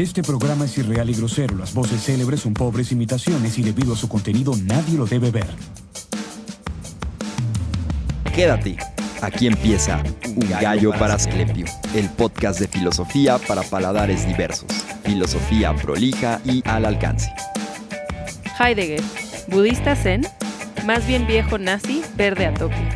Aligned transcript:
Este 0.00 0.22
programa 0.22 0.64
es 0.64 0.78
irreal 0.78 1.10
y 1.10 1.14
grosero. 1.14 1.58
Las 1.58 1.74
voces 1.74 2.02
célebres 2.02 2.40
son 2.40 2.54
pobres 2.54 2.90
imitaciones 2.90 3.58
y 3.58 3.62
debido 3.62 3.92
a 3.92 3.96
su 3.96 4.08
contenido 4.08 4.54
nadie 4.64 4.96
lo 4.96 5.04
debe 5.04 5.30
ver. 5.30 5.46
Quédate. 8.34 8.78
Aquí 9.20 9.46
empieza 9.46 10.02
Un 10.24 10.48
Gallo 10.48 10.92
para 10.92 11.12
Asclepio, 11.12 11.66
el 11.94 12.08
podcast 12.08 12.58
de 12.60 12.68
filosofía 12.68 13.36
para 13.36 13.62
paladares 13.62 14.26
diversos. 14.26 14.70
Filosofía 15.04 15.76
prolija 15.76 16.40
y 16.46 16.66
al 16.66 16.86
alcance. 16.86 17.30
Heidegger, 18.58 19.02
budista 19.48 19.94
zen, 19.96 20.26
más 20.86 21.06
bien 21.06 21.26
viejo 21.26 21.58
nazi, 21.58 22.00
verde 22.16 22.46
a 22.46 22.54
toque. 22.54 22.88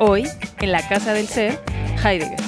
Hoy, 0.00 0.26
en 0.58 0.72
la 0.72 0.86
casa 0.88 1.12
del 1.12 1.28
ser, 1.28 1.60
Heidegger. 2.04 2.45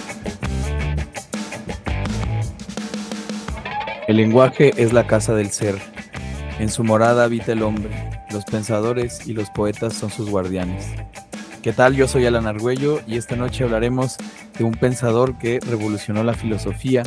El 4.09 4.17
lenguaje 4.17 4.73
es 4.79 4.95
la 4.95 5.07
casa 5.07 5.35
del 5.35 5.51
ser. 5.51 5.77
En 6.59 6.71
su 6.71 6.83
morada 6.83 7.25
habita 7.25 7.53
el 7.53 7.62
hombre. 7.62 7.91
Los 8.31 8.47
pensadores 8.47 9.27
y 9.27 9.34
los 9.34 9.51
poetas 9.51 9.93
son 9.93 10.09
sus 10.09 10.31
guardianes. 10.31 10.87
¿Qué 11.62 11.75
tal? 11.75 11.95
Yo 11.95 12.09
soy 12.09 12.25
Alan 12.25 12.47
Argüello 12.47 13.03
y 13.07 13.19
esta 13.19 13.37
noche 13.37 13.65
hablaremos 13.65 14.17
de 14.57 14.65
un 14.65 14.73
pensador 14.73 15.37
que 15.37 15.61
revolucionó 15.61 16.25
la 16.25 16.33
filosofía, 16.33 17.03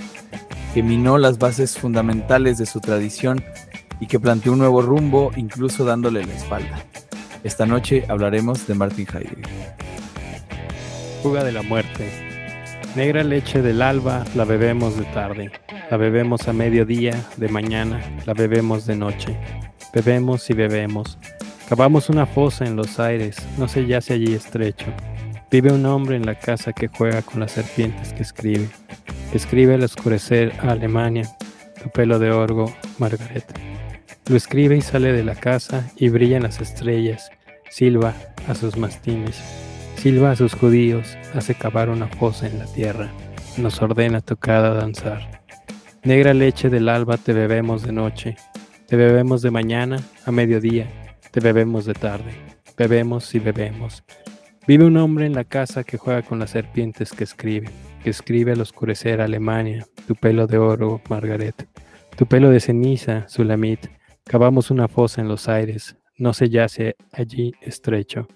que 0.76 0.84
minó 0.84 1.18
las 1.18 1.40
bases 1.40 1.76
fundamentales 1.76 2.60
de 2.60 2.68
su 2.68 2.80
tradición 2.80 3.44
y 4.00 4.06
que 4.06 4.20
planteó 4.20 4.52
un 4.52 4.60
nuevo 4.60 4.84
rumbo, 4.84 5.32
incluso 5.36 5.84
dándole 5.84 6.24
la 6.24 6.36
espalda. 6.36 6.86
Esta 7.44 7.66
noche 7.66 8.06
hablaremos 8.10 8.68
de 8.68 8.76
Martin 8.76 9.08
Heidegger. 9.12 9.50
Fuga 11.24 11.44
de 11.44 11.52
la 11.52 11.64
muerte. 11.64 12.31
Negra 12.96 13.24
leche 13.24 13.62
del 13.62 13.82
alba 13.82 14.26
la 14.36 14.44
bebemos 14.44 14.98
de 14.98 15.06
tarde. 15.06 15.50
La 15.90 15.96
bebemos 15.96 16.50
a 16.50 16.54
mediodía, 16.54 17.16
de 17.38 17.48
mañana, 17.48 18.02
la 18.26 18.34
bebemos 18.34 18.86
de 18.86 18.98
noche. 18.98 19.38
Bebemos 19.94 20.50
y 20.50 20.54
bebemos. 20.54 21.18
Cavamos 21.70 22.10
una 22.10 22.26
fosa 22.26 22.66
en 22.66 22.76
los 22.76 23.00
aires, 23.00 23.38
no 23.58 23.70
se 23.70 23.88
yace 23.88 24.16
allí 24.16 24.34
estrecho. 24.34 24.88
Vive 25.50 25.72
un 25.72 25.86
hombre 25.86 26.18
en 26.18 26.26
la 26.26 26.36
casa 26.36 26.74
que 26.74 26.90
juega 26.90 27.22
con 27.22 27.40
las 27.40 27.54
serpientes 27.54 28.12
que 28.12 28.24
escribe. 28.24 28.68
escribe 29.34 29.76
al 29.76 29.84
oscurecer 29.84 30.52
a 30.60 30.72
Alemania, 30.72 31.30
tu 31.82 31.90
pelo 31.92 32.20
de 32.20 32.32
orgo, 32.32 32.76
Margaret. 32.98 33.46
Lo 34.28 34.36
escribe 34.36 34.76
y 34.76 34.82
sale 34.82 35.14
de 35.14 35.24
la 35.24 35.36
casa 35.36 35.90
y 35.96 36.10
brillan 36.10 36.44
las 36.44 36.60
estrellas. 36.60 37.30
Silba 37.70 38.14
a 38.50 38.56
sus 38.56 38.76
mastines. 38.76 39.71
Silba 40.02 40.32
a 40.32 40.36
sus 40.36 40.56
judíos, 40.56 41.16
hace 41.36 41.54
cavar 41.54 41.88
una 41.88 42.08
fosa 42.08 42.48
en 42.48 42.58
la 42.58 42.66
tierra. 42.66 43.12
Nos 43.58 43.84
ordena 43.84 44.20
tocada 44.20 44.74
danzar. 44.74 45.44
Negra 46.04 46.34
leche 46.34 46.72
del 46.72 46.90
alba 46.90 47.18
te 47.18 47.34
bebemos 47.34 47.84
de 47.84 47.92
noche, 47.92 48.36
te 48.88 48.96
bebemos 48.96 49.44
de 49.44 49.52
mañana 49.52 50.00
a 50.26 50.32
mediodía, 50.32 50.88
te 51.30 51.40
bebemos 51.40 51.86
de 51.86 51.94
tarde, 51.94 52.32
bebemos 52.76 53.36
y 53.36 53.38
bebemos. 53.38 54.04
Vive 54.66 54.86
un 54.86 54.98
hombre 54.98 55.28
en 55.28 55.34
la 55.34 55.44
casa 55.44 55.84
que 55.84 56.00
juega 56.00 56.24
con 56.24 56.40
las 56.40 56.50
serpientes 56.50 57.12
que 57.12 57.24
escribe, 57.24 57.70
que 58.04 58.10
escribe 58.10 58.54
al 58.54 58.62
oscurecer 58.62 59.22
Alemania, 59.22 59.86
tu 60.08 60.16
pelo 60.16 60.48
de 60.48 60.58
oro, 60.58 61.00
Margaret, 61.10 61.68
tu 62.18 62.26
pelo 62.26 62.50
de 62.50 62.60
ceniza, 62.60 63.30
Sulamit, 63.30 63.86
cavamos 64.26 64.72
una 64.72 64.88
fosa 64.88 65.22
en 65.22 65.28
los 65.28 65.48
aires, 65.48 65.96
no 66.18 66.34
se 66.34 66.50
yace 66.50 66.96
allí 67.14 67.54
estrecho. 67.62 68.28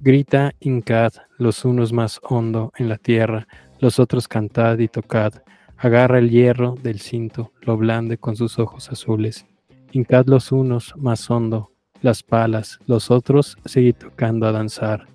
Grita, 0.00 0.52
hincad, 0.60 1.12
los 1.38 1.64
unos 1.64 1.92
más 1.92 2.20
hondo 2.22 2.72
en 2.76 2.88
la 2.88 2.96
tierra, 2.96 3.46
los 3.80 3.98
otros 3.98 4.28
cantad 4.28 4.78
y 4.78 4.88
tocad, 4.88 5.34
Agarra 5.82 6.18
el 6.18 6.28
hierro 6.28 6.74
del 6.82 7.00
cinto, 7.00 7.52
lo 7.62 7.78
blande 7.78 8.18
con 8.18 8.36
sus 8.36 8.58
ojos 8.58 8.90
azules. 8.92 9.46
Hincad 9.92 10.26
los 10.26 10.52
unos 10.52 10.92
más 10.98 11.30
hondo, 11.30 11.72
las 12.02 12.22
palas, 12.22 12.78
los 12.86 13.10
otros 13.10 13.56
seguid 13.64 13.94
tocando 13.94 14.46
a 14.46 14.52
danzar. 14.52 15.06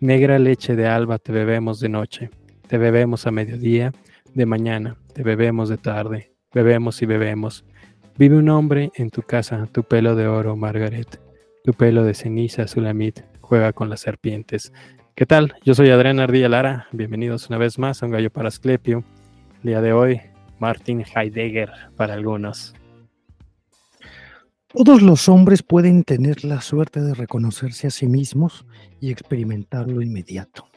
Negra 0.00 0.38
leche 0.38 0.74
de 0.74 0.86
alba 0.86 1.18
te 1.18 1.32
bebemos 1.32 1.80
de 1.80 1.90
noche, 1.90 2.30
te 2.66 2.78
bebemos 2.78 3.26
a 3.26 3.30
mediodía, 3.30 3.92
de 4.32 4.46
mañana, 4.46 4.96
te 5.12 5.22
bebemos 5.22 5.68
de 5.68 5.76
tarde, 5.76 6.32
bebemos 6.54 7.02
y 7.02 7.06
bebemos. 7.06 7.66
Vive 8.16 8.38
un 8.38 8.48
hombre 8.48 8.90
en 8.94 9.10
tu 9.10 9.20
casa, 9.20 9.68
tu 9.70 9.82
pelo 9.82 10.14
de 10.14 10.26
oro, 10.28 10.56
Margaret, 10.56 11.20
tu 11.62 11.74
pelo 11.74 12.04
de 12.04 12.14
ceniza, 12.14 12.66
Sulamit, 12.66 13.20
juega 13.50 13.72
con 13.72 13.90
las 13.90 13.98
serpientes. 13.98 14.72
¿Qué 15.16 15.26
tal? 15.26 15.56
Yo 15.64 15.74
soy 15.74 15.90
Adrián 15.90 16.20
Ardilla 16.20 16.48
Lara, 16.48 16.86
bienvenidos 16.92 17.48
una 17.48 17.58
vez 17.58 17.80
más 17.80 18.00
a 18.00 18.06
Un 18.06 18.12
Gallo 18.12 18.30
para 18.30 18.46
Asclepio 18.46 19.02
día 19.64 19.80
de 19.80 19.92
hoy, 19.92 20.20
Martin 20.60 21.04
Heidegger 21.04 21.68
para 21.96 22.14
algunos. 22.14 22.74
Todos 24.68 25.02
los 25.02 25.28
hombres 25.28 25.64
pueden 25.64 26.04
tener 26.04 26.44
la 26.44 26.60
suerte 26.60 27.00
de 27.00 27.12
reconocerse 27.12 27.88
a 27.88 27.90
sí 27.90 28.06
mismos 28.06 28.64
y 29.00 29.10
experimentarlo 29.10 30.00
inmediato. 30.00 30.68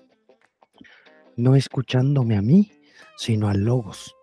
No 1.37 1.55
escuchándome 1.55 2.35
a 2.37 2.41
mí, 2.41 2.71
sino 3.17 3.49
a 3.49 3.53
Logos. 3.53 4.15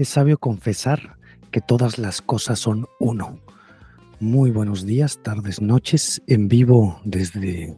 Es 0.00 0.08
sabio 0.08 0.38
confesar 0.38 1.18
que 1.52 1.60
todas 1.60 1.98
las 1.98 2.20
cosas 2.20 2.58
son 2.58 2.84
uno. 2.98 3.38
Muy 4.18 4.50
buenos 4.50 4.86
días, 4.86 5.20
tardes, 5.22 5.60
noches, 5.60 6.20
en 6.26 6.48
vivo 6.48 7.00
desde 7.04 7.76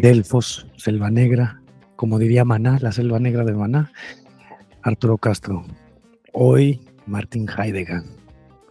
Delfos, 0.00 0.66
Selva 0.76 1.10
Negra, 1.10 1.60
como 1.96 2.18
diría 2.18 2.44
Maná, 2.46 2.78
la 2.80 2.92
Selva 2.92 3.18
Negra 3.18 3.44
de 3.44 3.52
Maná, 3.52 3.92
Arturo 4.82 5.18
Castro. 5.18 5.64
Hoy 6.32 6.80
Martin 7.06 7.46
Heidegger. 7.46 8.02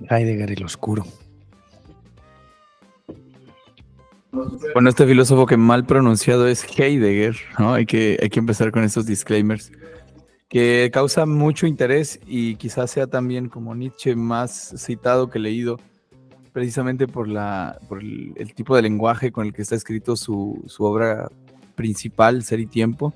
Heidegger 0.09 0.51
el 0.51 0.63
Oscuro. 0.63 1.05
Bueno, 4.31 4.89
este 4.89 5.05
filósofo 5.05 5.45
que 5.45 5.57
mal 5.57 5.85
pronunciado 5.85 6.47
es 6.47 6.65
Heidegger, 6.77 7.35
¿no? 7.59 7.73
Hay 7.73 7.85
que, 7.85 8.17
hay 8.21 8.29
que 8.29 8.39
empezar 8.39 8.71
con 8.71 8.83
estos 8.83 9.05
disclaimers, 9.05 9.71
que 10.47 10.89
causa 10.91 11.27
mucho 11.27 11.67
interés 11.67 12.19
y 12.25 12.55
quizás 12.55 12.89
sea 12.89 13.05
también 13.05 13.49
como 13.49 13.75
Nietzsche 13.75 14.15
más 14.15 14.73
citado 14.77 15.29
que 15.29 15.37
leído, 15.37 15.79
precisamente 16.59 17.07
por, 17.07 17.29
la, 17.29 17.79
por 17.87 18.01
el, 18.01 18.53
tipo 18.53 18.75
de 18.75 18.81
lenguaje 18.81 19.31
con 19.31 19.47
el 19.47 19.53
que 19.53 19.61
está 19.61 19.75
escrito 19.75 20.17
su, 20.17 20.61
su 20.67 20.83
obra 20.83 21.29
principal, 21.75 22.43
Ser 22.43 22.59
y 22.59 22.65
Tiempo 22.65 23.13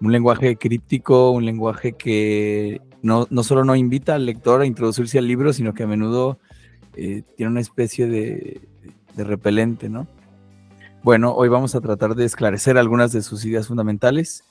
un 0.00 0.10
lenguaje 0.10 0.56
críptico, 0.56 1.30
un 1.30 1.44
lenguaje 1.44 1.92
que 1.92 2.80
no, 3.02 3.28
no, 3.30 3.44
solo 3.44 3.64
no 3.64 3.76
invita 3.76 4.16
al 4.16 4.26
lector 4.26 4.60
a 4.60 4.66
introducirse 4.66 5.16
al 5.16 5.28
libro, 5.28 5.52
sino 5.52 5.74
que 5.74 5.84
a 5.84 5.86
menudo 5.86 6.40
eh, 6.96 7.22
tiene 7.36 7.52
una 7.52 7.60
especie 7.60 8.08
de, 8.08 8.60
de, 9.14 9.22
repelente, 9.22 9.88
¿no? 9.88 10.08
Bueno, 11.04 11.32
hoy 11.36 11.48
vamos 11.48 11.76
a 11.76 11.80
tratar 11.80 12.16
de 12.16 12.24
esclarecer 12.24 12.78
algunas 12.78 13.12
de 13.12 13.22
sus 13.22 13.44
ideas 13.44 13.68
fundamentales 13.68 14.42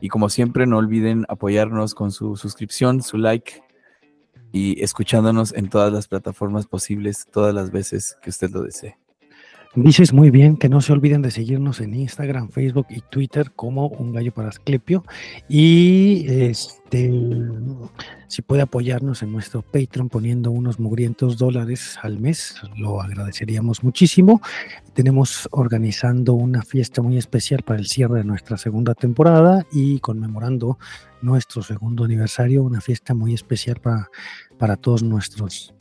y 0.00 0.10
como 0.10 0.28
siempre 0.28 0.64
no 0.68 0.78
olviden 0.78 1.26
apoyarnos 1.28 1.94
con 1.96 2.12
su 2.12 2.36
suscripción, 2.36 3.02
su 3.02 3.18
like 3.18 3.60
y 4.52 4.82
escuchándonos 4.82 5.54
en 5.54 5.68
todas 5.68 5.92
las 5.92 6.08
plataformas 6.08 6.66
posibles 6.66 7.26
todas 7.30 7.54
las 7.54 7.70
veces 7.70 8.16
que 8.22 8.30
usted 8.30 8.50
lo 8.50 8.62
desee. 8.62 8.98
Dices 9.76 10.12
muy 10.12 10.30
bien 10.30 10.56
que 10.56 10.68
no 10.68 10.80
se 10.80 10.92
olviden 10.92 11.22
de 11.22 11.30
seguirnos 11.30 11.80
en 11.80 11.94
Instagram, 11.94 12.48
Facebook 12.48 12.88
y 12.90 13.02
Twitter 13.02 13.52
como 13.52 13.86
Un 13.86 14.12
Gallo 14.12 14.34
para 14.34 14.48
Asclepio. 14.48 15.04
Y 15.48 16.26
este, 16.28 17.08
si 18.26 18.42
puede 18.42 18.62
apoyarnos 18.62 19.22
en 19.22 19.30
nuestro 19.30 19.62
Patreon 19.62 20.08
poniendo 20.08 20.50
unos 20.50 20.80
mugrientos 20.80 21.38
dólares 21.38 22.00
al 22.02 22.18
mes, 22.18 22.56
lo 22.76 23.00
agradeceríamos 23.00 23.84
muchísimo. 23.84 24.42
Tenemos 24.92 25.48
organizando 25.52 26.34
una 26.34 26.62
fiesta 26.62 27.00
muy 27.00 27.16
especial 27.16 27.62
para 27.62 27.78
el 27.78 27.86
cierre 27.86 28.18
de 28.18 28.24
nuestra 28.24 28.56
segunda 28.56 28.96
temporada 28.96 29.64
y 29.70 30.00
conmemorando 30.00 30.80
nuestro 31.22 31.62
segundo 31.62 32.02
aniversario, 32.02 32.64
una 32.64 32.80
fiesta 32.80 33.14
muy 33.14 33.34
especial 33.34 33.76
para, 33.80 34.10
para 34.58 34.76
todos 34.76 35.04
nuestros 35.04 35.74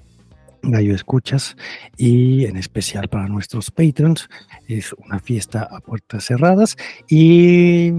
Gallo 0.63 0.93
Escuchas 0.93 1.55
y 1.97 2.45
en 2.45 2.57
especial 2.57 3.07
para 3.07 3.27
nuestros 3.27 3.71
patrons. 3.71 4.29
Es 4.67 4.93
una 4.93 5.19
fiesta 5.19 5.67
a 5.69 5.79
puertas 5.79 6.25
cerradas 6.25 6.77
y 7.07 7.91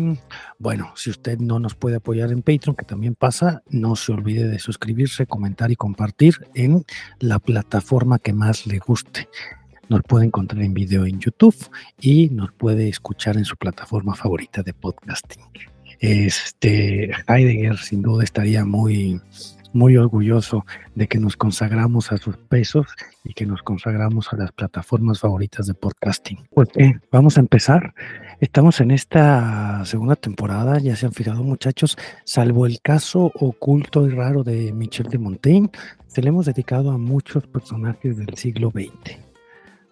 bueno, 0.58 0.92
si 0.96 1.10
usted 1.10 1.38
no 1.38 1.58
nos 1.58 1.74
puede 1.74 1.96
apoyar 1.96 2.32
en 2.32 2.42
Patreon, 2.42 2.76
que 2.76 2.84
también 2.84 3.14
pasa, 3.14 3.62
no 3.68 3.96
se 3.96 4.12
olvide 4.12 4.48
de 4.48 4.58
suscribirse, 4.58 5.26
comentar 5.26 5.70
y 5.70 5.76
compartir 5.76 6.34
en 6.54 6.84
la 7.18 7.38
plataforma 7.38 8.18
que 8.18 8.32
más 8.32 8.66
le 8.66 8.78
guste. 8.78 9.28
Nos 9.88 10.02
puede 10.02 10.26
encontrar 10.26 10.62
en 10.62 10.72
video 10.72 11.04
en 11.04 11.18
YouTube 11.18 11.56
y 12.00 12.28
nos 12.30 12.52
puede 12.52 12.88
escuchar 12.88 13.36
en 13.36 13.44
su 13.44 13.56
plataforma 13.56 14.14
favorita 14.14 14.62
de 14.62 14.72
podcasting. 14.72 15.42
Este 15.98 17.10
Heidegger 17.26 17.76
sin 17.76 18.00
duda 18.00 18.24
estaría 18.24 18.64
muy 18.64 19.20
muy 19.72 19.96
orgulloso 19.96 20.64
de 20.94 21.06
que 21.08 21.18
nos 21.18 21.36
consagramos 21.36 22.12
a 22.12 22.16
sus 22.16 22.36
pesos 22.36 22.86
y 23.24 23.34
que 23.34 23.46
nos 23.46 23.62
consagramos 23.62 24.32
a 24.32 24.36
las 24.36 24.52
plataformas 24.52 25.20
favoritas 25.20 25.66
de 25.66 25.74
podcasting. 25.74 26.38
Pues 26.54 26.68
vamos 27.10 27.36
a 27.36 27.40
empezar. 27.40 27.94
Estamos 28.40 28.80
en 28.80 28.90
esta 28.90 29.84
segunda 29.84 30.16
temporada, 30.16 30.78
ya 30.78 30.96
se 30.96 31.06
han 31.06 31.12
fijado 31.12 31.42
muchachos, 31.42 31.96
salvo 32.24 32.66
el 32.66 32.80
caso 32.80 33.30
oculto 33.34 34.06
y 34.06 34.10
raro 34.10 34.42
de 34.42 34.72
Michel 34.72 35.08
de 35.08 35.18
Montaigne, 35.18 35.70
se 36.06 36.22
le 36.22 36.30
hemos 36.30 36.46
dedicado 36.46 36.90
a 36.90 36.98
muchos 36.98 37.46
personajes 37.46 38.16
del 38.16 38.34
siglo 38.36 38.70
XX, 38.70 39.18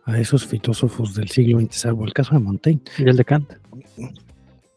a 0.04 0.18
esos 0.18 0.46
filósofos 0.46 1.14
del 1.14 1.28
siglo 1.28 1.60
XX, 1.60 1.76
salvo 1.76 2.04
el 2.04 2.12
caso 2.12 2.34
de 2.34 2.40
Montaigne. 2.40 2.82
Y 2.96 3.08
el 3.08 3.16
de 3.16 3.24
Kant. 3.24 3.52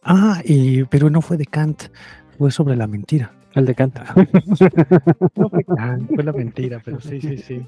Ah, 0.03 0.41
y, 0.43 0.83
pero 0.83 1.09
no 1.09 1.21
fue 1.21 1.37
de 1.37 1.45
Kant, 1.45 1.83
fue 2.37 2.51
sobre 2.51 2.75
la 2.75 2.87
mentira. 2.87 3.31
El 3.53 3.65
de 3.65 3.75
Kant. 3.75 3.99
No 5.35 5.49
fue 5.49 6.23
la 6.23 6.33
mentira, 6.33 6.81
pero 6.83 6.99
sí, 7.01 7.19
sí, 7.21 7.37
sí. 7.37 7.67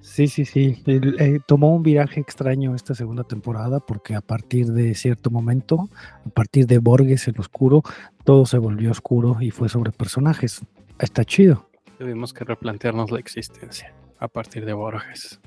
Sí, 0.00 0.28
sí, 0.28 0.44
sí. 0.44 0.82
Eh, 0.86 1.40
tomó 1.46 1.74
un 1.74 1.82
viraje 1.82 2.20
extraño 2.20 2.76
esta 2.76 2.94
segunda 2.94 3.24
temporada 3.24 3.80
porque 3.80 4.14
a 4.14 4.20
partir 4.20 4.68
de 4.68 4.94
cierto 4.94 5.30
momento, 5.30 5.90
a 6.24 6.28
partir 6.30 6.66
de 6.66 6.78
Borges 6.78 7.26
el 7.26 7.38
Oscuro, 7.40 7.82
todo 8.24 8.46
se 8.46 8.56
volvió 8.58 8.92
oscuro 8.92 9.38
y 9.40 9.50
fue 9.50 9.68
sobre 9.68 9.90
personajes. 9.90 10.62
Está 11.00 11.24
chido. 11.24 11.68
Tuvimos 11.98 12.32
que 12.32 12.44
replantearnos 12.44 13.10
la 13.10 13.18
existencia 13.18 13.92
a 14.18 14.28
partir 14.28 14.64
de 14.64 14.72
Borges. 14.74 15.40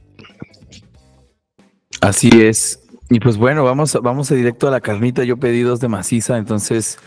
Así 2.01 2.30
es. 2.34 2.84
Y 3.10 3.19
pues 3.19 3.38
bueno, 3.38 3.63
vamos, 3.63 3.98
vamos 4.04 4.31
a 4.31 4.36
directo 4.36 4.68
a 4.68 4.72
la 4.72 4.81
carnita. 4.81 5.24
Yo 5.24 5.38
pedí 5.38 5.62
dos 5.62 5.80
de 5.80 5.88
maciza, 5.88 6.38
entonces 6.38 7.00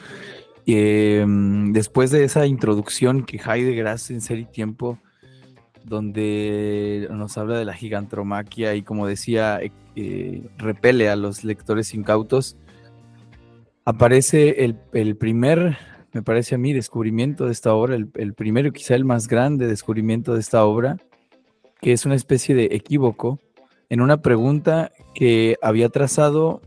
eh, 0.66 1.24
después 1.70 2.10
de 2.10 2.24
esa 2.24 2.46
introducción 2.46 3.24
que 3.24 3.38
Heidegger 3.38 3.88
hace 3.88 4.14
en 4.14 4.20
Ser 4.20 4.38
y 4.38 4.44
Tiempo, 4.44 4.98
donde 5.84 7.08
nos 7.10 7.36
habla 7.38 7.58
de 7.58 7.64
la 7.64 7.74
gigantromaquia 7.74 8.74
y 8.74 8.82
como 8.82 9.06
decía, 9.06 9.60
eh, 9.96 10.42
repele 10.58 11.08
a 11.08 11.16
los 11.16 11.44
lectores 11.44 11.94
incautos, 11.94 12.56
aparece 13.84 14.64
el, 14.64 14.78
el 14.92 15.16
primer, 15.16 15.76
me 16.12 16.22
parece 16.22 16.54
a 16.54 16.58
mí, 16.58 16.72
descubrimiento 16.72 17.46
de 17.46 17.52
esta 17.52 17.74
obra, 17.74 17.96
el, 17.96 18.08
el 18.14 18.34
primero, 18.34 18.72
quizá 18.72 18.94
el 18.94 19.04
más 19.04 19.26
grande 19.26 19.66
descubrimiento 19.66 20.34
de 20.34 20.40
esta 20.40 20.64
obra, 20.64 20.98
que 21.80 21.92
es 21.92 22.06
una 22.06 22.14
especie 22.14 22.54
de 22.54 22.68
equívoco 22.70 23.40
en 23.88 24.00
una 24.00 24.22
pregunta 24.22 24.92
que 25.14 25.56
había 25.60 25.88
trazado 25.88 26.62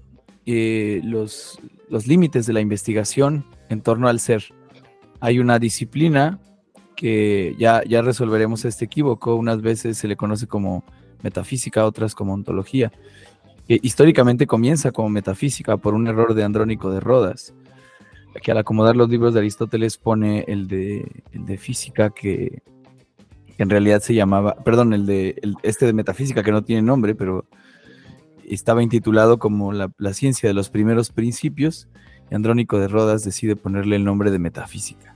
eh, 0.45 1.01
los, 1.03 1.59
los 1.89 2.05
límites 2.05 2.45
de 2.45 2.53
la 2.53 2.59
investigación 2.59 3.45
en 3.69 3.81
torno 3.81 4.07
al 4.07 4.19
ser. 4.19 4.43
Hay 5.19 5.39
una 5.39 5.59
disciplina 5.59 6.39
que 6.95 7.55
ya, 7.57 7.83
ya 7.83 8.01
resolveremos 8.01 8.65
este 8.65 8.85
equívoco, 8.85 9.35
unas 9.35 9.61
veces 9.61 9.97
se 9.97 10.07
le 10.07 10.15
conoce 10.15 10.47
como 10.47 10.83
metafísica, 11.21 11.85
otras 11.85 12.15
como 12.15 12.33
ontología, 12.33 12.91
que 13.67 13.79
históricamente 13.81 14.47
comienza 14.47 14.91
como 14.91 15.09
metafísica 15.09 15.77
por 15.77 15.93
un 15.93 16.07
error 16.07 16.33
de 16.33 16.43
Andrónico 16.43 16.91
de 16.91 16.99
Rodas, 16.99 17.53
que 18.41 18.51
al 18.51 18.57
acomodar 18.57 18.95
los 18.95 19.09
libros 19.09 19.33
de 19.33 19.39
Aristóteles 19.39 19.97
pone 19.97 20.45
el 20.47 20.67
de, 20.67 21.23
el 21.31 21.45
de 21.45 21.57
física 21.57 22.09
que, 22.09 22.61
en 23.57 23.69
realidad 23.69 24.01
se 24.01 24.13
llamaba, 24.13 24.55
perdón, 24.55 24.93
el 24.93 25.05
de 25.05 25.41
este 25.63 25.85
de 25.85 25.93
metafísica 25.93 26.43
que 26.43 26.51
no 26.51 26.63
tiene 26.63 26.81
nombre, 26.81 27.15
pero 27.15 27.45
estaba 28.43 28.83
intitulado 28.83 29.39
como 29.39 29.71
la, 29.71 29.89
ciencia 30.13 30.49
de 30.49 30.53
los 30.53 30.69
primeros 30.69 31.09
principios, 31.09 31.87
Andrónico 32.31 32.79
de 32.79 32.87
Rodas 32.87 33.23
decide 33.23 33.55
ponerle 33.55 33.95
el 33.95 34.03
nombre 34.03 34.31
de 34.31 34.39
metafísica. 34.39 35.15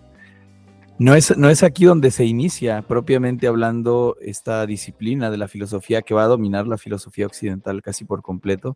No 0.98 1.16
es, 1.16 1.38
no 1.38 1.50
es 1.50 1.64
aquí 1.64 1.86
donde 1.86 2.12
se 2.12 2.26
inicia 2.26 2.82
propiamente 2.82 3.48
hablando 3.48 4.18
esta 4.22 4.66
disciplina 4.66 5.32
de 5.32 5.38
la 5.38 5.48
filosofía 5.48 6.02
que 6.02 6.14
va 6.14 6.24
a 6.24 6.28
dominar 6.28 6.68
la 6.68 6.78
filosofía 6.78 7.26
occidental 7.26 7.82
casi 7.82 8.04
por 8.04 8.22
completo. 8.22 8.76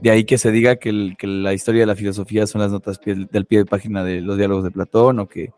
De 0.00 0.10
ahí 0.10 0.24
que 0.24 0.36
se 0.36 0.50
diga 0.50 0.76
que, 0.76 0.88
el- 0.88 1.16
que 1.16 1.28
la 1.28 1.54
historia 1.54 1.82
de 1.82 1.86
la 1.86 1.94
filosofía 1.94 2.46
son 2.48 2.60
las 2.60 2.72
notas 2.72 3.00
pie- 3.00 3.28
del 3.30 3.46
pie 3.46 3.58
de 3.60 3.66
página 3.66 4.02
de 4.02 4.20
los 4.20 4.36
diálogos 4.36 4.64
de 4.64 4.72
Platón 4.72 5.20
o 5.20 5.28
que, 5.28 5.52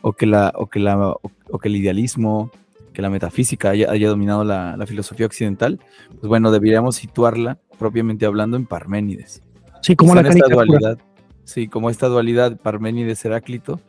o 0.00 0.12
que, 0.12 0.26
la, 0.26 0.52
o 0.56 0.66
que, 0.68 0.80
la, 0.80 0.98
o, 0.98 1.20
o 1.50 1.58
que 1.58 1.68
el 1.68 1.76
idealismo, 1.76 2.50
que 2.92 3.00
la 3.00 3.08
metafísica 3.08 3.70
haya, 3.70 3.92
haya 3.92 4.08
dominado 4.08 4.42
la, 4.42 4.76
la 4.76 4.86
filosofía 4.86 5.26
occidental, 5.26 5.78
pues 6.10 6.26
bueno, 6.26 6.50
deberíamos 6.50 6.96
situarla 6.96 7.58
propiamente 7.78 8.26
hablando 8.26 8.56
en 8.56 8.66
Parménides. 8.66 9.40
Sí, 9.82 9.94
como 9.94 10.16
la 10.16 10.24
caricatura. 10.24 10.56
dualidad, 10.56 10.98
sí, 11.44 11.68
como 11.68 11.90
esta 11.90 12.08
dualidad 12.08 12.58
Parménides-Heráclito, 12.60 13.80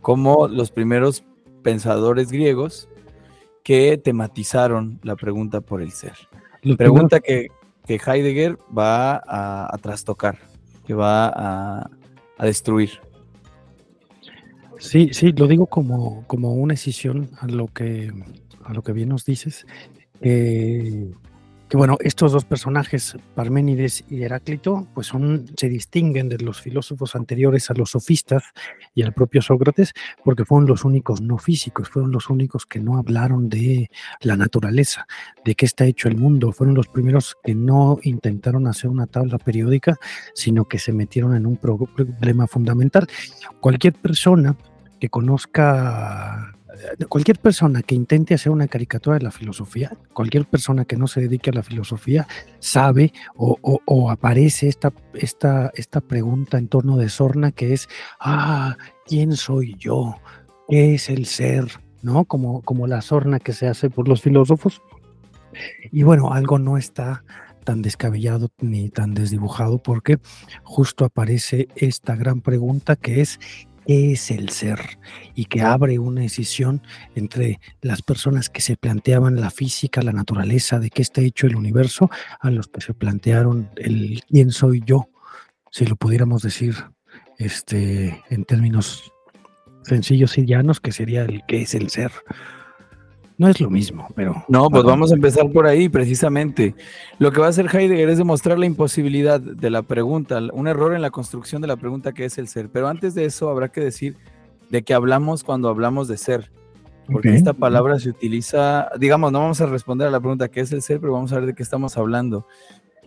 como 0.00 0.48
los 0.48 0.70
primeros 0.70 1.24
pensadores 1.62 2.30
griegos 2.30 2.88
que 3.62 3.96
tematizaron 3.96 5.00
la 5.02 5.16
pregunta 5.16 5.60
por 5.60 5.80
el 5.80 5.90
ser. 5.92 6.14
Los 6.62 6.76
Pregunta 6.76 7.20
que, 7.20 7.48
que 7.86 7.94
Heidegger 7.94 8.58
va 8.76 9.16
a, 9.16 9.74
a 9.74 9.78
trastocar, 9.78 10.38
que 10.86 10.94
va 10.94 11.28
a, 11.28 11.90
a 12.38 12.46
destruir. 12.46 12.90
Sí, 14.78 15.10
sí, 15.12 15.32
lo 15.32 15.46
digo 15.46 15.66
como, 15.66 16.26
como 16.26 16.52
una 16.54 16.74
escisión 16.74 17.30
a 17.40 17.46
lo 17.46 17.68
que 17.68 18.12
a 18.64 18.72
lo 18.72 18.82
que 18.82 18.92
bien 18.92 19.10
nos 19.10 19.24
dices. 19.24 19.66
Bueno, 21.76 21.96
estos 22.00 22.32
dos 22.32 22.44
personajes, 22.44 23.16
Parménides 23.34 24.04
y 24.08 24.22
Heráclito, 24.22 24.86
pues 24.94 25.08
son, 25.08 25.46
se 25.56 25.68
distinguen 25.68 26.28
de 26.28 26.38
los 26.38 26.60
filósofos 26.60 27.14
anteriores 27.16 27.70
a 27.70 27.74
los 27.74 27.90
sofistas 27.90 28.42
y 28.94 29.02
al 29.02 29.12
propio 29.12 29.42
Sócrates, 29.42 29.92
porque 30.24 30.44
fueron 30.44 30.68
los 30.68 30.84
únicos 30.84 31.20
no 31.20 31.38
físicos, 31.38 31.88
fueron 31.88 32.12
los 32.12 32.30
únicos 32.30 32.66
que 32.66 32.80
no 32.80 32.98
hablaron 32.98 33.48
de 33.48 33.90
la 34.20 34.36
naturaleza, 34.36 35.06
de 35.44 35.54
qué 35.54 35.66
está 35.66 35.84
hecho 35.84 36.08
el 36.08 36.16
mundo, 36.16 36.52
fueron 36.52 36.74
los 36.74 36.88
primeros 36.88 37.36
que 37.42 37.54
no 37.54 37.98
intentaron 38.02 38.66
hacer 38.66 38.90
una 38.90 39.06
tabla 39.06 39.38
periódica, 39.38 39.96
sino 40.34 40.66
que 40.66 40.78
se 40.78 40.92
metieron 40.92 41.34
en 41.34 41.46
un 41.46 41.56
pro- 41.56 41.78
problema 41.78 42.46
fundamental. 42.46 43.06
Cualquier 43.60 43.94
persona 43.94 44.56
que 45.00 45.08
conozca, 45.08 46.53
cualquier 47.08 47.38
persona 47.38 47.82
que 47.82 47.94
intente 47.94 48.34
hacer 48.34 48.52
una 48.52 48.68
caricatura 48.68 49.18
de 49.18 49.24
la 49.24 49.30
filosofía, 49.30 49.92
cualquier 50.12 50.46
persona 50.46 50.84
que 50.84 50.96
no 50.96 51.06
se 51.06 51.20
dedique 51.20 51.50
a 51.50 51.54
la 51.54 51.62
filosofía, 51.62 52.26
sabe 52.58 53.12
o 53.36 54.10
aparece 54.10 54.68
esta, 54.68 54.92
esta, 55.14 55.70
esta 55.74 56.00
pregunta 56.00 56.58
en 56.58 56.68
torno 56.68 56.96
de 56.96 57.08
Sorna 57.08 57.52
que 57.52 57.72
es, 57.72 57.88
ah, 58.20 58.76
¿quién 59.06 59.36
soy 59.36 59.76
yo? 59.78 60.16
¿Qué 60.68 60.94
es 60.94 61.10
el 61.10 61.26
ser? 61.26 61.66
¿No? 62.02 62.24
Como, 62.24 62.62
como 62.62 62.86
la 62.86 63.00
sorna 63.00 63.38
que 63.38 63.52
se 63.52 63.66
hace 63.66 63.90
por 63.90 64.08
los 64.08 64.20
filósofos. 64.20 64.82
Y 65.90 66.02
bueno, 66.02 66.32
algo 66.32 66.58
no 66.58 66.76
está 66.76 67.24
tan 67.64 67.80
descabellado 67.80 68.50
ni 68.60 68.90
tan 68.90 69.14
desdibujado 69.14 69.82
porque 69.82 70.18
justo 70.62 71.04
aparece 71.04 71.68
esta 71.76 72.14
gran 72.14 72.42
pregunta 72.42 72.96
que 72.96 73.22
es 73.22 73.40
¿qué 73.86 74.12
es 74.12 74.30
el 74.30 74.48
ser? 74.50 74.98
Y 75.34 75.46
que 75.46 75.62
abre 75.62 75.98
una 75.98 76.22
decisión 76.22 76.82
entre 77.14 77.60
las 77.80 78.02
personas 78.02 78.48
que 78.48 78.60
se 78.60 78.76
planteaban 78.76 79.40
la 79.40 79.50
física, 79.50 80.02
la 80.02 80.12
naturaleza, 80.12 80.78
de 80.78 80.90
qué 80.90 81.02
está 81.02 81.20
hecho 81.20 81.46
el 81.46 81.56
universo, 81.56 82.10
a 82.40 82.50
los 82.50 82.68
que 82.68 82.80
se 82.80 82.94
plantearon 82.94 83.70
el 83.76 84.22
quién 84.28 84.50
soy 84.50 84.82
yo, 84.84 85.08
si 85.70 85.86
lo 85.86 85.96
pudiéramos 85.96 86.42
decir 86.42 86.74
este, 87.38 88.22
en 88.30 88.44
términos 88.44 89.12
sencillos 89.82 90.38
y 90.38 90.46
llanos, 90.46 90.80
que 90.80 90.92
sería 90.92 91.22
el 91.22 91.42
qué 91.46 91.62
es 91.62 91.74
el 91.74 91.90
ser. 91.90 92.12
No 93.36 93.48
es 93.48 93.60
lo 93.60 93.68
mismo, 93.68 94.06
pero... 94.14 94.44
No, 94.48 94.70
pues 94.70 94.84
vamos 94.84 95.10
a 95.10 95.16
empezar 95.16 95.50
por 95.50 95.66
ahí, 95.66 95.88
precisamente. 95.88 96.74
Lo 97.18 97.32
que 97.32 97.40
va 97.40 97.46
a 97.46 97.48
hacer 97.48 97.66
Heidegger 97.66 98.08
es 98.08 98.18
demostrar 98.18 98.58
la 98.58 98.66
imposibilidad 98.66 99.40
de 99.40 99.70
la 99.70 99.82
pregunta, 99.82 100.40
un 100.52 100.68
error 100.68 100.94
en 100.94 101.02
la 101.02 101.10
construcción 101.10 101.60
de 101.60 101.66
la 101.66 101.76
pregunta 101.76 102.12
que 102.12 102.24
es 102.24 102.38
el 102.38 102.46
ser. 102.46 102.68
Pero 102.68 102.86
antes 102.86 103.14
de 103.14 103.24
eso 103.24 103.50
habrá 103.50 103.70
que 103.70 103.80
decir 103.80 104.16
de 104.70 104.82
qué 104.82 104.94
hablamos 104.94 105.42
cuando 105.42 105.68
hablamos 105.68 106.06
de 106.06 106.16
ser. 106.16 106.52
Porque 107.10 107.34
esta 107.34 107.52
palabra 107.52 107.98
se 107.98 108.08
utiliza, 108.08 108.88
digamos, 108.98 109.30
no 109.30 109.40
vamos 109.40 109.60
a 109.60 109.66
responder 109.66 110.08
a 110.08 110.10
la 110.10 110.20
pregunta 110.20 110.48
qué 110.48 110.60
es 110.60 110.72
el 110.72 110.80
ser, 110.80 111.00
pero 111.00 111.12
vamos 111.12 111.32
a 111.32 111.36
ver 111.36 111.46
de 111.46 111.54
qué 111.54 111.62
estamos 111.62 111.98
hablando. 111.98 112.46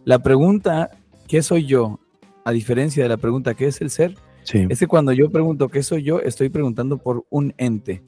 La 0.04 0.20
pregunta 0.20 0.92
¿qué 1.28 1.42
soy 1.42 1.66
yo? 1.66 2.00
A 2.44 2.52
diferencia 2.52 3.02
de 3.02 3.10
la 3.10 3.18
pregunta 3.18 3.56
¿qué 3.56 3.68
es 3.68 3.82
el 3.82 3.90
ser? 3.90 4.16
Sí, 4.44 4.66
Es 4.70 4.80
que 4.80 4.88
cuando 4.88 5.14
yo 5.14 5.32
pregunto 5.32 5.68
¿qué 5.70 5.84
soy 5.84 6.04
yo? 6.04 6.20
Estoy 6.20 6.50
preguntando 6.50 6.98
por 6.98 7.26
un 7.30 7.54
ente 7.58 8.04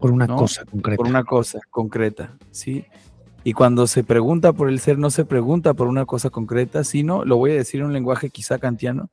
por 0.00 0.10
una 0.10 0.26
¿no? 0.26 0.36
cosa 0.36 0.64
concreta. 0.64 0.96
por 0.96 1.06
una 1.06 1.24
cosa 1.24 1.60
concreta, 1.70 2.36
¿sí? 2.50 2.84
Y 3.44 3.52
cuando 3.52 3.86
se 3.86 4.04
pregunta 4.04 4.52
por 4.52 4.68
el 4.68 4.80
ser, 4.80 4.98
no 4.98 5.10
se 5.10 5.24
pregunta 5.24 5.74
por 5.74 5.86
una 5.86 6.04
cosa 6.04 6.30
concreta, 6.30 6.84
sino, 6.84 7.24
lo 7.24 7.36
voy 7.36 7.52
a 7.52 7.54
decir 7.54 7.80
en 7.80 7.86
un 7.86 7.92
lenguaje 7.92 8.30
quizá 8.30 8.58
kantiano, 8.58 9.10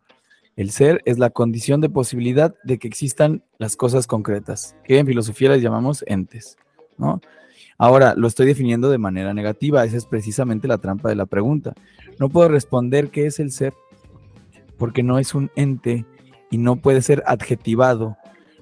el 0.55 0.71
ser 0.71 1.01
es 1.05 1.19
la 1.19 1.29
condición 1.29 1.81
de 1.81 1.89
posibilidad 1.89 2.55
de 2.63 2.79
que 2.79 2.87
existan 2.87 3.43
las 3.57 3.75
cosas 3.75 4.07
concretas, 4.07 4.75
que 4.83 4.97
en 4.97 5.05
filosofía 5.05 5.49
les 5.49 5.61
llamamos 5.61 6.03
entes, 6.07 6.57
¿no? 6.97 7.21
Ahora, 7.77 8.15
lo 8.15 8.27
estoy 8.27 8.47
definiendo 8.47 8.89
de 8.89 8.97
manera 8.97 9.35
negativa, 9.35 9.85
esa 9.85 9.97
es 9.97 10.07
precisamente 10.07 10.67
la 10.67 10.79
trampa 10.79 11.09
de 11.09 11.15
la 11.15 11.27
pregunta. 11.27 11.73
No 12.17 12.27
puedo 12.27 12.49
responder 12.49 13.11
qué 13.11 13.27
es 13.27 13.39
el 13.39 13.51
ser, 13.51 13.75
porque 14.77 15.03
no 15.03 15.19
es 15.19 15.35
un 15.35 15.51
ente 15.55 16.05
y 16.49 16.57
no 16.57 16.77
puede 16.77 17.03
ser 17.03 17.23
adjetivado, 17.27 18.17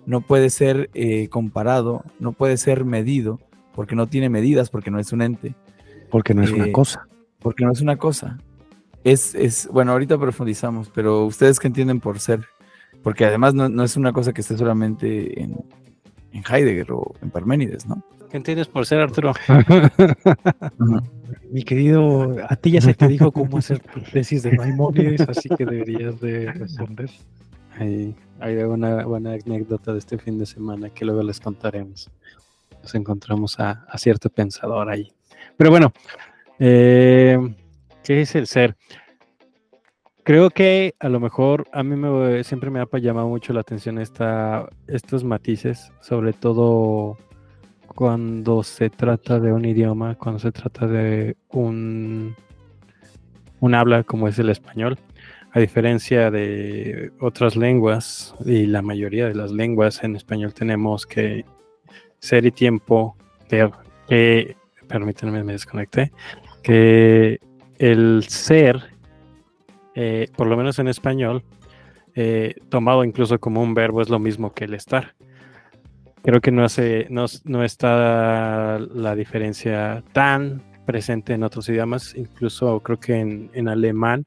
no 0.06 0.22
puede 0.22 0.50
ser 0.50 0.90
eh, 0.94 1.28
comparado, 1.30 2.04
no 2.20 2.32
puede 2.32 2.58
ser 2.58 2.86
medido, 2.86 3.40
porque 3.74 3.96
no 3.96 4.08
tiene 4.08 4.30
medidas, 4.30 4.70
porque 4.70 4.92
no 4.92 5.00
es 5.00 5.12
un 5.12 5.22
ente, 5.22 5.56
Porque 6.10 6.34
no 6.34 6.44
es 6.44 6.52
una 6.52 6.68
eh, 6.68 6.72
cosa. 6.72 7.08
porque 7.40 7.66
no 7.66 7.72
es 7.72 7.82
una 7.82 7.98
cosa. 7.98 8.38
es, 9.04 9.36
es, 9.36 9.68
bueno, 9.72 9.92
ahorita 9.92 10.18
profundizamos, 10.18 10.90
pero 10.94 11.26
ustedes 11.26 11.60
qué 11.60 11.68
entienden 11.68 12.00
por 12.00 12.20
ser, 12.20 12.46
porque 13.04 13.26
además 13.26 13.54
no, 13.54 13.70
no 13.70 13.84
es 13.84 13.98
una 13.98 14.14
cosa 14.14 14.34
que 14.34 14.42
esté 14.42 14.58
solamente 14.58 15.42
en, 15.42 15.58
en 16.32 16.44
Heidegger 16.50 16.92
o 16.92 17.14
en 17.22 17.30
Parménides, 17.30 17.86
¿no? 17.86 18.02
¿Qué 18.30 18.38
entiendes 18.38 18.68
por 18.68 18.86
ser 18.86 19.00
Arturo? 19.00 19.34
Mi 21.52 21.64
querido, 21.64 22.36
a 22.50 22.56
ti 22.56 22.72
ya 22.72 22.82
se 22.82 22.94
te 22.94 23.08
dijo 23.08 23.32
cómo 23.32 23.60
hacer 23.60 23.80
tu 23.80 24.02
tesis 24.02 24.44
de 24.44 24.58
Maimónides, 24.58 25.22
así 25.22 25.48
que 25.50 25.66
deberías 25.66 26.20
de 26.20 26.52
responder. 26.52 27.10
Hay, 27.78 28.16
hay 28.40 28.56
una 28.58 29.06
buena 29.06 29.34
anécdota 29.34 29.94
de 29.94 30.00
este 30.00 30.18
fin 30.18 30.38
de 30.38 30.46
semana 30.46 30.90
que 30.90 31.06
luego 31.06 31.24
les 31.24 31.40
contaremos. 31.40 32.10
Nos 32.82 32.96
encontramos 32.96 33.60
a, 33.60 33.86
cierto 33.98 34.30
pensador 34.30 34.90
ahí. 34.90 35.12
Pero 35.58 35.70
bueno, 35.72 35.94
eh, 36.60 37.38
¿qué 38.04 38.22
es 38.22 38.36
el 38.36 38.48
ser? 38.48 38.76
Creo 40.24 40.50
que 40.50 40.96
a 41.00 41.08
lo 41.08 41.20
mejor 41.20 41.68
a 41.72 41.84
mí 41.84 41.96
me, 41.96 42.44
siempre 42.44 42.72
me 42.72 42.80
ha 42.80 42.88
llamado 42.98 43.28
mucho 43.28 43.54
la 43.54 43.62
atención 43.62 44.00
esta, 44.00 44.68
estos 44.88 45.24
matices, 45.24 45.92
sobre 46.02 46.34
todo 46.34 47.18
cuando 47.88 48.64
se 48.64 48.90
trata 48.90 49.40
de 49.40 49.54
un 49.54 49.66
idioma, 49.66 50.16
cuando 50.16 50.40
se 50.40 50.52
trata 50.52 50.88
de 50.88 51.38
un, 51.50 52.36
un 53.60 53.76
habla 53.76 54.04
como 54.04 54.28
es 54.28 54.38
el 54.40 54.50
español. 54.50 54.98
A 55.56 55.60
diferencia 55.62 56.32
de 56.32 57.14
otras 57.22 57.56
lenguas, 57.56 58.36
y 58.46 58.66
la 58.66 58.82
mayoría 58.82 59.26
de 59.26 59.36
las 59.36 59.52
lenguas 59.52 60.04
en 60.04 60.18
español 60.18 60.54
tenemos 60.54 61.06
que 61.06 61.46
ser 62.20 62.46
y 62.46 62.52
tiempo, 62.52 63.16
que, 63.48 63.72
que 64.06 64.58
permítanme, 64.90 65.46
me 65.46 65.54
desconecté, 65.54 66.12
que 66.62 67.40
el 67.78 68.26
ser, 68.28 68.84
eh, 69.94 70.28
por 70.36 70.48
lo 70.48 70.58
menos 70.58 70.78
en 70.80 70.90
español, 70.90 71.42
eh, 72.16 72.56
tomado 72.68 73.06
incluso 73.06 73.40
como 73.40 73.64
un 73.64 73.74
verbo, 73.74 74.02
es 74.02 74.10
lo 74.10 74.20
mismo 74.20 74.54
que 74.54 74.66
el 74.66 74.74
estar. 74.74 75.16
Creo 76.22 76.42
que 76.42 76.52
no, 76.52 76.66
hace, 76.66 77.08
no, 77.10 77.28
no 77.46 77.64
está 77.64 78.78
la 78.78 79.16
diferencia 79.16 80.04
tan 80.12 80.62
presente 80.86 81.32
en 81.32 81.44
otros 81.44 81.70
idiomas, 81.70 82.14
incluso 82.14 82.82
creo 82.82 83.00
que 83.00 83.16
en, 83.16 83.50
en 83.54 83.70
alemán 83.70 84.26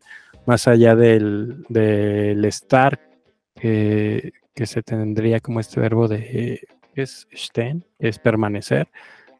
más 0.49 0.67
allá 0.67 0.97
del, 0.97 1.63
del 1.69 2.43
estar, 2.47 2.99
que, 3.55 4.33
que, 4.55 4.65
se 4.65 4.83
tendría 4.83 5.41
como 5.41 5.61
este 5.61 5.79
verbo 5.79 6.09
de 6.09 6.67
es 6.95 7.29
stehen, 7.37 7.85
es 7.99 8.19
permanecer, 8.19 8.89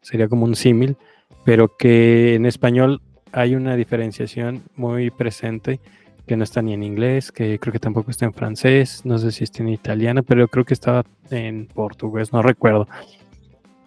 sería 0.01 0.27
como 0.27 0.45
un 0.45 0.55
símil, 0.55 0.97
pero 1.43 1.75
que 1.77 2.35
en 2.35 2.45
español 2.45 3.01
hay 3.31 3.55
una 3.55 3.75
diferenciación 3.75 4.61
muy 4.75 5.09
presente 5.09 5.79
que 6.27 6.37
no 6.37 6.43
está 6.43 6.61
ni 6.61 6.73
en 6.73 6.83
inglés, 6.83 7.31
que 7.31 7.57
creo 7.57 7.73
que 7.73 7.79
tampoco 7.79 8.11
está 8.11 8.25
en 8.25 8.33
francés, 8.33 9.01
no 9.03 9.17
sé 9.17 9.31
si 9.31 9.45
está 9.45 9.63
en 9.63 9.69
italiano, 9.69 10.21
pero 10.21 10.47
creo 10.47 10.63
que 10.63 10.75
estaba 10.75 11.03
en 11.31 11.65
portugués, 11.65 12.31
no 12.31 12.43
recuerdo. 12.43 12.87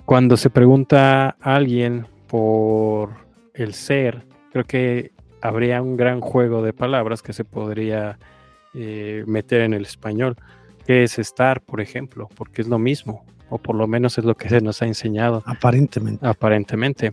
Cuando 0.05 0.37
se 0.37 0.51
pregunta 0.51 1.37
a 1.41 1.55
alguien 1.55 2.05
por 2.27 3.11
el 3.55 3.75
ser, 3.75 4.25
creo 4.51 4.65
que 4.65 5.13
habría 5.43 5.83
un 5.83 5.97
gran 5.97 6.21
juego 6.21 6.63
de 6.63 6.73
palabras 6.73 7.21
que 7.21 7.33
se 7.33 7.45
podría 7.45 8.19
eh, 8.75 9.25
meter 9.27 9.63
en 9.63 9.75
el 9.75 9.83
español. 9.83 10.37
¿Qué 10.87 11.03
es 11.03 11.19
estar, 11.19 11.61
por 11.61 11.81
ejemplo? 11.81 12.29
Porque 12.35 12.63
es 12.63 12.69
lo 12.69 12.79
mismo, 12.79 13.25
o 13.51 13.59
por 13.59 13.77
lo 13.77 13.87
menos 13.87 14.17
es 14.19 14.25
lo 14.25 14.35
que 14.37 14.49
se 14.49 14.61
nos 14.61 14.81
ha 14.81 14.87
enseñado. 14.87 15.43
Aparentemente. 15.45 16.27
Aparentemente. 16.27 17.13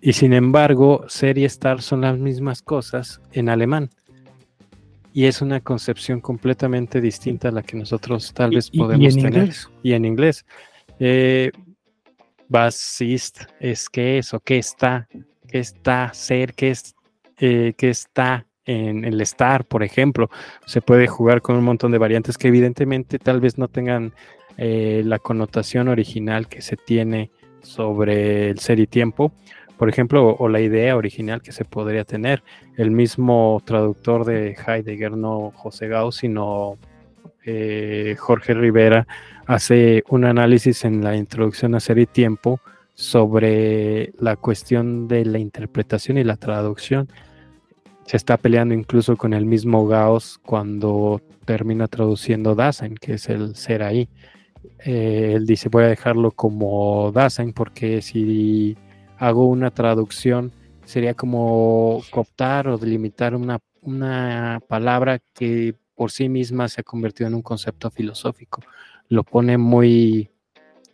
Y 0.00 0.12
sin 0.12 0.32
embargo, 0.32 1.04
ser 1.08 1.36
y 1.36 1.44
estar 1.44 1.82
son 1.82 2.02
las 2.02 2.18
mismas 2.18 2.62
cosas 2.62 3.20
en 3.32 3.48
alemán. 3.48 3.90
Y 5.12 5.26
es 5.26 5.42
una 5.42 5.60
concepción 5.60 6.20
completamente 6.20 7.00
distinta 7.00 7.48
a 7.48 7.52
la 7.52 7.62
que 7.62 7.76
nosotros 7.76 8.32
tal 8.32 8.50
vez 8.50 8.68
¿Y, 8.72 8.78
podemos 8.78 9.02
y 9.02 9.06
en 9.06 9.24
tener. 9.24 9.42
inglés? 9.42 9.70
Y 9.82 9.92
en 9.92 10.04
inglés. 10.04 10.46
Eh, 10.98 11.50
was 12.48 13.00
ist, 13.00 13.40
es 13.58 13.88
que 13.88 14.18
es 14.18 14.34
o 14.34 14.40
qué 14.40 14.58
está, 14.58 15.08
qué 15.48 15.58
está, 15.58 16.12
ser, 16.12 16.54
qué 16.54 16.70
es 16.70 16.94
eh, 17.46 17.74
que 17.76 17.90
está 17.90 18.46
en 18.64 19.04
el 19.04 19.20
estar, 19.20 19.66
por 19.66 19.82
ejemplo. 19.82 20.30
Se 20.64 20.80
puede 20.80 21.06
jugar 21.06 21.42
con 21.42 21.56
un 21.56 21.64
montón 21.64 21.92
de 21.92 21.98
variantes 21.98 22.38
que 22.38 22.48
evidentemente 22.48 23.18
tal 23.18 23.38
vez 23.38 23.58
no 23.58 23.68
tengan 23.68 24.14
eh, 24.56 25.02
la 25.04 25.18
connotación 25.18 25.88
original 25.88 26.48
que 26.48 26.62
se 26.62 26.78
tiene 26.78 27.30
sobre 27.60 28.48
el 28.48 28.60
ser 28.60 28.80
y 28.80 28.86
tiempo, 28.86 29.32
por 29.76 29.90
ejemplo, 29.90 30.26
o, 30.26 30.44
o, 30.44 30.48
la 30.48 30.62
idea 30.62 30.96
original 30.96 31.42
que 31.42 31.52
se 31.52 31.66
podría 31.66 32.04
tener. 32.04 32.42
El 32.78 32.90
mismo 32.90 33.60
traductor 33.66 34.24
de 34.24 34.56
Heidegger, 34.66 35.12
no 35.12 35.52
José 35.54 35.88
Gauss, 35.88 36.16
sino 36.16 36.78
eh, 37.44 38.16
Jorge 38.18 38.54
Rivera, 38.54 39.06
hace 39.44 40.02
un 40.08 40.24
análisis 40.24 40.86
en 40.86 41.04
la 41.04 41.14
introducción 41.14 41.74
a 41.74 41.80
ser 41.80 41.98
y 41.98 42.06
tiempo 42.06 42.58
sobre 42.94 44.12
la 44.18 44.36
cuestión 44.36 45.08
de 45.08 45.26
la 45.26 45.38
interpretación 45.38 46.16
y 46.16 46.24
la 46.24 46.36
traducción. 46.36 47.08
Se 48.06 48.16
está 48.16 48.36
peleando 48.36 48.74
incluso 48.74 49.16
con 49.16 49.32
el 49.32 49.46
mismo 49.46 49.86
Gauss 49.86 50.38
cuando 50.38 51.20
termina 51.44 51.88
traduciendo 51.88 52.54
Dasein, 52.54 52.96
que 52.96 53.14
es 53.14 53.28
el 53.28 53.56
ser 53.56 53.82
ahí. 53.82 54.08
Eh, 54.84 55.32
él 55.36 55.46
dice, 55.46 55.68
voy 55.68 55.84
a 55.84 55.88
dejarlo 55.88 56.30
como 56.30 57.12
Dasein 57.12 57.52
porque 57.52 58.02
si 58.02 58.76
hago 59.18 59.46
una 59.46 59.70
traducción 59.70 60.52
sería 60.84 61.14
como 61.14 62.02
cooptar 62.10 62.68
o 62.68 62.78
delimitar 62.78 63.34
una, 63.34 63.58
una 63.80 64.60
palabra 64.68 65.20
que 65.32 65.74
por 65.94 66.10
sí 66.10 66.28
misma 66.28 66.68
se 66.68 66.80
ha 66.80 66.84
convertido 66.84 67.28
en 67.28 67.34
un 67.34 67.42
concepto 67.42 67.90
filosófico. 67.90 68.62
Lo 69.08 69.22
pone 69.24 69.58
muy, 69.58 70.30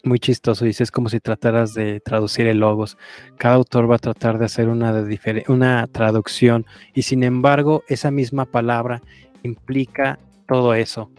muy 0.04 0.18
chistoso. 0.18 0.64
Dice, 0.64 0.82
es 0.82 0.90
como 0.90 1.08
si 1.08 1.20
trataras 1.20 1.74
de 1.74 2.00
traducir 2.00 2.46
el 2.46 2.58
logos. 2.58 2.96
Cada 3.36 3.54
autor 3.54 3.90
va 3.90 3.96
a 3.96 3.98
tratar 3.98 4.38
de 4.38 4.46
hacer 4.46 4.68
una, 4.68 4.92
de 4.92 5.44
una 5.48 5.86
traducción 5.86 6.66
y 6.94 7.02
sin 7.02 7.22
embargo 7.22 7.82
esa 7.88 8.10
misma 8.10 8.44
palabra 8.44 9.02
implica 9.42 10.18
todo 10.46 10.74
eso. 10.74 11.10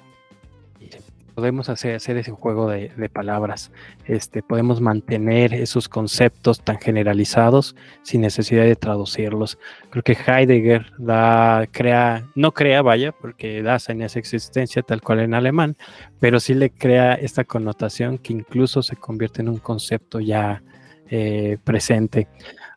Podemos 1.35 1.69
hacer, 1.69 1.95
ese 1.95 2.31
juego 2.31 2.69
de, 2.69 2.89
palabras. 3.11 3.71
Este, 4.05 4.43
podemos 4.43 4.81
mantener 4.81 5.53
esos 5.53 5.88
conceptos 5.88 6.61
tan 6.61 6.79
generalizados 6.79 7.75
sin 8.03 8.21
necesidad 8.21 8.63
de 8.63 8.75
traducirlos. 8.75 9.57
Creo 9.89 10.03
que 10.03 10.13
Heidegger 10.13 10.91
da, 10.97 11.67
crea, 11.71 12.27
no 12.35 12.51
crea, 12.51 12.81
vaya, 12.81 13.11
porque 13.11 13.61
da 13.63 13.77
en 13.88 14.01
esa 14.01 14.19
existencia 14.19 14.81
tal 14.81 15.01
cual 15.01 15.21
en 15.21 15.33
alemán, 15.33 15.77
pero 16.19 16.39
sí 16.39 16.53
le 16.53 16.69
crea 16.69 17.13
esta 17.13 17.43
connotación 17.43 18.17
que 18.17 18.33
incluso 18.33 18.83
se 18.83 18.95
convierte 18.95 19.41
en 19.41 19.50
un 19.50 19.57
concepto 19.57 20.19
ya 20.19 20.61
eh, 21.09 21.57
presente. 21.63 22.27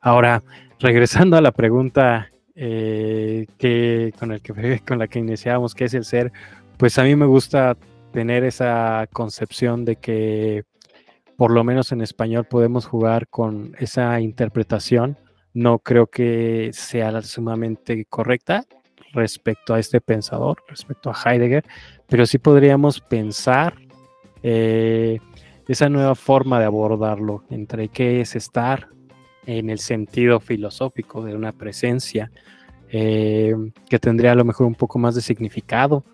Ahora, 0.01 0.43
regresando 0.81 1.37
a 1.37 1.41
la 1.41 1.53
pregunta 1.53 2.31
eh, 2.55 3.47
que, 3.59 4.13
con, 4.19 4.33
el 4.33 4.41
que, 4.41 4.81
con 4.87 4.99
la 4.99 5.09
que 5.09 5.19
iniciamos, 5.19 5.75
¿qué 5.75 5.85
es 5.85 5.95
el 5.95 6.05
ser? 6.05 6.33
Pues 6.77 6.99
a 6.99 7.05
mí 7.05 7.15
me 7.17 7.27
gusta 7.27 7.77
tener 8.15 8.45
esa 8.45 9.09
concepción 9.13 9.85
de 9.85 9.97
que 9.97 10.63
por 11.37 11.51
lo 11.51 11.65
menos 11.65 11.91
en 11.91 12.01
español 12.01 12.45
podemos 12.45 12.87
jugar 12.87 13.27
con 13.27 13.75
esa 13.81 14.21
interpretación. 14.21 15.19
No 15.53 15.81
creo 15.81 16.07
que 16.07 16.71
sea 16.73 17.21
sumamente 17.23 18.05
correcta 18.05 18.65
respecto 19.15 19.75
a 19.75 19.81
este 19.81 20.01
pensador, 20.01 20.63
respecto 20.69 21.11
a 21.11 21.33
Heidegger, 21.33 21.65
pero 22.07 22.25
sí 22.25 22.39
podríamos 22.39 23.01
pensar 23.01 23.75
eh, 24.45 25.19
esa 25.67 25.89
nueva 25.89 26.15
forma 26.15 26.61
de 26.61 26.67
abordarlo, 26.67 27.43
entre 27.51 27.89
qué 27.89 28.21
es 28.21 28.37
estar 28.37 28.91
en 29.45 29.71
el 29.71 29.81
sentido 29.81 30.39
filosófico 30.39 31.25
de 31.25 31.35
una 31.35 31.51
presencia, 31.51 32.31
eh, 32.91 33.57
que 33.91 33.99
tendría 33.99 34.33
a 34.33 34.37
lo 34.37 34.45
mejor 34.45 34.67
un 34.67 34.77
poco 34.77 35.01
más 35.01 35.17
de 35.17 35.21
significado 35.21 36.05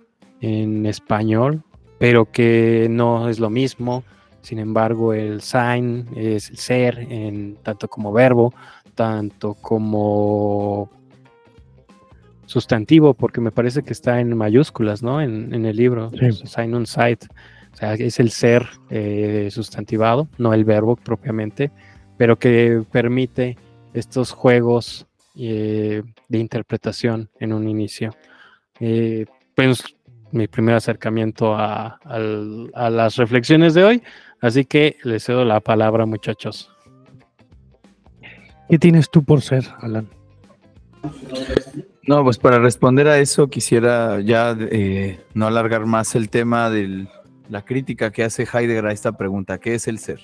en 0.40 0.86
español, 0.86 1.62
pero 2.00 2.24
que 2.24 2.86
no 2.88 3.28
es 3.28 3.38
lo 3.38 3.50
mismo. 3.50 4.04
Sin 4.40 4.58
embargo, 4.58 5.12
el 5.12 5.42
sign 5.42 6.06
es 6.16 6.48
el 6.48 6.56
ser, 6.56 6.98
en, 6.98 7.56
tanto 7.62 7.88
como 7.88 8.10
verbo, 8.10 8.54
tanto 8.94 9.52
como 9.52 10.88
sustantivo, 12.46 13.12
porque 13.12 13.42
me 13.42 13.50
parece 13.50 13.82
que 13.82 13.92
está 13.92 14.18
en 14.18 14.34
mayúsculas, 14.34 15.02
¿no? 15.02 15.20
En, 15.20 15.52
en 15.52 15.66
el 15.66 15.76
libro, 15.76 16.10
sí. 16.18 16.46
sign 16.46 16.72
on 16.72 16.86
site. 16.86 17.26
O 17.74 17.76
sea, 17.76 17.92
es 17.92 18.18
el 18.18 18.30
ser 18.30 18.66
eh, 18.88 19.48
sustantivado, 19.50 20.26
no 20.38 20.54
el 20.54 20.64
verbo 20.64 20.96
propiamente, 20.96 21.70
pero 22.16 22.38
que 22.38 22.82
permite 22.90 23.58
estos 23.92 24.32
juegos 24.32 25.06
eh, 25.36 26.02
de 26.30 26.38
interpretación 26.38 27.28
en 27.40 27.52
un 27.52 27.68
inicio. 27.68 28.16
Eh, 28.80 29.26
pues 29.54 29.84
mi 30.32 30.48
primer 30.48 30.74
acercamiento 30.74 31.54
a, 31.54 31.98
a, 32.04 32.18
a, 32.74 32.90
las 32.90 33.16
reflexiones 33.16 33.74
de 33.74 33.84
hoy. 33.84 34.02
Así 34.40 34.64
que 34.64 34.96
les 35.04 35.24
cedo 35.24 35.44
la 35.44 35.60
palabra, 35.60 36.06
muchachos. 36.06 36.70
¿Qué 38.68 38.78
tienes 38.78 39.10
tú 39.10 39.24
por 39.24 39.42
ser, 39.42 39.64
Alan? 39.80 40.08
No, 42.06 42.24
pues 42.24 42.38
para 42.38 42.58
responder 42.58 43.08
a 43.08 43.18
eso 43.18 43.48
quisiera 43.48 44.20
ya 44.20 44.56
eh, 44.58 45.20
no 45.34 45.46
alargar 45.46 45.86
más 45.86 46.14
el 46.14 46.28
tema 46.28 46.70
de 46.70 47.06
la 47.48 47.64
crítica 47.64 48.10
que 48.10 48.24
hace 48.24 48.44
Heidegger 48.44 48.86
a 48.86 48.92
esta 48.92 49.12
pregunta, 49.12 49.58
¿qué 49.58 49.74
es 49.74 49.88
el 49.88 49.98
ser? 49.98 50.20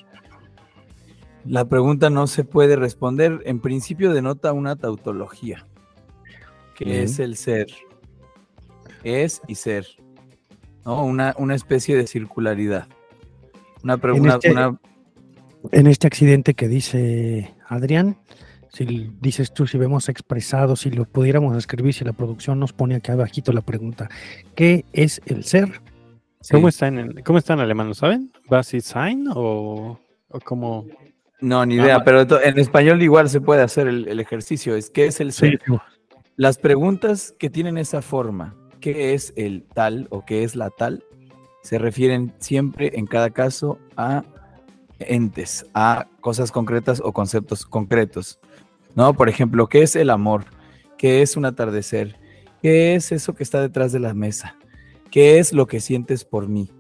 La 1.45 1.65
pregunta 1.67 2.11
no 2.11 2.27
se 2.27 2.45
puede 2.45 2.77
responder, 2.77 3.41
en 3.45 3.61
principio 3.61 4.13
denota 4.13 4.53
una 4.53 4.77
tautología. 4.77 5.67
¿Qué 6.75 7.03
es 7.03 7.19
el 7.19 7.37
ser? 7.37 7.67
Es 9.07 9.41
y 9.47 9.55
ser. 9.55 9.87
¿no? 10.85 11.05
Una, 11.05 11.35
una 11.39 11.55
especie 11.55 11.97
de 11.97 12.07
circularidad. 12.07 12.89
Una 13.83 13.99
pregunta. 13.99 14.39
Este 14.43 14.53
en 15.73 15.87
este 15.87 16.07
accidente 16.07 16.55
que 16.55 16.69
dice 16.69 17.55
Adrián, 17.69 18.19
si 18.73 19.11
dices 19.21 19.53
tú, 19.53 19.67
si 19.67 19.79
vemos 19.79 20.09
expresado, 20.09 20.77
si 20.77 20.91
lo 20.91 21.05
pudiéramos 21.05 21.57
escribir, 21.57 21.95
si 21.95 22.05
la 22.05 22.13
producción 22.13 22.61
nos 22.61 22.73
pone 22.73 22.97
aquí 22.97 23.11
abajito 23.11 23.53
la 23.53 23.63
pregunta, 23.63 24.09
¿qué 24.55 24.85
es 24.93 25.21
el 25.27 25.45
ser? 25.45 25.81
¿Cómo, 26.51 26.69
está 26.69 26.89
en, 26.89 27.23
¿Cómo 27.25 27.39
está 27.39 27.55
en 27.55 27.61
alemán? 27.61 27.89
¿Lo 27.89 27.95
saben? 27.95 28.31
¿Was 28.49 28.69
sein 28.81 29.27
o, 29.35 29.99
o 30.29 30.41
cómo? 30.41 30.87
No, 31.41 31.67
ni 31.67 31.77
idea, 31.77 32.05
pero 32.05 32.21
en 32.41 32.59
español 32.59 33.03
igual 33.03 33.29
se 33.29 33.41
puede 33.41 33.63
hacer 33.63 33.89
el, 33.89 34.21
ejercicio. 34.21 34.77
Es 34.77 34.91
¿qué 34.91 35.07
es 35.07 35.21
el 35.21 35.33
ser? 35.33 35.61
Las 36.37 36.59
preguntas 36.59 37.35
que 37.39 37.51
tienen 37.51 37.79
esa 37.79 38.03
forma, 38.03 38.55
¿qué 38.87 39.15
es 39.15 39.33
el 39.35 39.65
tal 39.75 40.07
o 40.11 40.25
qué 40.25 40.45
es 40.45 40.55
la 40.55 40.71
tal? 40.71 41.03
Se 41.65 41.77
refieren 41.77 42.33
siempre 42.39 42.93
en 42.95 43.07
cada 43.07 43.31
caso 43.31 43.81
a 43.97 44.23
entes, 45.01 45.67
a 45.75 46.07
cosas 46.21 46.53
concretas 46.53 47.03
o 47.05 47.13
conceptos 47.13 47.67
concretos. 47.67 48.39
¿No? 48.95 49.13
Por 49.15 49.29
ejemplo, 49.29 49.67
¿qué 49.69 49.83
es 49.83 49.97
el 49.97 50.09
amor? 50.09 50.45
¿Qué 50.99 51.21
es 51.21 51.37
un 51.37 51.47
atardecer? 51.47 52.17
¿Qué 52.63 52.95
es 52.95 53.11
eso 53.11 53.35
que 53.35 53.43
está 53.43 53.61
detrás 53.61 53.91
de 53.91 53.99
la 53.99 54.15
mesa? 54.15 54.55
¿Qué 55.11 55.41
es 55.41 55.53
lo 55.53 55.67
que 55.67 55.81
sientes 55.81 56.25
por 56.25 56.47
mí? 56.47 56.71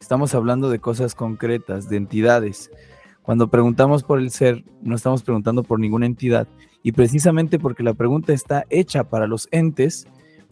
Estamos 0.00 0.36
hablando 0.36 0.70
de 0.70 0.78
cosas 0.78 1.16
concretas, 1.16 1.88
de 1.88 1.96
entidades. 1.96 2.70
Cuando 3.22 3.50
preguntamos 3.50 4.04
por 4.04 4.20
el 4.20 4.30
ser, 4.30 4.62
no 4.82 4.94
estamos 4.94 5.24
preguntando 5.24 5.64
por 5.64 5.80
ninguna 5.80 6.06
entidad. 6.06 6.46
Y 6.84 6.92
precisamente 6.92 7.58
porque 7.58 7.82
la 7.82 7.94
pregunta 7.94 8.32
está 8.32 8.66
hecha 8.70 9.02
para 9.02 9.26
los 9.26 9.48
entes, 9.50 10.06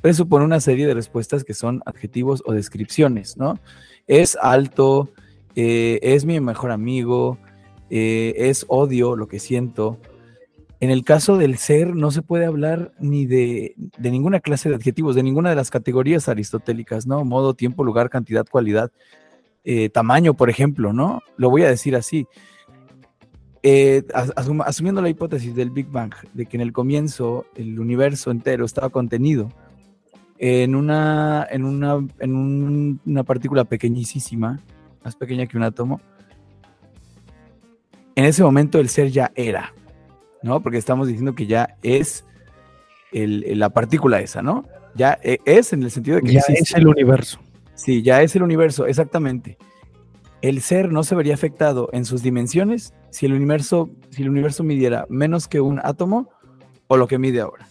presupone 0.05 0.45
una 0.45 0.61
serie 0.61 0.87
de 0.87 0.93
respuestas 0.93 1.45
que 1.45 1.55
son 1.55 1.81
adjetivos 1.87 2.43
o 2.45 2.53
descripciones, 2.53 3.39
¿no? 3.39 3.59
Es 4.07 4.37
alto, 4.39 5.09
eh, 5.57 5.99
es 6.03 6.27
mi 6.27 6.39
mejor 6.41 6.73
amigo, 6.73 7.39
eh, 7.89 8.35
es 8.37 8.67
odio 8.69 9.17
lo 9.17 9.29
que 9.29 9.39
siento. 9.39 9.99
En 10.81 10.91
el 10.91 11.05
caso 11.05 11.39
del 11.39 11.57
ser 11.57 11.97
no 11.97 12.11
se 12.11 12.21
puede 12.21 12.45
hablar 12.45 12.93
ni 13.01 13.25
de, 13.25 13.77
ninguna 13.99 14.41
clase 14.41 14.69
de 14.69 14.75
adjetivos, 14.75 15.15
de 15.15 15.23
ninguna 15.23 15.49
de 15.49 15.57
las 15.57 15.71
categorías 15.71 16.29
aristotélicas, 16.29 17.07
¿no? 17.07 17.25
Modo, 17.25 17.55
tiempo, 17.55 17.83
lugar, 17.83 18.11
cantidad, 18.11 18.45
cualidad, 18.45 18.93
eh, 19.65 19.89
tamaño, 19.89 20.35
por 20.35 20.51
ejemplo, 20.51 20.93
¿no? 20.93 21.23
Lo 21.39 21.49
voy 21.49 21.63
a 21.63 21.71
decir 21.71 21.97
así. 21.97 22.27
asumiendo 24.67 25.01
la 25.01 25.09
hipótesis 25.09 25.55
del 25.55 25.71
Big 25.71 25.87
Bang, 25.87 26.13
de 26.35 26.45
que 26.45 26.59
en 26.59 26.61
el 26.61 26.75
comienzo 26.75 27.47
el 27.55 27.81
universo 27.81 28.31
entero 28.31 28.67
estaba 28.67 28.91
contenido 28.91 29.49
en 30.47 30.75
una, 30.75 31.47
en 31.51 31.65
una, 31.65 32.07
en 32.19 33.01
una 33.07 33.25
partícula 33.25 33.65
pequeñísima, 33.65 34.61
más 35.03 35.17
pequeña 35.17 35.47
que 35.47 35.57
un 35.57 35.63
átomo, 35.63 36.03
en 38.15 38.27
ese 38.27 38.43
momento 38.43 38.79
el 38.79 38.91
ser 38.91 39.11
ya 39.11 39.33
era, 39.37 39.73
¿no? 40.43 40.63
Porque 40.63 40.77
estamos 40.77 41.09
diciendo 41.09 41.35
que 41.35 41.47
ya 41.47 41.79
es 41.83 42.27
la 43.11 43.71
partícula 43.71 44.21
esa, 44.21 44.43
¿no? 44.43 44.67
Ya 44.95 45.19
e, 45.23 45.39
es 45.47 45.73
en 45.73 45.83
el 45.83 45.91
sentido 45.91 46.17
de 46.17 46.23
que 46.23 46.35
ya 46.35 46.41
es 46.47 46.75
el 46.75 46.89
universo. 46.89 47.41
Sí, 47.75 48.03
ya 48.03 48.21
es 48.21 48.37
el 48.37 48.43
universo, 48.43 48.87
exactamente. 48.87 49.57
El 50.43 50.61
ser 50.61 50.93
no 50.93 51.05
se 51.05 51.15
vería 51.15 51.33
afectado 51.33 51.89
en 51.95 52.05
sus 52.05 52.23
dimensiones 52.23 52.93
si 53.09 53.25
el 53.25 53.33
universo, 53.33 53.89
si 54.11 54.21
el 54.21 54.29
universo 54.29 54.63
midiera 54.63 55.07
menos 55.09 55.49
que 55.49 55.63
un 55.63 55.81
átomo 55.83 56.29
o 56.87 56.99
lo 56.99 57.09
que 57.09 57.17
mide 57.17 57.41
ahora 57.41 57.67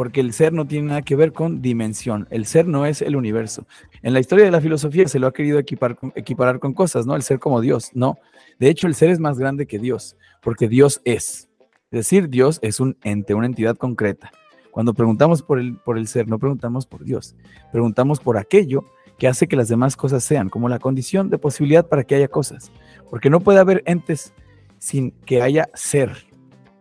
porque 0.00 0.22
el 0.22 0.32
ser 0.32 0.54
no 0.54 0.66
tiene 0.66 0.88
nada 0.88 1.02
que 1.02 1.14
ver 1.14 1.34
con 1.34 1.60
dimensión. 1.60 2.26
El 2.30 2.46
ser 2.46 2.66
no 2.66 2.86
es 2.86 3.02
el 3.02 3.16
universo. 3.16 3.66
En 4.00 4.14
la 4.14 4.20
historia 4.20 4.46
de 4.46 4.50
la 4.50 4.62
filosofía 4.62 5.06
se 5.06 5.18
lo 5.18 5.26
ha 5.26 5.32
querido 5.34 5.58
equiparar 5.58 6.58
con 6.58 6.72
cosas, 6.72 7.04
¿no? 7.04 7.14
El 7.16 7.22
ser 7.22 7.38
como 7.38 7.60
Dios, 7.60 7.90
no. 7.92 8.16
De 8.58 8.70
hecho, 8.70 8.86
el 8.86 8.94
ser 8.94 9.10
es 9.10 9.20
más 9.20 9.38
grande 9.38 9.66
que 9.66 9.78
Dios, 9.78 10.16
porque 10.42 10.68
Dios 10.68 11.02
es. 11.04 11.50
Es 11.90 11.90
decir, 11.90 12.30
Dios 12.30 12.60
es 12.62 12.80
un 12.80 12.96
ente, 13.02 13.34
una 13.34 13.44
entidad 13.44 13.76
concreta. 13.76 14.32
Cuando 14.70 14.94
preguntamos 14.94 15.42
por 15.42 15.58
el, 15.58 15.76
por 15.76 15.98
el 15.98 16.08
ser, 16.08 16.28
no 16.28 16.38
preguntamos 16.38 16.86
por 16.86 17.04
Dios, 17.04 17.36
preguntamos 17.70 18.20
por 18.20 18.38
aquello 18.38 18.86
que 19.18 19.28
hace 19.28 19.48
que 19.48 19.56
las 19.56 19.68
demás 19.68 19.96
cosas 19.98 20.24
sean, 20.24 20.48
como 20.48 20.70
la 20.70 20.78
condición 20.78 21.28
de 21.28 21.36
posibilidad 21.36 21.86
para 21.86 22.04
que 22.04 22.14
haya 22.14 22.28
cosas. 22.28 22.72
Porque 23.10 23.28
no 23.28 23.40
puede 23.40 23.58
haber 23.58 23.82
entes 23.84 24.32
sin 24.78 25.10
que 25.26 25.42
haya 25.42 25.68
ser. 25.74 26.29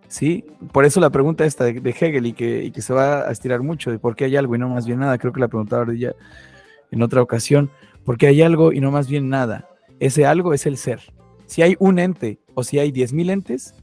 ¿Sí? 0.10 0.44
Por 0.74 0.84
eso 0.84 1.00
la 1.00 1.10
pregunta 1.10 1.46
esta 1.46 1.64
de, 1.64 1.90
Hegel 1.90 2.26
y 2.26 2.34
que, 2.34 2.74
se 2.82 2.94
va 2.94 3.30
a 3.30 3.32
estirar 3.32 3.62
mucho, 3.62 3.92
de 3.92 4.00
por 4.00 4.18
qué 4.18 4.26
hay 4.26 4.36
algo 4.36 4.56
y 4.56 4.60
no 4.60 4.68
más 4.68 4.86
bien 4.86 5.00
nada, 5.00 5.18
creo 5.18 5.32
que 5.32 5.40
la 5.40 5.48
preguntaba 5.48 5.84
Ardilla 5.84 6.14
en 6.92 7.02
otra 7.02 7.22
ocasión, 7.22 7.70
¿por 8.04 8.18
qué 8.18 8.28
hay 8.28 8.42
algo 8.42 8.74
y 8.74 8.82
no 8.82 8.92
más 8.92 9.08
bien 9.08 9.30
nada? 9.30 9.70
Ese 10.00 10.26
algo 10.26 10.54
es 10.54 10.66
el 10.66 10.76
ser. 10.76 11.00
Si 11.46 11.62
hay 11.62 11.76
un 11.80 12.00
ente 12.00 12.40
o 12.56 12.64
si 12.64 12.80
hay 12.80 12.92
10.000 12.92 13.30
entes, 13.32 13.76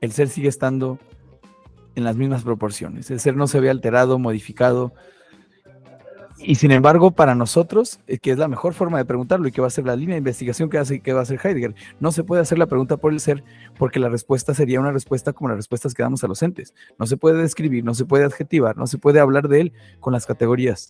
el 0.00 0.12
ser 0.12 0.28
sigue 0.28 0.48
estando 0.48 0.98
en 1.94 2.04
las 2.04 2.16
mismas 2.16 2.44
proporciones. 2.44 3.10
El 3.10 3.18
ser 3.18 3.36
no 3.36 3.46
se 3.46 3.60
ve 3.60 3.70
alterado, 3.70 4.18
modificado, 4.18 4.92
y 6.40 6.54
sin 6.54 6.70
embargo, 6.70 7.10
para 7.10 7.34
nosotros, 7.34 8.00
eh, 8.06 8.18
que 8.18 8.30
es 8.30 8.38
la 8.38 8.48
mejor 8.48 8.72
forma 8.72 8.98
de 8.98 9.04
preguntarlo 9.04 9.48
y 9.48 9.52
que 9.52 9.60
va 9.60 9.66
a 9.66 9.70
ser 9.70 9.86
la 9.86 9.96
línea 9.96 10.14
de 10.14 10.18
investigación 10.18 10.70
que, 10.70 10.78
hace, 10.78 11.00
que 11.00 11.12
va 11.12 11.20
a 11.20 11.22
hacer 11.22 11.40
Heidegger, 11.42 11.74
no 12.00 12.12
se 12.12 12.22
puede 12.22 12.42
hacer 12.42 12.58
la 12.58 12.66
pregunta 12.66 12.96
por 12.96 13.12
el 13.12 13.20
ser 13.20 13.42
porque 13.76 13.98
la 13.98 14.08
respuesta 14.08 14.54
sería 14.54 14.80
una 14.80 14.92
respuesta 14.92 15.32
como 15.32 15.48
las 15.48 15.56
respuestas 15.56 15.94
que 15.94 16.02
damos 16.02 16.22
a 16.22 16.28
los 16.28 16.42
entes. 16.42 16.74
No 16.98 17.06
se 17.06 17.16
puede 17.16 17.42
describir, 17.42 17.84
no 17.84 17.94
se 17.94 18.04
puede 18.04 18.24
adjetivar, 18.24 18.76
no 18.76 18.86
se 18.86 18.98
puede 18.98 19.20
hablar 19.20 19.48
de 19.48 19.62
él 19.62 19.72
con 20.00 20.12
las 20.12 20.26
categorías. 20.26 20.88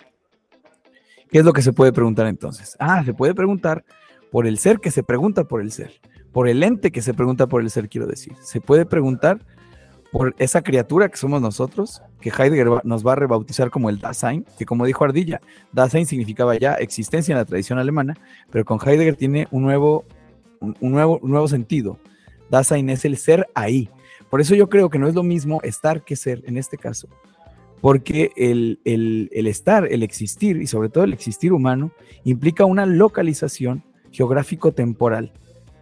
¿Qué 1.31 1.39
es 1.39 1.45
lo 1.45 1.53
que 1.53 1.63
se 1.63 1.73
puede 1.73 1.93
preguntar 1.93 2.27
entonces? 2.27 2.77
Ah, 2.79 3.03
se 3.05 3.15
puede 3.15 3.35
preguntar 3.35 3.85
por 4.31 4.47
el 4.47 4.59
ser 4.59 4.81
que 4.81 4.91
se 4.91 5.03
pregunta 5.03 5.45
por 5.45 5.61
el 5.61 5.73
ser, 5.73 6.01
por 6.33 6.49
el 6.49 6.63
ente 6.63 6.91
que 6.91 7.03
se 7.03 7.15
pregunta 7.15 7.47
por 7.47 7.63
el 7.63 7.71
ser, 7.71 7.89
quiero 7.89 8.07
decir. 8.07 8.35
Se 8.43 8.61
puede 8.61 8.85
preguntar 8.85 9.45
por 10.11 10.35
esa 10.39 10.63
criatura 10.63 11.09
que 11.09 11.17
somos 11.17 11.43
nosotros, 11.43 12.03
que 12.21 12.31
Heidegger 12.31 12.85
nos 12.85 13.07
va 13.07 13.13
a 13.13 13.17
rebautizar 13.17 13.71
como 13.71 13.91
el 13.91 13.99
Dasein, 13.99 14.45
que 14.59 14.65
como 14.65 14.87
dijo 14.87 15.05
Ardilla, 15.05 15.41
Dasein 15.73 16.07
significaba 16.07 16.57
ya 16.57 16.75
existencia 16.75 17.33
en 17.33 17.39
la 17.39 17.45
tradición 17.45 17.79
alemana, 17.79 18.15
pero 18.51 18.65
con 18.65 18.79
Heidegger 18.79 19.17
tiene 19.17 19.49
un 19.51 19.63
nuevo, 19.63 20.05
un, 20.61 20.77
nuevo, 20.81 21.21
nuevo 21.23 21.47
sentido. 21.49 21.99
Dasein 22.51 22.89
es 22.89 23.05
el 23.05 23.17
ser 23.19 23.49
ahí. 23.55 23.91
Por 24.31 24.41
eso 24.41 24.55
yo 24.55 24.69
creo 24.69 24.89
que 24.89 24.99
no 24.99 25.09
es 25.09 25.15
lo 25.15 25.23
mismo 25.23 25.61
estar 25.63 26.03
que 26.03 26.17
ser 26.17 26.43
en 26.47 26.57
este 26.57 26.79
caso, 26.79 27.09
porque 27.81 28.33
el, 28.37 28.81
el 28.85 29.47
estar, 29.47 29.87
el 29.91 30.03
existir 30.03 30.57
y 30.57 30.67
sobre 30.67 30.89
todo 30.89 31.05
el 31.05 31.13
existir 31.13 31.53
humano 31.53 31.93
implica 32.25 32.65
una 32.65 32.87
localización 32.87 33.85
geográfico-temporal 34.11 35.33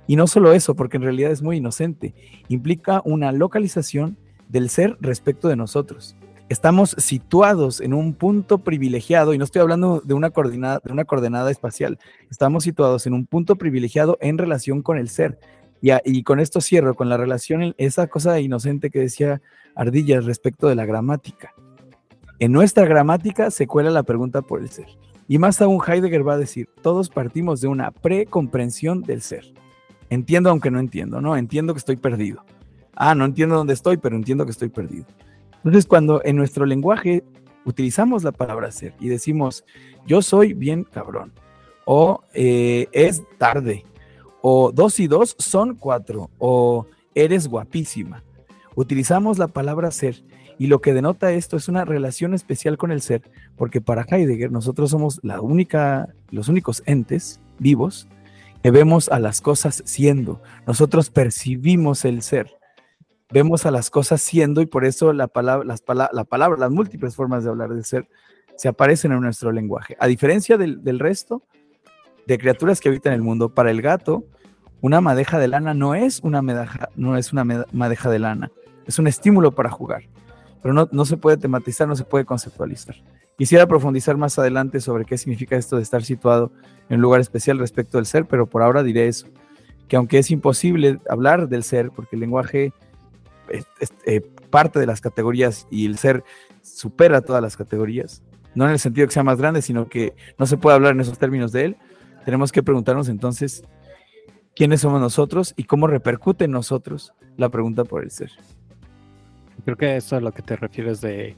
y 0.06 0.16
no 0.16 0.26
solo 0.26 0.52
eso, 0.52 0.74
porque 0.74 0.96
en 0.96 1.02
realidad 1.02 1.30
es 1.30 1.42
muy 1.42 1.56
inocente, 1.56 2.14
implica 2.48 3.02
una 3.04 3.32
localización 3.32 4.16
del 4.48 4.70
ser 4.70 4.96
respecto 5.00 5.48
de 5.48 5.56
nosotros. 5.56 6.16
Estamos 6.48 6.94
situados 6.98 7.80
en 7.80 7.92
un 7.92 8.14
punto 8.14 8.58
privilegiado, 8.58 9.34
y 9.34 9.38
no 9.38 9.44
estoy 9.44 9.62
hablando 9.62 10.00
de 10.00 10.14
una 10.14 10.30
coordenada, 10.30 11.50
espacial, 11.50 11.98
estamos 12.30 12.62
situados 12.62 13.06
en 13.06 13.14
un 13.14 13.26
punto 13.26 13.56
privilegiado 13.56 14.16
en 14.20 14.38
relación 14.38 14.82
con 14.82 14.96
el 14.98 15.08
ser. 15.08 15.40
Y, 15.82 15.90
y 16.04 16.22
con 16.22 16.38
esto 16.38 16.60
cierro, 16.60 16.94
con 16.94 17.08
la 17.08 17.16
relación, 17.16 17.74
esa 17.76 18.06
cosa 18.06 18.38
inocente 18.40 18.90
que 18.90 19.00
decía 19.00 19.42
Ardilla 19.74 20.20
respecto 20.20 20.68
de 20.68 20.76
la 20.76 20.86
gramática. 20.86 21.52
En 22.38 22.52
nuestra 22.52 22.84
gramática 22.84 23.50
se 23.50 23.66
cuela 23.66 23.90
la 23.90 24.04
pregunta 24.04 24.42
por 24.42 24.60
el 24.60 24.68
ser. 24.68 24.86
Y 25.26 25.38
más 25.38 25.60
aún 25.60 25.80
Heidegger 25.84 26.26
va 26.26 26.34
a 26.34 26.38
decir, 26.38 26.68
todos 26.82 27.08
partimos 27.08 27.60
de 27.60 27.68
una 27.68 27.90
precomprensión 27.90 29.02
del 29.02 29.22
ser. 29.22 29.44
Entiendo 30.10 30.50
aunque 30.50 30.70
no 30.70 30.78
entiendo, 30.78 31.20
¿no? 31.20 31.36
Entiendo 31.36 31.74
que 31.74 31.78
estoy 31.78 31.96
perdido. 31.96 32.44
Ah, 32.94 33.14
no 33.14 33.24
entiendo 33.24 33.56
dónde 33.56 33.74
estoy, 33.74 33.96
pero 33.96 34.16
entiendo 34.16 34.44
que 34.44 34.50
estoy 34.52 34.68
perdido. 34.68 35.06
Entonces, 35.56 35.86
cuando 35.86 36.22
en 36.24 36.36
nuestro 36.36 36.64
lenguaje 36.64 37.24
utilizamos 37.64 38.22
la 38.22 38.32
palabra 38.32 38.70
ser 38.70 38.94
y 39.00 39.08
decimos, 39.08 39.64
yo 40.06 40.22
soy 40.22 40.54
bien 40.54 40.84
cabrón, 40.84 41.32
o 41.84 42.22
eh, 42.32 42.86
es 42.92 43.22
tarde, 43.38 43.84
o 44.40 44.70
dos 44.72 45.00
y 45.00 45.08
dos 45.08 45.34
son 45.38 45.74
cuatro, 45.74 46.30
o 46.38 46.86
eres 47.14 47.48
guapísima. 47.48 48.22
Utilizamos 48.76 49.38
la 49.38 49.48
palabra 49.48 49.90
ser 49.90 50.22
y 50.58 50.68
lo 50.68 50.80
que 50.80 50.94
denota 50.94 51.32
esto 51.32 51.56
es 51.56 51.68
una 51.68 51.84
relación 51.84 52.32
especial 52.32 52.78
con 52.78 52.92
el 52.92 53.02
ser, 53.02 53.22
porque 53.56 53.80
para 53.80 54.06
Heidegger 54.08 54.52
nosotros 54.52 54.90
somos 54.90 55.20
la 55.22 55.40
única, 55.40 56.08
los 56.30 56.48
únicos 56.48 56.82
entes 56.86 57.40
vivos 57.58 58.08
vemos 58.70 59.08
a 59.08 59.18
las 59.18 59.40
cosas 59.40 59.82
siendo, 59.86 60.42
nosotros 60.66 61.10
percibimos 61.10 62.04
el 62.04 62.22
ser. 62.22 62.56
vemos 63.30 63.66
a 63.66 63.70
las 63.70 63.90
cosas 63.90 64.20
siendo 64.22 64.60
y 64.60 64.66
por 64.66 64.84
eso 64.84 65.12
la 65.12 65.26
palabra, 65.26 65.64
las, 65.66 65.82
la 66.12 66.24
palabra, 66.24 66.58
las 66.58 66.70
múltiples 66.70 67.16
formas 67.16 67.42
de 67.44 67.50
hablar 67.50 67.70
del 67.70 67.84
ser 67.84 68.08
se 68.56 68.68
aparecen 68.68 69.12
en 69.12 69.20
nuestro 69.20 69.52
lenguaje. 69.52 69.96
A 70.00 70.06
diferencia 70.06 70.56
del, 70.56 70.82
del 70.82 70.98
resto 70.98 71.42
de 72.26 72.38
criaturas 72.38 72.80
que 72.80 72.88
habitan 72.88 73.12
el 73.12 73.22
mundo, 73.22 73.50
para 73.50 73.70
el 73.70 73.82
gato, 73.82 74.24
una 74.80 75.00
madeja 75.00 75.38
de 75.38 75.48
lana 75.48 75.74
no 75.74 75.94
es 75.94 76.20
una, 76.20 76.42
madeja, 76.42 76.88
no 76.96 77.16
es 77.16 77.32
una 77.32 77.44
madeja 77.72 78.10
de 78.10 78.18
lana, 78.18 78.50
es 78.86 78.98
un 78.98 79.06
estímulo 79.06 79.52
para 79.52 79.70
jugar, 79.70 80.04
pero 80.62 80.74
no, 80.74 80.88
no 80.92 81.04
se 81.04 81.16
puede 81.16 81.36
tematizar, 81.36 81.88
no 81.88 81.96
se 81.96 82.04
puede 82.04 82.24
conceptualizar. 82.24 82.96
Quisiera 83.36 83.66
profundizar 83.66 84.16
más 84.16 84.38
adelante 84.38 84.80
sobre 84.80 85.04
qué 85.04 85.18
significa 85.18 85.56
esto 85.56 85.76
de 85.76 85.82
estar 85.82 86.02
situado 86.02 86.52
en 86.88 86.96
un 86.96 87.02
lugar 87.02 87.20
especial 87.20 87.58
respecto 87.58 87.98
del 87.98 88.06
ser, 88.06 88.26
pero 88.26 88.46
por 88.46 88.62
ahora 88.62 88.82
diré 88.82 89.08
eso, 89.08 89.26
que 89.88 89.96
aunque 89.96 90.18
es 90.18 90.30
imposible 90.30 90.98
hablar 91.10 91.48
del 91.48 91.62
ser, 91.62 91.90
porque 91.90 92.16
el 92.16 92.20
lenguaje 92.20 92.72
eh, 94.06 94.20
parte 94.50 94.80
de 94.80 94.86
las 94.86 95.00
categorías 95.00 95.66
y 95.70 95.86
el 95.86 95.98
ser 95.98 96.24
supera 96.62 97.20
todas 97.20 97.42
las 97.42 97.56
categorías, 97.56 98.22
no 98.54 98.64
en 98.64 98.72
el 98.72 98.78
sentido 98.78 99.06
que 99.06 99.12
sea 99.12 99.22
más 99.22 99.38
grande, 99.38 99.60
sino 99.60 99.86
que 99.88 100.14
no 100.38 100.46
se 100.46 100.56
puede 100.56 100.76
hablar 100.76 100.92
en 100.92 101.00
esos 101.00 101.18
términos 101.18 101.52
de 101.52 101.66
él, 101.66 101.76
tenemos 102.24 102.52
que 102.52 102.62
preguntarnos 102.62 103.08
entonces 103.08 103.62
quiénes 104.54 104.80
somos 104.80 105.00
nosotros 105.00 105.52
y 105.56 105.64
cómo 105.64 105.86
repercute 105.86 106.46
en 106.46 106.52
nosotros 106.52 107.12
la 107.36 107.50
pregunta 107.50 107.84
por 107.84 108.02
el 108.02 108.10
ser. 108.10 108.30
Creo 109.64 109.76
que 109.76 109.96
eso 109.96 110.16
es 110.16 110.22
a 110.22 110.24
lo 110.24 110.32
que 110.32 110.42
te 110.42 110.56
refieres 110.56 111.00
de 111.02 111.36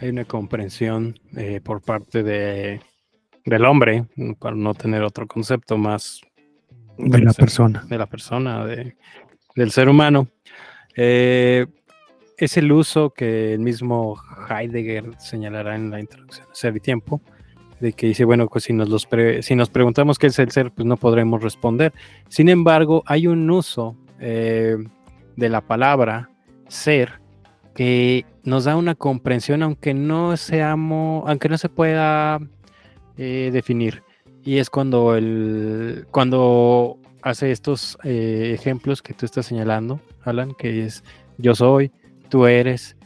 hay 0.00 0.08
una 0.08 0.24
comprensión 0.24 1.18
eh, 1.36 1.60
por 1.62 1.82
parte 1.82 2.22
de, 2.22 2.80
del 3.44 3.64
hombre, 3.64 4.06
para 4.38 4.56
no 4.56 4.74
tener 4.74 5.02
otro 5.02 5.26
concepto 5.26 5.76
más 5.76 6.22
de 6.96 7.20
la 7.20 7.32
persona. 7.32 7.84
De 7.88 7.98
la 7.98 8.06
persona, 8.06 8.64
de, 8.64 8.96
del 9.54 9.70
ser 9.70 9.88
humano. 9.88 10.28
Eh, 10.96 11.66
es 12.36 12.56
el 12.56 12.72
uso 12.72 13.10
que 13.10 13.54
el 13.54 13.60
mismo 13.60 14.18
Heidegger 14.48 15.18
señalará 15.18 15.76
en 15.76 15.90
la 15.90 16.00
introducción 16.00 16.46
a 16.50 16.54
Ser 16.54 16.76
y 16.76 16.80
Tiempo, 16.80 17.20
de 17.80 17.92
que 17.92 18.06
dice, 18.06 18.24
bueno, 18.24 18.48
pues 18.48 18.64
si 18.64 18.72
nos, 18.72 18.88
los 18.88 19.06
si 19.42 19.54
nos 19.54 19.68
preguntamos 19.68 20.18
qué 20.18 20.28
es 20.28 20.38
el 20.38 20.50
ser, 20.50 20.70
pues 20.70 20.86
no 20.86 20.96
podremos 20.96 21.42
responder. 21.42 21.92
Sin 22.28 22.48
embargo, 22.48 23.02
hay 23.06 23.26
un 23.26 23.50
uso 23.50 23.96
eh, 24.18 24.76
de 25.36 25.48
la 25.48 25.60
palabra 25.60 26.30
ser 26.68 27.20
que 27.80 28.26
nos 28.44 28.64
da 28.64 28.76
una 28.76 28.94
comprensión, 28.94 29.62
aunque 29.62 29.94
no 29.94 30.36
seamos, 30.36 31.24
aunque 31.26 31.48
no 31.48 31.56
se 31.56 31.70
pueda 31.70 32.38
eh, 33.16 33.48
definir. 33.54 34.02
Y 34.44 34.58
es 34.58 34.68
cuando 34.68 35.16
el, 35.16 36.06
cuando 36.10 36.98
hace 37.22 37.52
estos 37.52 37.96
eh, 38.04 38.52
ejemplos 38.54 39.00
que 39.00 39.14
tú 39.14 39.24
estás 39.24 39.46
señalando, 39.46 39.98
Alan, 40.24 40.52
que 40.58 40.84
es 40.84 41.02
yo 41.38 41.54
soy, 41.54 41.90
tú 42.28 42.44
eres, 42.44 42.98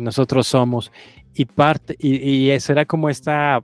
nosotros 0.00 0.46
somos 0.46 0.90
y 1.34 1.44
parte, 1.44 1.94
y, 1.98 2.50
y 2.50 2.60
será 2.60 2.86
como 2.86 3.10
esta 3.10 3.60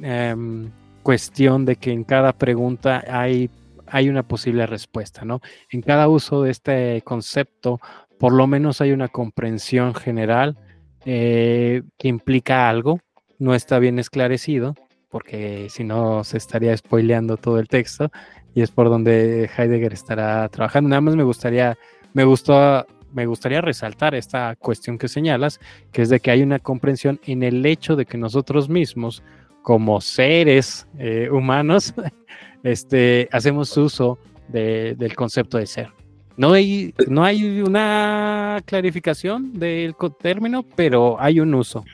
em, 0.00 0.70
cuestión 1.02 1.64
de 1.64 1.74
que 1.74 1.90
en 1.90 2.04
cada 2.04 2.32
pregunta 2.32 3.02
hay, 3.08 3.50
hay 3.88 4.08
una 4.08 4.22
posible 4.22 4.66
respuesta, 4.66 5.24
¿no? 5.24 5.40
En 5.68 5.82
cada 5.82 6.06
uso 6.06 6.44
de 6.44 6.52
este 6.52 7.02
concepto, 7.02 7.80
por 8.18 8.32
lo 8.32 8.46
menos 8.46 8.80
hay 8.80 8.92
una 8.92 9.08
comprensión 9.08 9.94
general 9.94 10.56
eh, 11.04 11.82
que 11.96 12.08
implica 12.08 12.68
algo, 12.68 13.00
no 13.38 13.54
está 13.54 13.78
bien 13.78 13.98
esclarecido, 13.98 14.74
porque 15.08 15.68
si 15.70 15.84
no 15.84 16.24
se 16.24 16.36
estaría 16.36 16.76
spoileando 16.76 17.36
todo 17.36 17.58
el 17.58 17.68
texto, 17.68 18.10
y 18.54 18.62
es 18.62 18.70
por 18.70 18.88
donde 18.88 19.48
Heidegger 19.56 19.92
estará 19.92 20.48
trabajando. 20.48 20.90
Nada 20.90 21.00
más 21.00 21.16
me 21.16 21.22
gustaría, 21.22 21.78
me 22.12 22.24
gustó 22.24 22.84
me 23.12 23.26
gustaría 23.26 23.60
resaltar 23.60 24.14
esta 24.14 24.56
cuestión 24.56 24.98
que 24.98 25.08
señalas, 25.08 25.60
que 25.92 26.02
es 26.02 26.08
de 26.08 26.20
que 26.20 26.30
hay 26.30 26.42
una 26.42 26.58
comprensión 26.58 27.20
en 27.24 27.42
el 27.42 27.64
hecho 27.64 27.96
de 27.96 28.06
que 28.06 28.18
nosotros 28.18 28.68
mismos, 28.68 29.22
como 29.62 30.00
seres 30.00 30.86
eh, 30.98 31.28
humanos, 31.30 31.94
este, 32.62 33.28
hacemos 33.32 33.76
uso 33.76 34.18
del 34.48 35.14
concepto 35.14 35.58
de 35.58 35.66
ser. 35.66 35.97
No 36.38 36.52
hay, 36.52 36.94
no 37.08 37.24
hay 37.24 37.60
una 37.60 38.62
clarificación 38.64 39.52
del 39.54 39.96
término, 40.20 40.62
pero 40.62 41.20
hay 41.20 41.40
un 41.40 41.52
uso. 41.52 41.84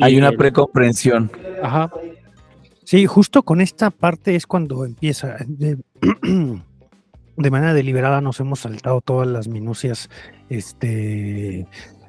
Hay 0.00 0.18
una 0.18 0.32
precomprensión. 0.32 1.30
Ajá. 1.62 1.90
Sí, 2.82 3.06
justo 3.06 3.44
con 3.44 3.60
esta 3.60 3.90
parte 3.90 4.34
es 4.34 4.46
cuando 4.46 4.84
empieza. 4.84 5.36
de 7.36 7.50
manera 7.50 7.74
deliberada 7.74 8.20
nos 8.20 8.40
hemos 8.40 8.60
saltado 8.60 9.00
todas 9.00 9.28
las 9.28 9.46
minucias 9.46 10.10
este, 10.48 11.66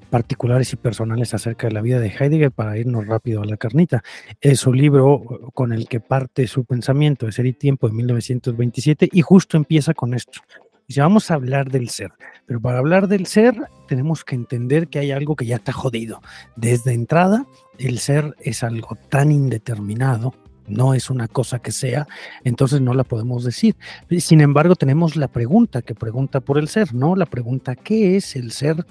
particulares 0.10 0.74
y 0.74 0.78
personales 0.78 1.36
acerca 1.36 1.68
de 1.68 1.74
la 1.74 1.82
vida 1.82 2.00
de 2.00 2.10
Heidegger 2.10 2.52
para 2.52 2.76
irnos 2.76 3.06
rápido 3.06 3.44
a 3.44 3.46
la 3.46 3.58
carnita. 3.58 4.04
Es 4.42 4.62
su 4.62 4.74
libro 4.74 5.52
con 5.54 5.74
el 5.74 5.88
que 5.88 6.00
parte 6.00 6.48
su 6.48 6.66
pensamiento 6.66 7.28
de 7.28 7.34
Ser 7.34 7.46
y 7.46 7.54
Tiempo 7.54 7.88
de 7.88 7.94
1927 7.94 9.10
y 9.12 9.22
justo 9.22 9.58
empieza 9.58 9.94
con 9.94 10.16
esto. 10.16 10.42
Dice, 10.88 11.02
vamos 11.02 11.32
a 11.32 11.36
hablar 11.36 11.72
del 11.72 11.90
ser, 11.90 12.12
pero 12.46 12.60
para 12.62 12.80
hablar 12.80 13.08
del 13.08 13.26
ser 13.26 13.56
tenemos 13.88 14.24
que 14.24 14.36
entender 14.36 14.88
que 14.88 15.00
hay 15.00 15.12
algo 15.12 15.36
que 15.36 15.46
ya 15.46 15.56
está 15.58 15.72
jodido. 15.72 16.22
Desde 16.56 16.94
entrada, 16.94 17.46
el 17.78 18.00
ser 18.00 18.36
es 18.40 18.64
algo 18.64 18.98
tan 19.10 19.32
indeterminado 19.32 20.34
no 20.68 20.94
es 20.94 21.10
una 21.10 21.28
cosa 21.28 21.60
que 21.60 21.72
sea, 21.72 22.08
entonces 22.44 22.82
no 22.82 22.94
la 22.94 23.04
podemos 23.04 23.44
decir. 23.44 23.76
Sin 24.20 24.42
embargo, 24.42 24.76
tenemos 24.76 25.16
la 25.16 25.28
pregunta 25.28 25.82
que 25.82 25.96
pregunta 25.96 26.40
por 26.40 26.58
el 26.58 26.68
ser, 26.68 26.94
¿no? 26.94 27.16
La 27.16 27.26
pregunta, 27.26 27.76
¿qué 27.76 28.16
es 28.16 28.36
el 28.36 28.52
ser? 28.52 28.86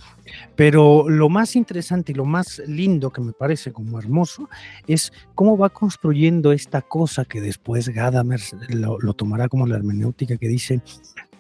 Pero 0.56 1.08
lo 1.08 1.28
más 1.28 1.56
interesante 1.56 2.12
y 2.12 2.14
lo 2.14 2.24
más 2.24 2.62
lindo 2.66 3.10
que 3.10 3.20
me 3.20 3.32
parece 3.32 3.72
como 3.72 3.98
hermoso 3.98 4.48
es 4.86 5.12
cómo 5.34 5.56
va 5.56 5.70
construyendo 5.70 6.52
esta 6.52 6.82
cosa 6.82 7.24
que 7.24 7.40
después 7.40 7.88
Gadamer 7.88 8.40
lo, 8.68 8.98
lo 9.00 9.14
tomará 9.14 9.48
como 9.48 9.66
la 9.66 9.76
hermenéutica 9.76 10.36
que 10.36 10.48
dice, 10.48 10.82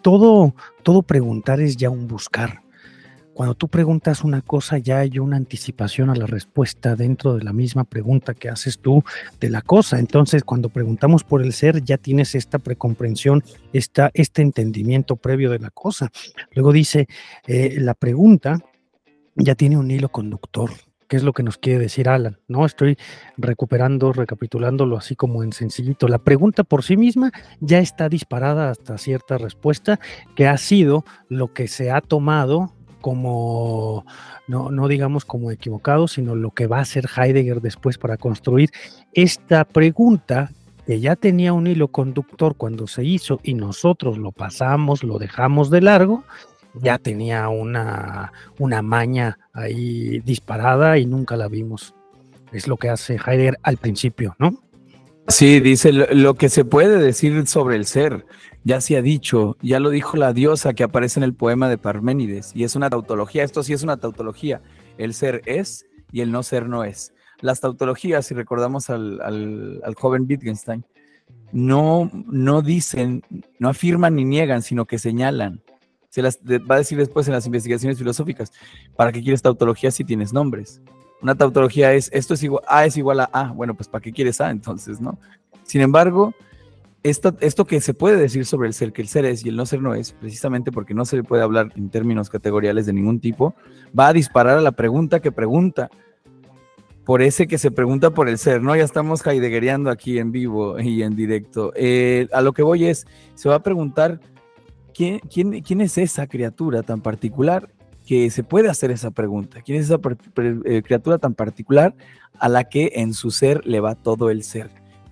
todo, 0.02 0.54
todo 0.82 1.02
preguntar 1.02 1.60
es 1.60 1.76
ya 1.76 1.90
un 1.90 2.06
buscar. 2.06 2.62
Cuando 3.34 3.54
tú 3.54 3.68
preguntas 3.68 4.24
una 4.24 4.42
cosa, 4.42 4.76
ya 4.76 4.98
hay 4.98 5.18
una 5.18 5.38
anticipación 5.38 6.10
a 6.10 6.14
la 6.14 6.26
respuesta 6.26 6.96
dentro 6.96 7.34
de 7.34 7.42
la 7.42 7.54
misma 7.54 7.84
pregunta 7.84 8.34
que 8.34 8.50
haces 8.50 8.78
tú 8.78 9.02
de 9.40 9.48
la 9.48 9.62
cosa. 9.62 9.98
Entonces, 9.98 10.44
cuando 10.44 10.68
preguntamos 10.68 11.24
por 11.24 11.42
el 11.42 11.54
ser, 11.54 11.82
ya 11.82 11.96
tienes 11.96 12.34
esta 12.34 12.58
precomprensión, 12.58 13.42
esta, 13.72 14.10
este 14.12 14.42
entendimiento 14.42 15.16
previo 15.16 15.50
de 15.50 15.60
la 15.60 15.70
cosa. 15.70 16.10
Luego 16.54 16.72
dice, 16.72 17.08
eh, 17.46 17.76
la 17.78 17.94
pregunta 17.94 18.58
ya 19.34 19.54
tiene 19.54 19.78
un 19.78 19.90
hilo 19.90 20.10
conductor. 20.10 20.70
¿Qué 21.12 21.18
es 21.18 21.24
lo 21.24 21.34
que 21.34 21.42
nos 21.42 21.58
quiere 21.58 21.78
decir 21.78 22.08
Alan? 22.08 22.38
No 22.48 22.64
estoy 22.64 22.96
recuperando, 23.36 24.14
recapitulándolo 24.14 24.96
así 24.96 25.14
como 25.14 25.42
en 25.42 25.52
sencillito. 25.52 26.08
La 26.08 26.16
pregunta 26.16 26.64
por 26.64 26.82
sí 26.84 26.96
misma 26.96 27.32
ya 27.60 27.80
está 27.80 28.08
disparada 28.08 28.70
hasta 28.70 28.96
cierta 28.96 29.36
respuesta 29.36 30.00
que 30.34 30.48
ha 30.48 30.56
sido 30.56 31.04
lo 31.28 31.52
que 31.52 31.68
se 31.68 31.90
ha 31.90 32.00
tomado 32.00 32.72
como, 33.02 34.06
no, 34.48 34.70
no 34.70 34.88
digamos 34.88 35.26
como 35.26 35.50
equivocado, 35.50 36.08
sino 36.08 36.34
lo 36.34 36.50
que 36.52 36.66
va 36.66 36.78
a 36.78 36.80
hacer 36.80 37.04
Heidegger 37.14 37.60
después 37.60 37.98
para 37.98 38.16
construir 38.16 38.70
esta 39.12 39.66
pregunta 39.66 40.50
que 40.86 40.98
ya 40.98 41.14
tenía 41.14 41.52
un 41.52 41.66
hilo 41.66 41.88
conductor 41.88 42.56
cuando 42.56 42.86
se 42.86 43.04
hizo 43.04 43.38
y 43.42 43.52
nosotros 43.52 44.16
lo 44.16 44.32
pasamos, 44.32 45.04
lo 45.04 45.18
dejamos 45.18 45.68
de 45.68 45.82
largo, 45.82 46.24
ya 46.74 46.98
tenía 46.98 47.48
una, 47.48 48.32
una 48.58 48.82
maña 48.82 49.38
ahí 49.52 50.20
disparada 50.20 50.98
y 50.98 51.06
nunca 51.06 51.36
la 51.36 51.48
vimos. 51.48 51.94
Es 52.52 52.68
lo 52.68 52.76
que 52.76 52.90
hace 52.90 53.14
Heidegger 53.14 53.58
al 53.62 53.76
principio, 53.78 54.36
¿no? 54.38 54.62
Sí, 55.28 55.60
dice 55.60 55.92
lo, 55.92 56.34
que 56.34 56.48
se 56.48 56.64
puede 56.64 56.98
decir 56.98 57.46
sobre 57.46 57.76
el 57.76 57.86
ser. 57.86 58.26
Ya 58.64 58.80
se 58.80 58.96
ha 58.96 59.02
dicho, 59.02 59.56
ya 59.62 59.80
lo 59.80 59.90
dijo 59.90 60.16
la 60.16 60.32
diosa 60.32 60.74
que 60.74 60.82
aparece 60.82 61.20
en 61.20 61.24
el 61.24 61.34
poema 61.34 61.68
de 61.68 61.78
Parménides, 61.78 62.52
y 62.54 62.64
es 62.64 62.76
una 62.76 62.90
tautología. 62.90 63.44
Esto 63.44 63.62
sí 63.62 63.72
es 63.72 63.82
una 63.82 63.96
tautología. 63.96 64.60
El 64.98 65.14
ser 65.14 65.42
es 65.46 65.86
y 66.10 66.20
el 66.20 66.30
no 66.30 66.42
ser 66.42 66.68
no 66.68 66.84
es. 66.84 67.14
Las 67.40 67.60
tautologías, 67.60 68.26
si 68.26 68.34
recordamos 68.34 68.90
al, 68.90 69.20
al, 69.22 69.94
joven 69.96 70.26
Wittgenstein, 70.28 70.84
no, 71.50 72.10
no 72.12 72.62
dicen, 72.62 73.22
no 73.58 73.68
afirman 73.68 74.14
ni 74.14 74.24
niegan, 74.24 74.62
sino 74.62 74.86
que 74.86 74.98
señalan. 74.98 75.60
Se 76.12 76.20
las 76.20 76.38
va 76.38 76.74
a 76.74 76.78
decir 76.78 76.98
después 76.98 77.26
en 77.26 77.32
las 77.32 77.46
investigaciones 77.46 77.96
filosóficas. 77.96 78.52
¿Para 78.96 79.12
qué 79.12 79.22
quieres 79.22 79.40
tautología 79.40 79.90
si 79.90 80.04
tienes 80.04 80.30
nombres? 80.30 80.82
Una 81.22 81.34
tautología 81.34 81.94
es, 81.94 82.10
esto 82.12 82.34
es 82.34 82.42
igual, 82.42 82.62
A 82.68 82.84
es 82.84 82.98
igual 82.98 83.20
a 83.20 83.30
A. 83.32 83.52
Bueno, 83.52 83.74
pues 83.74 83.88
¿para 83.88 84.02
qué 84.02 84.12
quieres 84.12 84.38
A 84.42 84.50
entonces, 84.50 85.00
no? 85.00 85.18
Sin 85.62 85.80
embargo, 85.80 86.34
esto, 87.02 87.34
esto 87.40 87.64
que 87.64 87.80
se 87.80 87.94
puede 87.94 88.18
decir 88.18 88.44
sobre 88.44 88.68
el 88.68 88.74
ser, 88.74 88.92
que 88.92 89.00
el 89.00 89.08
ser 89.08 89.24
es 89.24 89.42
y 89.42 89.48
el 89.48 89.56
no 89.56 89.64
ser 89.64 89.80
no 89.80 89.94
es, 89.94 90.12
precisamente 90.12 90.70
porque 90.70 90.92
no 90.92 91.06
se 91.06 91.16
le 91.16 91.24
puede 91.24 91.44
hablar 91.44 91.72
en 91.76 91.88
términos 91.88 92.28
categoriales 92.28 92.84
de 92.84 92.92
ningún 92.92 93.18
tipo, 93.18 93.54
va 93.98 94.08
a 94.08 94.12
disparar 94.12 94.58
a 94.58 94.60
la 94.60 94.72
pregunta 94.72 95.20
que 95.20 95.32
pregunta, 95.32 95.88
por 97.06 97.22
ese 97.22 97.46
que 97.46 97.56
se 97.56 97.70
pregunta 97.70 98.10
por 98.10 98.28
el 98.28 98.36
ser, 98.36 98.60
¿no? 98.60 98.76
Ya 98.76 98.84
estamos 98.84 99.26
heideggeriando 99.26 99.88
aquí 99.88 100.18
en 100.18 100.30
vivo 100.30 100.78
y 100.78 101.02
en 101.02 101.16
directo. 101.16 101.72
Eh, 101.74 102.28
a 102.34 102.42
lo 102.42 102.52
que 102.52 102.62
voy 102.62 102.84
es, 102.84 103.06
se 103.34 103.48
va 103.48 103.54
a 103.54 103.62
preguntar, 103.62 104.20
¿quién, 104.94 105.20
quién, 105.20 105.60
quién 105.62 105.80
es 105.80 105.98
esa 105.98 106.26
criatura 106.26 106.82
tan 106.82 107.00
particular 107.00 107.68
que 108.06 108.30
se 108.30 108.42
puede 108.42 108.68
hacer 108.68 108.90
esa 108.90 109.10
pregunta. 109.10 109.62
¿Quién 109.62 109.78
es 109.78 109.86
esa 109.86 109.98
eh, 110.64 110.82
criatura 110.84 111.18
tan 111.18 111.34
particular 111.34 111.94
a 112.38 112.48
la 112.48 112.64
que 112.64 112.92
en 112.96 113.14
su 113.14 113.30
ser 113.30 113.64
le 113.66 113.80
va 113.80 113.94
todo 113.94 114.30
el 114.30 114.42
ser? 114.42 114.70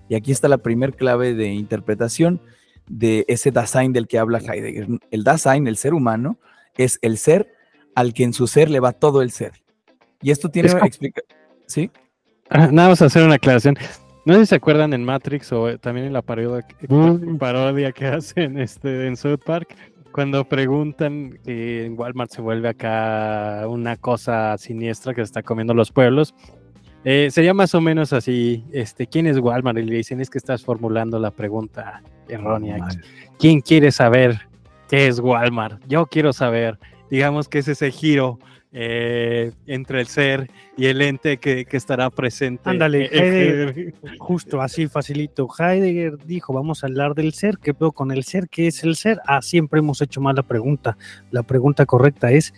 Y 0.09 0.15
aquí 0.15 0.31
está 0.31 0.47
la 0.47 0.57
primer 0.57 0.95
clave 0.95 1.33
de 1.33 1.47
interpretación 1.47 2.41
de 2.87 3.23
ese 3.27 3.51
Dasein 3.51 3.93
del 3.93 4.07
que 4.07 4.19
habla 4.19 4.39
Heidegger. 4.39 4.87
El 5.09 5.23
Dasein, 5.23 5.67
el 5.67 5.77
ser 5.77 5.93
humano, 5.93 6.37
es 6.75 6.99
el 7.01 7.17
ser 7.17 7.53
al 7.95 8.13
que 8.13 8.23
en 8.23 8.33
su 8.33 8.47
ser 8.47 8.69
le 8.69 8.79
va 8.79 8.91
todo 8.91 9.21
el 9.21 9.31
ser. 9.31 9.53
Y 10.21 10.31
esto 10.31 10.49
tiene 10.49 10.71
una 10.71 10.85
explicación. 10.85 11.37
¿Sí? 11.67 11.89
Nada, 12.49 12.69
vamos 12.69 13.01
a 13.01 13.05
hacer 13.05 13.23
una 13.23 13.35
aclaración. 13.35 13.77
No 14.23 14.35
sé 14.35 14.41
si 14.41 14.45
se 14.47 14.55
acuerdan 14.55 14.93
en 14.93 15.03
Matrix 15.03 15.51
o 15.51 15.77
también 15.79 16.07
en 16.07 16.13
la 16.13 16.21
parodia, 16.21 16.65
parodia 17.39 17.91
que 17.91 18.05
hacen 18.07 18.59
este, 18.59 19.07
en 19.07 19.17
South 19.17 19.39
Park, 19.43 19.75
cuando 20.11 20.45
preguntan 20.45 21.39
que 21.43 21.85
en 21.85 21.97
Walmart 21.97 22.31
se 22.31 22.41
vuelve 22.41 22.69
acá 22.69 23.65
una 23.67 23.95
cosa 23.97 24.57
siniestra 24.57 25.13
que 25.13 25.21
se 25.21 25.25
está 25.25 25.41
comiendo 25.41 25.73
los 25.73 25.91
pueblos. 25.91 26.35
Eh, 27.03 27.29
sería 27.31 27.53
más 27.55 27.73
o 27.73 27.81
menos 27.81 28.13
así, 28.13 28.63
este, 28.71 29.07
¿quién 29.07 29.25
es 29.25 29.39
Walmart? 29.39 29.79
Y 29.79 29.83
le 29.83 29.95
dicen, 29.95 30.21
es 30.21 30.29
que 30.29 30.37
estás 30.37 30.63
formulando 30.63 31.17
la 31.17 31.31
pregunta 31.31 32.03
errónea. 32.27 32.77
¿Quién 33.39 33.61
quiere 33.61 33.91
saber 33.91 34.39
qué 34.87 35.07
es 35.07 35.19
Walmart? 35.19 35.81
Yo 35.87 36.05
quiero 36.05 36.31
saber. 36.31 36.77
Digamos 37.09 37.49
que 37.49 37.59
es 37.59 37.67
ese 37.67 37.89
giro 37.89 38.37
eh, 38.73 39.51
entre 39.67 39.99
el 39.99 40.07
ser 40.07 40.49
y 40.77 40.85
el 40.85 41.01
ente 41.01 41.37
que, 41.37 41.67
estará 41.71 42.09
presente. 42.09 42.69
Ándale, 42.69 43.09
Heidegger, 43.11 43.93
justo 44.17 44.61
así 44.61 44.87
facilito. 44.87 45.49
Heidegger 45.59 46.17
dijo, 46.25 46.53
vamos 46.53 46.83
a 46.83 46.87
hablar 46.87 47.13
del 47.13 47.33
ser, 47.33 47.57
¿qué 47.57 47.73
puedo 47.73 47.91
con 47.91 48.11
el 48.11 48.23
ser? 48.23 48.47
¿Qué 48.47 48.67
es 48.67 48.83
el 48.83 48.95
ser? 48.95 49.19
Ah, 49.25 49.41
siempre 49.41 49.79
hemos 49.79 50.01
hecho 50.01 50.21
mal 50.21 50.35
la 50.35 50.43
pregunta. 50.43 50.97
La 51.31 51.43
pregunta 51.43 51.85
correcta 51.85 52.31
es, 52.31 52.53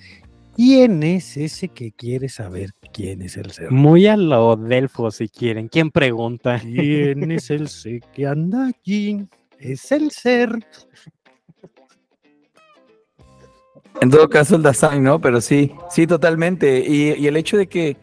¿quién 0.56 1.02
es 1.02 1.36
ese 1.36 1.70
que 1.70 1.92
quiere 1.92 2.30
saber 2.30 2.72
quién 2.94 3.24
es 3.24 3.36
el 3.38 3.50
ser? 3.50 3.72
Muy 3.72 4.06
a 4.06 4.16
lo 4.16 4.56
Delfo, 4.56 5.10
si 5.10 5.30
quieren. 5.30 5.68
¿Quién 5.68 5.90
pregunta? 5.90 6.60
¿Quién 6.60 7.32
es 7.32 7.50
el 7.50 7.70
ser 7.70 8.02
que 8.14 8.28
anda 8.28 8.68
allí? 8.68 9.28
Es 9.60 9.92
el 9.92 10.12
ser. 10.12 10.60
En 14.02 14.10
todo 14.10 14.30
caso, 14.30 14.56
el 14.56 14.64
Dasein, 14.64 15.04
¿no? 15.04 15.20
Pero 15.20 15.42
sí, 15.42 15.72
sí, 15.90 16.08
totalmente. 16.08 16.84
Y, 16.88 17.26
el 17.26 17.38
hecho 17.38 17.58
de 17.58 17.68
que, 17.68 17.98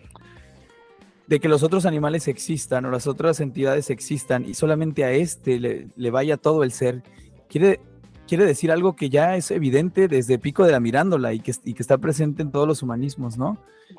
de 1.26 1.40
que 1.40 1.48
los 1.48 1.62
otros 1.62 1.86
animales 1.86 2.28
existan 2.28 2.84
o 2.84 2.90
las 2.90 3.06
otras 3.06 3.40
entidades 3.40 3.90
existan 3.90 4.44
y 4.48 4.54
solamente 4.54 5.04
a 5.04 5.12
este 5.12 5.60
le, 5.94 6.10
vaya 6.10 6.36
todo 6.36 6.64
el 6.64 6.72
ser, 6.72 7.02
quiere, 7.48 7.80
quiere 8.26 8.46
decir 8.46 8.70
algo 8.72 8.96
que 8.96 9.10
ya 9.10 9.36
es 9.36 9.50
evidente 9.50 10.08
desde 10.08 10.38
Pico 10.38 10.64
de 10.64 10.72
la 10.72 10.80
Mirándola 10.80 11.32
y 11.34 11.40
que, 11.40 11.52
y 11.64 11.74
está 11.78 11.98
presente 11.98 12.42
en 12.42 12.50
todos 12.50 12.66
los 12.66 12.82
humanismos, 12.82 13.36
¿no? 13.36 13.58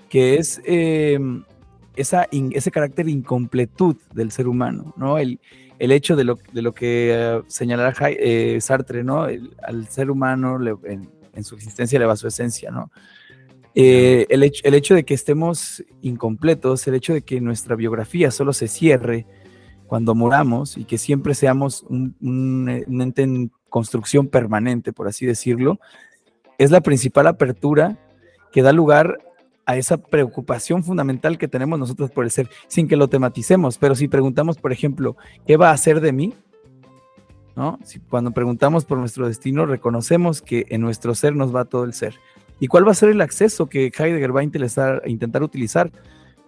Que 0.10 0.36
es 0.36 0.62
em, 0.66 1.44
esa 1.96 2.28
ese 2.32 2.72
carácter 2.72 3.06
de 3.06 3.12
incompletud 3.12 3.98
del 4.14 4.32
ser 4.32 4.48
humano, 4.48 4.94
¿no? 4.98 5.18
El, 5.18 5.40
el 5.82 5.92
hecho 5.92 6.16
de 6.16 6.24
lo, 6.24 6.38
de 6.54 6.62
lo 6.62 6.76
que 6.76 7.40
uh, 7.40 7.44
señalará 7.48 7.94
eh, 8.10 8.60
Sartre, 8.62 9.04
¿no? 9.04 9.24
al 9.24 9.88
ser 9.88 10.12
humano 10.12 10.60
su 11.44 11.56
existencia 11.56 12.00
le 12.00 12.06
va 12.06 12.16
su 12.16 12.28
esencia, 12.28 12.72
¿no? 12.72 12.92
Eh, 13.74 14.28
el, 14.30 14.44
hecho, 14.44 14.96
de 14.96 15.06
que 15.06 15.14
estemos 15.14 15.84
incompletos, 16.02 16.86
el 16.88 16.96
hecho 16.96 17.14
de 17.14 17.22
que 17.22 17.40
nuestra 17.40 17.76
biografía 17.76 18.30
solo 18.30 18.52
se 18.52 18.68
cierre 18.68 19.26
cuando 19.88 20.14
moramos 20.14 20.78
y 20.78 20.84
que 20.84 20.98
siempre 20.98 21.36
seamos 21.36 21.84
un, 21.90 22.68
ente 22.90 23.24
en 23.24 23.52
construcción 23.70 24.28
permanente, 24.28 24.92
por 24.92 25.08
así 25.08 25.26
decirlo, 25.26 25.80
es 26.58 26.72
la 26.72 26.82
principal 26.82 27.28
apertura 27.28 27.98
que 28.52 28.62
da 28.62 28.74
lugar 28.74 29.20
a 29.66 29.78
esa 29.78 29.98
preocupación 29.98 30.84
fundamental 30.84 31.38
que 31.38 31.48
tenemos 31.48 31.80
nosotros 31.80 32.12
por 32.12 32.26
el 32.26 32.32
ser, 32.32 32.50
sin 32.68 32.90
que 32.90 32.98
lo 32.98 33.08
tematicemos. 33.08 33.78
Pero 33.78 33.96
si 33.96 34.10
preguntamos, 34.10 34.58
por 34.58 34.74
ejemplo, 34.74 35.16
¿qué 35.48 35.56
va 35.56 35.70
a 35.70 35.74
hacer 35.74 36.02
de 36.02 36.12
mí? 36.12 36.34
Si 37.84 38.00
cuando 38.00 38.32
preguntamos 38.32 38.86
por 38.86 38.98
nuestro 38.98 39.28
destino, 39.28 39.66
reconocemos 39.66 40.42
que 40.42 40.66
en 40.70 40.82
nuestro 40.82 41.14
ser 41.16 41.36
nos 41.36 41.54
va 41.54 41.66
todo 41.66 41.84
el 41.84 41.94
ser. 41.94 42.16
¿Y 42.60 42.68
cuál 42.68 42.88
va 42.88 42.92
a 42.92 42.96
ser 42.96 43.10
el 43.10 43.22
acceso 43.22 43.68
que 43.68 43.92
Heidegger 43.98 44.36
va 44.36 44.42
a 44.42 44.44
intentar 44.44 45.44
utilizar 45.44 45.92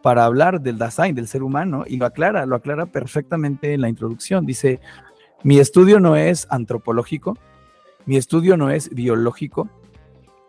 para 0.02 0.26
hablar 0.26 0.62
del 0.62 0.78
Dasein, 0.78 1.16
del 1.16 1.28
ser 1.28 1.44
humano? 1.44 1.84
Y 1.88 1.98
lo 1.98 2.06
aclara, 2.06 2.46
lo 2.46 2.56
aclara 2.56 2.86
perfectamente 2.86 3.74
en 3.74 3.82
la 3.82 3.90
introducción. 3.90 4.46
Dice, 4.46 4.80
mi 5.44 5.60
estudio 5.60 6.00
no 6.00 6.16
es 6.16 6.48
antropológico, 6.50 7.38
mi 8.06 8.16
estudio 8.18 8.58
no 8.58 8.70
es 8.70 8.90
biológico, 8.90 9.70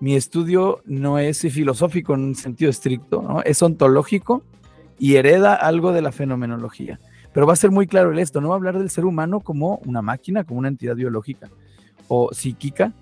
mi 0.00 0.16
estudio 0.16 0.82
no 0.84 1.18
es 1.18 1.40
filosófico 1.40 2.14
en 2.14 2.24
un 2.24 2.34
sentido 2.34 2.70
estricto, 2.70 3.42
es 3.44 3.62
ontológico 3.62 4.42
y 4.98 5.16
hereda 5.16 5.54
algo 5.54 5.92
de 5.92 6.02
la 6.02 6.12
fenomenología. 6.12 7.00
Pero 7.34 7.46
va 7.46 7.52
a 7.52 7.56
ser 7.56 7.72
muy 7.72 7.86
claro 7.86 8.12
el 8.12 8.18
esto, 8.20 8.40
no 8.40 8.48
va 8.48 8.54
a 8.54 8.56
hablar 8.56 8.78
del 8.78 8.88
ser 8.88 9.04
humano 9.04 9.40
como 9.40 9.82
una 9.84 10.00
máquina, 10.00 10.44
como 10.44 10.60
una 10.60 10.68
entidad 10.68 10.94
biológica 10.94 11.50
o 12.06 12.32
psíquica, 12.32 12.92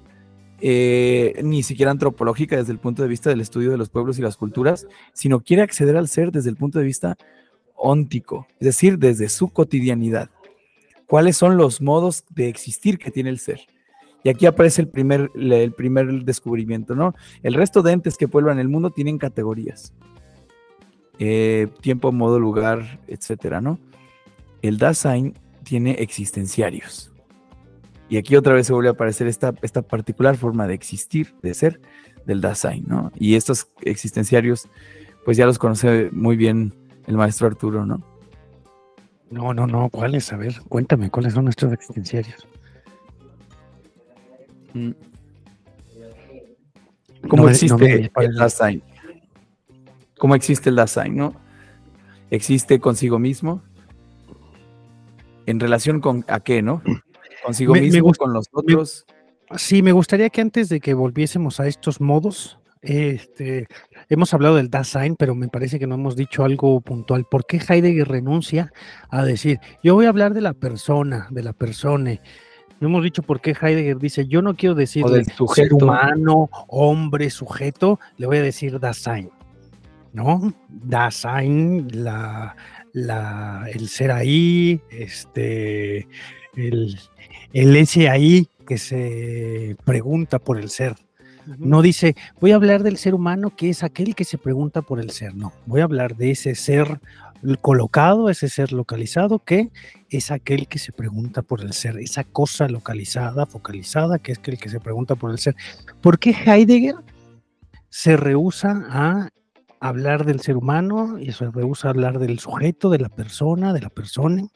eh, 0.61 1.41
ni 1.45 1.63
siquiera 1.63 1.91
antropológica 1.91 2.57
desde 2.57 2.73
el 2.73 2.79
punto 2.79 3.03
de 3.03 3.09
vista 3.09 3.29
del 3.29 3.43
estudio 3.43 3.71
de 3.71 3.77
los 3.77 3.91
pueblos 3.91 4.19
y 4.19 4.23
las 4.23 4.39
culturas, 4.39 4.87
sino 5.13 5.41
quiere 5.41 5.63
acceder 5.63 5.99
al 5.99 6.09
ser 6.09 6.33
desde 6.33 6.49
el 6.49 6.57
punto 6.57 6.79
de 6.79 6.87
vista 6.87 7.17
óntico, 7.77 8.47
es 8.59 8.67
decir, 8.67 8.99
desde 8.99 9.29
su 9.29 9.51
cotidianidad. 9.51 10.31
¿Cuáles 11.07 11.37
son 11.37 11.59
los 11.59 11.83
modos 11.83 12.25
de 12.31 12.49
existir 12.49 12.97
que 12.97 13.11
tiene 13.11 13.29
el 13.29 13.39
ser? 13.39 13.61
Y 14.25 14.31
aquí 14.31 14.47
aparece 14.47 14.81
el 14.81 14.89
primer, 14.89 15.31
el 15.35 15.73
primer 15.73 16.25
descubrimiento, 16.25 16.95
¿no? 16.95 17.15
El 17.43 17.53
resto 17.53 17.83
de 17.83 17.93
entes 17.93 18.17
que 18.17 18.29
pueblan 18.29 18.59
el 18.59 18.69
mundo 18.69 18.91
tienen 18.91 19.19
categorías. 19.19 19.93
Eh, 21.19 21.69
tiempo, 21.83 22.13
modo, 22.13 22.39
lugar, 22.39 23.01
etcétera, 23.09 23.61
¿no? 23.61 23.79
El 24.63 24.79
Dasein 24.79 25.35
tiene 25.65 25.93
existenciarios. 25.93 27.13
Y 28.09 28.17
aquí 28.17 28.37
otra 28.37 28.55
vez 28.55 28.67
se 28.67 28.73
vuelve 28.73 28.89
a 28.89 28.93
aparecer 28.93 29.27
esta, 29.27 29.55
esta 29.63 29.83
particular 29.83 30.37
forma 30.37 30.67
de 30.67 30.75
existir, 30.75 31.35
de 31.43 31.55
ser, 31.55 31.81
del 32.27 32.41
Dasein, 32.41 32.85
¿no? 32.87 33.11
Y 33.17 33.35
estos 33.35 33.69
existenciarios, 33.83 34.69
pues 35.25 35.37
ya 35.37 35.47
los 35.47 35.59
conoce 35.59 36.11
muy 36.13 36.37
bien 36.37 36.75
el 37.07 37.17
maestro 37.17 37.47
Arturo, 37.47 37.87
¿no? 37.87 38.03
No, 39.31 39.55
no, 39.55 39.67
no, 39.67 39.89
¿cuáles? 39.89 40.31
A 40.33 40.37
ver, 40.37 40.61
cuéntame, 40.69 41.11
¿cuáles 41.11 41.33
son 41.33 41.45
nuestros 41.45 41.73
existenciarios? 41.73 42.47
Mm. 44.75 44.91
¿Cómo 47.29 47.49
existe 47.49 48.11
el 48.17 48.35
Dasein? 48.35 48.83
¿Cómo 50.19 50.35
existe 50.35 50.69
el 50.69 50.77
Dasein, 50.77 51.17
no? 51.17 51.35
Existe 52.31 52.79
consigo 52.79 53.19
mismo, 53.19 53.63
en 55.47 55.61
relación 55.61 56.01
con 56.01 56.25
a 56.29 56.41
qué, 56.41 56.63
¿no? 56.63 56.83
Consigo 57.45 57.75
mismo, 57.75 58.13
con 58.15 58.33
los 58.33 58.47
otros. 58.53 59.05
sí, 59.57 59.83
me 59.83 59.93
gustaría 59.93 60.31
que 60.31 60.41
antes 60.41 60.69
de 60.69 60.81
que 60.81 60.95
volviésemos 60.95 61.61
a 61.61 61.67
estos 61.67 62.01
modos, 62.01 62.59
este, 62.83 63.69
hemos 64.09 64.35
hablado 64.35 64.57
del 64.57 64.69
Dasein, 64.69 65.15
pero 65.17 65.35
me 65.35 65.49
parece 65.49 65.79
que 65.79 65.87
no 65.87 65.95
hemos 65.95 66.17
dicho 66.17 66.45
algo 66.45 66.81
puntual. 66.81 67.25
¿Por 67.31 67.47
qué 67.47 67.59
Heidegger 67.59 68.09
renuncia 68.09 68.73
a 69.09 69.25
decir, 69.25 69.61
yo 69.83 69.95
voy 69.95 70.07
a 70.07 70.09
hablar 70.09 70.35
de 70.35 70.41
la 70.41 70.53
persona, 70.53 71.29
de 71.31 71.43
la 71.43 71.53
persona? 71.53 72.19
No 72.81 72.89
hemos 72.89 73.05
dicho 73.05 73.23
por 73.23 73.41
qué 73.41 73.55
Heidegger 73.61 73.99
dice, 73.99 74.27
yo 74.27 74.43
no 74.43 74.57
quiero 74.57 74.75
decir 74.75 75.05
del 75.07 75.27
sujeto. 75.27 75.77
humano, 75.77 76.51
hombre, 76.67 77.31
sujeto, 77.31 78.01
le 78.17 78.27
voy 78.27 78.39
a 78.39 78.43
decir 78.43 78.81
Dasein. 78.81 79.31
¿No? 80.13 80.53
Dasein, 80.69 81.89
la, 81.93 82.57
el 82.95 83.89
ser 83.89 84.11
ahí, 84.11 84.81
este, 84.91 86.07
el, 86.57 86.97
ese 87.53 88.09
ahí 88.09 88.49
que 88.67 88.79
se 88.79 89.77
pregunta 89.85 90.39
por 90.39 90.59
el 90.59 90.71
ser. 90.71 90.95
No 91.59 91.83
dice, 91.83 92.15
voy 92.41 92.53
a 92.53 92.55
hablar 92.55 92.83
del 92.85 92.99
ser 92.99 93.15
humano 93.15 93.55
que 93.57 93.71
es 93.71 93.83
aquel 93.83 94.15
que 94.15 94.25
se 94.25 94.39
pregunta 94.39 94.83
por 94.83 95.01
el 95.01 95.11
ser. 95.11 95.35
No, 95.35 95.53
voy 95.67 95.81
a 95.81 95.85
hablar 95.85 96.17
de 96.17 96.31
ese 96.31 96.55
ser 96.55 97.01
colocado, 97.61 98.31
ese 98.31 98.49
ser 98.49 98.73
localizado, 98.73 99.41
que 99.41 99.71
es 100.11 100.31
aquel 100.31 100.69
que 100.69 100.79
se 100.79 100.93
pregunta 100.93 101.43
por 101.43 101.61
el 101.61 101.73
ser, 101.73 101.99
esa 101.99 102.23
cosa 102.23 102.69
localizada, 102.69 103.47
focalizada, 103.47 104.19
que 104.19 104.33
es 104.33 104.41
el 104.45 104.59
que 104.59 104.69
se 104.69 104.79
pregunta 104.79 105.17
por 105.17 105.33
el 105.33 105.39
ser. 105.39 105.57
¿Por 106.01 106.19
qué 106.19 106.31
Heidegger 106.31 106.95
se 107.89 108.17
rehúsa 108.17 108.87
a 108.89 109.29
hablar 109.83 110.25
del 110.25 110.41
ser 110.41 110.57
humano 110.57 111.19
y 111.19 111.33
se 111.33 111.51
rehúsa 111.51 111.91
hablar 111.91 112.21
del 112.21 112.39
sujeto, 112.39 112.89
de 112.89 113.01
la 113.01 113.09
persona, 113.09 113.73
de 113.73 113.81
la 113.81 113.91
persona. 113.91 114.47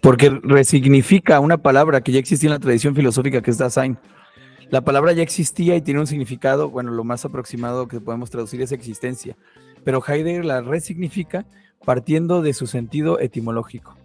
Porque 0.00 0.30
resignifica 0.42 1.40
una 1.40 1.58
palabra 1.58 2.00
que 2.00 2.12
ya 2.12 2.20
existía 2.20 2.48
en 2.48 2.54
la 2.54 2.60
tradición 2.60 2.94
filosófica 2.94 3.42
que 3.42 3.50
es 3.50 3.58
Dasein. 3.58 3.98
La 4.70 4.82
palabra 4.82 5.12
ya 5.12 5.22
existía 5.22 5.74
y 5.74 5.82
tiene 5.82 5.98
un 5.98 6.06
significado, 6.06 6.70
bueno, 6.70 6.92
lo 6.92 7.02
más 7.02 7.24
aproximado 7.24 7.88
que 7.88 8.00
podemos 8.00 8.30
traducir 8.30 8.62
es 8.62 8.70
existencia, 8.70 9.36
pero 9.84 10.02
Heidegger 10.06 10.44
la 10.44 10.60
resignifica 10.60 11.44
partiendo 11.84 12.40
de 12.40 12.52
su 12.52 12.68
sentido 12.68 13.18
etimológico. 13.18 13.96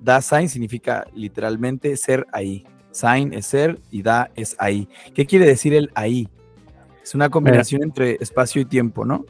Dasein 0.00 0.48
significa 0.48 1.04
literalmente 1.14 1.96
ser 1.96 2.26
ahí. 2.32 2.64
Sein 2.92 3.34
es 3.34 3.46
ser 3.46 3.80
y 3.90 4.02
da 4.02 4.30
es 4.36 4.54
ahí. 4.60 4.88
¿Qué 5.14 5.26
quiere 5.26 5.46
decir 5.46 5.74
el 5.74 5.90
ahí? 5.96 6.28
Es 7.02 7.14
una 7.16 7.28
combinación 7.28 7.82
entre 7.82 8.18
espacio 8.20 8.62
y 8.62 8.64
tiempo, 8.64 9.04
¿no? 9.04 9.24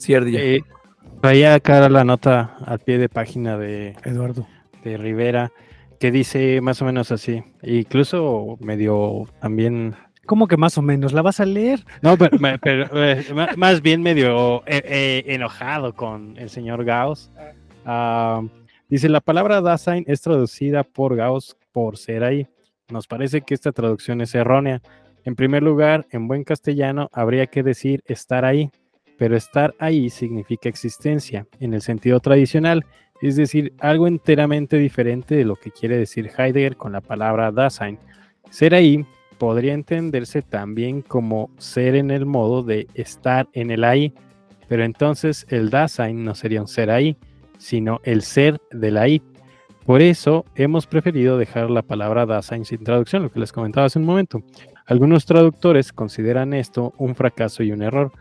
Cierto. 0.00 0.30
Eh, 0.32 0.62
traía 1.20 1.54
acá 1.54 1.88
la 1.88 2.04
nota 2.04 2.56
al 2.64 2.80
pie 2.80 2.98
de 2.98 3.08
página 3.08 3.56
de 3.56 3.94
Eduardo. 4.04 4.46
de 4.82 4.96
Rivera 4.96 5.52
que 6.00 6.10
dice 6.10 6.60
más 6.62 6.80
o 6.82 6.86
menos 6.86 7.12
así. 7.12 7.44
Incluso 7.62 8.56
medio 8.60 9.28
también. 9.40 9.94
¿Cómo 10.26 10.48
que 10.48 10.56
más 10.56 10.78
o 10.78 10.82
menos? 10.82 11.12
¿La 11.12 11.22
vas 11.22 11.40
a 11.40 11.44
leer? 11.44 11.84
No, 12.02 12.16
pero, 12.16 12.88
eh, 13.04 13.24
más 13.56 13.82
bien 13.82 14.02
medio 14.02 14.62
eh, 14.66 14.82
eh, 14.84 15.24
enojado 15.26 15.94
con 15.94 16.36
el 16.38 16.48
señor 16.48 16.84
Gauss. 16.84 17.30
Ah, 17.84 18.42
dice: 18.88 19.08
La 19.10 19.20
palabra 19.20 19.60
Dasein 19.60 20.04
es 20.06 20.22
traducida 20.22 20.84
por 20.84 21.16
Gauss 21.16 21.56
por 21.70 21.98
ser 21.98 22.24
ahí. 22.24 22.46
Nos 22.88 23.06
parece 23.06 23.42
que 23.42 23.54
esta 23.54 23.70
traducción 23.70 24.22
es 24.22 24.34
errónea. 24.34 24.80
En 25.24 25.36
primer 25.36 25.62
lugar, 25.62 26.06
en 26.10 26.26
buen 26.26 26.44
castellano 26.44 27.10
habría 27.12 27.46
que 27.46 27.62
decir 27.62 28.02
estar 28.06 28.46
ahí, 28.46 28.70
pero 29.20 29.36
estar 29.36 29.74
ahí 29.78 30.08
significa 30.08 30.70
existencia 30.70 31.46
en 31.60 31.74
el 31.74 31.82
sentido 31.82 32.20
tradicional, 32.20 32.86
es 33.20 33.36
decir, 33.36 33.74
algo 33.78 34.06
enteramente 34.06 34.78
diferente 34.78 35.34
de 35.34 35.44
lo 35.44 35.56
que 35.56 35.70
quiere 35.70 35.98
decir 35.98 36.30
Heidegger 36.38 36.78
con 36.78 36.92
la 36.92 37.02
palabra 37.02 37.52
Dasein. 37.52 37.98
Ser 38.48 38.74
ahí 38.74 39.04
podría 39.36 39.74
entenderse 39.74 40.40
también 40.40 41.02
como 41.02 41.50
ser 41.58 41.96
en 41.96 42.10
el 42.10 42.24
modo 42.24 42.62
de 42.62 42.86
estar 42.94 43.46
en 43.52 43.70
el 43.70 43.84
ahí, 43.84 44.14
pero 44.68 44.84
entonces 44.84 45.44
el 45.50 45.68
Dasein 45.68 46.24
no 46.24 46.34
sería 46.34 46.62
un 46.62 46.68
ser 46.68 46.90
ahí, 46.90 47.14
sino 47.58 48.00
el 48.04 48.22
ser 48.22 48.58
del 48.70 48.96
ahí. 48.96 49.20
Por 49.84 50.00
eso 50.00 50.46
hemos 50.54 50.86
preferido 50.86 51.36
dejar 51.36 51.68
la 51.68 51.82
palabra 51.82 52.24
Dasein 52.24 52.64
sin 52.64 52.82
traducción, 52.84 53.24
lo 53.24 53.30
que 53.30 53.40
les 53.40 53.52
comentaba 53.52 53.84
hace 53.84 53.98
un 53.98 54.06
momento. 54.06 54.42
Algunos 54.86 55.26
traductores 55.26 55.92
consideran 55.92 56.54
esto 56.54 56.94
un 56.96 57.14
fracaso 57.14 57.62
y 57.62 57.70
un 57.70 57.82
error, 57.82 58.12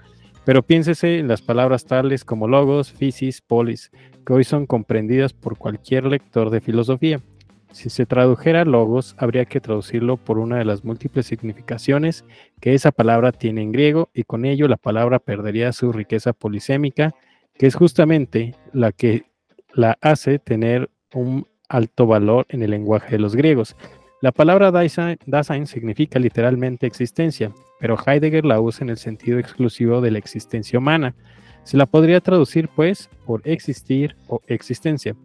pero 0.50 0.64
piénsese 0.64 1.20
en 1.20 1.28
las 1.28 1.44
palabras 1.44 1.86
tales 1.86 2.26
como 2.26 2.48
logos, 2.48 2.92
physis, 2.92 3.40
polis, 3.40 3.92
que 4.26 4.34
hoy 4.34 4.44
son 4.44 4.66
comprendidas 4.66 5.32
por 5.32 5.60
cualquier 5.60 6.06
lector 6.06 6.50
de 6.50 6.60
filosofía. 6.60 7.22
Si 7.72 7.92
se 7.92 8.08
tradujera 8.08 8.66
logos, 8.66 9.14
habría 9.20 9.46
que 9.46 9.62
traducirlo 9.62 10.18
por 10.18 10.40
una 10.40 10.58
de 10.58 10.66
las 10.66 10.84
múltiples 10.84 11.28
significaciones 11.28 12.26
que 12.60 12.74
esa 12.74 12.92
palabra 12.92 13.32
tiene 13.32 13.62
en 13.62 13.72
griego 13.72 14.10
y 14.12 14.24
con 14.24 14.44
ello 14.44 14.68
la 14.68 14.78
palabra 14.78 15.20
perdería 15.20 15.72
su 15.72 15.92
riqueza 15.92 16.34
polisémica, 16.34 17.14
que 17.54 17.68
es 17.68 17.76
justamente 17.76 18.56
la 18.74 18.92
que 18.92 19.26
la 19.76 20.00
hace 20.02 20.40
tener 20.40 20.90
un 21.14 21.46
alto 21.68 22.08
valor 22.08 22.48
en 22.50 22.64
el 22.64 22.72
lenguaje 22.72 23.12
de 23.12 23.20
los 23.20 23.36
griegos. 23.36 23.76
La 24.22 24.34
palabra 24.34 24.70
Dasein, 24.72 25.66
significa 25.66 26.20
literalmente 26.20 26.86
existencia, 26.86 27.54
pero 27.80 27.98
Heidegger 28.06 28.44
la 28.44 28.60
usa 28.60 28.84
en 28.84 28.90
el 28.90 28.98
sentido 28.98 29.40
exclusivo 29.40 30.02
de 30.02 30.12
la 30.12 30.18
existencia 30.18 30.78
humana. 30.78 31.16
Se 31.64 31.78
la 31.78 31.86
podría 31.86 32.20
traducir, 32.20 32.68
pues, 32.68 33.10
por 33.26 33.42
existir 33.46 34.18
o 34.28 34.42
existencia. 34.48 35.16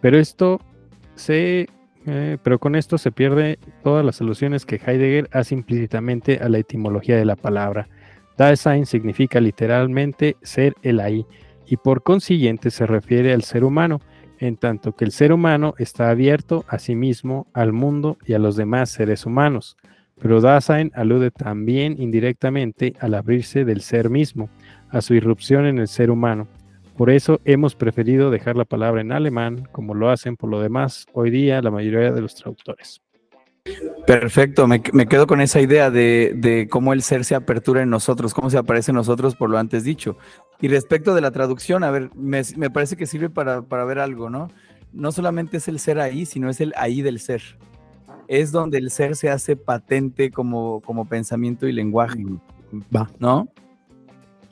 Pero 0.00 0.18
esto 0.18 0.60
se. 1.16 1.66
eh, 2.06 2.38
pero 2.44 2.58
con 2.60 2.76
esto 2.76 2.96
se 2.96 3.10
pierde 3.10 3.58
todas 3.82 4.04
las 4.04 4.20
alusiones 4.20 4.64
que 4.64 4.76
Heidegger 4.76 5.28
hace 5.32 5.54
implícitamente 5.54 6.38
a 6.40 6.48
la 6.48 6.58
etimología 6.58 7.16
de 7.16 7.24
la 7.24 7.34
palabra. 7.34 7.88
Dasein 8.36 8.86
significa 8.86 9.40
literalmente 9.40 10.36
ser 10.42 10.74
el 10.82 11.00
ahí, 11.00 11.26
y 11.66 11.76
por 11.76 12.02
consiguiente 12.02 12.70
se 12.70 12.86
refiere 12.86 13.32
al 13.32 13.42
ser 13.42 13.64
humano, 13.64 14.00
en 14.46 14.56
tanto 14.56 14.92
que 14.92 15.04
el 15.04 15.12
ser 15.12 15.32
humano 15.32 15.74
está 15.78 16.10
abierto 16.10 16.64
a 16.68 16.78
sí 16.78 16.94
mismo, 16.94 17.46
al 17.54 17.72
mundo 17.72 18.18
y 18.26 18.34
a 18.34 18.38
los 18.38 18.56
demás 18.56 18.90
seres 18.90 19.24
humanos. 19.24 19.76
Pero 20.20 20.40
Dasein 20.40 20.92
alude 20.94 21.30
también 21.30 21.96
indirectamente 21.98 22.94
al 23.00 23.14
abrirse 23.14 23.64
del 23.64 23.80
ser 23.80 24.10
mismo, 24.10 24.50
a 24.90 25.00
su 25.00 25.14
irrupción 25.14 25.66
en 25.66 25.78
el 25.78 25.88
ser 25.88 26.10
humano. 26.10 26.46
Por 26.96 27.10
eso 27.10 27.40
hemos 27.44 27.74
preferido 27.74 28.30
dejar 28.30 28.56
la 28.56 28.64
palabra 28.64 29.00
en 29.00 29.12
alemán, 29.12 29.66
como 29.72 29.94
lo 29.94 30.10
hacen 30.10 30.36
por 30.36 30.50
lo 30.50 30.60
demás 30.60 31.06
hoy 31.12 31.30
día 31.30 31.62
la 31.62 31.70
mayoría 31.70 32.12
de 32.12 32.20
los 32.20 32.34
traductores. 32.34 33.03
Perfecto, 34.06 34.66
me, 34.66 34.82
me 34.92 35.06
quedo 35.06 35.26
con 35.26 35.40
esa 35.40 35.60
idea 35.60 35.90
de, 35.90 36.34
de 36.36 36.68
cómo 36.68 36.92
el 36.92 37.02
ser 37.02 37.24
se 37.24 37.34
apertura 37.34 37.82
en 37.82 37.88
nosotros, 37.88 38.34
cómo 38.34 38.50
se 38.50 38.58
aparece 38.58 38.90
en 38.90 38.96
nosotros 38.96 39.34
por 39.34 39.48
lo 39.48 39.56
antes 39.56 39.84
dicho. 39.84 40.18
Y 40.60 40.68
respecto 40.68 41.14
de 41.14 41.22
la 41.22 41.30
traducción, 41.30 41.82
a 41.84 41.90
ver, 41.90 42.10
me, 42.14 42.42
me 42.56 42.68
parece 42.68 42.96
que 42.96 43.06
sirve 43.06 43.30
para, 43.30 43.62
para 43.62 43.86
ver 43.86 43.98
algo, 43.98 44.28
¿no? 44.28 44.48
No 44.92 45.10
solamente 45.12 45.56
es 45.56 45.68
el 45.68 45.78
ser 45.78 45.98
ahí, 45.98 46.26
sino 46.26 46.50
es 46.50 46.60
el 46.60 46.74
ahí 46.76 47.00
del 47.00 47.18
ser. 47.18 47.42
Es 48.28 48.52
donde 48.52 48.76
el 48.76 48.90
ser 48.90 49.16
se 49.16 49.30
hace 49.30 49.56
patente 49.56 50.30
como, 50.30 50.82
como 50.82 51.06
pensamiento 51.06 51.66
y 51.66 51.72
lenguaje, 51.72 52.22
Va. 52.94 53.10
¿no? 53.18 53.48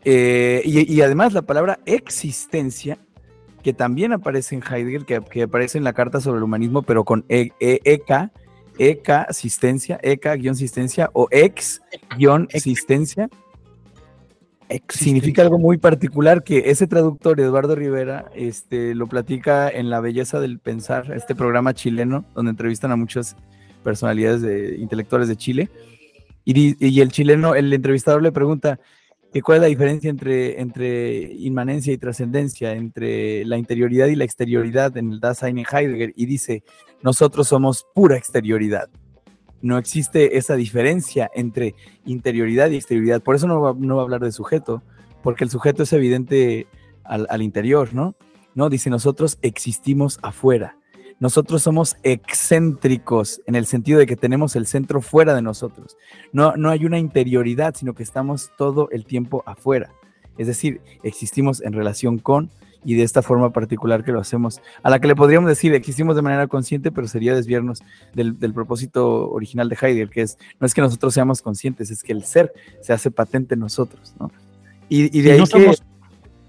Eh, 0.05 0.63
y, 0.65 0.91
y 0.91 1.03
además 1.03 1.35
la 1.35 1.43
palabra 1.43 1.79
existencia, 1.85 2.99
que 3.63 3.75
también 3.75 4.13
aparece 4.13 4.55
en 4.55 4.63
Heidegger, 4.63 5.05
que, 5.05 5.21
que 5.21 5.43
aparece 5.43 5.77
en 5.77 5.85
la 5.85 5.93
carta 5.93 6.21
sobre 6.21 6.39
el 6.39 6.45
humanismo, 6.45 6.83
pero 6.83 7.05
con 7.05 7.25
e, 7.29 7.51
e- 7.61 7.81
EK, 8.91 9.11
asistencia, 9.29 10.01
EK-asistencia 10.03 11.11
o 11.13 11.29
ex-asistencia, 11.31 13.29
significa 14.89 15.43
algo 15.43 15.59
muy 15.59 15.79
particular 15.79 16.43
que 16.43 16.71
ese 16.71 16.87
traductor, 16.87 17.39
Eduardo 17.41 17.75
Rivera, 17.75 18.31
este, 18.35 18.95
lo 18.95 19.07
platica 19.07 19.69
en 19.69 19.91
La 19.91 20.01
Belleza 20.01 20.41
del 20.41 20.59
Pensar, 20.59 21.13
este 21.13 21.35
programa 21.35 21.75
chileno, 21.75 22.25
donde 22.35 22.51
entrevistan 22.51 22.91
a 22.93 22.97
muchas 22.97 23.37
personalidades 23.85 24.43
de, 24.43 24.77
intelectuales 24.77 25.29
de 25.29 25.37
Chile. 25.37 25.69
Y, 26.45 26.77
y 26.85 27.01
el 27.01 27.13
chileno, 27.13 27.55
el 27.55 27.73
entrevistador 27.73 28.23
le 28.23 28.33
pregunta 28.33 28.81
que 29.33 29.41
cuál 29.41 29.57
es 29.57 29.63
la 29.63 29.69
diferencia 29.69 30.11
entre, 30.11 30.61
entre 30.61 31.23
inmanencia 31.23 31.93
y 31.93 31.99
trascendencia, 31.99 32.73
entre 32.73 33.45
la 33.47 33.57
interioridad 33.57 34.09
y 34.09 34.17
la 34.17 34.25
exterioridad 34.25 34.97
en 34.99 35.13
el 35.13 35.21
Dasein 35.21 35.59
Heidegger, 35.59 36.13
y 36.15 36.27
dice, 36.27 36.63
nosotros 37.03 37.49
somos 37.49 37.87
pura 37.95 38.17
exterioridad. 38.17 38.91
No 39.63 39.79
existe 39.79 40.37
esa 40.37 40.55
diferencia 40.57 41.31
entre 41.35 41.75
interioridad 42.05 42.69
y 42.71 42.77
exterioridad. 42.77 43.23
Por 43.23 43.37
eso 43.37 43.47
no 43.47 43.61
va, 43.61 43.75
no 43.79 43.97
va 43.97 44.03
a 44.03 44.05
hablar 44.05 44.21
de 44.21 44.33
sujeto, 44.33 44.83
porque 45.23 45.45
el 45.45 45.51
sujeto 45.51 45.85
es 45.85 45.93
evidente 45.95 46.67
al, 47.05 47.27
al 47.31 47.43
interior, 47.43 47.95
¿no? 47.95 48.15
No, 48.55 48.69
dice, 48.69 48.91
nosotros 48.91 49.39
existimos 49.41 50.19
afuera. 50.23 50.77
Nosotros 51.23 51.63
somos 51.63 51.97
excéntricos 52.03 53.41
en 53.47 53.55
el 53.55 53.67
sentido 53.67 54.01
de 54.01 54.07
que 54.07 54.17
tenemos 54.17 54.57
el 54.57 54.67
centro 54.67 55.01
fuera 55.01 55.35
de 55.37 55.41
nosotros. 55.41 55.97
No, 56.33 56.57
no 56.57 56.69
hay 56.69 56.85
una 56.85 56.99
interioridad, 56.99 57.77
sino 57.77 57.95
que 57.95 58.03
estamos 58.03 58.51
todo 58.59 58.89
el 58.91 59.05
tiempo 59.05 59.45
afuera. 59.47 59.93
Es 60.37 60.49
decir, 60.49 60.81
existimos 61.05 61.63
en 61.63 61.75
relación 61.75 62.19
con 62.19 62.51
y 62.85 62.97
de 62.97 63.05
esta 63.05 63.23
forma 63.23 63.53
particular 63.53 64.03
que 64.03 64.11
lo 64.11 64.19
hacemos, 64.19 64.61
a 64.83 64.91
la 64.91 64.99
que 64.99 65.07
le 65.07 65.15
podríamos 65.15 65.49
decir 65.49 65.73
existimos 65.75 66.17
de 66.17 66.23
manera 66.23 66.49
consciente, 66.49 66.91
pero 66.91 67.07
sería 67.07 67.37
desviarnos 67.37 67.85
del, 68.13 68.37
del 68.41 68.53
propósito 68.53 69.31
original 69.31 69.69
de 69.69 69.79
Heidegger, 69.81 70.11
que 70.11 70.23
es, 70.23 70.37
no 70.59 70.67
es 70.67 70.75
que 70.75 70.81
nosotros 70.81 71.15
seamos 71.15 71.41
conscientes, 71.41 71.93
es 71.93 72.03
que 72.03 72.11
el 72.13 72.25
ser 72.25 72.53
se 72.81 72.93
hace 72.93 73.13
patente 73.13 73.55
en 73.55 73.61
nosotros, 73.61 74.17
¿no? 74.19 74.33
Y, 74.89 75.17
y 75.17 75.23
de 75.23 75.29
Y 75.29 75.33
ahí 75.35 75.39
no 75.39 75.45
que, 75.45 75.51
somos- 75.53 75.83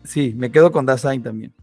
sí, 0.04 0.34
me 0.36 0.52
quedo 0.52 0.72
con 0.72 0.88
Dasein 0.88 1.22
también. 1.22 1.54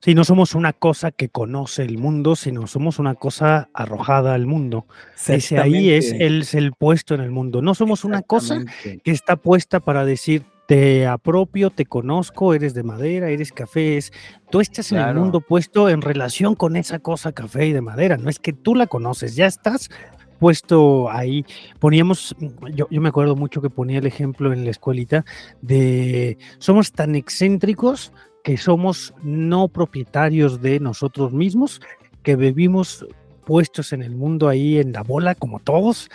Sí, 0.00 0.14
no 0.14 0.24
somos 0.24 0.54
una 0.54 0.72
cosa 0.72 1.10
que 1.10 1.28
conoce 1.28 1.82
el 1.82 1.98
mundo, 1.98 2.36
sino 2.36 2.66
somos 2.66 2.98
una 2.98 3.14
cosa 3.14 3.68
arrojada 3.74 4.34
al 4.34 4.46
mundo. 4.46 4.86
Ese 5.26 5.58
ahí 5.58 5.90
es 5.90 6.12
el, 6.12 6.42
es 6.42 6.54
el 6.54 6.72
puesto 6.72 7.14
en 7.14 7.20
el 7.20 7.30
mundo. 7.30 7.62
No 7.62 7.74
somos 7.74 8.04
una 8.04 8.22
cosa 8.22 8.64
que 8.82 9.10
está 9.10 9.36
puesta 9.36 9.80
para 9.80 10.04
decir 10.04 10.44
te 10.66 11.06
apropio, 11.06 11.70
te 11.70 11.86
conozco, 11.86 12.52
eres 12.52 12.74
de 12.74 12.82
madera, 12.82 13.30
eres 13.30 13.52
café, 13.52 13.96
es 13.96 14.12
tú 14.50 14.60
estás 14.60 14.90
en 14.90 14.98
el 14.98 15.14
mundo 15.14 15.40
puesto 15.40 15.88
en 15.88 16.02
relación 16.02 16.56
con 16.56 16.76
esa 16.76 16.98
cosa 16.98 17.32
café 17.32 17.66
y 17.66 17.72
de 17.72 17.80
madera, 17.80 18.16
no 18.16 18.28
es 18.28 18.40
que 18.40 18.52
tú 18.52 18.74
la 18.74 18.88
conoces, 18.88 19.36
ya 19.36 19.46
estás 19.46 19.90
puesto 20.38 21.10
ahí. 21.10 21.44
Poníamos, 21.78 22.36
yo, 22.74 22.88
yo 22.90 23.00
me 23.00 23.08
acuerdo 23.08 23.36
mucho 23.36 23.62
que 23.62 23.70
ponía 23.70 23.98
el 23.98 24.06
ejemplo 24.06 24.52
en 24.52 24.64
la 24.64 24.70
escuelita 24.70 25.24
de 25.62 26.36
somos 26.58 26.92
tan 26.92 27.14
excéntricos 27.14 28.12
que 28.46 28.56
somos 28.56 29.12
no 29.24 29.66
propietarios 29.66 30.62
de 30.62 30.78
nosotros 30.78 31.32
mismos, 31.32 31.80
que 32.22 32.36
vivimos 32.36 33.04
puestos 33.44 33.92
en 33.92 34.04
el 34.04 34.14
mundo 34.14 34.48
ahí 34.48 34.78
en 34.78 34.92
la 34.92 35.02
bola 35.02 35.34
como 35.34 35.58
todos, 35.58 36.08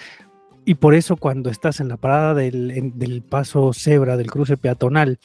y 0.63 0.75
por 0.75 0.93
eso 0.93 1.17
cuando 1.17 1.49
estás 1.49 1.81
en 1.81 1.89
la 1.89 1.97
parada 1.97 2.33
del, 2.33 2.93
del 2.95 3.21
paso 3.21 3.73
cebra, 3.73 4.15
del 4.15 4.31
cruce 4.31 4.55
peatonal, 4.55 5.19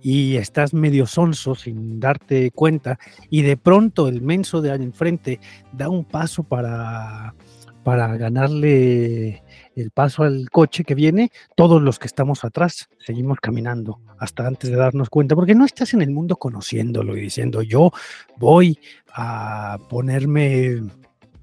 y 0.00 0.36
estás 0.36 0.74
medio 0.74 1.08
sonso 1.08 1.56
sin 1.56 1.98
darte 1.98 2.52
cuenta, 2.52 3.00
y 3.30 3.42
de 3.42 3.56
pronto 3.56 4.06
el 4.06 4.22
menso 4.22 4.62
de 4.62 4.70
al 4.70 4.82
enfrente 4.82 5.40
da 5.72 5.88
un 5.88 6.04
paso 6.04 6.44
para, 6.44 7.34
para 7.82 8.16
ganarle 8.16 9.42
el 9.76 9.90
paso 9.90 10.22
al 10.22 10.50
coche 10.50 10.84
que 10.84 10.94
viene, 10.94 11.30
todos 11.56 11.82
los 11.82 11.98
que 11.98 12.06
estamos 12.06 12.44
atrás 12.44 12.88
seguimos 12.98 13.38
caminando 13.40 14.00
hasta 14.18 14.46
antes 14.46 14.70
de 14.70 14.76
darnos 14.76 15.10
cuenta, 15.10 15.34
porque 15.34 15.54
no 15.54 15.64
estás 15.64 15.94
en 15.94 16.02
el 16.02 16.10
mundo 16.10 16.36
conociéndolo 16.36 17.16
y 17.16 17.20
diciendo 17.20 17.62
yo 17.62 17.92
voy 18.36 18.78
a 19.12 19.78
ponerme 19.88 20.82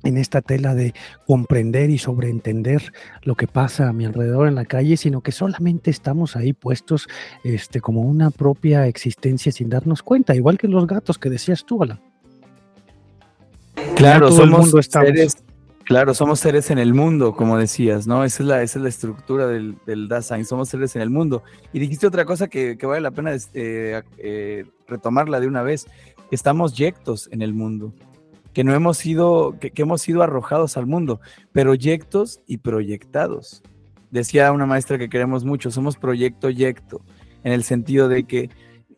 en 0.03 0.17
esta 0.17 0.41
tela 0.41 0.73
de 0.73 0.93
comprender 1.27 1.89
y 1.89 1.97
sobreentender 1.97 2.91
lo 3.23 3.35
que 3.35 3.47
pasa 3.47 3.87
a 3.87 3.93
mi 3.93 4.05
alrededor 4.05 4.47
en 4.47 4.55
la 4.55 4.65
calle, 4.65 4.97
sino 4.97 5.21
que 5.21 5.31
solamente 5.31 5.91
estamos 5.91 6.35
ahí 6.35 6.53
puestos 6.53 7.07
este, 7.43 7.81
como 7.81 8.01
una 8.01 8.31
propia 8.31 8.87
existencia 8.87 9.51
sin 9.51 9.69
darnos 9.69 10.01
cuenta, 10.03 10.35
igual 10.35 10.57
que 10.57 10.67
los 10.67 10.87
gatos 10.87 11.17
que 11.17 11.29
decías 11.29 11.65
tú, 11.65 11.83
Alan. 11.83 11.99
Claro, 13.95 14.31
somos 14.31 14.71
seres, 14.89 15.37
claro, 15.85 16.13
somos 16.13 16.39
seres 16.39 16.71
en 16.71 16.77
el 16.77 16.93
mundo, 16.93 17.35
como 17.35 17.57
decías, 17.57 18.07
¿no? 18.07 18.23
Esa 18.23 18.43
es 18.43 18.47
la, 18.47 18.63
esa 18.63 18.79
es 18.79 18.83
la 18.83 18.89
estructura 18.89 19.47
del, 19.47 19.77
del 19.85 20.07
Dasein, 20.07 20.45
somos 20.45 20.69
seres 20.69 20.95
en 20.95 21.01
el 21.01 21.09
mundo. 21.09 21.43
Y 21.73 21.79
dijiste 21.79 22.07
otra 22.07 22.25
cosa 22.25 22.47
que, 22.47 22.77
que 22.77 22.85
vale 22.85 23.01
la 23.01 23.11
pena 23.11 23.33
este, 23.33 24.03
eh, 24.17 24.65
retomarla 24.87 25.39
de 25.39 25.47
una 25.47 25.63
vez, 25.63 25.87
estamos 26.31 26.75
yectos 26.75 27.29
en 27.31 27.41
el 27.41 27.53
mundo 27.53 27.93
que 28.53 28.63
no 28.63 28.73
hemos 28.73 28.97
sido, 28.97 29.57
que, 29.59 29.71
hemos 29.75 30.01
sido 30.01 30.23
arrojados 30.23 30.77
al 30.77 30.85
mundo, 30.85 31.21
proyectos 31.51 32.41
y 32.47 32.57
proyectados. 32.57 33.63
Decía 34.09 34.51
una 34.51 34.65
maestra 34.65 34.97
que 34.97 35.09
queremos 35.09 35.45
mucho, 35.45 35.71
somos 35.71 35.97
proyecto 35.97 36.49
yecto, 36.49 37.01
en 37.43 37.53
el 37.53 37.63
sentido 37.63 38.09
de 38.09 38.25
que 38.25 38.49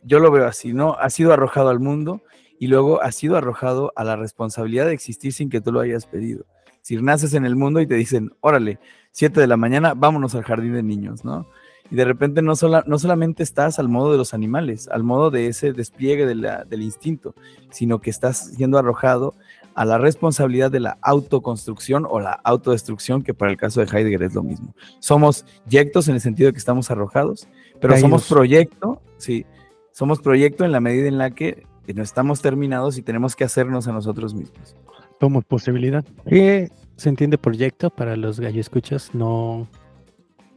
yo 0.03 0.19
lo 0.19 0.31
veo 0.31 0.47
así, 0.47 0.73
¿no? 0.73 0.95
Ha 0.99 1.09
sido 1.09 1.33
arrojado 1.33 1.69
al 1.69 1.79
mundo 1.79 2.23
y 2.59 2.67
luego 2.67 3.01
ha 3.01 3.11
sido 3.11 3.37
arrojado 3.37 3.93
a 3.95 4.03
la 4.03 4.15
responsabilidad 4.15 4.87
de 4.87 4.93
existir 4.93 5.33
sin 5.33 5.49
que 5.49 5.61
tú 5.61 5.71
lo 5.71 5.79
hayas 5.79 6.05
pedido. 6.05 6.45
Si 6.83 6.97
naces 6.97 7.33
en 7.33 7.45
el 7.45 7.55
mundo 7.55 7.79
y 7.79 7.87
te 7.87 7.95
dicen, 7.95 8.33
órale, 8.41 8.77
7 9.11 9.39
de 9.39 9.47
la 9.47 9.55
mañana, 9.57 9.93
vámonos 9.93 10.35
al 10.35 10.43
jardín 10.43 10.73
de 10.73 10.83
niños, 10.83 11.23
¿no? 11.23 11.47
Y 11.89 11.95
de 11.95 12.03
repente 12.03 12.41
no, 12.41 12.53
no 12.85 12.99
solamente 12.99 13.41
estás 13.41 13.79
al 13.79 13.87
modo 13.87 14.11
de 14.11 14.17
los 14.17 14.33
animales, 14.33 14.89
al 14.89 15.03
modo 15.03 15.31
de 15.31 15.47
ese 15.47 15.71
despliegue 15.71 16.25
del 16.25 16.81
instinto, 16.81 17.35
sino 17.71 18.01
que 18.01 18.09
estás 18.09 18.51
siendo 18.55 18.77
arrojado 18.77 19.33
a 19.75 19.85
la 19.85 19.97
responsabilidad 19.97 20.71
de 20.71 20.81
la 20.81 20.97
autoconstrucción 21.01 22.05
o 22.09 22.19
la 22.19 22.33
autodestrucción, 22.43 23.23
que 23.23 23.33
para 23.33 23.51
el 23.51 23.57
caso 23.57 23.79
de 23.79 23.87
Heidegger 23.87 24.23
es 24.23 24.33
lo 24.33 24.43
mismo. 24.43 24.75
Somos 24.99 25.45
yectos 25.67 26.09
en 26.09 26.15
el 26.15 26.21
sentido 26.21 26.47
de 26.47 26.53
que 26.53 26.59
estamos 26.59 26.91
arrojados, 26.91 27.47
pero 27.79 27.97
somos 27.97 28.27
proyecto, 28.27 29.01
sí, 29.17 29.45
somos 29.91 30.19
proyecto 30.19 30.65
en 30.65 30.73
la 30.73 30.81
medida 30.81 31.07
en 31.07 31.17
la 31.17 31.31
que 31.31 31.65
no 31.93 32.03
estamos 32.03 32.41
terminados 32.41 32.97
y 32.97 33.03
tenemos 33.03 33.35
que 33.35 33.45
hacernos 33.45 33.87
a 33.87 33.93
nosotros 33.93 34.33
mismos. 34.33 34.75
Somos 35.19 35.45
posibilidad. 35.45 36.03
¿Qué 36.27 36.69
se 36.95 37.09
entiende 37.09 37.37
proyecto 37.37 37.89
para 37.89 38.15
los 38.15 38.39
gallo 38.39 38.59
escuchas? 38.59 39.13
No, 39.13 39.67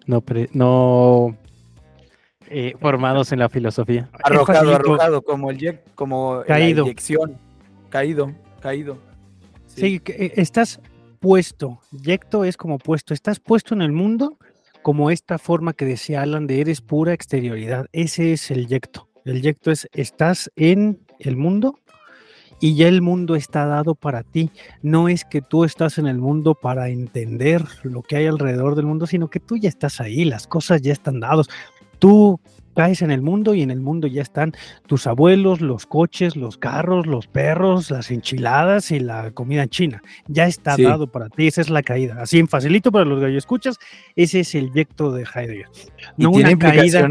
no, 0.06 0.22
no 0.52 1.36
eh, 2.48 2.74
formados 2.80 3.32
en 3.32 3.40
la 3.40 3.48
filosofía. 3.48 4.08
Arrojado, 4.22 4.74
arrojado, 4.74 5.22
como 5.22 5.50
el 5.50 5.80
como 5.94 6.42
caído. 6.46 6.84
la 6.84 6.90
inyección, 6.90 7.38
caído, 7.88 8.32
caído. 8.60 8.98
Sí, 9.66 10.00
eh, 10.06 10.32
estás 10.36 10.80
puesto, 11.18 11.80
yecto 11.90 12.44
es 12.44 12.56
como 12.56 12.78
puesto, 12.78 13.14
estás 13.14 13.40
puesto 13.40 13.74
en 13.74 13.82
el 13.82 13.92
mundo 13.92 14.38
como 14.82 15.10
esta 15.10 15.38
forma 15.38 15.72
que 15.72 15.84
decía 15.84 16.22
Alan 16.22 16.46
de 16.46 16.60
eres 16.60 16.80
pura 16.80 17.12
exterioridad. 17.12 17.86
Ese 17.92 18.32
es 18.32 18.52
el 18.52 18.68
yecto. 18.68 19.08
El 19.24 19.42
yecto 19.42 19.72
es 19.72 19.88
estás 19.92 20.48
en 20.54 21.00
el 21.18 21.36
mundo 21.36 21.80
y 22.60 22.74
ya 22.74 22.88
el 22.88 23.02
mundo 23.02 23.34
está 23.34 23.66
dado 23.66 23.94
para 23.94 24.22
ti. 24.22 24.50
No 24.82 25.08
es 25.08 25.24
que 25.24 25.42
tú 25.42 25.64
estás 25.64 25.98
en 25.98 26.06
el 26.06 26.18
mundo 26.18 26.54
para 26.54 26.88
entender 26.88 27.64
lo 27.82 28.02
que 28.02 28.16
hay 28.16 28.26
alrededor 28.26 28.74
del 28.74 28.86
mundo, 28.86 29.06
sino 29.06 29.28
que 29.28 29.40
tú 29.40 29.56
ya 29.56 29.68
estás 29.68 30.00
ahí, 30.00 30.24
las 30.24 30.46
cosas 30.46 30.82
ya 30.82 30.92
están 30.92 31.20
dadas. 31.20 31.48
Tú 31.98 32.40
caes 32.76 33.00
en 33.00 33.10
el 33.10 33.22
mundo 33.22 33.54
y 33.54 33.62
en 33.62 33.70
el 33.70 33.80
mundo 33.80 34.06
ya 34.06 34.20
están 34.20 34.52
tus 34.86 35.06
abuelos, 35.06 35.62
los 35.62 35.86
coches, 35.86 36.36
los 36.36 36.58
carros, 36.58 37.06
los 37.06 37.26
perros, 37.26 37.90
las 37.90 38.10
enchiladas 38.10 38.90
y 38.90 39.00
la 39.00 39.30
comida 39.30 39.66
china. 39.66 40.02
Ya 40.28 40.46
está 40.46 40.76
dado 40.76 41.06
para 41.06 41.30
ti, 41.30 41.46
esa 41.46 41.62
es 41.62 41.70
la 41.70 41.82
caída. 41.82 42.20
Así 42.20 42.38
en 42.38 42.48
facilito 42.48 42.92
para 42.92 43.06
los 43.06 43.18
gallo 43.18 43.38
escuchas, 43.38 43.78
ese 44.14 44.40
es 44.40 44.54
el 44.54 44.72
yecto 44.72 45.10
de 45.10 45.24
Heidegger. 45.24 45.66
No 46.18 46.30
una 46.30 46.56
caída 46.58 47.08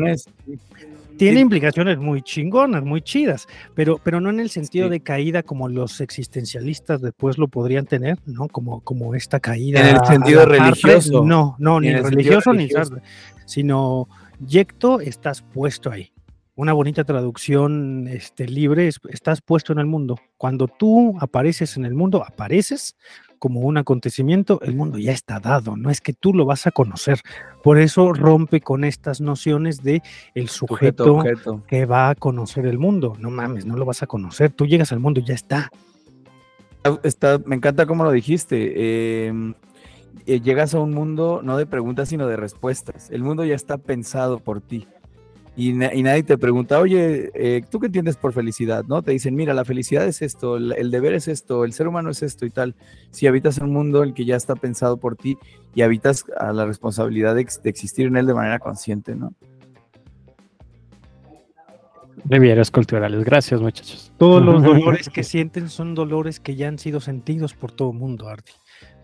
tiene 1.17 1.39
implicaciones 1.39 1.97
muy 1.97 2.21
chingonas, 2.21 2.83
muy 2.83 3.01
chidas, 3.01 3.47
pero, 3.73 3.99
pero 4.03 4.19
no 4.19 4.29
en 4.29 4.39
el 4.39 4.49
sentido 4.49 4.89
de 4.89 4.99
caída 4.99 5.43
como 5.43 5.69
los 5.69 6.01
existencialistas 6.01 7.01
después 7.01 7.37
lo 7.37 7.47
podrían 7.47 7.85
tener, 7.85 8.19
¿no? 8.25 8.47
Como, 8.47 8.81
como 8.81 9.15
esta 9.15 9.39
caída. 9.39 9.81
En 9.81 9.95
el 9.95 10.05
sentido 10.05 10.45
religioso. 10.45 11.23
no, 11.23 11.55
no, 11.59 11.79
ni 11.79 11.93
religioso, 11.93 12.53
ni 12.53 12.69
sino 13.45 14.07
yecto, 14.39 14.99
estás 14.99 15.41
puesto 15.41 15.91
ahí. 15.91 16.11
Una 16.55 16.73
bonita 16.73 17.03
traducción 17.03 18.07
este, 18.07 18.47
libre 18.47 18.87
es, 18.87 18.99
estás 19.09 19.41
puesto 19.41 19.73
en 19.73 19.79
el 19.79 19.85
mundo. 19.85 20.17
Cuando 20.37 20.67
tú 20.67 21.15
apareces 21.19 21.75
en 21.75 21.85
el 21.85 21.93
mundo, 21.93 22.23
apareces 22.25 22.95
como 23.39 23.61
un 23.61 23.77
acontecimiento, 23.77 24.59
el 24.61 24.75
mundo 24.75 24.97
ya 24.97 25.11
está 25.11 25.39
dado, 25.39 25.75
no 25.77 25.89
es 25.89 26.01
que 26.01 26.13
tú 26.13 26.33
lo 26.33 26.45
vas 26.45 26.67
a 26.67 26.71
conocer. 26.71 27.19
Por 27.63 27.79
eso 27.79 28.13
rompe 28.13 28.61
con 28.61 28.83
estas 28.83 29.21
nociones 29.21 29.83
de 29.83 30.01
el 30.33 30.49
sujeto, 30.49 31.23
que 31.67 31.85
va 31.85 32.09
a 32.09 32.15
conocer 32.15 32.65
el 32.65 32.77
mundo. 32.77 33.15
No 33.19 33.29
mames, 33.29 33.65
no 33.65 33.75
lo 33.75 33.85
vas 33.85 34.03
a 34.03 34.07
conocer, 34.07 34.51
tú 34.51 34.65
llegas 34.65 34.91
al 34.91 34.99
mundo 34.99 35.19
y 35.19 35.25
ya 35.25 35.33
está. 35.33 35.69
está 37.03 37.39
me 37.45 37.55
encanta 37.55 37.85
cómo 37.85 38.03
lo 38.03 38.11
dijiste. 38.11 39.27
Em, 39.27 39.53
eh, 40.25 40.39
llegas 40.39 40.73
a 40.73 40.79
un 40.79 40.93
mundo 40.93 41.41
no 41.43 41.57
de 41.57 41.65
preguntas, 41.65 42.09
sino 42.09 42.27
de 42.27 42.37
respuestas. 42.37 43.09
El 43.11 43.23
mundo 43.23 43.43
ya 43.45 43.55
está 43.55 43.77
pensado 43.77 44.39
por 44.39 44.61
ti 44.61 44.87
y, 45.57 45.71
nadie 45.73 46.23
te 46.23 46.37
pregunta, 46.37 46.79
oye, 46.79 47.31
eh, 47.33 47.61
¿tú 47.69 47.79
qué 47.79 47.85
entiendes 47.85 48.17
por 48.17 48.33
felicidad? 48.33 48.83
¿No? 48.87 49.01
Te 49.01 49.11
dicen, 49.11 49.35
mira, 49.35 49.53
la 49.53 49.63
felicidad 49.63 50.05
es 50.05 50.21
esto, 50.21 50.57
el, 50.57 50.91
deber 50.91 51.13
es 51.13 51.29
esto, 51.29 51.63
el 51.63 51.71
ser 51.71 51.87
humano 51.87 52.09
es 52.09 52.23
esto 52.23 52.45
y 52.45 52.49
tal. 52.49 52.75
Si 53.11 53.25
habitas 53.25 53.57
en 53.57 53.65
un 53.65 53.73
mundo 53.73 54.03
el 54.03 54.13
que 54.13 54.25
ya 54.25 54.35
está 54.35 54.55
pensado 54.55 54.97
por 54.97 55.15
ti 55.15 55.37
y 55.73 55.81
habitas 55.81 56.25
a 56.37 56.51
la 56.51 56.65
responsabilidad 56.65 57.35
de, 57.35 57.41
existir 57.41 58.07
en 58.07 58.17
él 58.17 58.25
de 58.25 58.33
manera 58.33 58.59
consciente, 58.59 59.15
¿no? 59.15 59.33
Rivieras 62.25 62.69
culturales, 62.69 63.23
gracias 63.23 63.61
muchachos. 63.61 64.11
Todos 64.17 64.41
los 64.45 64.61
dolores 64.61 65.09
que 65.09 65.23
sienten 65.23 65.69
son 65.69 65.95
dolores 65.95 66.41
que 66.41 66.55
ya 66.55 66.67
han 66.67 66.79
sido 66.79 66.99
sentidos 66.99 67.53
por 67.53 67.71
todo 67.71 67.91
el 67.91 67.97
mundo, 67.97 68.27
Arti. 68.27 68.51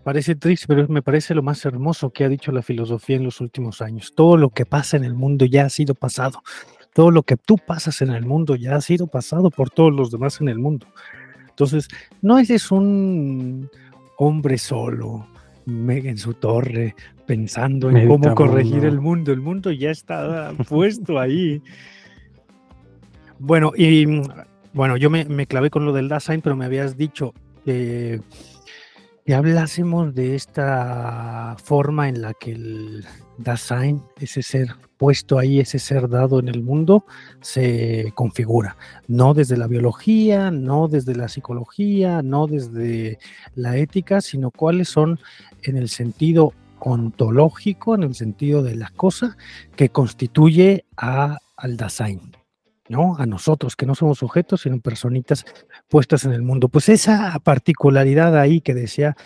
Parece 0.04 0.34
triste, 0.34 0.66
pero 0.66 0.88
me 0.88 1.00
parece 1.00 1.34
lo 1.34 1.42
más 1.42 1.64
hermoso 1.64 2.10
que 2.10 2.24
ha 2.24 2.28
dicho 2.28 2.50
la 2.50 2.62
filosofía 2.62 3.16
en 3.16 3.24
los 3.24 3.40
últimos 3.40 3.80
años. 3.80 4.12
Todo 4.14 4.36
lo 4.36 4.50
que 4.50 4.66
pasa 4.66 4.96
en 4.96 5.04
el 5.04 5.14
mundo 5.14 5.44
ya 5.44 5.66
ha 5.66 5.68
sido 5.68 5.94
pasado. 5.94 6.42
Todo 6.92 7.10
lo 7.10 7.22
que 7.22 7.36
tú 7.36 7.56
pasas 7.56 8.02
en 8.02 8.10
el 8.10 8.26
mundo 8.26 8.56
ya 8.56 8.76
ha 8.76 8.80
sido 8.80 9.06
pasado 9.06 9.50
por 9.50 9.70
todos 9.70 9.92
los 9.92 10.10
demás 10.10 10.40
en 10.40 10.48
el 10.48 10.58
mundo. 10.58 10.86
Entonces, 11.48 11.88
no 12.20 12.38
eres 12.38 12.72
un 12.72 13.70
hombre 14.18 14.58
solo, 14.58 15.26
en 15.66 16.18
su 16.18 16.34
torre, 16.34 16.96
pensando 17.26 17.88
en 17.90 18.08
cómo 18.08 18.34
corregir 18.34 18.84
el 18.84 19.00
mundo. 19.00 19.32
El 19.32 19.40
mundo 19.40 19.70
ya 19.70 19.90
está 19.90 20.52
puesto 20.68 21.20
ahí. 21.20 21.62
Bueno, 23.38 23.72
y 23.76 24.06
bueno, 24.72 24.96
yo 24.96 25.10
me, 25.10 25.24
me 25.26 25.46
clavé 25.46 25.70
con 25.70 25.84
lo 25.84 25.92
del 25.92 26.08
Dasein, 26.08 26.40
pero 26.40 26.56
me 26.56 26.64
habías 26.64 26.96
dicho 26.96 27.32
que 27.64 28.20
que 29.24 29.34
hablásemos 29.34 30.14
de 30.14 30.34
esta 30.34 31.56
forma 31.62 32.08
en 32.08 32.22
la 32.22 32.34
que 32.34 32.52
el 32.52 33.04
Dasein, 33.38 34.02
ese 34.18 34.42
ser 34.42 34.68
puesto 34.96 35.38
ahí, 35.38 35.60
ese 35.60 35.78
ser 35.78 36.08
dado 36.08 36.40
en 36.40 36.48
el 36.48 36.62
mundo, 36.62 37.04
se 37.40 38.12
configura. 38.14 38.76
No 39.08 39.34
desde 39.34 39.56
la 39.56 39.66
biología, 39.66 40.50
no 40.50 40.88
desde 40.88 41.14
la 41.14 41.28
psicología, 41.28 42.22
no 42.22 42.46
desde 42.46 43.18
la 43.54 43.76
ética, 43.76 44.20
sino 44.20 44.50
cuáles 44.50 44.88
son 44.88 45.18
en 45.62 45.76
el 45.76 45.88
sentido 45.88 46.52
ontológico, 46.80 47.94
en 47.94 48.02
el 48.02 48.14
sentido 48.14 48.62
de 48.62 48.74
la 48.74 48.90
cosa 48.90 49.36
que 49.76 49.88
constituye 49.88 50.84
al 50.96 51.76
Dasein. 51.76 52.41
¿No? 52.88 53.16
A 53.16 53.26
nosotros, 53.26 53.76
que 53.76 53.86
no 53.86 53.94
somos 53.94 54.18
sujetos, 54.18 54.62
sino 54.62 54.80
personitas 54.80 55.44
puestas 55.88 56.24
en 56.24 56.32
el 56.32 56.42
mundo. 56.42 56.68
Pues 56.68 56.88
esa 56.88 57.38
particularidad 57.40 58.38
ahí 58.38 58.60
que 58.60 58.74
decía 58.74 59.16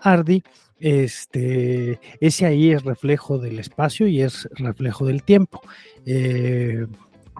Hardy, 0.00 0.42
este, 0.78 2.00
ese 2.20 2.46
ahí 2.46 2.70
es 2.70 2.84
reflejo 2.84 3.38
del 3.38 3.58
espacio 3.58 4.06
y 4.06 4.22
es 4.22 4.48
reflejo 4.52 5.06
del 5.06 5.22
tiempo. 5.22 5.60
Eh, 6.04 6.86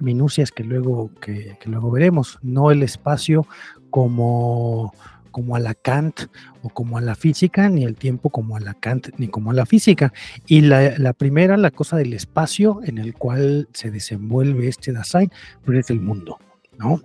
minucias 0.00 0.50
que 0.50 0.64
luego, 0.64 1.10
que 1.20 1.56
luego 1.64 1.90
veremos, 1.90 2.38
no 2.42 2.70
el 2.70 2.82
espacio 2.82 3.46
como 3.90 4.92
como 5.36 5.54
a 5.54 5.60
la 5.60 5.74
Kant 5.74 6.30
o 6.62 6.70
como 6.70 6.96
a 6.96 7.02
la 7.02 7.14
física, 7.14 7.68
ni 7.68 7.84
el 7.84 7.94
tiempo 7.94 8.30
como 8.30 8.56
a 8.56 8.60
la 8.60 8.72
Kant 8.72 9.08
ni 9.18 9.28
como 9.28 9.50
a 9.50 9.54
la 9.54 9.66
física. 9.66 10.14
Y 10.46 10.62
la, 10.62 11.12
primera, 11.12 11.58
la 11.58 11.70
cosa 11.70 11.98
del 11.98 12.14
espacio 12.14 12.80
en 12.84 12.96
el 12.96 13.12
cual 13.12 13.68
se 13.74 13.90
desenvuelve 13.90 14.66
este 14.66 14.94
Dasein, 14.94 15.30
pues 15.62 15.80
es 15.80 15.90
el 15.90 16.00
mundo, 16.00 16.38
¿no? 16.78 17.02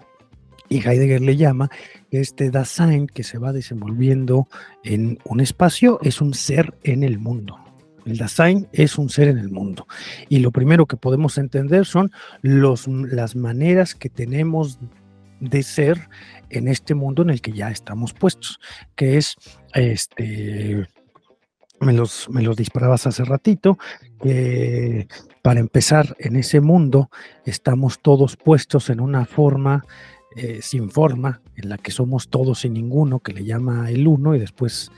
Y 0.69 0.77
Heidegger 0.77 1.19
le 1.19 1.35
llama 1.35 1.69
este 2.09 2.51
Dasein 2.51 3.07
que 3.07 3.23
se 3.23 3.37
va 3.37 3.51
desenvolviendo 3.51 4.47
en 4.85 5.19
un 5.25 5.41
espacio, 5.41 5.99
es 6.01 6.21
un 6.21 6.33
ser 6.33 6.73
en 6.83 7.03
el 7.03 7.19
mundo. 7.19 7.57
El 8.05 8.17
Dasein 8.17 8.65
es 8.71 8.97
un 8.97 9.09
ser 9.09 9.27
en 9.27 9.39
el 9.39 9.49
mundo. 9.49 9.87
Y 10.29 10.39
lo 10.39 10.51
primero 10.51 10.85
que 10.85 10.95
podemos 10.95 11.37
entender 11.37 11.85
son 11.85 12.13
los, 12.41 12.87
las 12.87 13.35
maneras 13.35 13.93
que 13.93 14.07
tenemos 14.07 14.79
de 15.41 15.63
ser 15.63 16.07
en 16.51 16.67
este 16.67 16.95
mundo 16.95 17.21
en 17.21 17.29
el 17.29 17.41
que 17.41 17.51
ya 17.51 17.69
estamos 17.69 18.13
puestos, 18.13 18.59
que 18.95 19.17
es 19.17 19.35
este 19.73 20.87
me 21.79 21.93
los, 21.93 22.29
me 22.29 22.43
los 22.43 22.55
disparabas 22.55 23.07
hace 23.07 23.25
ratito, 23.25 23.79
que 24.21 25.07
para 25.41 25.59
empezar 25.59 26.15
en 26.19 26.35
ese 26.35 26.61
mundo 26.61 27.09
estamos 27.43 27.99
todos 28.01 28.37
puestos 28.37 28.91
en 28.91 28.99
una 28.99 29.25
forma 29.25 29.83
eh, 30.35 30.59
sin 30.61 30.89
forma, 30.89 31.41
en 31.55 31.67
la 31.67 31.77
que 31.77 31.91
somos 31.91 32.29
todos 32.29 32.63
y 32.63 32.69
ninguno, 32.69 33.19
que 33.19 33.33
le 33.33 33.43
llama 33.43 33.89
el 33.89 34.07
uno, 34.07 34.33
y 34.33 34.39
después, 34.39 34.89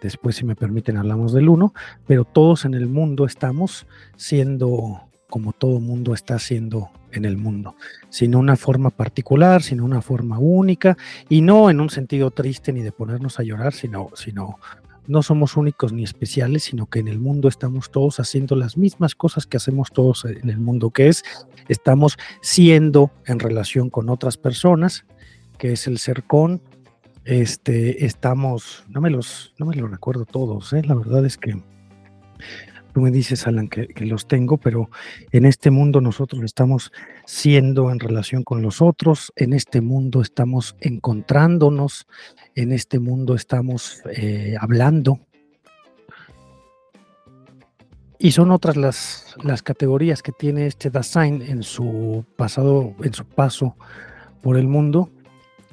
después 0.00 0.36
si 0.36 0.46
me 0.46 0.56
permiten 0.56 0.96
hablamos 0.96 1.34
del 1.34 1.50
uno, 1.50 1.74
pero 2.06 2.24
todos 2.24 2.64
en 2.64 2.72
el 2.72 2.86
mundo 2.86 3.26
estamos 3.26 3.86
siendo 4.16 5.02
como 5.28 5.52
todo 5.52 5.78
mundo 5.78 6.14
está 6.14 6.38
siendo 6.38 6.90
en 7.12 7.24
el 7.24 7.36
mundo, 7.36 7.76
sin 8.08 8.34
una 8.34 8.56
forma 8.56 8.90
particular, 8.90 9.62
sin 9.62 9.80
una 9.80 10.02
forma 10.02 10.38
única, 10.38 10.96
y 11.28 11.40
no 11.40 11.70
en 11.70 11.80
un 11.80 11.90
sentido 11.90 12.30
triste 12.30 12.72
ni 12.72 12.82
de 12.82 12.92
ponernos 12.92 13.38
a 13.38 13.42
llorar, 13.42 13.72
sino, 13.72 14.10
sino 14.14 14.58
no 15.08 15.22
somos 15.22 15.56
únicos 15.56 15.92
ni 15.92 16.04
especiales, 16.04 16.64
sino 16.64 16.86
que 16.86 16.98
en 16.98 17.08
el 17.08 17.18
mundo 17.18 17.48
estamos 17.48 17.90
todos 17.90 18.20
haciendo 18.20 18.56
las 18.56 18.76
mismas 18.76 19.14
cosas 19.14 19.46
que 19.46 19.56
hacemos 19.56 19.90
todos 19.90 20.26
en 20.26 20.50
el 20.50 20.58
mundo, 20.58 20.90
que 20.90 21.08
es 21.08 21.24
estamos 21.68 22.18
siendo 22.42 23.10
en 23.26 23.38
relación 23.38 23.90
con 23.90 24.10
otras 24.10 24.36
personas, 24.36 25.06
que 25.56 25.72
es 25.72 25.86
el 25.86 25.98
ser 25.98 26.24
con, 26.24 26.62
este, 27.24 28.04
estamos, 28.04 28.84
no 28.88 29.00
me 29.00 29.10
los, 29.10 29.54
no 29.58 29.66
me 29.66 29.76
los 29.76 29.90
recuerdo 29.90 30.24
todos, 30.24 30.72
¿eh? 30.72 30.82
la 30.84 30.94
verdad 30.94 31.24
es 31.24 31.36
que 31.36 31.62
tú 32.98 33.02
me 33.02 33.12
dices, 33.12 33.46
Alan, 33.46 33.68
que, 33.68 33.86
los 34.06 34.26
tengo, 34.26 34.56
pero 34.56 34.90
en 35.30 35.44
este 35.44 35.70
mundo 35.70 36.00
nosotros 36.00 36.42
estamos 36.42 36.90
siendo 37.26 37.92
en 37.92 38.00
relación 38.00 38.42
con 38.42 38.60
los 38.60 38.82
otros, 38.82 39.32
en 39.36 39.52
este 39.52 39.80
mundo 39.80 40.20
estamos 40.20 40.74
encontrándonos, 40.80 42.08
en 42.56 42.72
este 42.72 42.98
mundo 42.98 43.36
estamos 43.36 44.02
eh, 44.16 44.56
hablando. 44.60 45.20
Y 48.18 48.32
son 48.32 48.50
otras 48.50 48.76
las, 48.76 49.36
las 49.44 49.62
categorías 49.62 50.20
que 50.20 50.32
tiene 50.32 50.66
este 50.66 50.90
Dasein 50.90 51.40
en 51.42 51.62
su 51.62 52.24
pasado, 52.34 52.96
en 53.04 53.14
su 53.14 53.24
paso 53.24 53.76
por 54.42 54.56
el 54.56 54.66
mundo. 54.66 55.08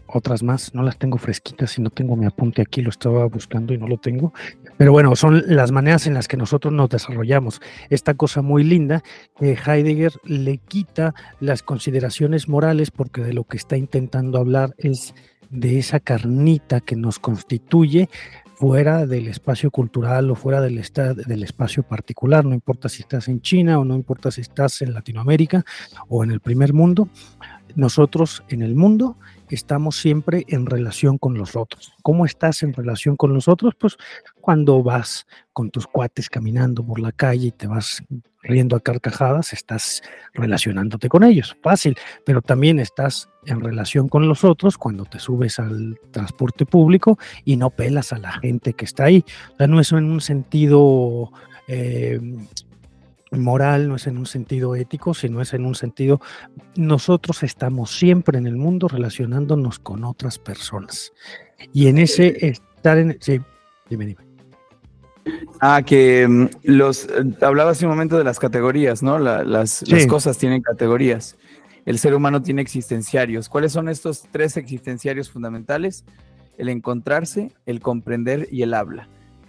Otras 0.05 0.43
más, 0.43 0.75
no 0.75 0.83
las 0.83 0.99
tengo 0.99 1.17
fresquitas 1.17 1.75
y 1.79 1.81
no 1.81 1.89
tengo 1.89 2.15
mi 2.15 2.27
apunte 2.27 2.61
aquí, 2.61 2.83
lo 2.83 2.91
estaba 2.91 3.25
buscando 3.25 3.73
y 3.73 3.79
no 3.79 3.87
lo 3.87 3.97
tengo. 3.97 4.31
Pero 4.77 4.91
bueno, 4.91 5.15
son 5.15 5.43
las 5.47 5.71
maneras 5.71 6.05
en 6.05 6.13
las 6.13 6.27
que 6.27 6.37
nosotros 6.37 6.73
nos 6.73 6.89
desarrollamos. 6.89 7.61
Esta 7.89 8.13
cosa 8.13 8.41
muy 8.41 8.63
linda 8.63 9.03
que 9.37 9.53
Heidegger 9.53 10.13
le 10.25 10.57
quita 10.57 11.13
las 11.39 11.63
consideraciones 11.63 12.49
morales 12.49 12.91
porque 12.91 13.21
de 13.21 13.33
lo 13.33 13.45
que 13.45 13.57
está 13.57 13.77
intentando 13.77 14.37
hablar 14.37 14.75
es 14.77 15.13
de 15.49 15.79
esa 15.79 15.99
carnita 15.99 16.81
que 16.81 16.95
nos 16.95 17.19
constituye 17.19 18.09
fuera 18.55 19.05
del 19.05 19.27
espacio 19.27 19.69
cultural 19.69 20.31
o 20.31 20.35
fuera 20.35 20.61
del, 20.61 20.81
del 21.27 21.43
espacio 21.43 21.83
particular, 21.83 22.45
no 22.45 22.53
importa 22.53 22.87
si 22.87 23.01
estás 23.01 23.27
en 23.27 23.41
China 23.41 23.79
o 23.79 23.85
no 23.85 23.95
importa 23.95 24.31
si 24.31 24.41
estás 24.41 24.81
en 24.81 24.93
Latinoamérica 24.93 25.65
o 26.07 26.23
en 26.23 26.31
el 26.31 26.39
primer 26.39 26.73
mundo, 26.73 27.09
nosotros 27.75 28.43
en 28.49 28.61
el 28.61 28.75
mundo 28.75 29.17
estamos 29.49 29.97
siempre 29.97 30.45
en 30.47 30.65
relación 30.65 31.17
con 31.17 31.37
los 31.37 31.55
otros. 31.55 31.93
¿Cómo 32.01 32.25
estás 32.25 32.63
en 32.63 32.73
relación 32.73 33.15
con 33.15 33.33
los 33.33 33.47
otros? 33.47 33.73
Pues 33.79 33.97
cuando 34.41 34.81
vas 34.81 35.27
con 35.53 35.69
tus 35.69 35.87
cuates 35.87 36.29
caminando 36.29 36.85
por 36.85 36.99
la 36.99 37.11
calle 37.11 37.47
y 37.47 37.51
te 37.51 37.67
vas 37.67 38.03
riendo 38.41 38.75
a 38.75 38.79
carcajadas, 38.79 39.53
estás 39.53 40.03
relacionándote 40.33 41.09
con 41.09 41.23
ellos, 41.23 41.57
fácil, 41.63 41.97
pero 42.25 42.41
también 42.41 42.79
estás 42.79 43.27
en 43.45 43.59
relación 43.59 44.07
con 44.07 44.27
los 44.27 44.43
otros 44.43 44.77
cuando 44.77 45.05
te 45.05 45.19
subes 45.19 45.59
al 45.59 45.99
transporte 46.11 46.65
público 46.65 47.17
y 47.43 47.57
no 47.57 47.69
pelas 47.71 48.13
a 48.13 48.19
la 48.19 48.33
gente 48.33 48.73
que 48.73 48.85
está 48.85 49.05
ahí. 49.05 49.25
O 49.53 49.57
sea, 49.57 49.67
no 49.67 49.79
es 49.79 49.91
en 49.91 50.05
un 50.05 50.21
sentido 50.21 51.31
eh, 51.67 52.19
moral, 53.39 53.87
no 53.87 53.95
es 53.95 54.07
en 54.07 54.17
un 54.17 54.25
sentido 54.25 54.75
ético, 54.75 55.13
sino 55.13 55.41
es 55.41 55.53
en 55.53 55.65
un 55.65 55.75
sentido, 55.75 56.21
nosotros 56.75 57.43
estamos 57.43 57.91
siempre 57.91 58.37
en 58.37 58.47
el 58.47 58.55
mundo 58.55 58.87
relacionándonos 58.87 59.79
con 59.79 60.03
otras 60.03 60.39
personas. 60.39 61.13
Y 61.73 61.87
en 61.87 61.97
ese 61.97 62.47
estar 62.47 62.97
en... 62.97 63.17
Sí, 63.19 63.39
dime, 63.89 64.05
dime. 64.05 64.25
Ah, 65.59 65.81
que 65.83 66.27
mm, 66.27 66.47
los 66.63 67.05
eh, 67.05 67.23
hablaba 67.41 67.71
hace 67.71 67.85
un 67.85 67.91
momento 67.91 68.17
de 68.17 68.23
las 68.23 68.39
categorías, 68.39 69.01
¿no? 69.01 69.17
las, 69.17 69.83
cosas 70.07 70.37
tienen 70.37 70.61
categorías. 70.61 71.37
El 71.85 71.99
ser 71.99 72.15
humano 72.15 72.41
tiene 72.41 72.61
existenciarios. 72.61 73.49
¿Cuáles 73.49 73.71
son 73.71 73.89
estos 73.89 74.23
tres 74.31 74.57
existenciarios 74.57 75.29
fundamentales? 75.29 76.03
El 76.57 76.69
encontrarse, 76.69 77.51
el 77.65 77.79
comprender 77.79 78.47
y 78.51 78.63
el 78.63 78.73
habla, 78.73 79.07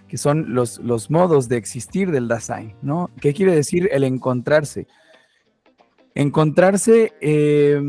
que 0.09 0.19
son 0.19 0.55
los, 0.55 0.79
los 0.79 1.11
modos 1.11 1.49
de 1.49 1.57
existir 1.57 2.11
del 2.11 2.29
Dasein, 2.29 2.75
¿no? 2.83 3.11
¿Qué 3.21 3.35
quiere 3.35 3.55
decir 3.55 3.89
el 3.93 4.05
encontrarse? 4.05 4.87
Encontrarse 6.15 7.13
eh, 7.21 7.81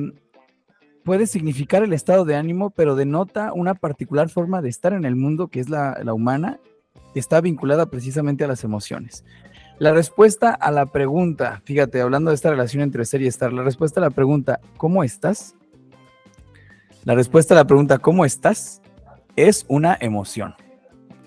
puede 1.04 1.28
significar 1.28 1.84
el 1.84 1.94
estado 1.94 2.26
de 2.26 2.36
ánimo, 2.36 2.70
pero 2.72 2.96
denota 2.96 3.54
una 3.54 3.76
particular 3.76 4.30
forma 4.30 4.62
de 4.62 4.70
estar 4.70 4.94
en 4.94 5.06
el 5.06 5.16
mundo 5.16 5.48
que 5.48 5.60
es 5.60 5.70
la, 5.70 5.98
la 6.04 6.14
humana 6.14 6.60
está 7.16 7.42
vinculada 7.42 7.90
precisamente 7.90 8.44
a 8.44 8.48
las 8.48 8.64
emociones. 8.64 9.24
La 9.80 9.94
respuesta 9.94 10.52
a 10.52 10.72
la 10.72 10.88
pregunta, 10.88 11.62
fíjate, 11.66 12.02
hablando 12.02 12.30
de 12.30 12.36
esta 12.36 12.50
relación 12.50 12.84
entre 12.84 13.06
ser 13.06 13.22
y 13.22 13.28
estar, 13.28 13.54
la 13.54 13.64
respuesta 13.64 14.00
a 14.00 14.04
la 14.04 14.10
pregunta, 14.10 14.60
¿cómo 14.78 15.04
estás? 15.04 15.56
La 17.06 17.16
respuesta 17.16 17.54
a 17.54 17.58
la 17.58 17.66
pregunta, 17.66 18.00
¿cómo 18.00 18.26
estás? 18.26 18.82
es 19.38 19.66
una 19.70 19.96
emoción 20.02 20.56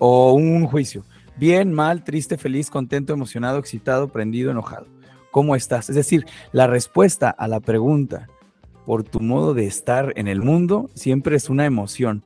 o 0.03 0.33
un 0.33 0.65
juicio. 0.65 1.05
Bien, 1.37 1.71
mal, 1.71 2.03
triste, 2.03 2.35
feliz, 2.35 2.71
contento, 2.71 3.13
emocionado, 3.13 3.59
excitado, 3.59 4.07
prendido, 4.07 4.49
enojado. 4.49 4.87
¿Cómo 5.29 5.55
estás? 5.55 5.89
Es 5.89 5.95
decir, 5.95 6.25
la 6.51 6.65
respuesta 6.65 7.29
a 7.29 7.47
la 7.47 7.59
pregunta 7.59 8.27
por 8.87 9.03
tu 9.03 9.19
modo 9.19 9.53
de 9.53 9.67
estar 9.67 10.11
en 10.15 10.27
el 10.27 10.41
mundo 10.41 10.89
siempre 10.95 11.35
es 11.35 11.51
una 11.51 11.67
emoción. 11.67 12.23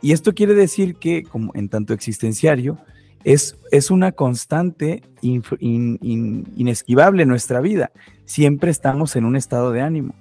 Y 0.00 0.12
esto 0.12 0.32
quiere 0.32 0.54
decir 0.54 0.94
que, 0.94 1.24
como 1.24 1.50
en 1.56 1.68
tanto 1.68 1.92
existenciario, 1.92 2.78
es, 3.24 3.58
es 3.72 3.90
una 3.90 4.12
constante 4.12 5.02
inesquivable 5.22 7.24
en 7.24 7.28
nuestra 7.28 7.60
vida. 7.60 7.90
Siempre 8.26 8.70
estamos 8.70 9.16
en 9.16 9.24
un 9.24 9.34
estado 9.34 9.72
de 9.72 9.80
ánimo. 9.80 10.14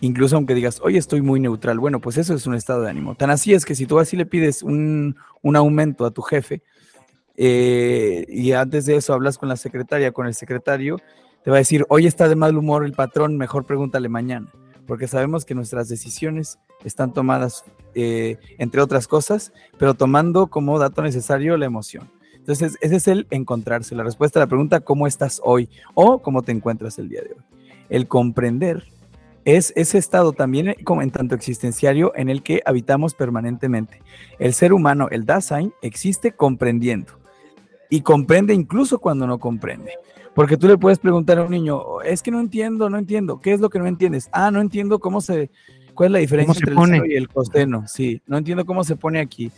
Incluso 0.00 0.36
aunque 0.36 0.54
digas, 0.54 0.80
hoy 0.82 0.96
estoy 0.96 1.22
muy 1.22 1.40
neutral, 1.40 1.78
bueno, 1.80 2.00
pues 2.00 2.18
eso 2.18 2.34
es 2.34 2.46
un 2.46 2.54
estado 2.54 2.82
de 2.82 2.90
ánimo. 2.90 3.16
Tan 3.16 3.30
así 3.30 3.52
es 3.52 3.64
que 3.64 3.74
si 3.74 3.86
tú 3.86 3.98
así 3.98 4.16
le 4.16 4.26
pides 4.26 4.62
un, 4.62 5.16
aumento 5.42 6.06
a 6.06 6.12
tu 6.12 6.22
jefe 6.22 6.62
eh, 7.36 8.24
y 8.28 8.52
antes 8.52 8.86
de 8.86 8.96
eso 8.96 9.12
hablas 9.12 9.38
con 9.38 9.48
la 9.48 9.56
secretaria, 9.56 10.12
con 10.12 10.26
el 10.26 10.34
secretario, 10.34 10.98
te 11.42 11.50
va 11.50 11.56
a 11.56 11.58
decir, 11.58 11.84
hoy 11.88 12.06
está 12.06 12.28
de 12.28 12.36
mal 12.36 12.56
humor 12.56 12.84
el 12.84 12.92
patrón, 12.92 13.36
mejor 13.36 13.64
pregúntale 13.64 14.08
mañana, 14.08 14.48
porque 14.86 15.08
sabemos 15.08 15.44
que 15.44 15.56
nuestras 15.56 15.88
decisiones 15.88 16.60
están 16.84 17.12
tomadas, 17.12 17.64
eh, 17.94 18.38
entre 18.58 18.80
otras 18.80 19.08
cosas, 19.08 19.52
pero 19.78 19.94
tomando 19.94 20.46
como 20.46 20.78
dato 20.78 21.02
necesario 21.02 21.56
la 21.56 21.66
emoción. 21.66 22.08
Entonces, 22.34 22.78
ese 22.80 22.96
es 22.96 23.08
el 23.08 23.26
encontrarse, 23.30 23.94
la 23.96 24.04
respuesta 24.04 24.38
a 24.38 24.44
la 24.44 24.46
pregunta, 24.46 24.80
¿cómo 24.80 25.06
estás 25.06 25.40
hoy? 25.44 25.68
O 25.94 26.22
¿cómo 26.22 26.42
te 26.42 26.52
encuentras 26.52 26.98
el 26.98 27.08
día 27.08 27.22
de 27.22 27.32
hoy? 27.32 27.42
El 27.90 28.06
comprender 28.06 28.84
es 29.56 29.72
ese 29.76 29.96
estado 29.96 30.34
también 30.34 30.74
como 30.84 31.00
en 31.00 31.10
tanto 31.10 31.34
existenciario 31.34 32.12
en 32.14 32.28
el 32.28 32.42
que 32.42 32.60
habitamos 32.66 33.14
permanentemente. 33.14 34.02
El 34.38 34.52
ser 34.52 34.74
humano, 34.74 35.08
el 35.10 35.24
Dasein, 35.24 35.72
existe 35.80 36.32
comprendiendo 36.32 37.14
y 37.88 38.02
comprende 38.02 38.52
incluso 38.52 38.98
cuando 38.98 39.26
no 39.26 39.38
comprende. 39.38 39.92
Porque 40.34 40.58
tú 40.58 40.68
le 40.68 40.76
puedes 40.76 40.98
preguntar 40.98 41.38
a 41.38 41.44
un 41.44 41.50
niño, 41.50 42.02
es 42.02 42.22
que 42.22 42.30
no 42.30 42.40
entiendo, 42.40 42.90
no 42.90 42.98
entiendo, 42.98 43.40
¿qué 43.40 43.52
es 43.54 43.60
lo 43.60 43.70
que 43.70 43.78
no 43.78 43.86
entiendes? 43.86 44.28
Ah, 44.32 44.50
no 44.50 44.60
entiendo 44.60 44.98
cómo 44.98 45.22
se, 45.22 45.50
¿Cuál 45.94 46.08
es 46.08 46.12
la 46.12 46.18
diferencia 46.18 46.52
entre 46.60 46.74
el 46.74 46.90
seno 46.90 47.06
y 47.06 47.16
el 47.16 47.28
coseno? 47.28 47.84
Sí, 47.88 48.20
no 48.26 48.36
entiendo 48.36 48.66
cómo 48.66 48.84
se 48.84 48.96
pone 48.96 49.18
aquí. 49.18 49.50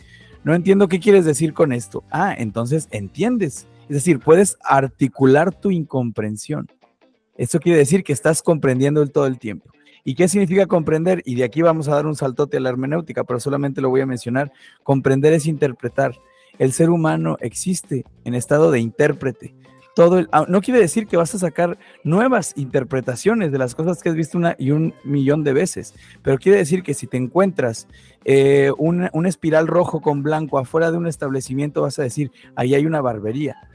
No 0.45 0.55
entiendo 0.55 0.87
qué 0.87 1.01
quieres 1.01 1.25
decir 1.25 1.53
con 1.53 1.73
esto. 1.73 2.03
Ah, 2.09 2.33
entonces 2.35 2.87
entiendes. 2.91 3.67
Es 3.83 3.95
decir, 3.95 4.19
puedes 4.19 4.57
articular 4.63 5.53
tu 5.53 5.69
incomprensión. 5.69 6.67
Eso 7.37 7.59
quiere 7.59 7.77
decir 7.77 8.03
que 8.03 8.13
estás 8.13 8.41
comprendiendo 8.41 9.03
el 9.03 9.11
todo 9.11 9.27
el 9.27 9.37
tiempo. 9.37 9.69
¿Y 10.03 10.15
qué 10.15 10.27
significa 10.27 10.65
comprender? 10.65 11.21
Y 11.25 11.35
de 11.35 11.43
aquí 11.43 11.61
vamos 11.61 11.87
a 11.87 11.95
dar 11.95 12.05
un 12.05 12.15
saltote 12.15 12.57
a 12.57 12.59
la 12.59 12.69
hermenéutica, 12.69 13.23
pero 13.23 13.39
solamente 13.39 13.81
lo 13.81 13.89
voy 13.89 14.01
a 14.01 14.05
mencionar. 14.05 14.51
Comprender 14.83 15.33
es 15.33 15.45
interpretar. 15.45 16.19
El 16.59 16.73
ser 16.73 16.89
humano 16.89 17.37
existe 17.39 18.05
en 18.25 18.35
estado 18.35 18.71
de 18.71 18.79
intérprete 18.79 19.55
todo 19.95 20.25
ah, 20.31 20.45
no 20.47 20.61
quiere 20.61 20.79
decir 20.79 21.07
que 21.07 21.17
vas 21.17 21.35
a 21.35 21.39
sacar 21.39 21.77
nuevas 22.03 22.53
interpretaciones 22.55 23.51
de 23.51 23.57
las 23.57 23.75
cosas 23.75 24.01
que 24.01 24.09
has 24.09 24.15
visto 24.15 24.37
una 24.37 24.55
y 24.57 24.71
un 24.71 24.93
millón 25.03 25.43
de 25.43 25.53
veces, 25.53 25.93
pero 26.21 26.37
quiere 26.37 26.57
decir 26.57 26.83
que 26.83 26.93
si 26.93 27.07
te 27.07 27.17
encuentras 27.17 27.87
eh, 28.23 28.71
un, 28.77 29.09
espiral 29.25 29.67
rojo 29.67 30.01
con 30.01 30.23
blanco 30.23 30.57
afuera 30.57 30.91
de 30.91 30.97
un 30.97 31.07
establecimiento, 31.07 31.81
vas 31.81 31.99
a 31.99 32.03
decir, 32.03 32.31
ahí 32.55 32.75
hay 32.75 32.85
una 32.85 33.01
barbería, 33.01 33.69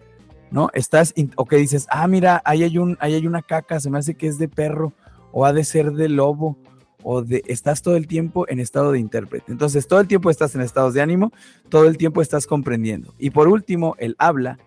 ¿no? 0.50 0.70
Estás, 0.72 1.14
o 1.36 1.46
que 1.46 1.56
dices, 1.56 1.86
ah, 1.90 2.06
mira, 2.06 2.42
ahí 2.44 2.62
hay, 2.62 2.78
un, 2.78 2.96
ahí 3.00 3.14
hay 3.14 3.26
una 3.26 3.42
caca, 3.42 3.80
se 3.80 3.90
me 3.90 3.98
hace 3.98 4.14
que 4.14 4.26
es 4.26 4.38
de 4.38 4.48
perro, 4.48 4.92
o 5.38 5.44
ha 5.44 5.52
de 5.52 5.64
ser 5.64 5.92
de 5.92 6.08
lobo, 6.08 6.56
o 7.02 7.20
de 7.20 7.42
estás 7.46 7.82
todo 7.82 7.94
el 7.96 8.06
tiempo 8.06 8.48
en 8.48 8.58
estado 8.58 8.92
de 8.92 8.98
intérprete. 8.98 9.52
Entonces, 9.52 9.86
todo 9.86 10.00
el 10.00 10.08
tiempo 10.08 10.30
estás 10.30 10.54
en 10.54 10.62
estados 10.62 10.94
de 10.94 11.02
ánimo, 11.02 11.30
todo 11.68 11.84
el 11.84 11.98
tiempo 11.98 12.22
estás 12.22 12.46
comprendiendo. 12.46 13.12
Y 13.18 13.28
por 13.28 13.46
último, 13.46 13.96
el 13.98 14.16
habla, 14.18 14.58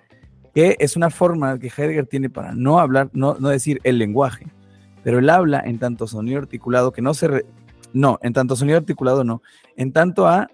que 0.54 0.76
es 0.78 0.96
una 0.96 1.10
forma 1.10 1.58
que 1.58 1.72
Heidegger 1.76 2.06
tiene 2.06 2.30
para 2.30 2.54
no 2.54 2.80
hablar, 2.80 3.10
no, 3.14 3.36
no 3.40 3.50
decir 3.50 3.82
el 3.84 3.98
lenguaje, 3.98 4.46
pero 5.04 5.18
el 5.18 5.28
habla 5.32 5.60
en 5.66 5.80
tanto 5.80 6.06
sonido 6.06 6.38
articulado 6.38 6.92
que 6.92 7.02
no 7.02 7.16
se... 7.16 7.46
no, 7.92 8.20
en 8.22 8.34
tanto 8.34 8.56
sonido 8.56 8.78
articulado 8.78 9.24
no, 9.24 9.42
en 9.76 9.92
tanto 9.92 10.28
a 10.28 10.52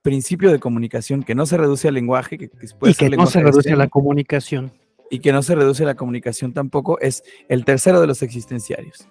principio 0.00 0.50
de 0.50 0.60
comunicación 0.60 1.22
que 1.22 1.34
no 1.34 1.44
se 1.44 1.58
reduce 1.58 1.88
al 1.88 1.94
lenguaje, 1.94 2.38
que, 2.38 2.50
y 2.86 2.94
que 2.94 3.10
no 3.10 3.26
se 3.26 3.42
reduce 3.42 3.74
a 3.74 3.76
la 3.76 3.88
comunicación. 3.88 4.72
Y 5.10 5.18
que 5.18 5.30
no 5.30 5.42
se 5.42 5.54
reduce 5.54 5.82
a 5.82 5.86
la 5.86 5.94
comunicación 5.94 6.54
tampoco, 6.54 6.98
es 7.00 7.22
el 7.50 7.66
tercero 7.66 8.00
de 8.00 8.06
los 8.06 8.22
existenciarios. 8.22 9.06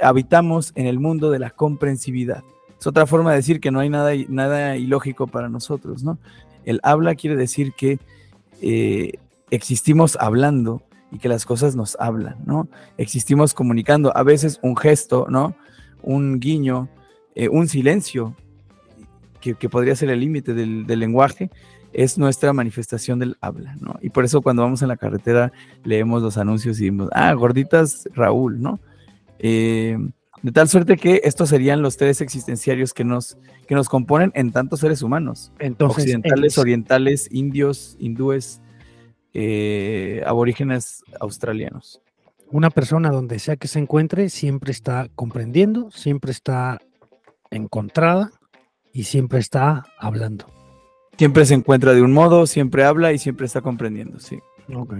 Habitamos 0.00 0.72
en 0.74 0.86
el 0.86 0.98
mundo 0.98 1.30
de 1.30 1.38
la 1.38 1.50
comprensividad. 1.50 2.42
Es 2.78 2.86
otra 2.86 3.06
forma 3.06 3.30
de 3.30 3.36
decir 3.36 3.60
que 3.60 3.70
no 3.70 3.80
hay 3.80 3.88
nada, 3.88 4.12
nada 4.28 4.76
ilógico 4.76 5.26
para 5.26 5.48
nosotros, 5.48 6.02
¿no? 6.02 6.18
El 6.64 6.80
habla 6.82 7.14
quiere 7.14 7.36
decir 7.36 7.72
que 7.74 7.98
eh, 8.60 9.12
existimos 9.50 10.16
hablando 10.20 10.82
y 11.10 11.18
que 11.18 11.28
las 11.28 11.44
cosas 11.44 11.76
nos 11.76 11.96
hablan, 12.00 12.38
¿no? 12.46 12.68
Existimos 12.96 13.54
comunicando, 13.54 14.16
a 14.16 14.22
veces 14.22 14.58
un 14.62 14.76
gesto, 14.76 15.26
¿no? 15.28 15.54
Un 16.02 16.40
guiño, 16.40 16.88
eh, 17.34 17.48
un 17.48 17.68
silencio, 17.68 18.34
que, 19.40 19.68
podría 19.68 19.96
ser 19.96 20.08
el 20.10 20.20
límite 20.20 20.54
del, 20.54 20.86
lenguaje, 20.86 21.50
es 21.92 22.16
nuestra 22.16 22.52
manifestación 22.52 23.18
del 23.18 23.36
habla, 23.40 23.76
¿no? 23.80 23.98
Y 24.00 24.10
por 24.10 24.24
eso 24.24 24.40
cuando 24.40 24.62
vamos 24.62 24.82
en 24.82 24.88
la 24.88 24.96
carretera 24.96 25.52
leemos 25.84 26.22
los 26.22 26.38
anuncios 26.38 26.78
y 26.78 26.84
decimos, 26.84 27.10
ah, 27.12 27.32
gorditas 27.34 28.08
Raúl, 28.14 28.62
¿no? 28.62 28.80
Eh, 29.42 29.98
de 30.42 30.50
tal 30.50 30.68
suerte 30.68 30.96
que 30.96 31.20
estos 31.24 31.50
serían 31.50 31.82
los 31.82 31.96
tres 31.96 32.20
existenciarios 32.20 32.92
que 32.94 33.04
nos, 33.04 33.36
que 33.68 33.74
nos 33.74 33.88
componen 33.88 34.32
en 34.34 34.50
tantos 34.50 34.80
seres 34.80 35.02
humanos. 35.02 35.52
Entonces, 35.58 36.04
occidentales, 36.04 36.58
orientales, 36.58 37.28
indios, 37.30 37.96
hindúes, 38.00 38.60
eh, 39.34 40.22
aborígenes 40.26 41.04
australianos. 41.20 42.00
Una 42.50 42.70
persona 42.70 43.10
donde 43.10 43.38
sea 43.38 43.56
que 43.56 43.68
se 43.68 43.78
encuentre 43.78 44.28
siempre 44.30 44.72
está 44.72 45.08
comprendiendo, 45.14 45.90
siempre 45.90 46.32
está 46.32 46.80
encontrada 47.50 48.30
y 48.92 49.04
siempre 49.04 49.38
está 49.38 49.84
hablando. 49.98 50.46
Siempre 51.16 51.46
se 51.46 51.54
encuentra 51.54 51.92
de 51.92 52.02
un 52.02 52.12
modo, 52.12 52.46
siempre 52.46 52.84
habla 52.84 53.12
y 53.12 53.18
siempre 53.18 53.46
está 53.46 53.60
comprendiendo, 53.60 54.18
sí. 54.18 54.40
Ok. 54.74 54.94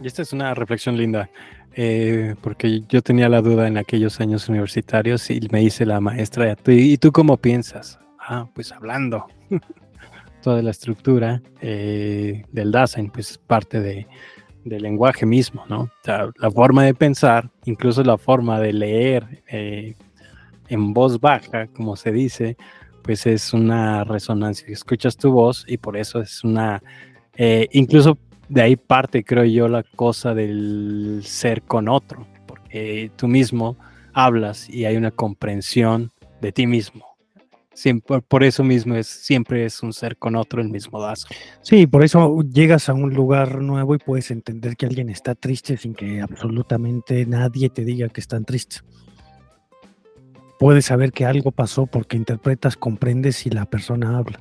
Y 0.00 0.06
esta 0.06 0.22
es 0.22 0.32
una 0.32 0.54
reflexión 0.54 0.96
linda, 0.96 1.30
eh, 1.74 2.34
porque 2.40 2.82
yo 2.88 3.02
tenía 3.02 3.28
la 3.28 3.42
duda 3.42 3.68
en 3.68 3.78
aquellos 3.78 4.20
años 4.20 4.48
universitarios 4.48 5.30
y 5.30 5.40
me 5.50 5.60
dice 5.60 5.86
la 5.86 6.00
maestra, 6.00 6.56
¿y 6.66 6.98
tú 6.98 7.12
cómo 7.12 7.36
piensas? 7.36 7.98
Ah, 8.18 8.48
pues 8.54 8.72
hablando. 8.72 9.26
toda 10.42 10.60
la 10.60 10.72
estructura 10.72 11.40
eh, 11.62 12.44
del 12.52 12.70
Dasein, 12.70 13.10
pues 13.10 13.30
es 13.30 13.38
parte 13.38 13.80
de, 13.80 14.06
del 14.64 14.82
lenguaje 14.82 15.24
mismo, 15.24 15.64
¿no? 15.70 15.90
la 16.04 16.50
forma 16.50 16.84
de 16.84 16.92
pensar, 16.92 17.50
incluso 17.64 18.04
la 18.04 18.18
forma 18.18 18.60
de 18.60 18.74
leer 18.74 19.42
eh, 19.48 19.94
en 20.68 20.92
voz 20.92 21.18
baja, 21.18 21.66
como 21.68 21.96
se 21.96 22.12
dice, 22.12 22.58
pues 23.02 23.24
es 23.26 23.54
una 23.54 24.04
resonancia. 24.04 24.68
Escuchas 24.68 25.16
tu 25.16 25.32
voz 25.32 25.64
y 25.66 25.78
por 25.78 25.96
eso 25.96 26.20
es 26.20 26.44
una, 26.44 26.82
incluso 27.72 28.18
de 28.48 28.62
ahí 28.62 28.76
parte, 28.76 29.24
creo 29.24 29.44
yo, 29.44 29.68
la 29.68 29.82
cosa 29.82 30.34
del 30.34 31.22
ser 31.24 31.62
con 31.62 31.88
otro, 31.88 32.26
porque 32.46 33.10
tú 33.16 33.28
mismo 33.28 33.76
hablas 34.12 34.68
y 34.68 34.84
hay 34.84 34.96
una 34.96 35.10
comprensión 35.10 36.12
de 36.40 36.52
ti 36.52 36.66
mismo 36.66 37.14
Siempre, 37.74 38.22
por 38.22 38.44
eso 38.44 38.62
mismo 38.62 38.94
es, 38.94 39.08
siempre 39.08 39.64
es 39.64 39.82
un 39.82 39.92
ser 39.92 40.16
con 40.16 40.36
otro 40.36 40.62
el 40.62 40.68
mismo 40.68 41.00
vaso. 41.00 41.26
Sí, 41.60 41.86
por 41.86 42.04
eso 42.04 42.40
llegas 42.42 42.88
a 42.88 42.94
un 42.94 43.12
lugar 43.12 43.60
nuevo 43.60 43.96
y 43.96 43.98
puedes 43.98 44.30
entender 44.30 44.76
que 44.76 44.86
alguien 44.86 45.10
está 45.10 45.34
triste 45.34 45.76
sin 45.76 45.94
que 45.94 46.20
absolutamente 46.20 47.26
nadie 47.26 47.68
te 47.68 47.84
diga 47.84 48.08
que 48.08 48.20
están 48.20 48.44
tristes. 48.44 48.84
Puedes 50.60 50.86
saber 50.86 51.12
que 51.12 51.26
algo 51.26 51.50
pasó 51.50 51.86
porque 51.86 52.16
interpretas, 52.16 52.76
comprendes 52.76 53.44
y 53.44 53.50
la 53.50 53.66
persona 53.66 54.18
habla. 54.18 54.40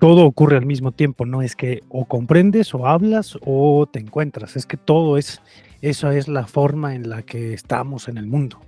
Todo 0.00 0.24
ocurre 0.24 0.56
al 0.56 0.64
mismo 0.64 0.92
tiempo, 0.92 1.26
no 1.26 1.42
es 1.42 1.54
que 1.54 1.82
o 1.90 2.06
comprendes 2.06 2.74
o 2.74 2.86
hablas 2.86 3.38
o 3.44 3.86
te 3.86 3.98
encuentras, 3.98 4.56
es 4.56 4.64
que 4.64 4.78
todo 4.78 5.18
es, 5.18 5.42
esa 5.82 6.16
es 6.16 6.26
la 6.26 6.46
forma 6.46 6.94
en 6.94 7.10
la 7.10 7.20
que 7.20 7.52
estamos 7.52 8.08
en 8.08 8.16
el 8.16 8.26
mundo. 8.26 8.58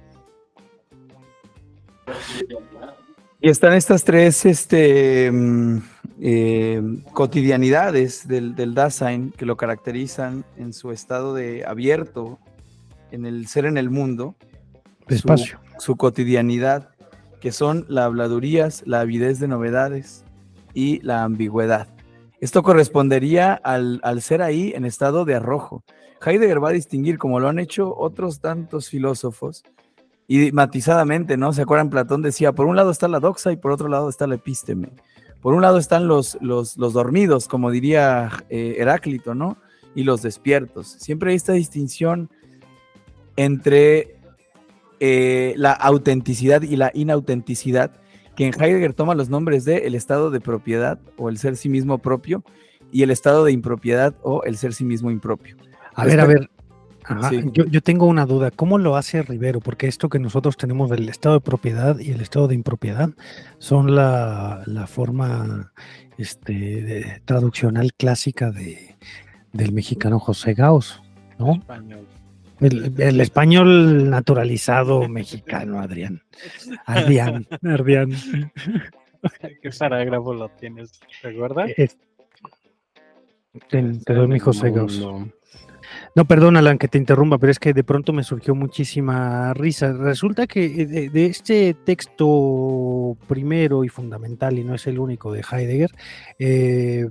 Y 3.41 3.49
están 3.49 3.73
estas 3.73 4.05
tres 4.05 4.45
este, 4.45 5.33
mm, 5.33 5.79
eh, 6.21 6.83
cotidianidades 7.15 8.29
del, 8.29 8.55
del, 8.55 8.75
Dasein 8.75 9.31
que 9.31 9.47
lo 9.47 9.57
caracterizan 9.57 10.45
en 10.59 10.75
su 10.75 10.93
estado 10.93 11.33
de 11.33 11.65
abierto, 11.65 12.41
en 13.11 13.25
el 13.25 13.47
ser 13.47 13.65
en 13.65 13.79
el 13.79 13.89
mundo. 13.89 14.37
Espacio. 15.09 15.59
Su, 15.79 15.97
cotidianidad, 15.97 16.91
que 17.41 17.53
son 17.53 17.87
la 17.89 18.05
habladurías, 18.05 18.83
la 18.85 19.01
avidez 19.01 19.41
de 19.41 19.49
novedades 19.49 20.27
y 20.75 21.01
la 21.01 21.25
ambigüedad. 21.25 21.89
Esto 22.41 22.63
correspondería 22.63 23.55
al, 23.55 24.01
al 24.03 24.23
ser 24.23 24.43
ahí 24.43 24.73
en 24.75 24.85
estado 24.85 25.25
de 25.25 25.37
arrojo. 25.37 25.85
Heidegger 26.25 26.63
va 26.63 26.71
a 26.71 26.73
distinguir, 26.73 27.19
como 27.19 27.41
lo 27.41 27.49
han 27.49 27.59
hecho 27.59 27.97
otros 27.97 28.41
tantos 28.41 28.89
filósofos, 28.89 29.65
y 30.29 30.53
matizadamente, 30.53 31.37
¿no? 31.37 31.53
¿Se 31.53 31.63
acuerdan? 31.63 31.91
Platón 31.91 32.23
decía, 32.23 32.53
por 32.53 32.67
un 32.67 32.77
lado 32.77 32.91
está 32.91 33.09
la 33.09 33.21
doxa 33.21 33.53
y 33.53 33.57
por 33.57 33.73
otro 33.73 33.89
lado 33.89 34.09
está 34.09 34.27
la 34.27 34.37
epísteme. 34.37 34.91
Por 35.41 35.55
un 35.55 35.63
lado 35.63 35.79
están 35.79 36.07
los, 36.07 36.39
los, 36.41 36.77
dormidos, 36.77 37.49
como 37.49 37.71
diría 37.71 38.31
eh, 38.49 38.77
Heráclito, 38.79 39.35
¿no? 39.35 39.59
Y 39.95 40.05
los 40.05 40.23
despiertos. 40.23 40.87
Siempre 40.87 41.31
hay 41.31 41.37
esta 41.37 41.53
distinción 41.53 42.31
entre 43.37 44.17
eh, 45.01 45.55
la 45.57 45.73
autenticidad 45.73 46.63
y 46.63 46.77
la 46.77 46.93
inautenticidad, 46.95 47.91
que 48.37 48.47
en 48.47 48.55
Heidegger 48.61 48.95
toma 48.95 49.15
los 49.15 49.29
nombres 49.29 49.65
de 49.65 49.87
el 49.87 49.95
estado 49.95 50.31
de 50.31 50.41
propiedad 50.41 50.99
o 51.17 51.29
el 51.29 51.39
ser 51.39 51.57
sí 51.57 51.69
mismo 51.69 51.99
propio 51.99 52.45
y 52.91 53.03
el 53.03 53.11
estado 53.11 53.45
de 53.45 53.53
impropiedad 53.53 54.15
o 54.23 54.45
el 54.45 54.57
ser 54.57 54.75
sí 54.75 54.85
mismo 54.85 55.11
impropio. 55.11 55.57
A 55.95 56.05
ver, 56.05 56.21
a 56.21 56.27
ver, 56.27 56.51
yo, 57.53 57.83
tengo 57.83 58.07
una 58.07 58.27
duda, 58.27 58.51
¿cómo 58.51 58.79
lo 58.79 58.97
hace 58.97 59.23
Rivero? 59.23 59.61
Porque 59.61 59.89
esto 59.89 60.09
que 60.09 60.19
nosotros 60.19 60.57
tenemos 60.57 60.89
del 60.89 61.09
estado 61.09 61.37
de 61.37 61.41
propiedad 61.41 61.99
y 61.99 62.11
el 62.13 62.21
estado 62.21 62.49
de 62.49 62.55
impropiedad 62.55 63.11
son 63.59 63.95
la, 63.95 64.65
forma 64.87 65.73
este, 66.17 66.53
de, 66.53 67.23
traduccional 67.25 67.93
clásica 67.95 68.51
de, 68.51 68.97
del 69.53 69.73
mexicano 69.73 70.19
José 70.19 70.55
Gauss, 70.55 71.03
¿no? 71.39 71.55
Español. 71.55 72.07
El, 72.63 73.21
español 73.21 74.09
naturalizado 74.09 75.09
mexicano, 75.09 75.81
Adrián. 75.81 76.23
Adrián, 76.87 77.47
Adrián. 77.63 78.13
¿Qué 79.63 79.71
parágrafo 79.79 80.33
lo 80.33 80.49
tienes? 80.51 81.01
¿Recuerdas? 81.23 81.71
te, 83.69 84.15
doy 84.15 84.29
mi 84.29 84.39
José 84.39 84.71
Gauss. 84.71 85.05
No, 86.15 86.25
perdón, 86.25 86.57
Alan, 86.57 86.79
que 86.79 86.89
te 86.89 86.99
interrumpa, 86.99 87.39
pero 87.39 87.51
es 87.51 87.59
que 87.59 87.73
de 87.73 87.85
pronto 87.85 88.13
me 88.13 88.23
surgió 88.23 88.55
muchísima 88.55 89.53
risa. 89.55 89.93
Resulta 89.93 90.47
que 90.47 90.87
de, 90.87 91.27
este 91.27 91.75
texto 91.75 93.17
primero 93.27 93.85
y 93.85 93.89
fundamental, 93.89 94.59
y 94.59 94.65
no 94.65 94.75
es 94.75 94.87
el 94.87 94.99
único 94.99 95.33
de 95.33 95.43
Heidegger, 95.51 95.91
eh, 96.39 97.09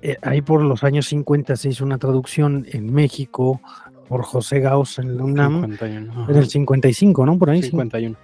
eh, 0.00 0.16
ahí 0.22 0.42
por 0.42 0.62
los 0.62 0.84
años 0.84 1.06
50 1.06 1.56
se 1.56 1.70
hizo 1.70 1.84
una 1.84 1.98
traducción 1.98 2.66
en 2.70 2.92
México 2.92 3.60
por 4.08 4.22
José 4.22 4.60
Gauss 4.60 4.98
en 4.98 5.08
el 5.08 5.20
UNAM. 5.20 5.76
en 5.80 6.36
el 6.36 6.48
55, 6.48 7.26
¿no? 7.26 7.38
Por 7.38 7.50
ahí. 7.50 7.62
51 7.62 8.16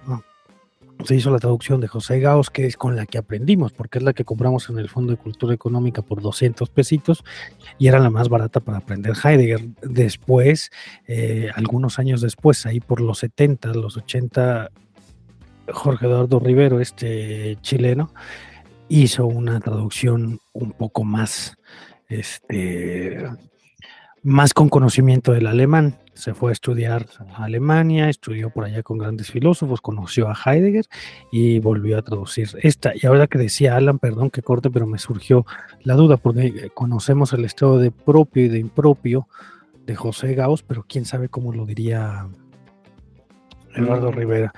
se 1.03 1.15
hizo 1.15 1.29
la 1.29 1.39
traducción 1.39 1.81
de 1.81 1.87
José 1.87 2.19
Gauss, 2.19 2.49
que 2.49 2.65
es 2.65 2.77
con 2.77 2.95
la 2.95 3.05
que 3.05 3.17
aprendimos, 3.17 3.73
porque 3.73 3.97
es 3.97 4.03
la 4.03 4.13
que 4.13 4.23
compramos 4.23 4.69
en 4.69 4.79
el 4.79 4.89
Fondo 4.89 5.11
de 5.11 5.17
Cultura 5.17 5.53
Económica 5.53 6.01
por 6.01 6.21
200 6.21 6.69
pesitos 6.69 7.23
y 7.77 7.87
era 7.87 7.99
la 7.99 8.09
más 8.09 8.29
barata 8.29 8.59
para 8.59 8.79
aprender 8.79 9.13
Heidegger. 9.21 9.67
Después, 9.81 10.71
eh, 11.07 11.49
algunos 11.55 11.99
años 11.99 12.21
después, 12.21 12.65
ahí 12.65 12.79
por 12.79 13.01
los 13.01 13.19
70, 13.19 13.73
los 13.73 13.97
80, 13.97 14.71
Jorge 15.71 16.05
Eduardo 16.05 16.39
Rivero, 16.39 16.79
este 16.79 17.57
chileno, 17.61 18.11
hizo 18.87 19.25
una 19.25 19.59
traducción 19.59 20.39
un 20.53 20.71
poco 20.71 21.03
más, 21.03 21.57
este, 22.07 23.25
más 24.25 24.53
con 24.55 24.69
conocimiento 24.69 25.31
del 25.33 25.45
alemán 25.45 25.99
se 26.15 26.33
fue 26.33 26.49
a 26.49 26.53
estudiar 26.53 27.05
a 27.37 27.43
Alemania, 27.43 28.09
estudió 28.09 28.49
por 28.49 28.63
allá 28.65 28.81
con 28.81 28.97
grandes 28.97 29.29
filósofos, 29.29 29.81
conoció 29.81 30.29
a 30.29 30.33
Heidegger 30.45 30.85
y 31.31 31.59
volvió 31.59 31.97
a 31.99 32.01
traducir 32.01 32.49
esta. 32.63 32.93
Y 32.95 33.05
ahora 33.05 33.27
que 33.27 33.37
decía 33.37 33.75
Alan, 33.75 33.99
perdón 33.99 34.29
que 34.31 34.41
corte, 34.41 34.71
pero 34.71 34.87
me 34.87 34.97
surgió 34.97 35.45
la 35.83 35.93
duda, 35.95 36.17
porque 36.17 36.71
conocemos 36.73 37.33
el 37.33 37.45
estado 37.45 37.77
de 37.79 37.91
propio 37.91 38.45
y 38.45 38.47
de 38.47 38.59
impropio 38.59 39.27
de 39.85 39.93
José 39.95 40.33
Gauss, 40.33 40.63
pero 40.63 40.85
quién 40.87 41.05
sabe 41.05 41.29
cómo 41.29 41.53
lo 41.53 41.65
diría 41.65 42.25
Eduardo 43.75 44.11
Mm. 44.11 44.15
Rivera. 44.15 44.53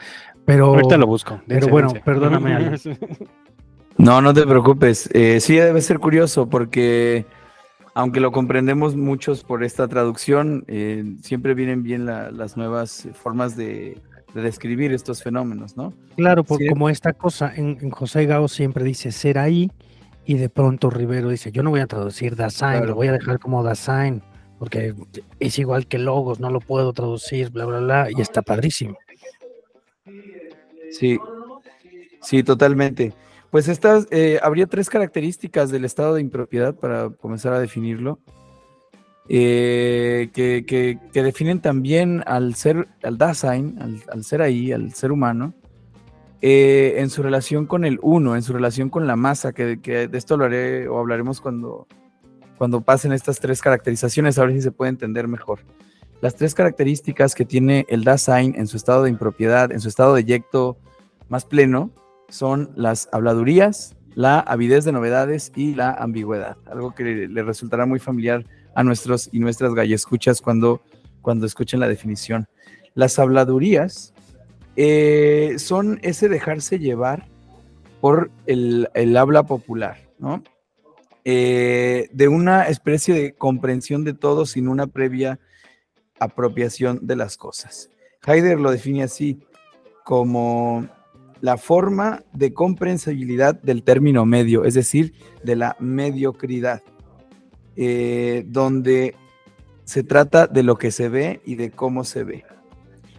Pero, 0.45 0.67
Ahorita 0.67 0.95
lo 0.97 1.07
busco. 1.07 1.41
pero 1.47 1.67
bueno, 1.67 1.89
dense. 1.89 2.03
perdóname, 2.05 2.53
Ale. 2.55 2.77
No, 3.97 4.21
no 4.21 4.33
te 4.33 4.45
preocupes. 4.45 5.09
Eh, 5.11 5.39
sí 5.41 5.55
debe 5.55 5.81
ser 5.81 5.97
curioso 5.99 6.47
porque 6.47 7.25
aunque 7.97 8.19
lo 8.19 8.31
comprendemos 8.31 8.95
muchos 8.95 9.43
por 9.43 9.63
esta 9.63 9.87
traducción, 9.87 10.63
eh, 10.67 11.03
siempre 11.23 11.55
vienen 11.55 11.81
bien 11.81 12.05
la- 12.05 12.29
las 12.29 12.55
nuevas 12.55 13.07
formas 13.13 13.57
de, 13.57 13.99
de 14.35 14.41
describir 14.43 14.93
estos 14.93 15.23
fenómenos, 15.23 15.75
¿no? 15.75 15.93
Claro, 16.15 16.43
por, 16.43 16.59
Sí. 16.59 16.67
como 16.67 16.89
esta 16.89 17.13
cosa, 17.13 17.51
en, 17.55 17.79
en 17.81 17.89
José 17.89 18.27
Gao 18.27 18.47
siempre 18.47 18.83
dice 18.83 19.11
ser 19.11 19.39
ahí, 19.39 19.71
y 20.25 20.35
de 20.35 20.47
pronto 20.47 20.91
Rivero 20.91 21.29
dice, 21.29 21.51
yo 21.51 21.63
no 21.63 21.71
voy 21.71 21.79
a 21.79 21.87
traducir 21.87 22.35
Dasein, 22.35 22.71
Claro. 22.73 22.85
lo 22.89 22.95
voy 22.95 23.07
a 23.07 23.13
dejar 23.13 23.39
como 23.39 23.63
Dasein, 23.63 24.21
porque 24.59 24.93
es 25.39 25.57
igual 25.57 25.87
que 25.87 25.97
Logos, 25.97 26.39
no 26.39 26.51
lo 26.51 26.59
puedo 26.59 26.93
traducir, 26.93 27.49
bla, 27.49 27.65
bla, 27.65 27.79
bla, 27.79 28.07
y 28.15 28.21
está 28.21 28.43
padrísimo. 28.43 28.95
Sí, 30.91 31.17
sí, 32.21 32.43
totalmente. 32.43 33.13
Pues 33.57 33.69
estas, 33.69 34.05
eh, 34.11 34.39
habría 34.43 34.67
tres 34.67 34.87
características 34.87 35.71
del 35.71 35.83
estado 35.83 36.13
de 36.13 36.21
impropiedad 36.21 36.75
para 36.75 37.09
comenzar 37.09 37.53
a 37.53 37.59
definirlo, 37.59 38.19
eh, 39.29 40.29
que, 40.31 40.63
que- 40.63 41.23
definen 41.23 41.59
también 41.59 42.23
al 42.27 42.53
ser, 42.53 42.87
al 43.01 43.17
Dasein, 43.17 43.79
al, 44.11 44.23
ser 44.23 44.43
ahí, 44.43 44.71
al 44.71 44.93
ser 44.93 45.11
humano, 45.11 45.55
eh, 46.39 46.97
en 46.97 47.09
su 47.09 47.23
relación 47.23 47.65
con 47.65 47.83
el 47.83 47.97
uno, 48.03 48.35
en 48.35 48.43
su 48.43 48.53
relación 48.53 48.91
con 48.91 49.07
la 49.07 49.15
masa, 49.15 49.53
que, 49.53 49.81
que 49.81 50.07
de 50.07 50.17
esto 50.19 50.35
hablaré 50.35 50.87
o 50.87 50.99
hablaremos 50.99 51.41
cuando, 51.41 51.87
cuando 52.59 52.81
pasen 52.81 53.11
estas 53.11 53.39
tres 53.39 53.59
caracterizaciones, 53.63 54.37
a 54.37 54.45
ver 54.45 54.53
si 54.53 54.61
se 54.61 54.71
puede 54.71 54.89
entender 54.89 55.27
mejor. 55.27 55.61
Las 56.21 56.35
tres 56.35 56.53
características 56.53 57.33
que 57.33 57.43
tiene 57.43 57.87
el 57.89 58.03
Dasein 58.03 58.53
en 58.55 58.67
su 58.67 58.77
estado 58.77 59.01
de 59.01 59.09
impropiedad, 59.09 59.71
en 59.71 59.79
su 59.79 59.87
estado 59.89 60.13
de 60.13 60.25
yecto 60.25 60.77
más 61.27 61.43
pleno, 61.43 61.89
son 62.29 62.71
las 62.75 63.09
habladurías, 63.11 63.95
la 64.15 64.39
avidez 64.39 64.85
de 64.85 64.91
novedades 64.91 65.51
y 65.55 65.75
la 65.75 65.91
ambigüedad. 65.91 66.57
Algo 66.65 66.93
que 66.93 67.27
le 67.27 67.43
resultará 67.43 67.85
muy 67.85 67.99
familiar 67.99 68.45
a 68.75 68.83
nuestros 68.83 69.29
y 69.31 69.39
nuestras 69.39 69.73
gallescuchas 69.73 70.41
cuando, 70.41 70.81
cuando 71.21 71.45
escuchen 71.45 71.79
la 71.79 71.87
definición. 71.87 72.47
Las 72.95 73.19
habladurías 73.19 74.13
eh, 74.75 75.55
son 75.57 75.99
ese 76.01 76.29
dejarse 76.29 76.79
llevar 76.79 77.27
por 78.01 78.31
el, 78.45 78.89
el 78.93 79.15
habla 79.17 79.43
popular, 79.43 79.97
¿no? 80.19 80.43
Eh, 81.29 82.07
de 82.13 82.27
una 82.29 82.69
especie 82.69 83.13
de 83.13 83.33
comprensión 83.33 84.05
de 84.05 84.13
todo 84.13 84.45
sin 84.45 84.69
una 84.69 84.87
previa 84.87 85.39
apropiación 86.19 87.05
de 87.05 87.17
las 87.17 87.35
cosas. 87.35 87.89
Heidegger 88.25 88.59
lo 88.59 88.71
define 88.71 89.03
así, 89.03 89.39
como 90.05 90.87
la 91.41 91.57
forma 91.57 92.23
de 92.33 92.53
comprensibilidad 92.53 93.59
del 93.61 93.83
término 93.83 94.25
medio, 94.25 94.65
es 94.65 94.73
decir, 94.73 95.13
de 95.43 95.55
la 95.55 95.75
mediocridad, 95.79 96.81
eh, 97.75 98.43
donde 98.47 99.15
se 99.83 100.03
trata 100.03 100.47
de 100.47 100.63
lo 100.63 100.77
que 100.77 100.91
se 100.91 101.09
ve 101.09 101.41
y 101.45 101.55
de 101.55 101.71
cómo 101.71 102.03
se 102.03 102.23
ve. 102.23 102.43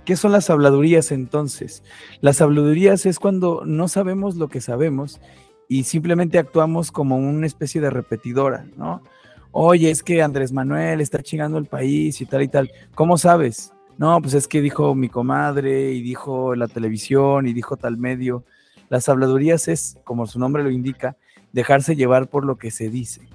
¿Qué 0.04 0.16
son 0.16 0.32
las 0.32 0.48
habladurías 0.50 1.12
entonces? 1.12 1.82
Las 2.20 2.40
habladurías 2.40 3.04
es 3.06 3.18
cuando 3.18 3.62
no 3.66 3.88
sabemos 3.88 4.36
lo 4.36 4.48
que 4.48 4.60
sabemos 4.60 5.20
y 5.68 5.84
simplemente 5.84 6.38
actuamos 6.38 6.90
como 6.90 7.16
una 7.16 7.46
especie 7.46 7.80
de 7.80 7.90
repetidora, 7.90 8.66
¿no? 8.76 9.02
Oye, 9.50 9.90
es 9.90 10.02
que 10.02 10.22
Andrés 10.22 10.52
Manuel 10.52 11.00
está 11.00 11.22
chingando 11.22 11.58
el 11.58 11.66
país 11.66 12.20
y 12.20 12.26
tal 12.26 12.42
y 12.42 12.48
tal. 12.48 12.70
¿Cómo 12.94 13.18
sabes? 13.18 13.72
No, 13.98 14.22
pues 14.22 14.34
es 14.34 14.46
que 14.46 14.62
dijo 14.62 14.94
mi 14.94 15.08
comadre 15.08 15.90
y 15.90 16.02
dijo 16.02 16.54
la 16.54 16.68
televisión 16.68 17.48
y 17.48 17.52
dijo 17.52 17.76
tal 17.76 17.98
medio. 17.98 18.44
Las 18.88 19.08
habladurías 19.08 19.66
es, 19.66 19.98
como 20.04 20.26
su 20.26 20.38
nombre 20.38 20.62
lo 20.62 20.70
indica, 20.70 21.16
dejarse 21.52 21.96
llevar 21.96 22.28
por 22.28 22.44
lo 22.44 22.56
que 22.56 22.70
se 22.70 22.90
dice, 22.90 23.28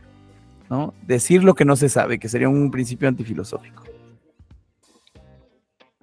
¿no? 0.69 0.93
Decir 1.05 1.43
lo 1.43 1.53
que 1.53 1.65
no 1.65 1.75
se 1.75 1.89
sabe, 1.89 2.17
que 2.17 2.29
sería 2.29 2.47
un 2.47 2.71
principio 2.71 3.09
antifilosófico. 3.09 3.83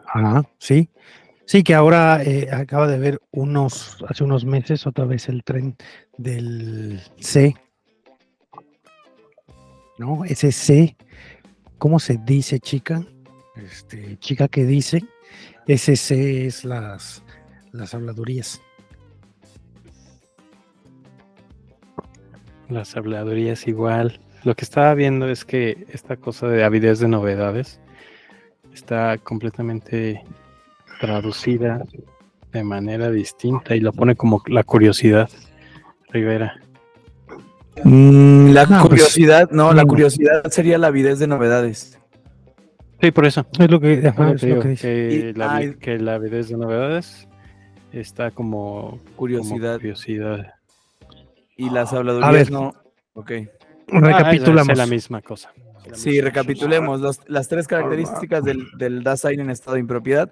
Ajá, 0.07 0.45
sí. 0.59 0.91
Sí, 1.47 1.63
que 1.63 1.75
ahora 1.75 2.23
eh, 2.23 2.49
acaba 2.53 2.87
de 2.87 2.99
ver 2.99 3.21
unos, 3.33 4.05
hace 4.09 4.23
unos 4.23 4.45
meses, 4.45 4.87
otra 4.87 5.05
vez 5.07 5.29
el 5.29 5.43
tren 5.43 5.75
del 6.19 7.01
C. 7.19 7.57
¿No? 9.99 10.25
Ese 10.27 10.53
C, 10.53 10.97
¿cómo 11.79 11.99
se 11.99 12.19
dice, 12.19 12.61
chica? 12.61 13.05
Este, 13.65 14.17
chica 14.19 14.49
que 14.49 14.65
dice, 14.65 15.03
ese 15.67 15.97
C 15.97 16.47
es 16.47 16.65
las, 16.65 17.23
las 17.73 17.95
habladurías. 17.95 18.61
Las 22.69 22.97
habladurías 22.97 23.67
igual. 23.67 24.21
Lo 24.45 24.55
que 24.55 24.65
estaba 24.65 24.95
viendo 24.95 25.29
es 25.29 25.45
que 25.45 25.87
esta 25.93 26.17
cosa 26.17 26.49
de 26.49 26.65
avidez 26.65 26.99
de 27.01 27.09
novedades 27.09 27.81
está 28.73 29.19
completamente 29.19 30.23
traducida 31.01 31.85
de 32.53 32.65
manera 32.65 33.11
distinta 33.11 33.75
y 33.77 33.81
lo 33.81 33.93
pone 33.93 34.15
como 34.17 34.43
la 34.47 34.63
curiosidad, 34.65 35.29
Rivera. 36.11 36.55
Mm, 37.85 38.51
la 38.53 38.65
No, 38.67 38.79
pues, 38.79 38.89
curiosidad, 38.89 39.51
no, 39.51 39.73
la 39.73 39.83
no. 39.83 39.89
curiosidad 39.89 40.51
sería 40.51 40.79
la 40.79 40.89
avidez 40.89 41.19
de 41.19 41.27
novedades. 41.27 42.00
Sí, 43.01 43.11
por 43.11 43.25
eso. 43.27 43.47
Es 43.59 43.71
lo 43.71 43.81
que, 43.81 44.07
ajá, 44.07 44.33
es 44.33 44.41
que 44.41 44.47
lo 44.47 44.53
digo, 44.55 44.63
que 44.63 44.69
dice. 44.69 44.89
que, 44.89 45.15
Y- 45.15 45.33
la, 45.33 45.59
vi- 45.59 45.65
ay. 45.67 45.75
que 45.75 45.99
la 45.99 46.15
avidez 46.15 46.49
de 46.49 46.57
novedades 46.57 47.29
está 47.93 48.31
como 48.31 48.99
como 48.99 49.17
Curiosidad. 49.17 49.81
Y 51.57 51.71
las 51.71 51.93
A 51.93 51.97
habladurías 51.99 52.33
ver. 52.33 52.51
no. 52.53 52.75
Ok. 53.15 53.33
Recapitulamos. 53.89 54.69
Ah, 54.69 54.73
es 54.73 54.79
la 54.79 54.87
misma 54.87 55.23
cosa. 55.23 55.53
Sí, 55.95 56.21
recapitulemos 56.21 57.01
los- 57.01 57.21
las 57.29 57.49
tres 57.49 57.67
características 57.67 58.45
del, 58.45 58.67
del 58.79 59.03
Dasein 59.03 59.41
en 59.41 59.51
estado 59.51 59.75
de 59.75 59.81
impropiedad: 59.81 60.31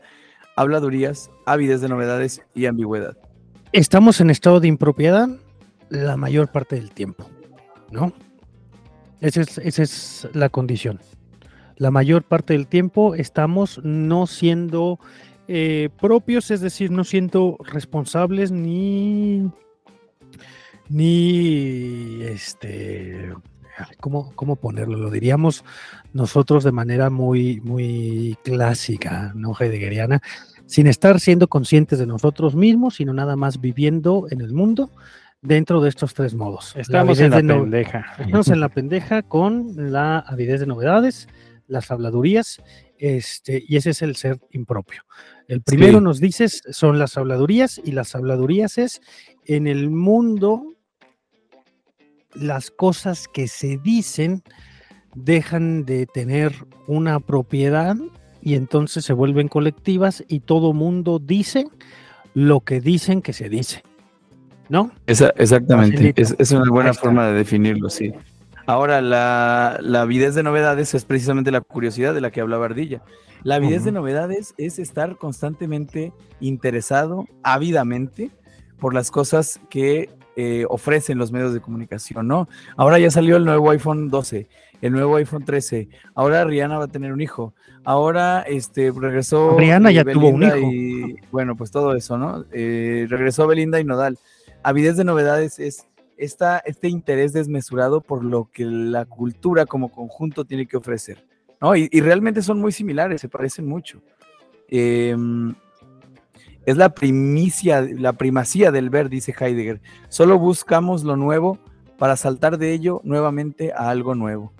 habladurías, 0.56 1.30
avidez 1.46 1.80
de 1.80 1.88
novedades 1.88 2.42
y 2.54 2.66
ambigüedad. 2.66 3.16
Estamos 3.72 4.20
en 4.20 4.30
estado 4.30 4.60
de 4.60 4.68
impropiedad 4.68 5.28
la 5.88 6.16
mayor 6.16 6.48
parte 6.48 6.76
del 6.76 6.90
tiempo, 6.90 7.28
¿no? 7.90 8.12
Esa 9.20 9.40
es, 9.40 9.58
esa 9.58 9.82
es 9.82 10.28
la 10.34 10.48
condición. 10.48 11.00
La 11.78 11.90
mayor 11.90 12.24
parte 12.24 12.52
del 12.52 12.66
tiempo 12.66 13.14
estamos 13.14 13.80
no 13.84 14.26
siendo 14.26 14.98
eh, 15.46 15.88
propios, 16.00 16.50
es 16.50 16.60
decir, 16.60 16.90
no 16.90 17.04
siendo 17.04 17.56
responsables 17.64 18.50
ni, 18.50 19.50
ni 20.88 22.22
este, 22.22 23.32
¿cómo, 24.00 24.32
cómo 24.34 24.56
ponerlo? 24.56 24.98
Lo 24.98 25.10
diríamos 25.10 25.64
nosotros 26.12 26.64
de 26.64 26.72
manera 26.72 27.10
muy, 27.10 27.60
muy 27.60 28.36
clásica, 28.42 29.32
no 29.34 29.54
heideggeriana, 29.58 30.20
sin 30.66 30.86
estar 30.86 31.20
siendo 31.20 31.48
conscientes 31.48 31.98
de 31.98 32.06
nosotros 32.06 32.54
mismos, 32.54 32.96
sino 32.96 33.12
nada 33.14 33.36
más 33.36 33.60
viviendo 33.60 34.26
en 34.30 34.40
el 34.40 34.52
mundo 34.52 34.90
dentro 35.40 35.80
de 35.80 35.88
estos 35.88 36.14
tres 36.14 36.34
modos. 36.34 36.74
Estamos 36.76 37.20
en 37.20 37.30
la 37.30 37.42
no- 37.42 37.60
pendeja. 37.62 38.04
Estamos 38.18 38.48
en 38.48 38.60
la 38.60 38.68
pendeja 38.68 39.22
con 39.22 39.92
la 39.92 40.18
avidez 40.18 40.60
de 40.60 40.66
novedades, 40.66 41.28
las 41.68 41.90
habladurías, 41.92 42.60
este, 42.98 43.62
y 43.68 43.76
ese 43.76 43.90
es 43.90 44.02
el 44.02 44.16
ser 44.16 44.40
impropio. 44.50 45.02
El 45.46 45.62
primero 45.62 45.98
Sí. 45.98 46.04
nos 46.04 46.18
dices 46.20 46.62
son 46.70 46.98
las 46.98 47.16
habladurías, 47.16 47.80
y 47.84 47.92
las 47.92 48.14
habladurías 48.16 48.76
es 48.78 49.00
en 49.44 49.66
el 49.68 49.90
mundo 49.90 50.74
las 52.34 52.70
cosas 52.70 53.28
que 53.28 53.48
se 53.48 53.78
dicen 53.78 54.42
dejan 55.14 55.84
de 55.84 56.06
tener 56.06 56.52
una 56.86 57.20
propiedad 57.20 57.96
y 58.42 58.54
entonces 58.54 59.04
se 59.04 59.12
vuelven 59.12 59.48
colectivas 59.48 60.22
y 60.28 60.40
todo 60.40 60.72
mundo 60.72 61.18
dice 61.18 61.66
lo 62.34 62.60
que 62.60 62.80
dicen 62.80 63.22
que 63.22 63.32
se 63.32 63.48
dice. 63.48 63.82
¿No? 64.68 64.92
Esa- 65.06 65.32
exactamente, 65.36 66.12
es, 66.16 66.36
es 66.38 66.50
una 66.52 66.70
buena 66.70 66.92
forma 66.92 67.26
de 67.28 67.32
definirlo, 67.32 67.88
sí. 67.88 68.12
Ahora, 68.68 69.00
la, 69.00 69.78
la 69.80 70.02
avidez 70.02 70.34
de 70.34 70.42
novedades 70.42 70.92
es 70.92 71.06
precisamente 71.06 71.50
la 71.50 71.62
curiosidad 71.62 72.12
de 72.12 72.20
la 72.20 72.30
que 72.30 72.42
hablaba 72.42 72.66
Ardilla. 72.66 73.02
La 73.42 73.54
avidez 73.54 73.82
de 73.82 73.92
novedades 73.92 74.52
es 74.58 74.78
estar 74.78 75.16
constantemente 75.16 76.12
interesado, 76.38 77.24
ávidamente, 77.42 78.30
por 78.78 78.92
las 78.92 79.10
cosas 79.10 79.58
que 79.70 80.10
eh, 80.36 80.66
ofrecen 80.68 81.16
los 81.16 81.32
medios 81.32 81.54
de 81.54 81.60
comunicación, 81.60 82.28
¿no? 82.28 82.46
Ahora 82.76 82.98
ya 82.98 83.10
salió 83.10 83.38
el 83.38 83.46
nuevo 83.46 83.70
iPhone 83.70 84.10
12, 84.10 84.46
el 84.82 84.92
nuevo 84.92 85.16
iPhone 85.16 85.46
13, 85.46 85.88
ahora 86.14 86.44
Rihanna 86.44 86.76
va 86.76 86.84
a 86.84 86.88
tener 86.88 87.14
un 87.14 87.22
hijo, 87.22 87.54
ahora 87.84 88.42
este, 88.42 88.92
regresó... 88.94 89.56
Rihanna 89.56 89.92
eh, 89.92 89.94
ya 89.94 90.04
tuvo 90.04 90.28
un 90.28 90.42
hijo. 90.42 90.56
Y, 90.58 91.16
bueno, 91.32 91.56
pues 91.56 91.70
todo 91.70 91.94
eso, 91.94 92.18
¿no? 92.18 92.44
Eh, 92.52 93.06
regresó 93.08 93.46
Belinda 93.46 93.80
y 93.80 93.84
Nodal. 93.84 94.18
Avidez 94.62 94.98
de 94.98 95.04
novedades 95.04 95.58
es 95.58 95.87
esta, 96.18 96.58
este 96.58 96.88
interés 96.88 97.32
desmesurado 97.32 98.00
por 98.00 98.24
lo 98.24 98.50
que 98.52 98.64
la 98.64 99.04
cultura 99.04 99.66
como 99.66 99.90
conjunto 99.90 100.44
tiene 100.44 100.66
que 100.66 100.76
ofrecer. 100.76 101.24
¿no? 101.60 101.74
Y, 101.76 101.88
realmente 102.00 102.42
son 102.42 102.60
muy 102.60 102.72
similares, 102.72 103.20
se 103.20 103.28
parecen 103.28 103.66
mucho. 103.66 104.02
Em, 104.68 105.54
Es 106.66 106.76
la 106.76 106.90
primicia, 106.90 107.80
la 107.80 108.12
primacía 108.12 108.70
del 108.70 108.90
ver, 108.90 109.08
dice 109.08 109.34
Heidegger. 109.38 109.80
Solo 110.10 110.38
buscamos 110.38 111.02
lo 111.02 111.16
nuevo 111.16 111.58
para 111.96 112.14
saltar 112.16 112.58
de 112.58 112.74
ello 112.74 113.00
nuevamente 113.04 113.72
a 113.72 113.88
algo 113.88 114.14
nuevo. 114.14 114.52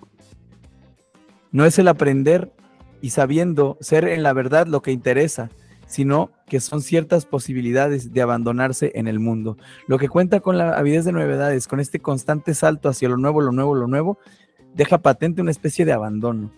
No 1.51 1.65
es 1.65 1.77
el 1.77 1.87
aprender 1.87 2.51
y 3.01 3.11
sabiendo 3.11 3.77
ser 3.79 4.07
en 4.07 4.23
la 4.23 4.33
verdad 4.33 4.65
lo 4.65 4.81
que 4.81 4.91
interesa, 4.91 5.49
sino 5.89 6.31
que 6.47 6.59
son 6.59 6.81
ciertas 6.81 7.25
posibilidades 7.25 8.13
de 8.13 8.21
abandonarse 8.21 8.91
en 8.93 9.07
el 9.07 9.19
mundo. 9.19 9.57
Lo 9.87 9.97
que 9.97 10.07
cuenta 10.07 10.39
con 10.39 10.57
la 10.57 10.77
avidez 10.77 11.03
de 11.03 11.11
novedades, 11.11 11.67
con 11.67 11.79
este 11.79 11.99
constante 11.99 12.53
salto 12.53 12.89
hacia 12.89 13.09
lo 13.09 13.17
nuevo, 13.17 13.41
lo 13.41 13.51
nuevo, 13.51 13.73
lo 13.75 13.87
nuevo, 13.87 14.19
deja 14.75 14.99
patente 14.99 15.41
una 15.41 15.51
especie 15.51 15.85
de 15.85 15.91
abandono. 15.91 16.53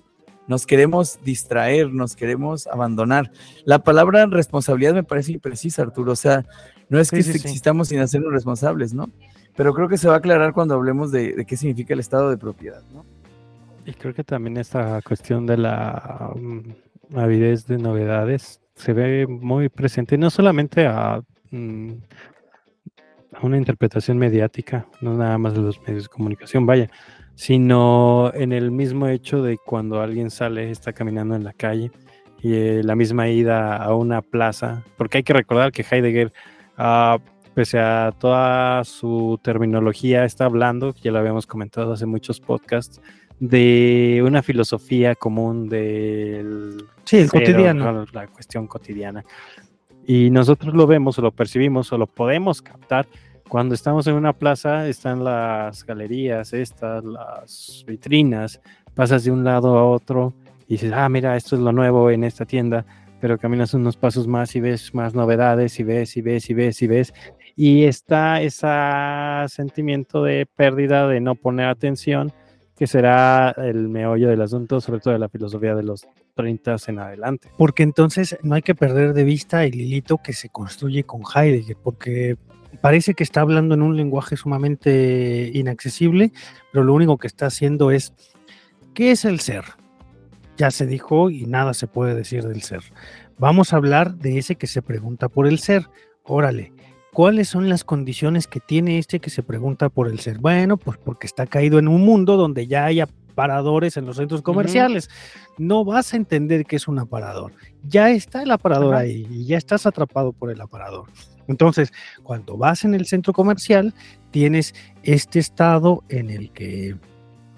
Nos 0.47 0.65
queremos 0.65 1.19
distraer, 1.23 1.93
nos 1.93 2.17
queremos 2.17 2.67
abandonar. 2.67 3.31
La 3.63 3.79
palabra 3.79 4.25
responsabilidad 4.25 4.93
me 4.93 5.03
parece 5.03 5.31
imprecisa, 5.31 5.83
Arturo. 5.83 6.11
O 6.11 6.17
sea, 6.17 6.45
no 6.89 6.99
es 6.99 7.09
que 7.09 7.19
existamos 7.19 7.87
sin 7.87 7.99
hacernos 7.99 8.33
responsables, 8.33 8.93
¿no? 8.93 9.09
Pero 9.55 9.73
creo 9.73 9.87
que 9.87 9.97
se 9.97 10.09
va 10.09 10.15
a 10.15 10.17
aclarar 10.17 10.51
cuando 10.51 10.73
hablemos 10.73 11.11
de, 11.11 11.33
de 11.33 11.45
qué 11.45 11.55
significa 11.55 11.93
el 11.93 12.01
estado 12.01 12.29
de 12.29 12.37
propiedad, 12.37 12.83
¿no? 12.93 13.05
Y 13.85 13.93
creo 13.93 14.13
que 14.13 14.25
también 14.25 14.57
esta 14.57 15.01
cuestión 15.01 15.45
de 15.45 15.57
la 15.57 16.33
mm, 16.35 17.17
avidez 17.17 17.65
de 17.65 17.77
novedades 17.77 18.60
se 18.81 18.93
ve 18.93 19.27
muy 19.27 19.69
presente, 19.69 20.17
no 20.17 20.31
solamente 20.31 20.87
a, 20.87 21.21
mm, 21.51 21.91
a, 23.33 23.45
una 23.45 23.57
interpretación 23.57 24.17
mediática, 24.17 24.87
no 25.01 25.15
nada 25.15 25.37
más 25.37 25.53
de 25.53 25.61
los 25.61 25.79
medios 25.81 26.03
de 26.03 26.09
comunicación, 26.09 26.65
vaya, 26.65 26.89
sino 27.35 28.31
en 28.33 28.51
el 28.53 28.71
mismo 28.71 29.07
hecho 29.07 29.43
de 29.43 29.57
cuando 29.57 30.01
alguien 30.01 30.31
sale, 30.31 30.71
está 30.71 30.93
caminando 30.93 31.35
en 31.35 31.43
la 31.43 31.53
calle 31.53 31.91
y 32.41 32.55
eh, 32.55 32.81
la 32.83 32.95
misma 32.95 33.29
ida 33.29 33.77
a 33.77 33.93
una 33.93 34.23
plaza, 34.23 34.83
porque 34.97 35.19
hay 35.19 35.23
que 35.23 35.33
recordar 35.33 35.71
que 35.71 35.85
Heidegger, 35.89 36.33
uh, 36.79 37.19
pese 37.53 37.79
a 37.79 38.11
toda 38.17 38.83
su 38.83 39.39
terminología, 39.43 40.25
está 40.25 40.45
hablando, 40.45 40.95
ya 40.95 41.11
lo 41.11 41.19
habíamos 41.19 41.45
comentado 41.45 41.93
hace 41.93 42.07
muchos 42.07 42.39
podcasts, 42.39 42.99
de 43.41 44.21
una 44.23 44.41
filosofía 44.43 45.15
común 45.15 45.67
del... 45.67 46.85
Sí, 47.03 47.17
el 47.17 47.29
cotidiano. 47.29 48.05
La 48.13 48.27
cuestión 48.27 48.67
cotidiana. 48.67 49.25
Y 50.05 50.29
nosotros 50.29 50.73
lo 50.75 50.85
vemos 50.85 51.17
o 51.17 51.23
lo 51.23 51.31
percibimos 51.31 51.91
o 51.91 51.97
lo 51.97 52.05
podemos 52.07 52.61
captar 52.61 53.07
cuando 53.51 53.75
estamos 53.75 54.07
en 54.07 54.13
una 54.13 54.31
plaza, 54.31 54.87
están 54.87 55.25
las 55.25 55.85
galerías, 55.85 56.53
estas, 56.53 57.03
las 57.03 57.83
vitrinas, 57.85 58.61
pasas 58.95 59.25
de 59.25 59.31
un 59.31 59.43
lado 59.43 59.77
a 59.77 59.83
otro 59.83 60.33
y 60.69 60.75
dices, 60.75 60.93
ah, 60.95 61.09
mira, 61.09 61.35
esto 61.35 61.57
es 61.57 61.61
lo 61.61 61.73
nuevo 61.73 62.09
en 62.11 62.23
esta 62.23 62.45
tienda, 62.45 62.85
pero 63.19 63.37
caminas 63.37 63.73
unos 63.73 63.97
pasos 63.97 64.25
más 64.25 64.55
y 64.55 64.61
ves 64.61 64.95
más 64.95 65.15
novedades 65.15 65.77
y 65.81 65.83
ves 65.83 66.15
y 66.15 66.21
ves 66.21 66.49
y 66.49 66.53
ves 66.53 66.81
y 66.81 66.87
ves. 66.87 67.13
Y 67.57 67.83
está 67.83 68.39
ese 68.41 68.67
sentimiento 69.53 70.23
de 70.23 70.45
pérdida, 70.45 71.09
de 71.09 71.19
no 71.19 71.35
poner 71.35 71.67
atención 71.67 72.31
que 72.81 72.87
será 72.87 73.51
el 73.59 73.89
meollo 73.89 74.29
del 74.29 74.41
asunto, 74.41 74.81
sobre 74.81 75.01
todo 75.01 75.13
de 75.13 75.19
la 75.19 75.29
filosofía 75.29 75.75
de 75.75 75.83
los 75.83 76.07
30 76.33 76.77
en 76.87 76.97
adelante. 76.97 77.47
Porque 77.55 77.83
entonces 77.83 78.35
no 78.41 78.55
hay 78.55 78.63
que 78.63 78.73
perder 78.73 79.13
de 79.13 79.23
vista 79.23 79.63
el 79.63 79.75
hilito 79.75 80.17
que 80.17 80.33
se 80.33 80.49
construye 80.49 81.03
con 81.03 81.21
Heidegger, 81.21 81.77
porque 81.83 82.37
parece 82.81 83.13
que 83.13 83.21
está 83.21 83.41
hablando 83.41 83.75
en 83.75 83.83
un 83.83 83.95
lenguaje 83.95 84.35
sumamente 84.35 85.51
inaccesible, 85.53 86.31
pero 86.73 86.83
lo 86.83 86.95
único 86.95 87.19
que 87.19 87.27
está 87.27 87.45
haciendo 87.45 87.91
es, 87.91 88.15
¿qué 88.95 89.11
es 89.11 89.25
el 89.25 89.41
ser? 89.41 89.63
Ya 90.57 90.71
se 90.71 90.87
dijo 90.87 91.29
y 91.29 91.45
nada 91.45 91.75
se 91.75 91.85
puede 91.85 92.15
decir 92.15 92.47
del 92.47 92.63
ser. 92.63 92.81
Vamos 93.37 93.73
a 93.73 93.75
hablar 93.75 94.15
de 94.15 94.39
ese 94.39 94.55
que 94.55 94.65
se 94.65 94.81
pregunta 94.81 95.29
por 95.29 95.45
el 95.45 95.59
ser. 95.59 95.85
Órale, 96.23 96.73
¿Cuáles 97.13 97.49
son 97.49 97.67
las 97.67 97.83
condiciones 97.83 98.47
que 98.47 98.59
tiene 98.59 98.97
este 98.97 99.19
que 99.19 99.29
se 99.29 99.43
pregunta 99.43 99.89
por 99.89 100.07
el 100.07 100.19
ser? 100.19 100.37
Bueno, 100.39 100.77
pues 100.77 100.97
porque 100.97 101.27
está 101.27 101.45
caído 101.45 101.77
en 101.77 101.87
un 101.87 102.01
mundo 102.01 102.37
donde 102.37 102.67
ya 102.67 102.85
hay 102.85 103.01
aparadores 103.01 103.97
en 103.97 104.05
los 104.05 104.15
centros 104.15 104.41
comerciales. 104.41 105.09
No 105.57 105.83
vas 105.83 106.13
a 106.13 106.17
entender 106.17 106.65
que 106.65 106.77
es 106.77 106.87
un 106.87 106.99
aparador. 106.99 107.51
Ya 107.83 108.09
está 108.11 108.43
el 108.43 108.51
aparador 108.51 108.95
ahí 108.95 109.27
y 109.29 109.45
ya 109.45 109.57
estás 109.57 109.85
atrapado 109.85 110.31
por 110.31 110.51
el 110.51 110.61
aparador. 110.61 111.09
Entonces, 111.47 111.91
cuando 112.23 112.55
vas 112.57 112.85
en 112.85 112.93
el 112.93 113.05
centro 113.05 113.33
comercial, 113.33 113.93
tienes 114.31 114.73
este 115.03 115.39
estado 115.39 116.03
en 116.07 116.29
el 116.29 116.51
que 116.51 116.95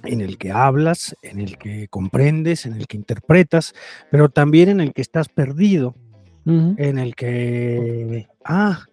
en 0.04 0.20
el 0.20 0.38
que 0.38 0.52
hablas, 0.52 1.16
en 1.22 1.40
el 1.40 1.58
que 1.58 1.88
comprendes, 1.88 2.66
en 2.66 2.74
el 2.74 2.88
que 2.88 2.98
interpretas, 2.98 3.74
pero 4.12 4.30
también 4.30 4.68
en 4.70 4.82
el 4.82 4.94
que 4.94 5.02
estás 5.02 5.30
perdido, 5.30 5.96
en 6.46 7.00
el 7.00 7.16
que, 7.16 8.28
ah, 8.44 8.84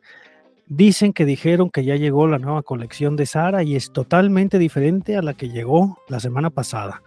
Dicen 0.72 1.12
que 1.12 1.24
dijeron 1.24 1.68
que 1.68 1.84
ya 1.84 1.96
llegó 1.96 2.28
la 2.28 2.38
nueva 2.38 2.62
colección 2.62 3.16
de 3.16 3.26
Sara 3.26 3.64
y 3.64 3.74
es 3.74 3.90
totalmente 3.90 4.56
diferente 4.56 5.16
a 5.16 5.22
la 5.22 5.34
que 5.34 5.48
llegó 5.48 5.98
la 6.08 6.20
semana 6.20 6.48
pasada. 6.48 7.02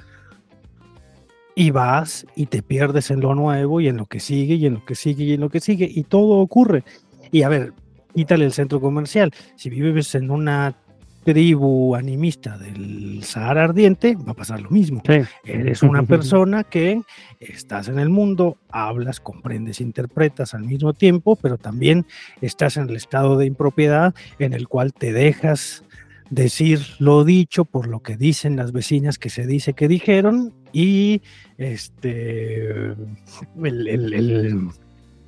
Y 1.56 1.72
vas 1.72 2.26
y 2.36 2.48
te 2.48 2.62
pierdes 2.62 3.10
en 3.10 3.22
lo 3.22 3.36
nuevo 3.36 3.80
y 3.80 3.88
en 3.88 3.96
lo 3.96 4.06
que 4.06 4.20
sigue 4.20 4.56
y 4.56 4.66
en 4.66 4.74
lo 4.74 4.86
que 4.86 4.96
sigue 4.96 5.24
y 5.24 5.32
en 5.32 5.40
lo 5.40 5.50
que 5.50 5.62
sigue 5.62 5.90
y 5.90 6.04
todo 6.04 6.40
ocurre. 6.40 6.84
Y 7.32 7.44
a 7.44 7.48
ver, 7.48 7.72
quítale 8.14 8.44
el 8.44 8.52
centro 8.52 8.82
comercial. 8.82 9.32
Si 9.56 9.70
vives 9.70 10.14
en 10.16 10.30
una 10.30 10.76
tribu 11.24 11.96
animista 11.96 12.58
del 12.58 13.24
Sahara 13.24 13.66
Ardiente, 13.66 14.16
va 14.16 14.34
a 14.34 14.36
pasar 14.36 14.62
lo 14.62 14.70
mismo. 14.70 15.02
Eres 15.44 15.84
una 15.84 16.04
persona 16.08 16.64
que 16.64 17.02
estás 17.40 17.88
en 17.88 18.00
el 18.00 18.10
mundo, 18.10 18.58
hablas, 18.70 19.20
comprendes, 19.20 19.82
interpretas 19.82 20.54
al 20.54 20.64
mismo 20.64 20.94
tiempo, 20.94 21.36
pero 21.36 21.58
también 21.58 22.06
estás 22.42 22.78
en 22.78 22.90
el 22.90 22.96
estado 22.96 23.38
de 23.38 23.46
impropiedad 23.46 24.14
en 24.40 24.54
el 24.54 24.68
cual 24.68 24.94
te 24.94 25.14
dejas 25.14 25.84
decir 26.30 26.80
lo 27.00 27.24
dicho 27.24 27.66
por 27.66 27.88
lo 27.88 28.02
que 28.02 28.18
dicen 28.18 28.56
las 28.56 28.72
vecinas 28.72 29.20
que 29.20 29.30
se 29.30 29.46
dice 29.46 29.74
que 29.74 29.88
dijeron 29.88 30.54
y 30.72 31.22
este 31.58 32.96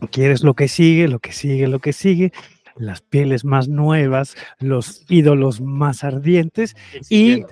quieres 0.09 0.43
lo 0.43 0.55
que 0.55 0.67
sigue, 0.67 1.07
lo 1.07 1.19
que 1.19 1.31
sigue, 1.31 1.67
lo 1.67 1.79
que 1.79 1.93
sigue 1.93 2.31
las 2.77 3.01
pieles 3.01 3.45
más 3.45 3.67
nuevas, 3.67 4.35
los 4.59 5.05
ídolos 5.09 5.61
más 5.61 6.03
ardientes 6.03 6.75
y 7.09 7.43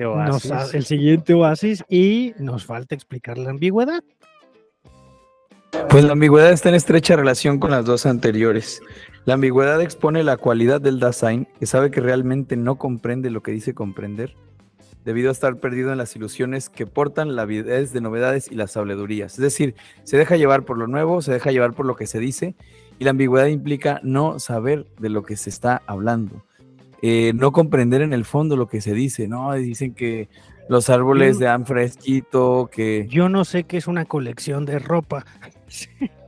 el 0.74 0.86
siguiente 0.86 1.34
oasis 1.34 1.84
y 1.89 2.34
nos 2.38 2.65
falta 2.65 2.95
explicar 2.95 3.38
la 3.38 3.51
ambigüedad. 3.51 4.03
Pues 5.89 6.03
la 6.03 6.13
ambigüedad 6.13 6.51
está 6.51 6.69
en 6.69 6.76
estrecha 6.76 7.15
relación 7.15 7.59
con 7.59 7.71
las 7.71 7.86
dos 7.86 8.05
anteriores. 8.05 8.82
La 9.26 9.36
ambigüedad 9.36 9.82
expone 9.82 10.24
la 10.24 10.38
cualidad 10.38 10.82
del 10.82 10.99
Dasein, 10.99 11.47
que 11.59 11.65
sabe 11.65 11.89
que 11.89 12.01
realmente 12.01 12.55
no 12.57 12.78
comprende 12.78 13.32
lo 13.32 13.41
que 13.41 13.51
dice 13.51 13.74
comprender, 13.74 14.36
debido 15.03 15.30
a 15.30 15.32
estar 15.32 15.57
perdido 15.57 15.91
en 15.91 15.97
las 15.97 16.15
ilusiones 16.15 16.69
que 16.69 16.86
portan 16.86 17.36
la 17.36 17.43
avidez 17.43 17.91
de 17.91 18.01
novedades 18.01 18.51
y 18.51 18.55
las 18.55 18.78
habladurías. 18.78 19.34
Es 19.34 19.39
decir, 19.39 19.76
se 20.03 20.17
deja 20.17 20.38
llevar 20.38 20.63
por 20.63 20.78
lo 20.78 20.88
nuevo, 20.88 21.21
se 21.21 21.32
deja 21.32 21.51
llevar 21.51 21.74
por 21.74 21.86
lo 21.86 21.95
que 21.95 22.07
se 22.07 22.19
dice 22.19 22.55
y 22.99 23.03
la 23.03 23.11
ambigüedad 23.11 23.47
implica 23.47 23.99
no 24.03 24.39
saber 24.39 24.85
de 24.99 25.09
lo 25.09 25.23
que 25.23 25.35
se 25.35 25.49
está 25.49 25.81
hablando, 25.87 26.43
eh, 27.01 27.33
no 27.35 27.51
comprender 27.51 28.01
en 28.01 28.13
el 28.13 28.25
fondo 28.25 28.55
lo 28.55 28.67
que 28.67 28.81
se 28.81 28.93
dice, 28.93 29.27
¿no? 29.27 29.53
Dicen 29.53 29.93
que 29.93 30.29
los 30.69 30.89
árboles 30.89 31.39
de 31.39 31.47
han 31.47 31.65
fresquito, 31.65 32.69
que... 32.71 33.07
Yo 33.09 33.29
no 33.29 33.45
sé 33.45 33.65
qué 33.65 33.77
es 33.77 33.87
una 33.87 34.05
colección 34.05 34.65
de 34.65 34.79
ropa. 34.79 35.25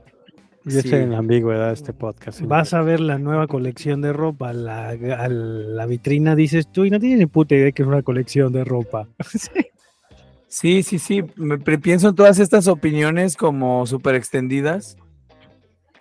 Yo 0.68 0.80
estoy 0.80 0.98
en 0.98 1.12
la 1.12 1.18
ambigüedad 1.18 1.68
de 1.68 1.74
este 1.74 1.92
podcast. 1.92 2.40
Vas 2.40 2.74
a 2.74 2.82
ver 2.82 2.98
la 2.98 3.18
nueva 3.18 3.46
colección 3.46 4.00
de 4.00 4.12
ropa, 4.12 4.52
la, 4.52 4.96
la 4.96 5.86
vitrina 5.86 6.34
dices 6.34 6.66
tú 6.72 6.84
y 6.84 6.90
no 6.90 6.98
tienes 6.98 7.20
ni 7.20 7.26
puta 7.26 7.54
idea 7.54 7.70
que 7.70 7.82
es 7.82 7.88
una 7.88 8.02
colección 8.02 8.52
de 8.52 8.64
ropa. 8.64 9.06
sí, 10.48 10.82
sí, 10.82 10.98
sí. 10.98 11.22
Me, 11.36 11.58
pienso 11.58 12.08
en 12.08 12.16
todas 12.16 12.40
estas 12.40 12.66
opiniones 12.66 13.36
como 13.36 13.86
súper 13.86 14.16
extendidas 14.16 14.96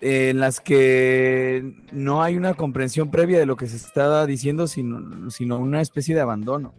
en 0.07 0.39
las 0.39 0.59
que 0.59 1.73
no 1.91 2.21
hay 2.21 2.37
una 2.37 2.53
comprensión 2.53 3.09
previa 3.09 3.39
de 3.39 3.47
lo 3.47 3.55
que 3.55 3.65
se 3.65 3.77
está 3.77 4.23
diciendo, 4.27 4.67
sino, 4.67 5.31
sino 5.31 5.57
una 5.57 5.81
especie 5.81 6.13
de 6.13 6.21
abandono. 6.21 6.75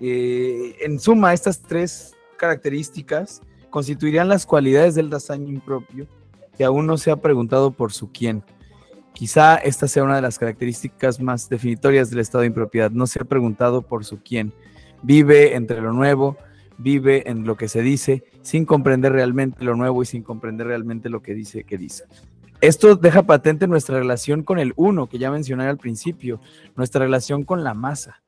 Eh, 0.00 0.74
en 0.80 0.98
suma, 0.98 1.32
estas 1.32 1.62
tres 1.62 2.16
características 2.36 3.40
constituirían 3.70 4.28
las 4.28 4.46
cualidades 4.46 4.96
del 4.96 5.10
Dasein 5.10 5.46
impropio 5.46 6.08
que 6.56 6.64
aún 6.64 6.88
no 6.88 6.98
se 6.98 7.12
ha 7.12 7.16
preguntado 7.16 7.70
por 7.70 7.92
su 7.92 8.10
quién. 8.10 8.42
Quizá 9.12 9.54
esta 9.54 9.86
sea 9.86 10.02
una 10.02 10.16
de 10.16 10.22
las 10.22 10.40
características 10.40 11.20
más 11.20 11.48
definitorias 11.48 12.10
del 12.10 12.18
estado 12.18 12.42
de 12.42 12.48
impropiedad. 12.48 12.90
No 12.90 13.06
se 13.06 13.20
ha 13.20 13.24
preguntado 13.24 13.82
por 13.82 14.04
su 14.04 14.20
quién. 14.20 14.52
Vive 15.04 15.54
entre 15.54 15.80
lo 15.80 15.92
nuevo, 15.92 16.36
vive 16.78 17.30
en 17.30 17.46
lo 17.46 17.56
que 17.56 17.68
se 17.68 17.82
dice, 17.82 18.24
sin 18.48 18.64
comprender 18.64 19.12
realmente 19.12 19.62
lo 19.62 19.76
nuevo 19.76 20.02
y 20.02 20.06
sin 20.06 20.22
comprender 20.22 20.68
realmente 20.68 21.10
lo 21.10 21.20
que 21.20 21.34
dice 21.34 21.64
que 21.64 21.76
dice. 21.76 22.04
Esto 22.62 22.96
deja 22.96 23.22
patente 23.24 23.66
nuestra 23.66 23.98
relación 23.98 24.42
con 24.42 24.58
el 24.58 24.72
uno, 24.74 25.06
que 25.06 25.18
ya 25.18 25.30
mencioné 25.30 25.66
al 25.66 25.76
principio, 25.76 26.40
nuestra 26.74 27.04
relación 27.04 27.44
con 27.44 27.62
la 27.62 27.74
masa, 27.74 28.22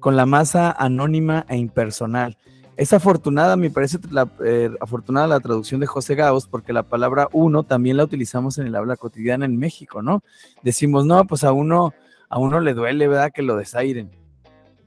con 0.00 0.16
la 0.16 0.26
masa 0.26 0.72
anónima 0.72 1.46
e 1.48 1.56
impersonal, 1.58 2.36
Es 2.76 2.92
afortunada, 2.92 3.54
me 3.56 3.70
parece 3.70 3.98
la, 4.10 4.28
eh, 4.44 4.70
afortunada 4.80 5.28
la 5.28 5.38
traducción 5.38 5.78
de 5.78 5.86
José 5.86 6.16
Gauss, 6.16 6.48
porque 6.48 6.72
la 6.72 6.82
palabra 6.82 7.28
uno 7.30 7.62
también 7.62 7.98
la 7.98 8.04
utilizamos 8.04 8.58
en 8.58 8.66
el 8.66 8.74
habla 8.74 8.96
cotidiana 8.96 9.44
en 9.44 9.58
México, 9.58 10.02
¿no? 10.02 10.24
Decimos, 10.64 11.06
no, 11.06 11.24
pues 11.24 11.44
a 11.44 11.52
uno, 11.52 11.94
a 12.28 12.40
uno 12.40 12.58
le 12.58 12.74
duele, 12.74 13.06
¿verdad? 13.06 13.30
Que 13.32 13.42
lo 13.42 13.56
desairen. 13.56 14.10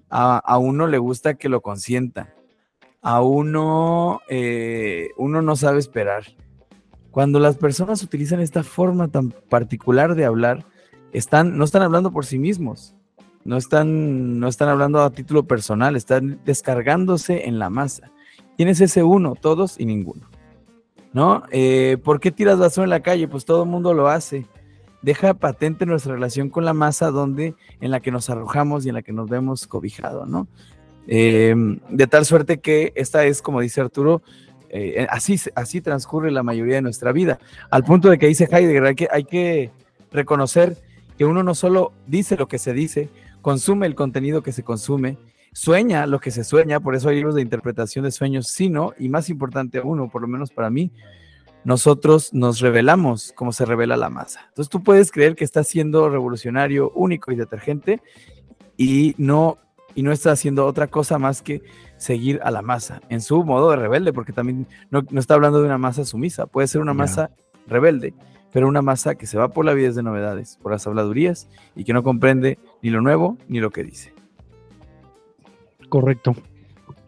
A, 0.10 0.38
a 0.38 0.58
uno 0.58 0.86
le 0.88 0.98
gusta 0.98 1.36
que 1.36 1.48
lo 1.48 1.62
consientan. 1.62 2.36
A 3.06 3.22
uno, 3.22 4.22
eh, 4.30 5.12
uno 5.16 5.44
no 5.44 5.56
sabe 5.56 5.78
esperar. 5.78 6.24
Cuando 7.12 7.40
las 7.40 7.56
personas 7.56 8.02
utilizan 8.02 8.40
esta 8.40 8.64
forma 8.64 9.10
tan 9.10 9.30
particular 9.30 10.16
de 10.16 10.26
hablar, 10.26 10.66
están, 11.14 11.56
no 11.56 11.66
están 11.66 11.84
hablando 11.84 12.12
por 12.12 12.26
sí 12.26 12.40
mismos, 12.40 12.96
no 13.44 13.58
están, 13.58 14.40
no 14.40 14.48
están 14.48 14.70
hablando 14.70 15.04
a 15.04 15.12
título 15.12 15.44
personal, 15.44 15.96
están 15.96 16.40
descargándose 16.46 17.48
en 17.48 17.60
la 17.60 17.70
masa. 17.70 18.12
¿Quién 18.58 18.70
es 18.70 18.82
ese 18.82 19.04
uno? 19.04 19.36
Todos 19.36 19.80
y 19.80 19.86
ninguno. 19.86 20.28
¿No? 21.14 21.44
Eh, 21.52 21.98
¿Por 22.04 22.20
qué 22.20 22.32
tiras 22.32 22.58
basura 22.58 22.86
en 22.86 22.90
la 22.90 23.04
calle? 23.04 23.28
Pues 23.28 23.46
todo 23.46 23.66
el 23.66 23.70
mundo 23.70 23.94
lo 23.94 24.08
hace. 24.08 24.48
Deja 25.04 25.36
patente 25.36 25.86
nuestra 25.86 26.16
relación 26.16 26.50
con 26.50 26.66
la 26.66 26.74
masa 26.74 27.12
donde, 27.12 27.54
en 27.82 27.92
la 27.92 28.00
que 28.00 28.10
nos 28.10 28.32
arrojamos 28.32 28.84
y 28.84 28.90
en 28.90 28.96
la 28.96 29.04
que 29.04 29.14
nos 29.14 29.30
vemos 29.30 29.68
cobijados, 29.68 30.28
¿no? 30.28 30.48
Em, 31.08 31.80
de 31.90 32.08
tal 32.08 32.26
suerte 32.26 32.60
que 32.60 32.92
esta 32.96 33.26
es, 33.26 33.42
como 33.42 33.62
dice 33.62 33.82
Arturo, 33.82 34.22
eh, 34.70 35.08
así, 35.10 35.40
así 35.56 35.82
transcurre 35.82 36.32
la 36.32 36.44
mayoría 36.44 36.76
de 36.76 36.82
nuestra 36.82 37.12
vida. 37.12 37.40
Al 37.70 37.84
punto 37.84 38.10
de 38.10 38.18
que 38.18 38.28
dice 38.28 38.48
Heidegger, 38.52 38.86
hay 38.86 38.96
que, 38.96 39.08
hay 39.12 39.24
que 39.24 39.72
reconocer 40.12 40.78
que 41.18 41.26
uno 41.26 41.44
no 41.44 41.56
solo 41.56 41.94
dice 42.08 42.36
lo 42.36 42.48
que 42.48 42.60
se 42.60 42.74
dice, 42.74 43.10
consume 43.42 43.86
el 43.88 43.96
contenido 43.96 44.44
que 44.44 44.52
se 44.52 44.64
consume, 44.64 45.18
sueña 45.54 46.08
lo 46.08 46.20
que 46.20 46.32
se 46.32 46.44
sueña, 46.44 46.80
por 46.80 46.96
eso 46.96 47.10
hay 47.10 47.16
libros 47.18 47.36
de 47.36 47.42
interpretación 47.42 48.04
de 48.04 48.12
sueños, 48.12 48.48
sino, 48.48 48.94
y 49.00 49.08
más 49.08 49.30
importante 49.30 49.80
uno, 49.80 50.10
por 50.10 50.22
lo 50.22 50.28
menos 50.28 50.52
para 50.52 50.70
mí, 50.70 50.92
nosotros 51.64 52.34
nos 52.34 52.60
revelamos 52.60 53.32
como 53.34 53.52
se 53.54 53.66
revela 53.66 53.98
la 53.98 54.10
masa. 54.10 54.42
Entonces 54.50 54.70
tú 54.70 54.84
puedes 54.84 55.12
creer 55.12 55.36
que 55.36 55.44
estás 55.44 55.68
siendo 55.68 56.10
revolucionario, 56.10 56.92
único 56.92 57.32
y 57.32 57.36
detergente 57.36 58.02
y 58.78 59.16
no, 59.18 59.58
y 59.96 60.04
no 60.04 60.12
está 60.12 60.32
haciendo 60.32 60.66
otra 60.66 60.88
cosa 60.88 61.18
más 61.18 61.42
que 61.42 61.64
seguir 61.98 62.40
a 62.44 62.52
la 62.52 62.62
masa 62.62 63.02
en 63.10 63.22
su 63.22 63.44
modo 63.44 63.72
de 63.72 63.78
rebelde, 63.78 64.14
porque 64.14 64.34
también 64.34 64.68
no, 64.92 65.04
está 65.18 65.34
hablando 65.34 65.60
de 65.60 65.66
una 65.66 65.78
masa 65.78 66.06
sumisa, 66.06 66.46
puede 66.46 66.68
ser 66.68 66.82
una 66.82 66.94
masa 66.94 67.32
rebelde 67.68 68.14
pero 68.56 68.70
una 68.70 68.82
masa 68.82 69.16
que 69.16 69.28
se 69.28 69.38
va 69.38 69.50
por 69.50 69.66
la 69.66 69.74
vida 69.74 69.92
de 69.92 70.02
novedades, 70.02 70.58
por 70.62 70.72
las 70.72 70.88
habladurías 70.88 71.50
y 71.76 71.84
que 71.84 71.92
no 71.92 72.04
comprende 72.04 72.58
ni 72.82 72.90
lo 72.90 73.02
nuevo 73.02 73.38
ni 73.50 73.60
lo 73.60 73.70
que 73.70 73.84
dice. 73.84 74.14
Correcto. 75.90 76.38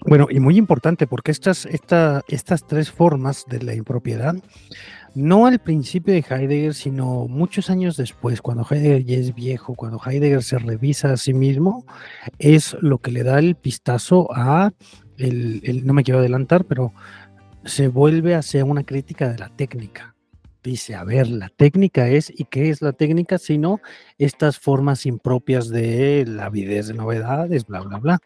Bueno, 0.05 0.27
y 0.29 0.41
muy 0.41 0.57
importante 0.57 1.07
porque 1.07 1.31
estas, 1.31 1.65
estas 1.65 2.67
tres 2.67 2.91
formas 2.91 3.45
de 3.47 3.61
la 3.61 3.73
impropiedad, 3.75 4.35
no 5.17 5.47
al 5.47 5.59
principio 5.59 6.13
de 6.13 6.23
Heidegger, 6.29 6.73
sino 6.73 7.27
muchos 7.27 7.69
años 7.69 7.97
después, 7.97 8.41
cuando 8.41 8.65
Heidegger 8.69 9.03
ya 9.03 9.17
es 9.17 9.33
viejo, 9.33 9.75
cuando 9.75 9.99
Heidegger 10.05 10.43
se 10.43 10.59
revisa 10.59 11.13
a 11.13 11.17
sí 11.17 11.33
mismo, 11.33 11.85
es 12.37 12.77
lo 12.81 12.99
que 12.99 13.11
le 13.11 13.23
da 13.23 13.39
el 13.39 13.55
pistazo 13.55 14.27
a, 14.31 14.71
el, 15.17 15.85
no 15.85 15.93
me 15.93 16.03
quiero 16.03 16.19
adelantar, 16.19 16.65
pero 16.65 16.93
se 17.65 17.87
vuelve 17.87 18.35
hacia 18.35 18.63
una 18.63 18.83
crítica 18.83 19.29
de 19.29 19.39
la 19.39 19.49
técnica 19.49 20.13
dice, 20.63 20.95
a 20.95 21.03
ver, 21.03 21.29
la 21.29 21.49
técnica 21.49 22.09
es, 22.09 22.29
¿y 22.29 22.43
qué 22.45 22.69
es 22.69 22.81
la 22.81 22.91
técnica? 22.91 23.37
Sino 23.37 23.79
estas 24.17 24.59
formas 24.59 25.05
impropias 25.05 25.69
de 25.69 26.25
la 26.27 26.45
avidez 26.45 26.87
de 26.87 26.93
novedades, 26.93 27.65
bla, 27.65 27.79
bla, 27.79 27.97
bla. 27.99 28.19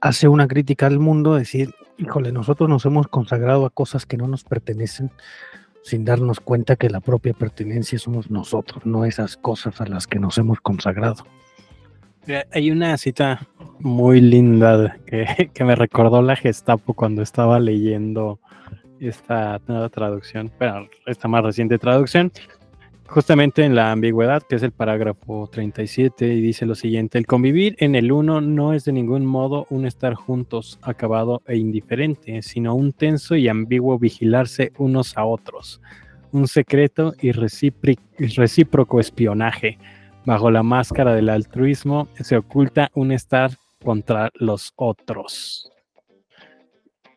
Hace 0.00 0.28
una 0.28 0.46
crítica 0.46 0.86
al 0.86 1.00
mundo, 1.00 1.34
decir, 1.34 1.74
híjole, 1.98 2.32
nosotros 2.32 2.68
nos 2.68 2.86
hemos 2.86 3.08
consagrado 3.08 3.66
a 3.66 3.70
cosas 3.70 4.06
que 4.06 4.16
no 4.16 4.26
nos 4.26 4.44
pertenecen 4.44 5.10
sin 5.82 6.04
darnos 6.04 6.40
cuenta 6.40 6.76
que 6.76 6.90
la 6.90 7.00
propia 7.00 7.32
pertenencia 7.32 7.98
somos 7.98 8.30
nosotros, 8.30 8.84
no 8.86 9.04
esas 9.04 9.36
cosas 9.36 9.80
a 9.80 9.86
las 9.86 10.06
que 10.06 10.18
nos 10.18 10.38
hemos 10.38 10.60
consagrado. 10.60 11.24
Hay 12.52 12.70
una 12.70 12.96
cita 12.96 13.48
muy 13.78 14.20
linda 14.20 14.98
que, 15.06 15.50
que 15.54 15.64
me 15.64 15.74
recordó 15.74 16.22
la 16.22 16.36
Gestapo 16.36 16.94
cuando 16.94 17.22
estaba 17.22 17.58
leyendo 17.58 18.38
esta 19.00 19.60
nueva 19.66 19.88
traducción, 19.88 20.52
bueno, 20.58 20.88
esta 21.06 21.26
más 21.26 21.42
reciente 21.42 21.78
traducción, 21.78 22.30
justamente 23.10 23.64
en 23.64 23.74
la 23.74 23.90
ambigüedad, 23.90 24.42
que 24.42 24.54
es 24.54 24.62
el 24.62 24.70
parágrafo 24.70 25.48
37, 25.50 26.32
y 26.32 26.40
dice 26.40 26.64
lo 26.64 26.76
siguiente, 26.76 27.18
el 27.18 27.26
convivir 27.26 27.74
en 27.80 27.96
el 27.96 28.12
uno 28.12 28.40
no 28.40 28.72
es 28.72 28.84
de 28.84 28.92
ningún 28.92 29.26
modo 29.26 29.66
un 29.68 29.84
estar 29.84 30.14
juntos, 30.14 30.78
acabado 30.80 31.42
e 31.46 31.56
indiferente, 31.56 32.40
sino 32.42 32.74
un 32.74 32.92
tenso 32.92 33.34
y 33.34 33.48
ambiguo 33.48 33.98
vigilarse 33.98 34.72
unos 34.78 35.16
a 35.16 35.24
otros, 35.24 35.82
un 36.30 36.46
secreto 36.46 37.12
y 37.20 37.32
recíproco 37.32 39.00
espionaje. 39.00 39.78
Bajo 40.24 40.50
la 40.50 40.62
máscara 40.62 41.12
del 41.12 41.30
altruismo 41.30 42.08
se 42.20 42.36
oculta 42.36 42.92
un 42.94 43.10
estar 43.10 43.50
contra 43.82 44.30
los 44.34 44.72
otros. 44.76 45.72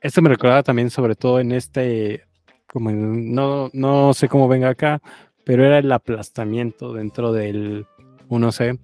Esto 0.01 0.21
me 0.23 0.29
recordaba 0.29 0.63
también 0.63 0.89
sobre 0.89 1.15
todo 1.15 1.39
en 1.39 1.51
este, 1.51 2.23
como 2.65 2.91
no, 2.91 3.69
no 3.73 4.13
sé 4.13 4.27
cómo 4.27 4.47
venga 4.47 4.69
acá, 4.69 4.99
pero 5.43 5.65
era 5.65 5.79
el 5.79 5.91
aplastamiento 5.91 6.93
dentro 6.93 7.31
del 7.33 7.85
1C, 8.29 8.79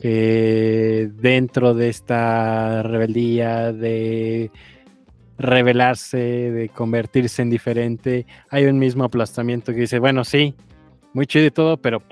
que 0.00 1.10
dentro 1.14 1.74
de 1.74 1.88
esta 1.88 2.82
rebeldía 2.82 3.72
de 3.72 4.50
rebelarse, 5.38 6.18
de 6.18 6.68
convertirse 6.68 7.42
en 7.42 7.50
diferente, 7.50 8.26
hay 8.50 8.66
un 8.66 8.78
mismo 8.78 9.04
aplastamiento 9.04 9.72
que 9.72 9.80
dice, 9.80 9.98
bueno, 9.98 10.24
sí, 10.24 10.54
muy 11.12 11.26
chido 11.26 11.46
y 11.46 11.50
todo, 11.50 11.76
pero 11.76 12.02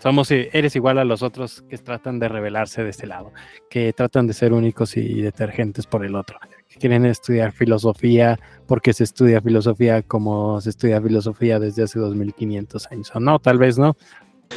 somos, 0.00 0.30
eres 0.30 0.76
igual 0.76 0.98
a 0.98 1.04
los 1.04 1.22
otros 1.22 1.62
que 1.62 1.78
tratan 1.78 2.18
de 2.18 2.28
rebelarse 2.28 2.82
de 2.82 2.90
este 2.90 3.06
lado, 3.06 3.32
que 3.70 3.92
tratan 3.92 4.26
de 4.26 4.34
ser 4.34 4.52
únicos 4.52 4.96
y 4.96 5.20
detergentes 5.22 5.86
por 5.86 6.04
el 6.04 6.14
otro 6.14 6.38
quieren 6.78 7.04
estudiar 7.06 7.52
filosofía 7.52 8.38
porque 8.66 8.92
se 8.92 9.04
estudia 9.04 9.40
filosofía 9.40 10.02
como 10.02 10.60
se 10.60 10.70
estudia 10.70 11.00
filosofía 11.00 11.58
desde 11.58 11.82
hace 11.84 11.98
2500 11.98 12.90
años. 12.90 13.12
O 13.14 13.20
no, 13.20 13.38
tal 13.38 13.58
vez 13.58 13.78
no. 13.78 13.96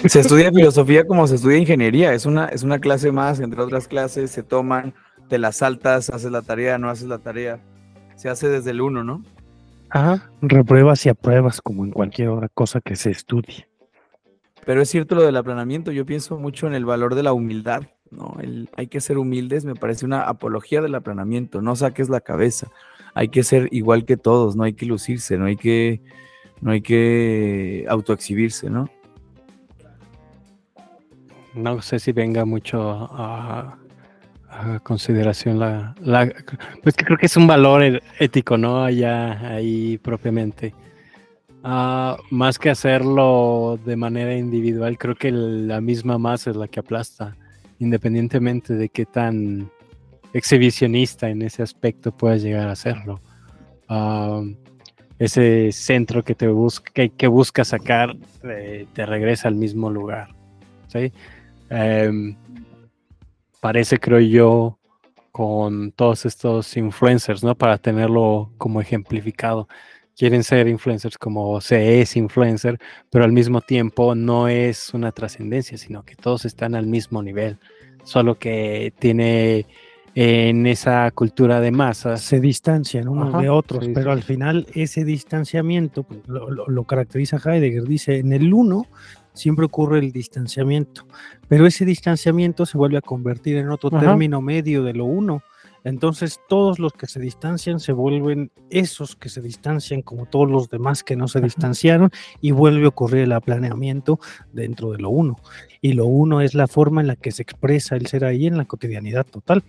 Se 0.06 0.20
estudia 0.20 0.52
filosofía 0.54 1.06
como 1.06 1.28
se 1.28 1.36
estudia 1.36 1.58
ingeniería. 1.58 2.14
Es 2.14 2.26
una, 2.26 2.48
es 2.48 2.64
una 2.64 2.80
clase 2.80 3.12
más, 3.12 3.40
entre 3.40 3.62
otras 3.62 3.88
clases 3.88 4.32
se 4.32 4.44
toman, 4.44 4.94
te 5.30 5.38
las 5.38 5.58
saltas, 5.58 6.10
haces 6.10 6.32
la 6.32 6.42
tarea, 6.42 6.78
no 6.78 6.90
haces 6.90 7.08
la 7.08 7.20
tarea. 7.20 7.60
Se 8.16 8.30
hace 8.30 8.50
desde 8.50 8.72
el 8.72 8.82
uno, 8.82 9.04
¿no? 9.04 9.24
Ajá, 9.90 10.30
repruebas 10.42 11.06
y 11.06 11.10
apruebas 11.10 11.62
como 11.62 11.86
en 11.86 11.92
cualquier 11.92 12.30
otra 12.30 12.50
cosa 12.50 12.82
que 12.82 12.96
se 12.96 13.12
estudie. 13.12 13.68
Pero 14.66 14.82
es 14.82 14.90
cierto 14.90 15.16
lo 15.16 15.24
del 15.24 15.38
aplanamiento, 15.38 15.92
yo 15.92 16.06
pienso 16.06 16.38
mucho 16.38 16.68
en 16.68 16.74
el 16.74 16.84
valor 16.84 17.16
de 17.16 17.24
la 17.24 17.32
humildad. 17.32 17.84
¿No? 18.12 18.38
hay 18.76 18.88
que 18.88 19.02
ser 19.02 19.18
humildes, 19.18 19.66
me 19.66 19.76
parece 19.76 20.06
una 20.06 20.24
apología 20.24 20.82
del 20.82 20.96
aplanamiento, 20.96 21.62
no 21.62 21.76
saques 21.76 22.10
la 22.10 22.22
cabeza, 22.22 22.68
hay 23.14 23.30
que 23.30 23.44
ser 23.44 23.70
igual 23.72 24.06
que 24.06 24.18
todos, 24.18 24.56
no 24.56 24.64
hay 24.64 24.74
que 24.74 24.86
lucirse, 24.86 25.38
no 25.38 25.46
hay 25.46 25.58
que, 25.58 26.02
no 26.62 26.72
hay 26.72 26.82
que 26.82 27.86
autoexhibirse, 27.90 28.70
¿no? 28.70 28.90
No 31.56 31.82
sé 31.82 32.00
si 32.00 32.12
venga 32.12 32.46
mucho 32.46 32.80
a, 33.12 33.78
consideración 34.84 35.60
la, 35.60 35.94
la, 36.02 36.32
pues 36.82 36.96
que 36.96 37.06
creo 37.06 37.18
que 37.18 37.28
es 37.28 37.38
un 37.38 37.46
valor 37.46 37.84
e, 37.84 38.02
ético, 38.20 38.58
¿no? 38.58 38.84
Allá 38.84 39.40
ahí 39.50 39.98
propiamente. 39.98 40.74
Ah, 41.64 42.18
más 42.32 42.58
que 42.58 42.70
hacerlo 42.70 43.80
de 43.84 43.96
manera 43.96 44.36
individual, 44.36 44.98
creo 44.98 45.16
que 45.16 45.32
la 45.32 45.82
misma 45.82 46.18
masa 46.18 46.52
es 46.52 46.56
la 46.56 46.68
que 46.68 46.80
aplasta 46.80 47.36
independientemente 47.80 48.74
de 48.74 48.90
qué 48.90 49.06
tan 49.06 49.70
exhibicionista 50.34 51.30
en 51.30 51.42
ese 51.42 51.64
aspecto 51.64 52.12
puedas 52.12 52.42
llegar 52.42 52.68
a 52.68 52.74
hacerlo. 52.74 53.22
ese 55.20 55.72
centro 55.72 56.24
que 56.24 56.36
te 56.36 56.48
busca, 56.48 56.92
que, 57.08 57.28
busca 57.28 57.66
sacar 57.66 58.16
te 58.94 59.06
regresa 59.06 59.48
al 59.48 59.56
mismo 59.56 59.90
lugar. 59.90 60.30
Em, 61.70 62.36
parece, 63.60 64.00
creo 64.00 64.20
yo, 64.20 64.78
con 65.32 65.92
todos 65.92 66.26
estos 66.26 66.76
influencers, 66.78 67.44
¿no? 67.44 67.56
Para 67.56 67.78
tenerlo 67.78 68.52
como 68.58 68.82
ejemplificado. 68.82 69.68
Quieren 70.18 70.44
ser 70.44 70.68
influencers 70.68 71.18
como 71.18 71.62
se 71.62 72.02
es 72.02 72.16
influencer, 72.16 72.80
pero 73.12 73.24
al 73.24 73.32
mismo 73.32 73.62
tiempo 73.62 74.16
no 74.16 74.48
es 74.48 74.94
una 74.94 75.12
trascendencia, 75.12 75.78
sino 75.78 76.04
que 76.04 76.16
todos 76.16 76.46
están 76.46 76.74
al 76.74 76.88
mismo 76.88 77.22
nivel 77.22 77.60
solo 78.08 78.40
que 78.40 78.94
tiene 78.98 79.66
en 80.16 80.66
esa 80.66 81.12
cultura 81.12 81.62
de 81.62 81.70
masas. 81.70 82.22
Se 82.22 82.40
distancian 82.40 83.08
unos 83.08 83.40
de 83.40 83.50
otros, 83.50 83.88
pero 83.94 84.12
al 84.12 84.24
final 84.24 84.66
ese 84.74 85.06
distanciamiento 85.06 86.04
pues, 86.04 86.22
lo, 86.28 86.84
caracteriza 86.86 87.38
Heidegger. 87.38 87.84
Dice, 87.84 88.18
en 88.18 88.34
el 88.34 88.52
uno 88.52 88.88
siempre 89.34 89.66
ocurre 89.66 90.00
el 90.00 90.12
distanciamiento, 90.12 91.06
pero 91.48 91.68
ese 91.68 91.86
distanciamiento 91.86 92.66
se 92.66 92.80
vuelve 92.80 92.98
a 92.98 93.02
convertir 93.02 93.58
en 93.58 93.70
otro 93.70 93.92
término 93.92 94.42
medio 94.42 94.84
de 94.84 94.94
lo 94.94 95.06
uno. 95.06 95.44
Entonces 95.88 96.42
todos 96.50 96.80
los 96.80 96.92
que 96.92 97.08
se 97.08 97.22
distancian 97.22 97.80
se 97.80 97.94
vuelven 97.94 98.52
esos 98.70 99.16
que 99.16 99.30
se 99.30 99.42
distancian 99.42 100.02
como 100.02 100.26
todos 100.26 100.50
los 100.50 100.70
demás 100.70 101.02
que 101.02 101.16
no 101.16 101.30
se 101.30 101.40
distanciaron 101.40 102.10
y 102.42 102.52
vuelve 102.52 102.86
a 102.86 102.90
ocurrir 102.90 103.22
el 103.24 103.32
aplaneamiento 103.32 104.20
dentro 104.52 104.92
de 104.92 104.98
lo 104.98 105.10
uno. 105.10 105.38
Y 105.82 105.94
lo 105.94 106.06
uno 106.06 106.42
es 106.42 106.56
la 106.56 106.68
forma 106.68 107.00
en 107.00 107.08
la 107.08 107.16
que 107.16 107.32
se 107.32 107.42
expresa 107.42 107.96
el 107.96 108.08
ser 108.08 108.26
ahí 108.26 108.48
en 108.48 108.58
la 108.58 108.66
cotidianidad 108.66 109.26
total. 109.26 109.64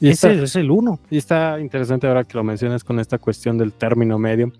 Y 0.00 0.08
Ese 0.08 0.32
está, 0.32 0.42
es 0.42 0.56
el 0.56 0.72
uno. 0.72 0.98
y 1.08 1.18
está 1.18 1.60
interesante 1.60 2.08
ahora 2.08 2.24
que 2.24 2.36
lo 2.36 2.42
mencionas 2.42 2.82
con 2.82 2.98
esta 2.98 3.18
cuestión 3.18 3.56
del 3.56 3.72
término 3.72 4.18
medio, 4.18 4.52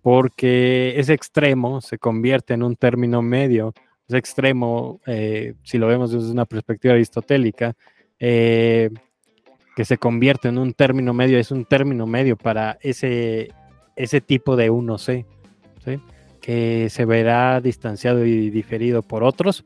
porque 0.00 0.98
ese 0.98 1.12
extremo 1.12 1.82
se 1.82 1.98
convierte 1.98 2.54
en 2.54 2.62
un 2.62 2.76
término 2.76 3.20
medio. 3.20 3.74
Ese 4.08 4.16
extremo, 4.16 5.00
eh, 5.06 5.56
si 5.62 5.76
lo 5.76 5.88
vemos 5.88 6.10
desde 6.10 6.32
una 6.32 6.46
perspectiva 6.46 6.94
aristotélica, 6.94 7.74
eh, 8.18 8.88
que 9.76 9.84
se 9.84 9.98
convierte 9.98 10.48
en 10.48 10.58
un 10.58 10.72
término 10.72 11.12
medio, 11.14 11.38
es 11.38 11.50
un 11.50 11.64
término 11.64 12.06
medio 12.06 12.36
para 12.36 12.78
ese, 12.80 13.50
ese 13.96 14.20
tipo 14.20 14.56
de 14.56 14.70
1C, 14.70 15.24
¿sí? 15.84 16.00
que 16.40 16.88
se 16.90 17.04
verá 17.04 17.60
distanciado 17.60 18.24
y 18.24 18.50
diferido 18.50 19.02
por 19.02 19.24
otros, 19.24 19.64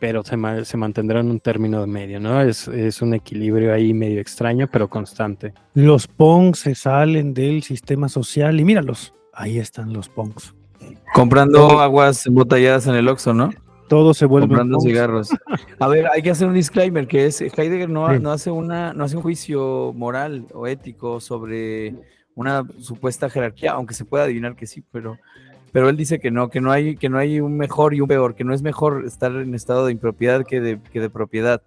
pero 0.00 0.22
se, 0.22 0.36
ma- 0.36 0.64
se 0.64 0.76
mantendrá 0.76 1.20
en 1.20 1.30
un 1.30 1.40
término 1.40 1.86
medio, 1.86 2.20
¿no? 2.20 2.40
Es, 2.42 2.68
es 2.68 3.02
un 3.02 3.14
equilibrio 3.14 3.72
ahí 3.72 3.92
medio 3.94 4.20
extraño, 4.20 4.68
pero 4.70 4.88
constante. 4.88 5.54
Los 5.74 6.06
punks 6.06 6.60
se 6.60 6.74
salen 6.74 7.34
del 7.34 7.62
sistema 7.62 8.08
social 8.08 8.60
y 8.60 8.64
míralos, 8.64 9.14
ahí 9.32 9.58
están 9.58 9.92
los 9.92 10.08
punks. 10.08 10.54
Comprando 11.14 11.80
aguas 11.80 12.26
embotelladas 12.26 12.86
en 12.86 12.94
el 12.94 13.08
Oxxo, 13.08 13.34
¿no? 13.34 13.50
Todos 13.88 14.16
se 14.18 14.26
vuelven 14.26 14.48
Comprando 14.50 14.78
punks. 14.78 14.90
cigarros. 14.90 15.28
A 15.80 15.88
ver, 15.88 16.06
hay 16.12 16.22
que 16.22 16.30
hacer 16.30 16.46
un 16.48 16.54
disclaimer 16.54 17.06
que 17.06 17.26
es 17.26 17.40
Heidegger 17.40 17.88
no, 17.88 18.06
ha- 18.06 18.16
Sí. 18.16 18.22
no 18.22 18.30
hace 18.32 18.50
una 18.50 18.92
no 18.92 19.04
hace 19.04 19.16
un 19.16 19.22
juicio 19.22 19.92
moral 19.96 20.46
o 20.52 20.66
ético 20.66 21.20
sobre 21.20 21.94
una 22.34 22.64
supuesta 22.78 23.28
jerarquía, 23.30 23.72
aunque 23.72 23.94
se 23.94 24.04
pueda 24.04 24.24
adivinar 24.24 24.54
que 24.56 24.66
sí, 24.66 24.82
pero 24.92 25.18
pero 25.72 25.88
él 25.88 25.96
dice 25.96 26.18
que 26.20 26.30
no, 26.30 26.48
que 26.50 26.60
no 26.60 26.70
hay 26.72 26.96
que 26.96 27.08
no 27.08 27.18
hay 27.18 27.40
un 27.40 27.56
mejor 27.56 27.94
y 27.94 28.00
un 28.00 28.08
peor, 28.08 28.34
que 28.34 28.44
no 28.44 28.54
es 28.54 28.62
mejor 28.62 29.04
estar 29.06 29.32
en 29.32 29.54
estado 29.54 29.86
de 29.86 29.92
impropiedad 29.92 30.44
que 30.46 30.60
de, 30.60 30.80
que 30.92 31.00
de 31.00 31.10
propiedad. 31.10 31.62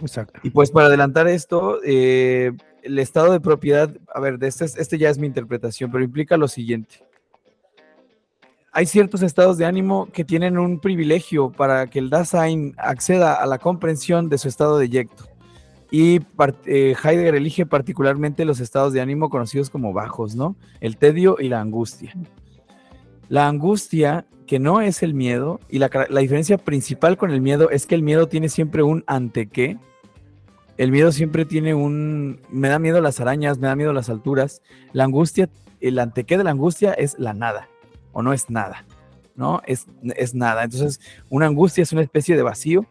Exacto. 0.00 0.40
Y 0.42 0.50
pues 0.50 0.70
para 0.70 0.86
adelantar 0.86 1.28
esto, 1.28 1.78
eh, 1.84 2.52
el 2.82 2.98
estado 2.98 3.32
de 3.32 3.40
propiedad, 3.40 3.90
a 4.14 4.20
ver, 4.20 4.38
de 4.38 4.48
este, 4.48 4.64
es- 4.64 4.76
este 4.76 4.98
ya 4.98 5.10
es 5.10 5.18
mi 5.18 5.26
interpretación, 5.26 5.90
pero 5.92 6.02
implica 6.02 6.36
lo 6.36 6.48
siguiente. 6.48 7.04
Hay 8.74 8.86
ciertos 8.86 9.22
estados 9.22 9.58
de 9.58 9.66
ánimo 9.66 10.08
que 10.12 10.24
tienen 10.24 10.56
un 10.56 10.80
privilegio 10.80 11.52
para 11.52 11.88
que 11.88 11.98
el 11.98 12.08
Dasein 12.08 12.74
acceda 12.78 13.34
a 13.34 13.44
la 13.44 13.58
comprensión 13.58 14.30
de 14.30 14.38
su 14.38 14.48
estado 14.48 14.78
de 14.78 14.88
yecto. 14.88 15.24
Y 15.90 16.20
eh, 16.64 16.96
Heidegger 17.04 17.34
elige 17.34 17.66
particularmente 17.66 18.46
los 18.46 18.60
estados 18.60 18.94
de 18.94 19.02
ánimo 19.02 19.28
conocidos 19.28 19.68
como 19.68 19.92
bajos, 19.92 20.34
¿no? 20.34 20.56
El 20.80 20.96
tedio 20.96 21.36
y 21.38 21.50
la 21.50 21.60
angustia. 21.60 22.14
La 23.28 23.46
angustia, 23.46 24.24
que 24.46 24.58
no 24.58 24.80
es 24.80 25.02
el 25.02 25.12
miedo, 25.12 25.60
y 25.68 25.78
la, 25.78 25.90
la 26.08 26.20
diferencia 26.20 26.56
principal 26.56 27.18
con 27.18 27.30
el 27.30 27.42
miedo 27.42 27.68
es 27.68 27.84
que 27.84 27.94
el 27.94 28.02
miedo 28.02 28.26
tiene 28.26 28.48
siempre 28.48 28.82
un 28.82 29.04
ante 29.06 29.48
qué, 29.48 29.76
el 30.78 30.90
miedo 30.90 31.12
siempre 31.12 31.44
tiene 31.44 31.74
un... 31.74 32.40
Me 32.50 32.68
da 32.68 32.78
miedo 32.78 33.00
las 33.02 33.20
arañas, 33.20 33.58
me 33.58 33.68
da 33.68 33.76
miedo 33.76 33.92
las 33.92 34.08
alturas. 34.08 34.62
La 34.92 35.04
angustia, 35.04 35.50
el 35.80 35.98
antequé 35.98 36.38
de 36.38 36.44
la 36.44 36.50
angustia 36.50 36.92
es 36.92 37.18
la 37.18 37.34
nada, 37.34 37.68
o 38.12 38.22
no 38.22 38.32
es 38.32 38.50
nada, 38.50 38.84
¿no? 39.34 39.62
Es, 39.66 39.86
es 40.16 40.34
nada. 40.34 40.64
Entonces, 40.64 41.00
una 41.28 41.46
angustia 41.46 41.82
es 41.82 41.92
una 41.92 42.02
especie 42.02 42.36
de 42.36 42.42
vacío 42.42 42.86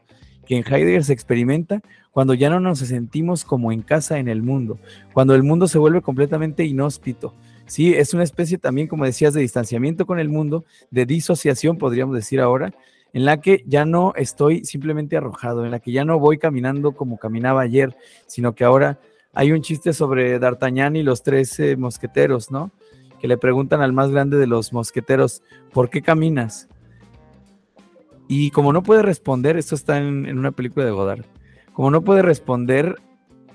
que 0.46 0.58
en 0.58 0.66
Heidegger 0.66 1.04
se 1.04 1.14
experimenta 1.14 1.82
cuando 2.12 2.34
ya 2.34 2.50
no 2.50 2.60
nos 2.60 2.80
sentimos 2.80 3.46
como 3.46 3.72
en 3.72 3.82
casa 3.82 4.20
en 4.20 4.28
el 4.28 4.42
mundo, 4.42 4.80
cuando 5.14 5.34
el 5.34 5.44
mundo 5.44 5.68
se 5.68 5.78
vuelve 5.78 6.02
completamente 6.02 6.66
inhóspito. 6.66 7.34
Sí, 7.66 7.94
es 7.94 8.14
una 8.14 8.24
especie 8.24 8.58
también, 8.58 8.88
como 8.88 9.06
decías, 9.06 9.34
de 9.34 9.42
distanciamiento 9.42 10.06
con 10.06 10.20
el 10.20 10.28
mundo, 10.28 10.66
de 10.90 11.06
disociación, 11.06 11.78
podríamos 11.78 12.16
decir 12.16 12.42
ahora, 12.42 12.74
en 13.14 13.24
la 13.24 13.40
que 13.40 13.64
ya 13.66 13.86
no 13.86 14.14
estoy 14.16 14.66
simplemente 14.66 15.16
arrojado, 15.16 15.64
en 15.64 15.72
la 15.72 15.80
que 15.80 15.92
ya 15.92 16.04
no 16.04 16.20
voy 16.20 16.38
caminando 16.38 16.94
como 16.94 17.18
caminaba 17.18 17.62
ayer, 17.62 17.96
sino 18.28 18.56
que 18.56 18.66
ahora 18.66 19.00
hay 19.34 19.54
un 19.54 19.62
chiste 19.62 19.94
sobre 19.94 20.38
D'Artagnan 20.40 20.98
y 20.98 21.04
los 21.04 21.24
tres 21.24 21.58
eh, 21.60 21.78
mosqueteros, 21.78 22.52
¿no? 22.52 22.72
Que 23.22 23.28
le 23.28 23.38
preguntan 23.38 23.82
al 23.82 23.94
más 23.94 24.10
grande 24.10 24.38
de 24.38 24.48
los 24.48 24.74
mosqueteros, 24.74 25.44
¿por 25.72 25.90
qué 25.90 26.02
caminas? 26.02 26.68
Y 28.28 28.52
como 28.52 28.74
no 28.74 28.82
puede 28.82 29.04
responder, 29.04 29.58
esto 29.58 29.76
está 29.76 29.98
en, 30.00 30.38
una 30.38 30.52
película 30.52 30.86
de 30.86 30.92
Godard, 30.92 31.26
como 31.74 31.92
no 31.92 32.02
puede 32.02 32.22
responder, 32.22 32.96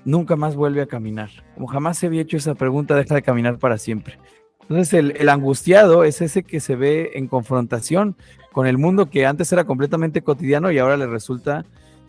nunca 0.05 0.35
más 0.35 0.55
vuelve 0.55 0.81
a 0.81 0.87
caminar. 0.87 1.29
Como 1.55 1.67
jamás 1.67 1.97
se 1.97 2.07
había 2.07 2.21
hecho 2.21 2.37
esa 2.37 2.55
pregunta, 2.55 2.95
deja 2.95 3.15
de 3.15 3.21
caminar 3.21 3.59
para 3.59 3.77
siempre. 3.77 4.17
Entonces 4.61 4.93
el, 4.93 5.13
el 5.17 5.29
angustiado 5.29 6.03
es 6.03 6.21
ese 6.21 6.43
que 6.43 6.59
se 6.59 6.75
ve 6.75 7.11
en 7.15 7.27
confrontación 7.27 8.15
con 8.51 8.67
el 8.67 8.77
mundo 8.77 9.09
que 9.09 9.25
antes 9.25 9.51
era 9.51 9.65
completamente 9.65 10.23
cotidiano 10.23 10.71
y 10.71 10.79
ahora 10.79 10.97
le 10.97 11.07
resulta 11.07 11.65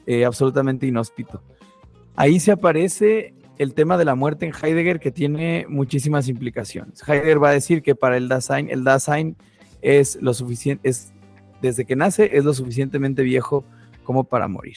eh, 0.07 0.25
absolutamente 0.25 0.87
inhóspito. 0.87 1.43
Ahí 2.17 2.41
se 2.41 2.53
aparece 2.53 3.35
el 3.59 3.75
tema 3.75 3.99
de 3.99 4.05
la 4.05 4.15
muerte 4.15 4.47
en 4.47 4.53
Heidegger 4.53 5.01
que 5.01 5.11
tiene 5.11 5.67
muchísimas 5.69 6.29
implicaciones. 6.29 7.07
Heidegger 7.07 7.43
va 7.43 7.51
a 7.51 7.53
decir 7.53 7.83
que 7.83 7.95
para 7.95 8.17
el 8.17 8.29
Dasein, 8.29 8.69
el 8.71 8.85
Dasein 8.85 9.37
es 9.83 10.19
lo 10.21 10.35
suficiente, 10.35 10.89
es 10.89 11.13
desde 11.61 11.85
que 11.85 11.97
nace 11.97 12.37
es 12.37 12.45
lo 12.45 12.55
suficientemente 12.55 13.23
viejo 13.23 13.65
como 14.05 14.25
para 14.25 14.49
morir. 14.49 14.77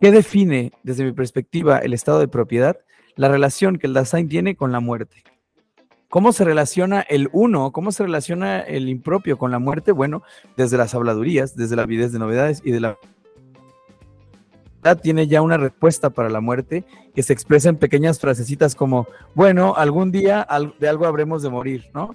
¿Qué 0.00 0.10
define, 0.10 0.72
desde 0.82 1.04
mi 1.04 1.12
perspectiva, 1.12 1.78
el 1.78 1.92
estado 1.92 2.18
de 2.18 2.28
propiedad? 2.28 2.78
La 3.14 3.28
relación 3.28 3.78
que 3.78 3.86
el 3.86 3.94
Dasein 3.94 4.28
tiene 4.28 4.56
con 4.56 4.72
la 4.72 4.80
muerte. 4.80 5.22
¿Cómo 6.08 6.32
se 6.32 6.44
relaciona 6.44 7.00
el 7.00 7.28
uno? 7.32 7.72
¿Cómo 7.72 7.92
se 7.92 8.04
relaciona 8.04 8.60
el 8.60 8.88
impropio 8.88 9.38
con 9.38 9.50
la 9.50 9.58
muerte? 9.58 9.92
Bueno, 9.92 10.22
desde 10.56 10.76
las 10.76 10.94
habladurías, 10.94 11.56
desde 11.56 11.76
la 11.76 11.82
avidez 11.82 12.12
de 12.12 12.18
novedades 12.18 12.62
y 12.64 12.70
de 12.70 12.80
la 12.80 12.98
tiene 14.94 15.26
ya 15.26 15.42
una 15.42 15.56
respuesta 15.56 16.10
para 16.10 16.30
la 16.30 16.40
muerte 16.40 16.84
que 17.14 17.22
se 17.22 17.32
expresa 17.32 17.68
en 17.68 17.76
pequeñas 17.76 18.20
frasecitas 18.20 18.74
como, 18.74 19.06
bueno, 19.34 19.74
algún 19.76 20.12
día 20.12 20.46
de 20.78 20.88
algo 20.88 21.06
habremos 21.06 21.42
de 21.42 21.50
morir, 21.50 21.90
¿no? 21.92 22.14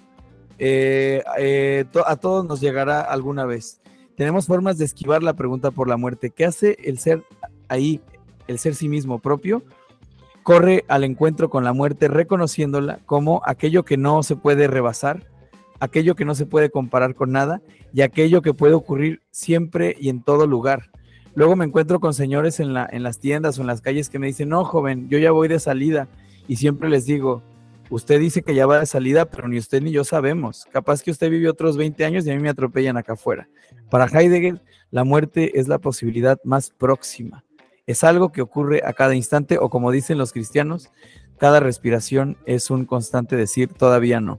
Eh, 0.57 1.24
eh, 1.39 1.86
a 2.05 2.15
todos 2.15 2.45
nos 2.45 2.61
llegará 2.61 3.01
alguna 3.01 3.45
vez. 3.45 3.82
Tenemos 4.15 4.45
formas 4.45 4.78
de 4.78 4.86
esquivar 4.86 5.24
la 5.24 5.34
pregunta 5.34 5.72
por 5.72 5.88
la 5.88 5.97
muerte. 5.97 6.30
¿Qué 6.30 6.45
hace 6.45 6.78
el 6.84 6.99
ser 6.99 7.24
ahí, 7.67 7.99
el 8.47 8.59
ser 8.59 8.76
sí 8.76 8.88
mismo 8.88 9.17
propio? 9.19 9.63
Corre 10.43 10.86
al 10.88 11.03
encuentro 11.03 11.49
con 11.49 11.63
la 11.63 11.74
muerte 11.74 12.07
reconociéndola 12.07 12.99
como 13.07 13.41
aquello 13.45 13.84
que 13.84 13.97
no 13.97 14.22
se 14.22 14.36
puede 14.36 14.67
rebasar, 14.67 15.28
aquello 15.80 16.15
que 16.15 16.26
no 16.26 16.36
se 16.36 16.45
puede 16.45 16.69
comparar 16.69 17.15
con 17.15 17.32
nada 17.32 17.61
y 17.93 18.01
aquello 18.01 18.43
que 18.43 18.53
puede 18.53 18.76
ocurrir 18.76 19.24
siempre 19.32 19.95
y 19.99 20.09
en 20.09 20.22
todo 20.22 20.45
lugar. 20.45 20.91
Luego 21.34 21.55
me 21.55 21.65
encuentro 21.65 21.99
con 21.99 22.13
señores 22.13 22.59
en, 22.59 22.73
la, 22.73 22.88
en 22.91 23.03
las 23.03 23.19
tiendas 23.19 23.57
o 23.57 23.61
en 23.61 23.67
las 23.67 23.82
calles 23.82 24.09
que 24.09 24.19
me 24.19 24.27
dicen, 24.27 24.49
no, 24.49 24.65
joven, 24.65 25.07
yo 25.09 25.17
ya 25.17 25.32
voy 25.32 25.47
de 25.47 25.59
salida. 25.59 26.07
Y 26.47 26.57
siempre 26.57 26.89
les 26.89 27.05
digo, 27.05 27.41
usted 27.89 28.19
dice 28.19 28.41
que 28.41 28.53
ya 28.53 28.65
va 28.65 28.79
de 28.79 28.86
salida, 28.86 29.25
pero 29.25 29.47
ni 29.47 29.57
usted 29.57 29.82
ni 29.82 29.91
yo 29.91 30.03
sabemos. 30.03 30.66
Capaz 30.71 31.01
que 31.01 31.12
usted 31.12 31.29
vive 31.29 31.49
otros 31.49 31.78
20 31.78 32.03
años 32.03 32.25
y 32.25 32.32
a 32.32 32.36
mí 32.36 32.41
me 32.41 32.49
atropellan 32.49 32.97
acá 32.97 33.13
afuera. 33.13 33.47
Para 33.89 34.08
Heidegger, 34.08 34.62
la 34.89 35.03
muerte 35.03 35.59
es 35.59 35.67
la 35.67 35.79
posibilidad 35.79 36.37
más 36.43 36.70
próxima. 36.70 37.45
Es 37.87 38.03
algo 38.03 38.32
que 38.32 38.41
ocurre 38.41 38.82
a 38.86 38.93
cada 38.93 39.16
instante 39.16 39.58
o 39.58 39.70
como 39.70 39.91
dicen 39.91 40.17
los 40.17 40.33
cristianos, 40.33 40.91
cada 41.37 41.59
respiración 41.59 42.37
es 42.45 42.70
un 42.70 42.86
constante 42.86 43.36
decir 43.36 43.70
todavía 43.70 44.20
no. 44.20 44.37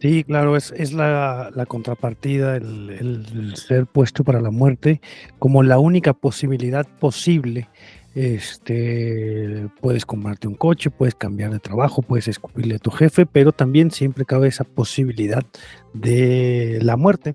Sí, 0.00 0.22
claro, 0.22 0.56
es, 0.56 0.72
es 0.76 0.92
la, 0.92 1.50
la 1.52 1.66
contrapartida, 1.66 2.56
el, 2.56 2.90
el- 2.90 3.56
ser 3.56 3.86
puesto 3.86 4.22
para 4.22 4.40
la 4.40 4.50
muerte 4.52 5.00
como 5.40 5.62
la 5.64 5.78
única 5.80 6.12
posibilidad 6.12 6.86
posible. 7.00 7.68
Este, 8.14 9.68
puedes 9.80 10.06
comprarte 10.06 10.46
un 10.48 10.54
coche, 10.54 10.90
puedes 10.90 11.14
cambiar 11.14 11.50
de 11.52 11.58
trabajo, 11.58 12.02
puedes 12.02 12.28
escupirle 12.28 12.76
a 12.76 12.78
tu 12.78 12.90
jefe, 12.90 13.26
pero 13.26 13.52
también 13.52 13.90
siempre 13.90 14.24
cabe 14.24 14.48
esa 14.48 14.64
posibilidad 14.64 15.42
de 15.94 16.78
la 16.82 16.96
muerte. 16.96 17.34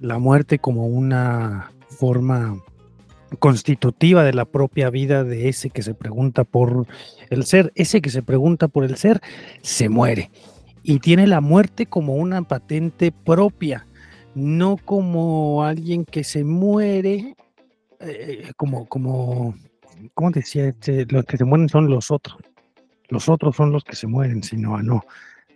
La 0.00 0.18
muerte 0.18 0.58
como 0.58 0.86
una 0.86 1.70
forma 1.88 2.62
constitutiva 3.38 4.24
de 4.24 4.32
la 4.32 4.44
propia 4.46 4.90
vida 4.90 5.22
de 5.24 5.48
ese 5.48 5.70
que 5.70 5.82
se 5.82 5.94
pregunta 5.94 6.44
por 6.44 6.86
el 7.30 7.44
ser. 7.44 7.72
Ese 7.74 8.00
que 8.00 8.10
se 8.10 8.22
pregunta 8.22 8.68
por 8.68 8.84
el 8.84 8.96
ser 8.96 9.20
se 9.62 9.88
muere 9.88 10.30
y 10.84 10.98
tiene 10.98 11.26
la 11.26 11.40
muerte 11.40 11.86
como 11.86 12.14
una 12.14 12.42
patente 12.42 13.10
propia, 13.10 13.86
no 14.34 14.76
como 14.76 15.64
alguien 15.64 16.04
que 16.04 16.22
se 16.22 16.44
muere, 16.44 17.34
eh, 18.00 18.52
como, 18.56 18.86
como, 18.86 19.54
¿cómo 20.12 20.30
decía? 20.30 20.68
este? 20.68 21.06
los 21.08 21.24
que 21.24 21.38
se 21.38 21.44
mueren 21.44 21.70
son 21.70 21.88
los 21.88 22.10
otros, 22.10 22.36
los 23.08 23.30
otros 23.30 23.56
son 23.56 23.72
los 23.72 23.82
que 23.82 23.96
se 23.96 24.06
mueren, 24.06 24.42
sino, 24.42 24.76
ah, 24.76 24.82
no, 24.82 25.02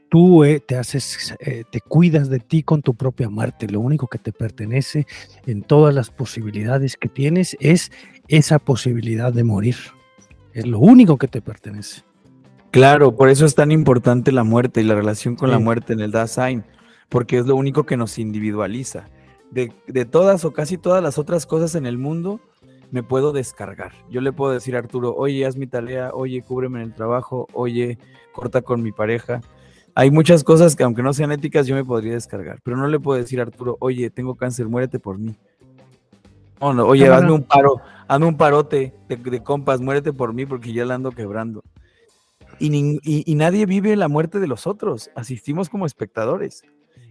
tú 0.09 0.45
eh, 0.45 0.61
te 0.61 0.77
haces, 0.77 1.37
eh, 1.41 1.65
te 1.71 1.83
cuidas 1.83 2.31
de 2.31 2.39
ti 2.39 2.63
con 2.63 2.81
tu 2.81 2.95
propia 2.95 3.29
muerte, 3.29 3.69
lo 3.69 3.81
único 3.81 4.07
que 4.07 4.19
te 4.19 4.33
pertenece 4.33 5.07
en 5.47 5.61
todas 5.61 5.95
las 5.95 6.11
posibilidades 6.11 6.97
que 6.97 7.11
tienes 7.11 7.55
es 7.61 7.93
esa 8.29 8.59
posibilidad 8.59 9.31
de 9.31 9.45
morir. 9.45 9.77
es 10.55 10.67
lo 10.67 10.79
único 10.79 11.19
que 11.19 11.29
te 11.29 11.43
pertenece. 11.43 12.08
Claro, 12.71 13.17
por 13.17 13.29
eso 13.31 13.47
es 13.47 13.55
tan 13.55 13.71
importante 13.73 14.31
la 14.31 14.45
muerte 14.45 14.81
y 14.81 14.85
la 14.85 14.95
relación 14.95 15.37
con 15.37 15.51
la 15.51 15.59
muerte 15.59 15.95
en 15.95 16.01
el 16.01 16.11
Dasein, 16.11 16.65
porque 17.09 17.39
es 17.39 17.47
lo 17.47 17.57
único 17.57 17.85
que 17.85 17.97
nos 17.97 18.19
individualiza. 18.19 19.09
De, 19.51 19.73
de 19.87 20.05
todas 20.05 20.45
o 20.45 20.53
casi 20.53 20.77
todas 20.77 21.03
las 21.03 21.17
otras 21.19 21.47
cosas 21.47 21.75
en 21.75 21.87
el 21.87 21.97
mundo, 21.97 22.41
me 22.91 23.03
puedo 23.03 23.33
descargar. 23.33 23.93
Yo 24.11 24.21
le 24.21 24.33
puedo 24.33 24.53
decir 24.53 24.77
a 24.77 24.81
Arturo, 24.81 25.15
oye, 25.17 25.47
haz 25.47 25.57
mi 25.57 25.67
tarea, 25.67 26.11
oye, 26.13 26.43
cúbreme 26.43 26.81
en 26.83 26.89
el 26.89 26.95
trabajo, 26.95 27.47
oye, 27.55 27.99
corta 28.33 28.61
con 28.61 28.83
mi 28.83 28.93
pareja. 28.93 29.41
Hay 29.95 30.11
muchas 30.11 30.45
cosas 30.45 30.77
que 30.77 30.85
aunque 30.85 31.03
no 31.03 31.13
sean 31.15 31.33
éticas, 31.33 31.67
yo 31.67 31.75
me 31.75 31.85
podría 31.85 32.13
descargar, 32.13 32.61
pero 32.63 32.77
no 32.77 32.87
le 32.87 33.01
puedo 33.01 33.19
decir 33.19 33.41
a 33.41 33.45
Arturo, 33.45 33.79
oye, 33.81 34.11
tengo 34.11 34.35
cáncer, 34.37 34.69
muérete 34.69 34.99
por 34.99 35.19
mí. 35.19 35.35
No, 36.61 36.75
no, 36.75 36.87
oye, 36.87 37.05
No, 37.07 37.13
no, 37.13 37.15
hazme 37.17 37.29
no. 37.29 37.35
un 37.37 37.43
paro, 37.45 37.81
hazme 38.07 38.27
un 38.27 38.37
parote 38.37 38.95
de, 39.09 39.17
de 39.17 39.43
compas, 39.43 39.81
muérete 39.81 40.13
por 40.13 40.35
mí 40.35 40.45
porque 40.45 40.73
ya 40.73 40.85
la 40.85 40.95
ando 40.95 41.11
quebrando. 41.13 41.63
Y, 42.59 43.01
y 43.03 43.35
nadie 43.35 43.67
vive 43.67 43.95
la 43.97 44.09
muerte 44.09 44.41
de 44.41 44.47
los 44.47 44.67
otros, 44.67 45.11
asistimos 45.15 45.69
como 45.69 45.87
espectadores. 45.87 46.63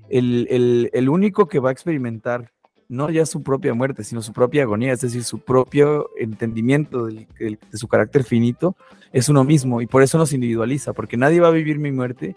El, 0.09 1.09
único 1.09 1.47
que 1.47 1.59
va 1.59 1.69
a 1.69 1.71
experimentar 1.71 2.51
no 2.89 3.09
ya 3.09 3.25
su 3.25 3.43
propia 3.43 3.73
muerte, 3.73 4.03
sino 4.03 4.21
su 4.21 4.31
propia 4.31 4.63
agonía, 4.63 4.93
es 4.93 5.01
decir, 5.01 5.23
su 5.23 5.39
propio 5.39 6.09
entendimiento 6.17 7.07
de 7.07 7.27
su 7.73 7.87
carácter 7.87 8.23
finito, 8.23 8.77
es 9.11 9.27
uno 9.27 9.43
mismo 9.43 9.81
y 9.81 9.87
por 9.87 10.03
eso 10.03 10.17
nos 10.17 10.31
individualiza, 10.31 10.93
porque 10.93 11.17
nadie 11.17 11.41
va 11.41 11.49
a 11.49 11.51
vivir 11.51 11.79
mi 11.79 11.91
muerte 11.91 12.35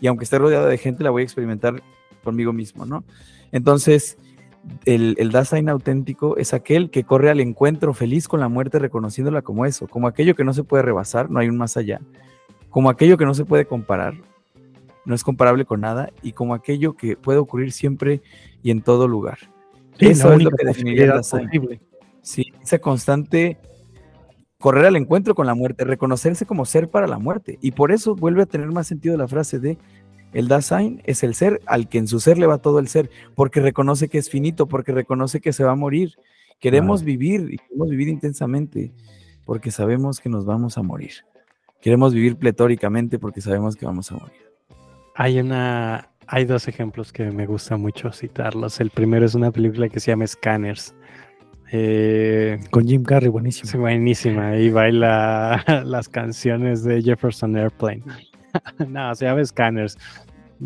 y 0.00 0.08
aunque 0.08 0.24
esté 0.24 0.38
rodeado 0.38 0.66
de 0.66 0.78
gente, 0.78 1.04
la 1.04 1.10
voy 1.10 1.22
a 1.22 1.24
experimentar 1.24 1.80
conmigo 2.24 2.52
mismo, 2.52 2.84
¿no? 2.84 3.04
Entonces, 3.52 4.16
el, 4.84 5.14
el 5.18 5.30
Dasein 5.30 5.68
auténtico 5.68 6.36
es 6.36 6.52
aquel 6.54 6.90
que 6.90 7.04
corre 7.04 7.30
al 7.30 7.38
encuentro 7.38 7.94
feliz 7.94 8.26
con 8.26 8.40
la 8.40 8.48
muerte, 8.48 8.80
reconociéndola 8.80 9.42
como 9.42 9.66
eso, 9.66 9.86
como 9.86 10.08
aquello 10.08 10.34
que 10.34 10.44
no 10.44 10.52
se 10.52 10.64
puede 10.64 10.82
rebasar, 10.82 11.30
no 11.30 11.38
hay 11.38 11.48
un 11.48 11.56
más 11.56 11.76
allá, 11.76 12.00
como 12.72 12.90
aquello 12.90 13.16
que 13.16 13.26
no 13.26 13.34
se 13.34 13.44
puede 13.44 13.66
comparar, 13.66 14.14
no 15.04 15.14
es 15.14 15.22
comparable 15.22 15.64
con 15.64 15.82
nada, 15.82 16.10
y 16.22 16.32
como 16.32 16.54
aquello 16.54 16.94
que 16.94 17.16
puede 17.16 17.38
ocurrir 17.38 17.70
siempre 17.70 18.22
y 18.62 18.70
en 18.70 18.82
todo 18.82 19.06
lugar. 19.06 19.38
Sí, 19.98 20.06
eso 20.06 20.32
es 20.32 20.42
lo 20.42 20.50
que 20.50 20.66
definiría 20.66 21.04
el 21.04 21.12
posibilidad 21.12 21.16
Dasein. 21.16 21.46
posible. 21.46 21.80
Sí, 22.22 22.46
esa 22.62 22.78
constante 22.78 23.58
correr 24.58 24.86
al 24.86 24.96
encuentro 24.96 25.34
con 25.34 25.46
la 25.46 25.54
muerte, 25.54 25.84
reconocerse 25.84 26.46
como 26.46 26.64
ser 26.64 26.88
para 26.88 27.06
la 27.06 27.18
muerte. 27.18 27.58
Y 27.60 27.72
por 27.72 27.92
eso 27.92 28.16
vuelve 28.16 28.42
a 28.42 28.46
tener 28.46 28.68
más 28.68 28.86
sentido 28.86 29.16
la 29.16 29.28
frase 29.28 29.58
de 29.58 29.76
el 30.32 30.48
Dasein 30.48 31.02
es 31.04 31.22
el 31.24 31.34
ser 31.34 31.60
al 31.66 31.90
que 31.90 31.98
en 31.98 32.08
su 32.08 32.20
ser 32.20 32.38
le 32.38 32.46
va 32.46 32.56
todo 32.56 32.78
el 32.78 32.88
ser, 32.88 33.10
porque 33.34 33.60
reconoce 33.60 34.08
que 34.08 34.16
es 34.16 34.30
finito, 34.30 34.66
porque 34.66 34.92
reconoce 34.92 35.40
que 35.40 35.52
se 35.52 35.62
va 35.62 35.72
a 35.72 35.76
morir. 35.76 36.14
Queremos 36.58 37.02
vivir 37.02 37.52
y 37.52 37.58
queremos 37.58 37.90
vivir 37.90 38.08
intensamente 38.08 38.92
porque 39.44 39.70
sabemos 39.70 40.20
que 40.20 40.30
nos 40.30 40.46
vamos 40.46 40.78
a 40.78 40.82
morir. 40.82 41.12
Queremos 41.82 42.14
vivir 42.14 42.36
pletóricamente 42.36 43.18
porque 43.18 43.40
sabemos 43.40 43.74
que 43.74 43.84
vamos 43.84 44.10
a 44.12 44.14
morir. 44.14 44.40
Hay 45.16 45.40
una, 45.40 46.10
hay 46.28 46.44
dos 46.44 46.68
ejemplos 46.68 47.12
que 47.12 47.24
me 47.24 47.44
gusta 47.44 47.76
mucho 47.76 48.12
citarlos. 48.12 48.80
El 48.80 48.90
primero 48.90 49.26
es 49.26 49.34
una 49.34 49.50
película 49.50 49.88
que 49.88 49.98
se 49.98 50.12
llama 50.12 50.26
Scanners. 50.26 50.94
Eh, 51.72 52.60
Con 52.70 52.86
Jim 52.86 53.02
Carrey, 53.02 53.28
buenísimo. 53.28 53.68
es 53.68 53.76
buenísima 53.76 54.56
y 54.56 54.70
baila 54.70 55.64
las 55.84 56.08
canciones 56.08 56.84
de 56.84 57.02
Jefferson 57.02 57.56
Airplane. 57.56 58.04
no, 58.88 59.12
se 59.16 59.24
llama 59.24 59.44
Scanners. 59.44 59.98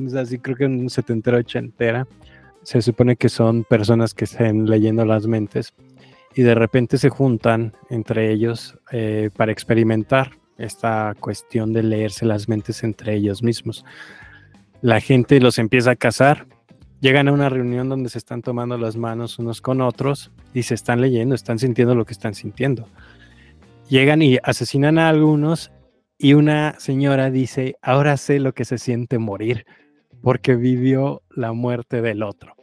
Es 0.04 0.14
así, 0.14 0.38
creo 0.38 0.56
que 0.56 0.66
un 0.66 0.90
setentera, 0.90 1.38
ochentera. 1.38 2.06
Se 2.62 2.82
supone 2.82 3.16
que 3.16 3.30
son 3.30 3.64
personas 3.64 4.12
que 4.12 4.24
estén 4.24 4.68
leyendo 4.68 5.06
las 5.06 5.26
mentes 5.26 5.72
y 6.34 6.42
de 6.42 6.54
repente 6.54 6.98
se 6.98 7.08
juntan 7.08 7.72
entre 7.88 8.30
ellos 8.30 8.78
eh, 8.92 9.30
para 9.34 9.52
experimentar 9.52 10.32
esta 10.58 11.14
cuestión 11.20 11.72
de 11.72 11.82
leerse 11.82 12.26
las 12.26 12.48
mentes 12.48 12.82
entre 12.82 13.14
ellos 13.14 13.42
mismos. 13.42 13.84
La 14.82 15.00
gente 15.00 15.40
los 15.40 15.58
empieza 15.58 15.92
a 15.92 15.96
cazar, 15.96 16.46
llegan 17.00 17.28
a 17.28 17.32
una 17.32 17.48
reunión 17.48 17.88
donde 17.88 18.08
se 18.08 18.18
están 18.18 18.42
tomando 18.42 18.78
las 18.78 18.96
manos 18.96 19.38
unos 19.38 19.60
con 19.60 19.80
otros 19.80 20.30
y 20.54 20.62
se 20.62 20.74
están 20.74 21.00
leyendo, 21.00 21.34
están 21.34 21.58
sintiendo 21.58 21.94
lo 21.94 22.04
que 22.04 22.12
están 22.12 22.34
sintiendo. 22.34 22.88
Llegan 23.88 24.22
y 24.22 24.38
asesinan 24.42 24.98
a 24.98 25.08
algunos 25.08 25.70
y 26.18 26.34
una 26.34 26.74
señora 26.78 27.30
dice, 27.30 27.76
ahora 27.82 28.16
sé 28.16 28.40
lo 28.40 28.52
que 28.52 28.64
se 28.64 28.78
siente 28.78 29.18
morir 29.18 29.66
porque 30.22 30.56
vivió 30.56 31.22
la 31.30 31.52
muerte 31.52 32.02
del 32.02 32.22
otro. 32.22 32.55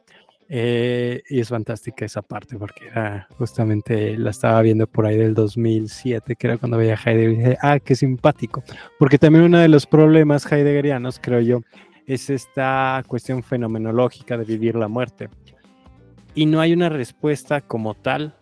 Eh, 0.56 1.24
y 1.32 1.40
es 1.40 1.50
fantástica 1.50 2.06
esa 2.06 2.22
parte 2.22 2.60
porque 2.60 2.86
era 2.86 3.28
justamente 3.40 4.16
la 4.16 4.30
estaba 4.30 4.62
viendo 4.62 4.86
por 4.86 5.08
ahí 5.08 5.18
del 5.18 5.34
2007, 5.34 6.36
que 6.36 6.46
era 6.46 6.60
cuando 6.60 6.78
veía 6.78 6.94
a 6.94 7.10
Heidegger 7.10 7.32
y 7.32 7.36
dije, 7.38 7.58
ah, 7.60 7.80
qué 7.80 7.96
simpático. 7.96 8.64
Porque 9.00 9.18
también 9.18 9.46
uno 9.46 9.58
de 9.58 9.68
los 9.68 9.88
problemas 9.88 10.46
heideggerianos, 10.46 11.18
creo 11.20 11.40
yo, 11.40 11.62
es 12.06 12.30
esta 12.30 13.04
cuestión 13.08 13.42
fenomenológica 13.42 14.38
de 14.38 14.44
vivir 14.44 14.76
la 14.76 14.88
muerte. 14.88 15.28
Y 16.36 16.46
no 16.46 16.62
hay 16.62 16.74
una 16.74 16.90
respuesta 16.90 17.62
como 17.62 17.96
tal 17.96 18.36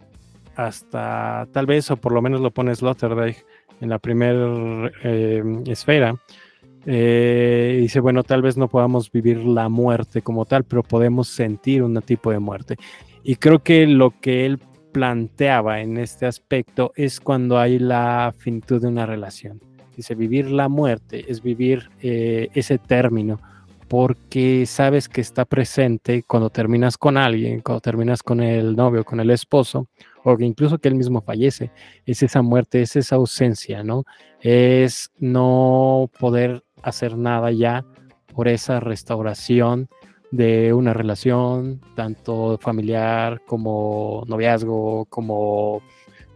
hasta 0.58 1.48
tal 1.54 1.66
vez, 1.66 1.92
o 1.92 1.96
por 1.96 2.12
lo 2.12 2.22
menos 2.22 2.42
lo 2.42 2.52
pone 2.52 2.76
Sloterdijk 2.76 3.46
en 3.80 3.88
la 3.88 4.00
primera 4.00 4.92
esfera, 5.66 6.18
eh, 6.86 7.78
dice, 7.82 8.00
bueno, 8.00 8.24
tal 8.24 8.42
vez 8.42 8.58
no 8.58 8.68
podamos 8.68 9.12
vivir 9.12 9.38
la 9.40 9.70
muerte 9.70 10.22
como 10.22 10.46
tal, 10.46 10.64
pero 10.64 10.84
podemos 10.84 11.28
sentir 11.28 11.84
un 11.84 12.02
tipo 12.02 12.32
de 12.32 12.40
muerte. 12.40 12.78
Y 13.24 13.36
creo 13.36 13.60
que 13.60 13.86
lo 13.86 14.20
que 14.20 14.46
él 14.46 14.60
planteaba 14.92 15.82
en 15.82 15.98
este 15.98 16.26
aspecto 16.26 16.92
es 16.96 17.20
cuando 17.20 17.58
hay 17.60 17.80
la 17.80 18.34
finitud 18.38 18.82
de 18.82 18.88
una 18.88 19.06
relación. 19.06 19.62
Dice, 19.96 20.16
vivir 20.16 20.50
la 20.50 20.70
muerte 20.70 21.26
es 21.28 21.42
vivir 21.42 21.90
eh, 22.02 22.50
ese 22.54 22.78
término, 22.78 23.40
porque 23.88 24.66
sabes 24.66 25.10
que 25.10 25.22
está 25.22 25.44
presente 25.46 26.24
cuando 26.26 26.50
terminas 26.50 26.98
con 26.98 27.18
alguien, 27.18 27.60
cuando 27.60 27.82
terminas 27.82 28.24
con 28.24 28.42
el 28.42 28.76
novio, 28.76 29.04
con 29.04 29.20
el 29.20 29.30
esposo, 29.30 29.88
o 30.24 30.40
incluso 30.40 30.78
que 30.78 30.88
él 30.88 30.96
mismo 30.96 31.22
fallece. 31.22 31.72
Es 32.06 32.24
esa 32.24 32.42
muerte, 32.42 32.82
es 32.82 32.96
esa 32.96 33.18
ausencia, 33.18 33.84
¿no? 33.84 34.06
Es 34.40 35.12
no 35.20 36.10
poder 36.20 36.64
hacer 36.84 37.18
nada 37.18 37.52
ya 37.52 37.86
por 38.34 38.48
esa 38.48 38.80
restauración 38.80 39.90
de 40.32 40.74
una 40.74 40.94
relación, 40.94 41.82
tanto 41.96 42.58
familiar 42.60 43.42
como 43.46 44.24
noviazgo, 44.28 45.06
como 45.06 45.82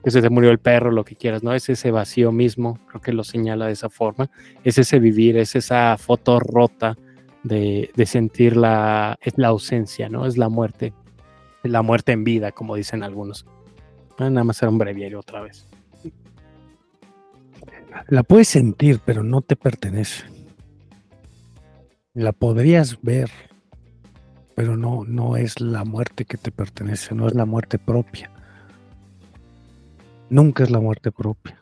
que 0.04 0.12
se 0.12 0.22
te 0.22 0.30
murió 0.30 0.52
el 0.52 0.60
perro, 0.60 0.92
lo 0.92 1.04
que 1.04 1.16
quieras, 1.16 1.42
¿no? 1.42 1.54
Es 1.54 1.68
ese 1.70 1.90
vacío 1.92 2.32
mismo, 2.32 2.78
creo 2.88 3.02
que 3.02 3.14
lo 3.14 3.24
señala 3.24 3.68
de 3.68 3.72
esa 3.72 3.90
forma, 3.90 4.30
es 4.64 4.78
ese 4.78 5.00
vivir, 5.00 5.38
es 5.38 5.56
esa 5.56 5.98
foto 5.98 6.40
rota 6.40 6.96
de, 7.44 7.90
de 7.96 8.06
sentir 8.06 8.56
la, 8.56 9.18
es 9.22 9.38
la 9.38 9.48
ausencia, 9.48 10.10
¿no? 10.10 10.28
Es 10.28 10.38
la 10.38 10.50
muerte, 10.50 10.94
la 11.64 11.82
muerte 11.82 12.12
en 12.12 12.24
vida, 12.24 12.52
como 12.52 12.76
dicen 12.76 13.02
algunos. 13.02 13.46
Ah, 14.18 14.30
nada 14.30 14.44
más 14.44 14.62
era 14.62 14.70
un 14.70 14.78
breviario 14.78 15.20
otra 15.20 15.42
vez. 15.42 15.68
La 18.08 18.24
puedes 18.24 18.50
sentir, 18.50 19.00
pero 19.04 19.24
no 19.24 19.42
te 19.42 19.56
pertenece. 19.56 20.35
La 22.16 22.32
podrías 22.32 23.02
ver, 23.02 23.30
pero 24.56 24.78
no, 24.78 25.04
no 25.06 25.36
es 25.36 25.60
la 25.60 25.84
muerte 25.84 26.24
que 26.24 26.38
te 26.38 26.50
pertenece, 26.50 27.14
no 27.14 27.28
es 27.28 27.36
la 27.36 27.46
muerte 27.46 27.78
propia. 27.78 28.32
Nunca 30.30 30.64
es 30.64 30.72
la 30.72 30.80
muerte 30.80 31.12
propia. 31.12 31.60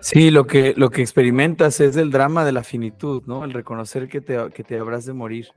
Sí, 0.00 0.30
lo 0.30 0.46
que, 0.46 0.74
lo 0.76 0.90
que 0.90 1.00
experimentas 1.00 1.80
es 1.80 1.96
el 1.96 2.10
drama 2.10 2.44
de 2.44 2.52
la 2.52 2.62
finitud, 2.62 3.22
¿no? 3.24 3.42
El 3.42 3.54
reconocer 3.54 4.06
que 4.06 4.20
te, 4.20 4.36
que 4.52 4.62
te 4.62 4.78
habrás 4.78 5.06
de 5.06 5.14
morir. 5.14 5.48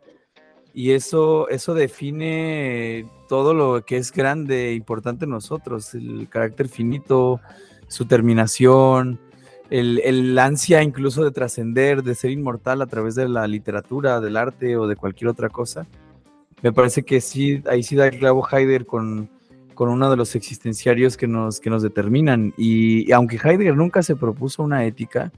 Y 0.73 0.91
eso, 0.91 1.49
eso 1.49 1.73
define 1.73 3.05
todo 3.27 3.53
lo 3.53 3.83
que 3.83 3.97
es 3.97 4.13
grande 4.13 4.69
e 4.69 4.73
importante 4.73 5.25
en 5.25 5.31
nosotros, 5.31 5.93
el 5.95 6.29
carácter 6.29 6.69
finito, 6.69 7.41
su 7.89 8.05
terminación, 8.05 9.19
el, 9.69 9.99
el 10.03 10.37
ansia 10.39 10.81
incluso 10.83 11.23
de 11.23 11.31
trascender, 11.31 12.03
de 12.03 12.15
ser 12.15 12.31
inmortal 12.31 12.81
a 12.81 12.87
través 12.87 13.15
de 13.15 13.27
la 13.29 13.47
literatura, 13.47 14.19
del 14.19 14.37
arte 14.37 14.77
o 14.77 14.87
de 14.87 14.95
cualquier 14.95 15.29
otra 15.29 15.49
cosa. 15.49 15.85
Me 16.61 16.73
parece 16.73 17.03
que 17.03 17.21
sí, 17.21 17.61
ahí 17.69 17.83
sí 17.83 17.95
da 17.95 18.07
el 18.07 18.19
clavo 18.19 18.45
Heidegger 18.51 18.85
con, 18.85 19.29
con 19.73 19.89
uno 19.89 20.09
de 20.09 20.17
los 20.17 20.35
existenciarios 20.35 21.15
que 21.15 21.27
nos, 21.27 21.59
que 21.59 21.69
nos 21.69 21.81
determinan. 21.83 22.53
Y, 22.57 23.07
y 23.07 23.11
aunque 23.13 23.37
Heidegger 23.37 23.75
nunca 23.75 24.03
se 24.03 24.15
propuso 24.15 24.63
una 24.63 24.83
ética, 24.85 25.31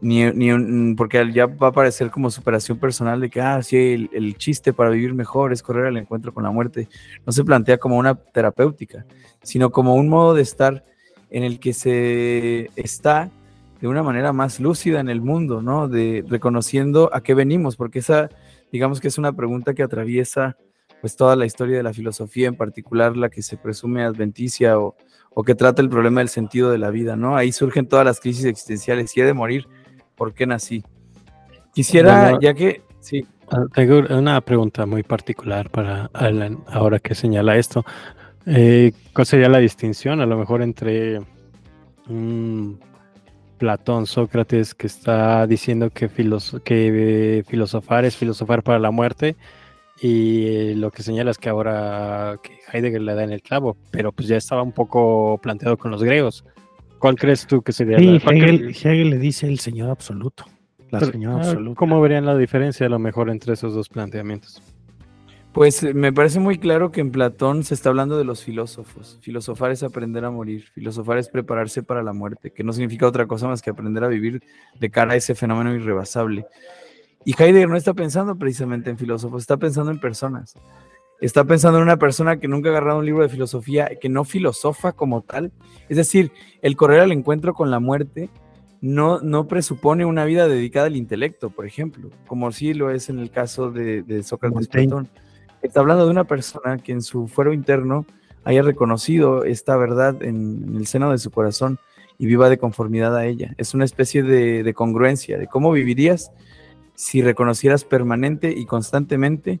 ni, 0.00 0.24
ni 0.32 0.50
un- 0.50 0.96
porque 0.96 1.30
ya 1.32 1.46
va 1.46 1.68
a 1.68 1.72
parecer 1.72 2.10
como 2.10 2.28
superación 2.28 2.76
personal 2.78 3.20
de 3.20 3.30
que, 3.30 3.40
ah, 3.40 3.62
sí, 3.62 3.76
el, 3.76 4.10
el 4.12 4.36
chiste 4.36 4.72
para 4.72 4.90
vivir 4.90 5.14
mejor 5.14 5.52
es 5.52 5.62
correr 5.62 5.86
al 5.86 5.96
encuentro 5.96 6.34
con 6.34 6.42
la 6.42 6.50
muerte. 6.50 6.88
No 7.24 7.32
se 7.32 7.44
plantea 7.44 7.78
como 7.78 7.96
una 7.96 8.16
terapéutica, 8.16 9.06
sino 9.42 9.70
como 9.70 9.94
un 9.94 10.08
modo 10.08 10.34
de 10.34 10.42
estar 10.42 10.84
en 11.30 11.44
el 11.44 11.60
que 11.60 11.72
se 11.72 12.68
está 12.74 13.30
de 13.82 13.88
una 13.88 14.04
manera 14.04 14.32
más 14.32 14.60
lúcida 14.60 15.00
en 15.00 15.08
el 15.08 15.20
mundo, 15.20 15.60
¿no? 15.60 15.88
De 15.88 16.24
reconociendo 16.28 17.10
a 17.12 17.20
qué 17.20 17.34
venimos, 17.34 17.74
porque 17.76 17.98
esa, 17.98 18.28
digamos 18.70 19.00
que 19.00 19.08
es 19.08 19.18
una 19.18 19.32
pregunta 19.32 19.74
que 19.74 19.82
atraviesa 19.82 20.56
pues 21.00 21.16
toda 21.16 21.34
la 21.34 21.46
historia 21.46 21.78
de 21.78 21.82
la 21.82 21.92
filosofía, 21.92 22.46
en 22.46 22.54
particular 22.54 23.16
la 23.16 23.28
que 23.28 23.42
se 23.42 23.56
presume 23.56 24.04
adventicia 24.04 24.78
o, 24.78 24.94
o 25.34 25.42
que 25.42 25.56
trata 25.56 25.82
el 25.82 25.88
problema 25.88 26.20
del 26.20 26.28
sentido 26.28 26.70
de 26.70 26.78
la 26.78 26.90
vida, 26.90 27.16
¿no? 27.16 27.36
Ahí 27.36 27.50
surgen 27.50 27.88
todas 27.88 28.06
las 28.06 28.20
crisis 28.20 28.44
existenciales. 28.44 29.10
Si 29.10 29.20
he 29.20 29.24
de 29.24 29.34
morir, 29.34 29.66
¿por 30.14 30.32
qué 30.32 30.46
nací? 30.46 30.84
Quisiera, 31.74 32.38
ya 32.40 32.54
que, 32.54 32.82
sí. 33.00 33.26
Ah, 33.50 33.64
tengo 33.74 33.98
una 34.16 34.40
pregunta 34.42 34.86
muy 34.86 35.02
particular 35.02 35.70
para 35.70 36.08
Alan, 36.12 36.62
ahora 36.68 37.00
que 37.00 37.16
señala 37.16 37.56
esto. 37.56 37.84
Eh, 38.46 38.92
¿Cuál 39.12 39.26
sería 39.26 39.48
la 39.48 39.58
distinción 39.58 40.20
a 40.20 40.26
lo 40.26 40.38
mejor 40.38 40.62
entre 40.62 41.18
Platón, 43.62 44.06
Sócrates, 44.06 44.74
que 44.74 44.88
está 44.88 45.46
diciendo 45.46 45.90
que, 45.90 46.08
que 46.64 47.44
filosofar 47.46 48.04
es 48.04 48.16
filosofar 48.16 48.64
para 48.64 48.80
la 48.80 48.90
muerte? 48.90 49.36
Y 50.00 50.74
lo 50.74 50.90
que 50.90 51.04
señala 51.04 51.30
es 51.30 51.38
que 51.38 51.48
ahora 51.48 52.40
que 52.42 52.58
Heidegger 52.72 53.02
le 53.02 53.14
da 53.14 53.22
en 53.22 53.30
el 53.30 53.40
clavo, 53.40 53.76
pero 53.92 54.10
pues 54.10 54.26
ya 54.26 54.36
estaba 54.36 54.64
un 54.64 54.72
poco 54.72 55.38
planteado 55.40 55.76
con 55.76 55.92
los 55.92 56.02
griegos. 56.02 56.44
¿Cuál 56.98 57.14
crees 57.14 57.46
tú 57.46 57.62
que 57.62 57.70
sería 57.70 58.00
la, 58.00 58.16
Hegel, 58.16 59.10
le 59.10 59.18
dice 59.18 59.46
el 59.46 59.60
señor 59.60 59.90
absoluto. 59.90 60.44
La 60.90 60.98
ah, 60.98 61.56
¿Cómo 61.76 62.00
verían 62.00 62.26
la 62.26 62.36
diferencia 62.36 62.86
a 62.86 62.88
lo 62.88 62.98
mejor 62.98 63.30
entre 63.30 63.52
esos 63.52 63.74
dos 63.74 63.88
planteamientos? 63.88 64.60
Pues 65.52 65.82
eh, 65.82 65.92
me 65.92 66.12
parece 66.12 66.40
muy 66.40 66.58
claro 66.58 66.90
que 66.90 67.00
en 67.02 67.10
Platón 67.10 67.62
se 67.62 67.74
está 67.74 67.90
hablando 67.90 68.16
de 68.16 68.24
los 68.24 68.42
filósofos. 68.42 69.18
Filosofar 69.20 69.70
es 69.70 69.82
aprender 69.82 70.24
a 70.24 70.30
morir, 70.30 70.64
filosofar 70.72 71.18
es 71.18 71.28
prepararse 71.28 71.82
para 71.82 72.02
la 72.02 72.14
muerte, 72.14 72.50
que 72.50 72.64
no 72.64 72.72
significa 72.72 73.06
otra 73.06 73.26
cosa 73.26 73.48
más 73.48 73.60
que 73.60 73.70
aprender 73.70 74.02
a 74.02 74.08
vivir 74.08 74.42
de 74.80 74.90
cara 74.90 75.12
a 75.12 75.16
ese 75.16 75.34
fenómeno 75.34 75.74
irrebasable. 75.74 76.46
Y 77.24 77.34
Heidegger 77.40 77.68
no 77.68 77.76
está 77.76 77.92
pensando 77.92 78.36
precisamente 78.36 78.90
en 78.90 78.98
filósofos, 78.98 79.42
está 79.42 79.58
pensando 79.58 79.90
en 79.90 80.00
personas. 80.00 80.54
Está 81.20 81.44
pensando 81.44 81.78
en 81.78 81.84
una 81.84 81.98
persona 81.98 82.38
que 82.38 82.48
nunca 82.48 82.70
ha 82.70 82.72
agarrado 82.72 82.98
un 82.98 83.06
libro 83.06 83.22
de 83.22 83.28
filosofía, 83.28 83.90
que 84.00 84.08
no 84.08 84.24
filosofa 84.24 84.92
como 84.92 85.20
tal. 85.20 85.52
Es 85.88 85.98
decir, 85.98 86.32
el 86.62 86.76
correr 86.76 87.00
al 87.00 87.12
encuentro 87.12 87.54
con 87.54 87.70
la 87.70 87.78
muerte 87.78 88.28
no, 88.80 89.20
no 89.20 89.46
presupone 89.46 90.04
una 90.04 90.24
vida 90.24 90.48
dedicada 90.48 90.86
al 90.86 90.96
intelecto, 90.96 91.50
por 91.50 91.66
ejemplo, 91.66 92.10
como 92.26 92.50
sí 92.50 92.74
lo 92.74 92.90
es 92.90 93.08
en 93.08 93.20
el 93.20 93.30
caso 93.30 93.70
de, 93.70 94.02
de 94.02 94.24
Sócrates 94.24 94.66
Platón. 94.66 95.08
Está 95.62 95.80
hablando 95.80 96.04
de 96.04 96.10
una 96.10 96.24
persona 96.24 96.78
que 96.78 96.92
en 96.92 97.02
su 97.02 97.28
fuero 97.28 97.52
interno 97.52 98.04
haya 98.44 98.62
reconocido 98.62 99.44
esta 99.44 99.76
verdad 99.76 100.20
en, 100.22 100.74
el 100.76 100.86
seno 100.86 101.12
de 101.12 101.18
su 101.18 101.30
corazón 101.30 101.78
y 102.18 102.26
viva 102.26 102.48
de 102.48 102.58
conformidad 102.58 103.16
a 103.16 103.26
ella. 103.26 103.54
Es 103.58 103.72
una 103.72 103.84
especie 103.84 104.22
de, 104.22 104.74
congruencia, 104.74 105.38
de 105.38 105.46
cómo 105.46 105.70
vivirías 105.72 106.32
si 106.94 107.22
reconocieras 107.22 107.84
permanente 107.84 108.52
y 108.52 108.66
constantemente 108.66 109.60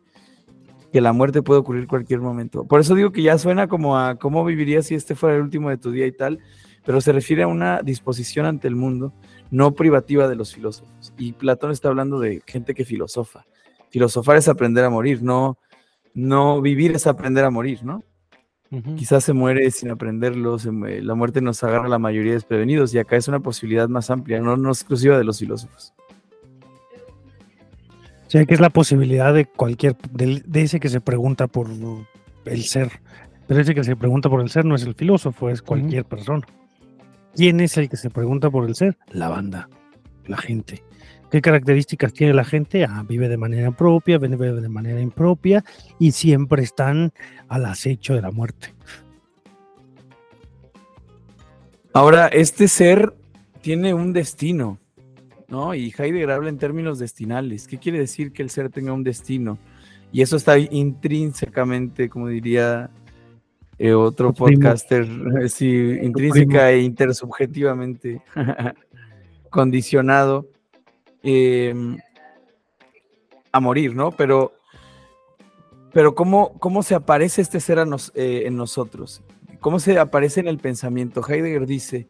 que 0.92 1.00
la 1.00 1.12
muerte 1.12 1.40
puede 1.40 1.60
ocurrir 1.60 1.86
cualquier 1.86 2.20
momento. 2.20 2.64
Por 2.64 2.80
eso 2.80 2.94
digo 2.94 3.12
que 3.12 3.22
ya 3.22 3.38
suena 3.38 3.68
como 3.68 3.96
a 3.96 4.16
cómo 4.16 4.44
vivirías 4.44 4.86
si 4.86 4.94
este 4.94 5.14
fuera 5.14 5.36
el 5.36 5.42
último 5.42 5.70
de 5.70 5.78
tu 5.78 5.90
día 5.92 6.06
y 6.06 6.12
tal, 6.12 6.40
pero 6.84 7.00
se 7.00 7.12
refiere 7.12 7.44
a 7.44 7.46
una 7.46 7.80
disposición 7.82 8.44
ante 8.44 8.68
el 8.68 8.74
mundo 8.74 9.14
no 9.50 9.74
privativa 9.74 10.28
de 10.28 10.34
los 10.34 10.52
filósofos. 10.52 11.12
Y 11.16 11.32
Platón 11.32 11.70
está 11.70 11.88
hablando 11.88 12.18
de 12.18 12.42
gente 12.46 12.74
que 12.74 12.84
filosofa. 12.84 13.46
Filosofar 13.90 14.36
es 14.36 14.48
aprender 14.48 14.84
a 14.84 14.90
morir, 14.90 15.22
no, 15.22 15.58
no 16.14 16.60
vivir 16.60 16.92
es 16.92 17.06
aprender 17.06 17.44
a 17.44 17.50
morir, 17.50 17.84
¿no? 17.84 18.02
Quizás 18.96 19.22
se 19.24 19.34
muere 19.34 19.70
sin 19.70 19.90
aprenderlo, 19.90 20.56
la 20.64 21.14
muerte 21.14 21.42
nos 21.42 21.62
agarra 21.62 21.84
a 21.84 21.90
la 21.90 21.98
mayoría 21.98 22.32
desprevenidos 22.32 22.94
y 22.94 22.98
acá 22.98 23.16
es 23.16 23.28
una 23.28 23.40
posibilidad 23.40 23.86
más 23.86 24.08
amplia, 24.08 24.40
no, 24.40 24.56
no 24.56 24.70
exclusiva 24.70 25.18
de 25.18 25.24
los 25.24 25.40
filósofos. 25.40 25.92
O 28.26 28.30
sea, 28.32 28.46
que 28.46 28.54
es 28.54 28.60
la 28.60 28.70
posibilidad 28.70 29.34
de 29.34 29.44
cualquier, 29.44 29.94
de, 30.10 30.42
ese 30.54 30.80
que 30.80 30.88
se 30.88 31.02
pregunta 31.02 31.48
por 31.48 31.68
el 32.46 32.62
ser. 32.62 32.90
Pero 33.46 33.60
ese 33.60 33.74
que 33.74 33.84
se 33.84 33.94
pregunta 33.94 34.30
por 34.30 34.40
el 34.40 34.48
ser 34.48 34.64
no 34.64 34.74
es 34.74 34.84
el 34.84 34.94
filósofo, 34.94 35.50
es 35.50 35.60
cualquier 35.60 36.06
persona. 36.06 36.46
¿Quién 37.34 37.60
es 37.60 37.76
el 37.76 37.90
que 37.90 37.98
se 37.98 38.08
pregunta 38.08 38.48
por 38.48 38.66
el 38.66 38.74
ser? 38.74 38.96
La 39.10 39.28
banda, 39.28 39.68
la 40.24 40.38
gente. 40.38 40.82
¿Qué 41.32 41.40
características 41.40 42.12
tiene 42.12 42.34
la 42.34 42.44
gente? 42.44 42.84
Ah, 42.84 43.06
vive 43.08 43.26
de 43.26 43.38
manera 43.38 43.70
propia, 43.70 44.18
vive 44.18 44.52
de 44.52 44.68
manera 44.68 45.00
impropia 45.00 45.64
y 45.98 46.12
siempre 46.12 46.62
están 46.62 47.10
al 47.48 47.64
acecho 47.64 48.14
de 48.14 48.20
la 48.20 48.30
muerte. 48.30 48.74
Ahora, 51.94 52.26
este 52.26 52.68
ser 52.68 53.14
tiene 53.62 53.94
un 53.94 54.12
destino. 54.12 54.78
¿no? 55.48 55.74
Y 55.74 55.94
Heidegger 55.96 56.32
habla 56.32 56.50
en 56.50 56.58
términos 56.58 56.98
destinales. 56.98 57.66
¿Qué 57.66 57.78
quiere 57.78 57.98
decir 57.98 58.32
que 58.32 58.42
el 58.42 58.50
ser 58.50 58.68
tenga 58.68 58.92
un 58.92 59.02
destino? 59.02 59.58
Y 60.12 60.20
eso 60.20 60.36
está 60.36 60.58
intrínsecamente, 60.58 62.10
como 62.10 62.28
diría 62.28 62.90
eh, 63.78 63.94
otro 63.94 64.34
podcaster, 64.34 65.06
sí, 65.48 65.96
intrínseca 66.02 66.70
e 66.72 66.82
intersubjetivamente 66.82 68.20
condicionado 69.50 70.51
em, 71.22 71.98
a 73.52 73.60
morir, 73.60 73.94
¿no? 73.94 74.10
Pero, 74.12 74.52
pero 75.92 76.14
¿cómo, 76.14 76.58
¿cómo 76.58 76.82
se 76.82 76.94
aparece 76.94 77.42
este 77.42 77.60
ser 77.60 77.78
eh, 78.14 78.42
en 78.46 78.56
nosotros? 78.56 79.22
¿Cómo 79.60 79.78
se 79.78 79.98
aparece 79.98 80.40
en 80.40 80.48
el 80.48 80.58
pensamiento? 80.58 81.22
Heidegger 81.26 81.66
dice, 81.66 82.08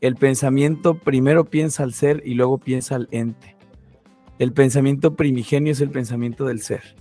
el 0.00 0.16
pensamiento 0.16 0.94
primero 0.98 1.44
piensa 1.44 1.82
al 1.82 1.94
ser 1.94 2.22
y 2.24 2.34
luego 2.34 2.58
piensa 2.58 2.96
al 2.96 3.08
ente. 3.10 3.56
El 4.38 4.52
pensamiento 4.52 5.14
primigenio 5.14 5.72
es 5.72 5.80
el 5.80 5.90
pensamiento 5.90 6.46
del 6.46 6.60
ser. 6.60 6.96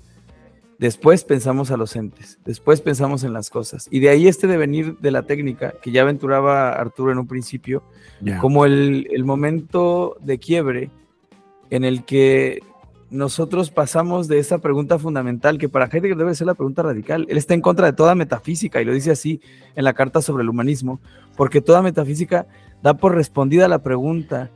Después 0.78 1.26
pensamos 1.26 1.72
a 1.72 1.78
los 1.78 1.96
entes, 1.98 2.40
después 2.46 2.80
pensamos 2.80 3.26
en 3.26 3.34
las 3.34 3.50
cosas. 3.50 3.90
Y 3.92 4.00
de 4.00 4.10
ahí 4.10 4.30
este 4.30 4.48
devenir 4.48 4.98
de 5.00 5.12
la 5.12 5.24
técnica 5.24 5.74
que 5.82 5.92
ya 5.92 6.04
aventuraba 6.04 6.72
Arturo 6.72 7.12
en 7.12 7.18
un 7.18 7.28
principio, 7.28 7.84
como 8.40 8.64
el, 8.66 9.08
el 9.12 9.26
momento 9.26 10.16
de 10.22 10.40
quiebre 10.40 10.90
en 11.70 11.84
el 11.84 12.04
que 12.04 12.60
nosotros 13.10 13.72
pasamos 13.72 14.28
de 14.28 14.40
esa 14.40 14.60
pregunta 14.60 15.00
fundamental 15.00 15.58
que 15.58 15.70
para 15.70 15.86
Heidegger 15.86 16.18
debe 16.18 16.36
ser 16.36 16.48
la 16.48 16.54
pregunta 16.54 16.84
radical. 16.84 17.26
Él 17.30 17.38
está 17.38 17.54
en 17.54 17.62
contra 17.62 17.88
de 17.88 17.94
toda 17.94 18.16
metafísica 18.16 18.82
y 18.82 18.86
lo 18.86 18.94
dice 18.94 19.12
así 19.12 19.42
en 19.76 19.84
la 19.84 19.94
carta 19.94 20.22
sobre 20.22 20.44
el 20.44 20.50
humanismo, 20.50 21.00
porque 21.36 21.62
toda 21.62 21.82
metafísica 21.82 22.48
da 22.84 22.96
por 22.96 23.16
respondida 23.16 23.68
la 23.68 23.82
pregunta, 23.82 24.52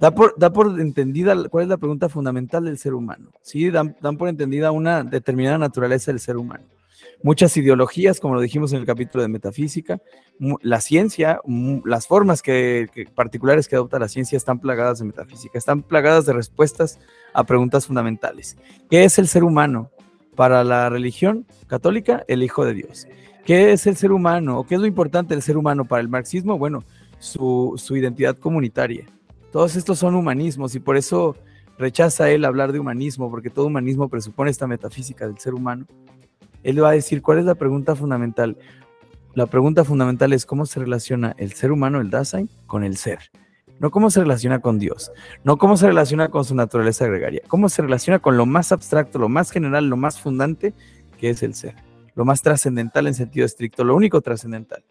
da 0.00 0.10
por, 0.14 0.38
da 0.38 0.52
por 0.52 0.78
entendida 0.80 1.34
cuál 1.48 1.64
es 1.64 1.68
la 1.68 1.78
pregunta 1.78 2.08
fundamental 2.08 2.64
del 2.64 2.78
ser 2.78 2.94
humano, 2.94 3.30
¿sí? 3.42 3.70
Dan, 3.70 3.96
dan 4.00 4.16
por 4.16 4.28
entendida 4.28 4.70
una 4.70 5.02
determinada 5.02 5.58
naturaleza 5.58 6.10
del 6.10 6.20
ser 6.20 6.36
humano. 6.36 6.64
Muchas 7.22 7.56
ideologías, 7.56 8.20
como 8.20 8.34
lo 8.34 8.40
dijimos 8.40 8.72
en 8.72 8.80
el 8.80 8.86
capítulo 8.86 9.22
de 9.22 9.28
metafísica, 9.28 10.00
la 10.62 10.80
ciencia, 10.80 11.40
las 11.84 12.06
formas 12.06 12.42
que, 12.42 12.88
particulares 13.14 13.68
que 13.68 13.76
adopta 13.76 13.98
la 13.98 14.08
ciencia 14.08 14.36
están 14.36 14.58
plagadas 14.58 14.98
de 14.98 15.06
metafísica, 15.06 15.58
están 15.58 15.82
plagadas 15.82 16.26
de 16.26 16.32
respuestas 16.32 16.98
a 17.32 17.44
preguntas 17.44 17.86
fundamentales. 17.86 18.56
¿Qué 18.90 19.04
es 19.04 19.18
el 19.18 19.28
ser 19.28 19.44
humano? 19.44 19.90
Para 20.34 20.64
la 20.64 20.90
religión 20.90 21.46
católica, 21.68 22.24
el 22.28 22.42
Hijo 22.42 22.64
de 22.64 22.74
Dios. 22.74 23.06
¿Qué 23.44 23.72
es 23.72 23.86
el 23.86 23.96
ser 23.96 24.10
humano? 24.10 24.58
¿O 24.58 24.66
qué 24.66 24.74
es 24.74 24.80
lo 24.80 24.86
importante 24.86 25.34
del 25.34 25.42
ser 25.42 25.56
humano 25.56 25.84
para 25.84 26.00
el 26.00 26.08
marxismo? 26.08 26.58
Bueno, 26.58 26.82
su, 27.18 27.76
identidad 27.90 28.36
comunitaria. 28.36 29.06
Todos 29.52 29.76
estos 29.76 29.98
son 29.98 30.14
humanismos 30.14 30.74
y 30.74 30.80
por 30.80 30.96
eso 30.96 31.36
rechaza 31.78 32.30
él 32.30 32.44
hablar 32.44 32.72
de 32.72 32.78
humanismo, 32.78 33.30
porque 33.30 33.50
todo 33.50 33.66
humanismo 33.66 34.08
presupone 34.08 34.50
esta 34.50 34.66
metafísica 34.66 35.26
del 35.26 35.38
ser 35.38 35.54
humano. 35.54 35.86
Él 36.64 36.82
va 36.82 36.88
a 36.88 36.92
decir, 36.92 37.22
¿cuál 37.22 37.38
es 37.38 37.44
la 37.44 37.54
pregunta 37.54 37.94
fundamental? 37.94 38.56
La 39.34 39.46
pregunta 39.46 39.84
fundamental 39.84 40.32
es 40.32 40.46
cómo 40.46 40.66
se 40.66 40.80
relaciona 40.80 41.34
el 41.38 41.52
ser 41.52 41.70
humano, 41.70 42.00
el 42.00 42.10
Dasein, 42.10 42.48
con 42.66 42.82
el 42.82 42.96
ser. 42.96 43.18
No 43.78 43.90
cómo 43.90 44.10
se 44.10 44.20
relaciona 44.20 44.60
con 44.60 44.78
Dios, 44.78 45.12
no 45.42 45.58
cómo 45.58 45.76
se 45.76 45.86
relaciona 45.86 46.28
con 46.28 46.44
su 46.44 46.54
naturaleza 46.54 47.06
gregaria, 47.06 47.42
cómo 47.48 47.68
se 47.68 47.82
relaciona 47.82 48.20
con 48.20 48.36
lo 48.36 48.46
más 48.46 48.72
abstracto, 48.72 49.18
lo 49.18 49.28
más 49.28 49.50
general, 49.50 49.88
lo 49.88 49.96
más 49.96 50.20
fundante, 50.20 50.72
que 51.18 51.30
es 51.30 51.42
el 51.42 51.54
ser, 51.54 51.74
lo 52.14 52.24
más 52.24 52.40
trascendental 52.40 53.08
en 53.08 53.14
sentido 53.14 53.44
estricto, 53.44 53.84
lo 53.84 53.96
único 53.96 54.20
trascendental. 54.20 54.84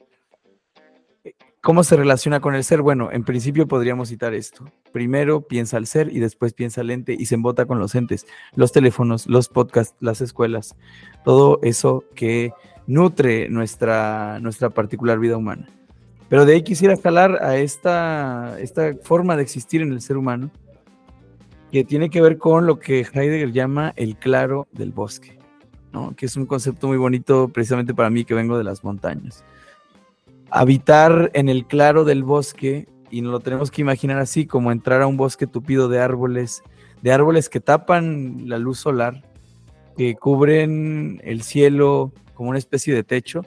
¿Cómo 1.64 1.86
se 1.86 1.96
relaciona 1.96 2.42
con 2.42 2.56
el 2.56 2.66
ser? 2.66 2.82
Bueno, 2.82 3.10
en 3.14 3.24
principio 3.24 3.70
podríamos 3.70 4.10
citar 4.10 4.34
esto. 4.34 4.66
Primero 4.92 5.40
piensa 5.40 5.78
el 5.78 5.88
ser 5.88 6.14
y 6.14 6.20
después 6.20 6.52
piensa 6.52 6.82
el 6.82 6.92
ente 6.92 7.16
y 7.18 7.26
se 7.28 7.36
embota 7.36 7.66
con 7.66 7.80
los 7.80 7.96
entes, 7.96 8.28
los 8.54 8.74
teléfonos, 8.74 9.28
los 9.28 9.48
podcasts, 9.48 9.96
las 10.02 10.20
escuelas, 10.20 10.76
todo 11.24 11.62
eso 11.64 12.04
que 12.16 12.52
nutre 12.86 13.48
nuestra, 13.48 14.42
nuestra 14.42 14.72
particular 14.72 15.20
vida 15.20 15.38
humana. 15.38 15.70
Pero 16.28 16.46
de 16.46 16.56
ahí 16.56 16.64
quisiera 16.64 16.96
escalar 16.96 17.42
a 17.42 17.56
esta, 17.56 18.60
esta 18.60 18.96
forma 19.02 19.38
de 19.38 19.44
existir 19.44 19.82
en 19.82 19.94
el 19.94 20.02
ser 20.02 20.18
humano, 20.18 20.52
que 21.72 21.86
tiene 21.86 22.10
que 22.10 22.22
ver 22.22 22.38
con 22.38 22.66
lo 22.66 22.78
que 22.78 23.08
Heidegger 23.10 23.54
llama 23.54 23.94
el 23.96 24.18
claro 24.18 24.68
del 24.74 24.92
bosque, 24.92 25.40
¿no? 25.94 26.14
que 26.14 26.26
es 26.26 26.36
un 26.36 26.46
concepto 26.46 26.88
muy 26.88 26.98
bonito 26.98 27.48
precisamente 27.48 27.94
para 27.94 28.10
mí 28.10 28.26
que 28.26 28.34
vengo 28.34 28.58
de 28.58 28.66
las 28.66 28.84
montañas 28.84 29.46
habitar 30.54 31.32
en 31.34 31.50
el 31.50 31.66
claro 31.66 32.04
del 32.04 32.24
bosque, 32.24 32.88
y 33.10 33.22
nos 33.22 33.32
lo 33.32 33.40
tenemos 33.40 33.72
que 33.72 33.82
imaginar 33.82 34.20
así, 34.20 34.46
como 34.46 34.72
entrar 34.72 35.02
a 35.02 35.08
un 35.08 35.18
bosque 35.18 35.48
tupido 35.48 35.90
de 35.90 36.00
árboles, 36.00 36.62
de 37.02 37.12
árboles 37.12 37.50
que 37.50 37.60
tapan 37.60 38.48
la 38.48 38.60
luz 38.60 38.78
solar, 38.78 39.24
que 39.98 40.14
cubren 40.16 41.20
el 41.24 41.42
cielo 41.42 42.14
como 42.36 42.52
una 42.52 42.60
especie 42.60 42.94
de 42.94 43.04
techo, 43.04 43.42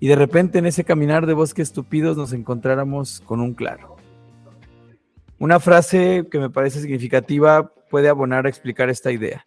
y 0.00 0.08
de 0.08 0.16
repente 0.16 0.58
en 0.58 0.64
ese 0.64 0.82
caminar 0.82 1.26
de 1.26 1.34
bosques 1.34 1.72
tupidos 1.72 2.16
nos 2.16 2.32
encontráramos 2.32 3.20
con 3.20 3.40
un 3.40 3.52
claro. 3.52 3.96
Una 5.38 5.60
frase 5.60 6.26
que 6.30 6.38
me 6.38 6.48
parece 6.48 6.80
significativa 6.80 7.70
puede 7.90 8.08
abonar 8.08 8.46
a 8.46 8.48
explicar 8.48 8.88
esta 8.88 9.12
idea. 9.12 9.46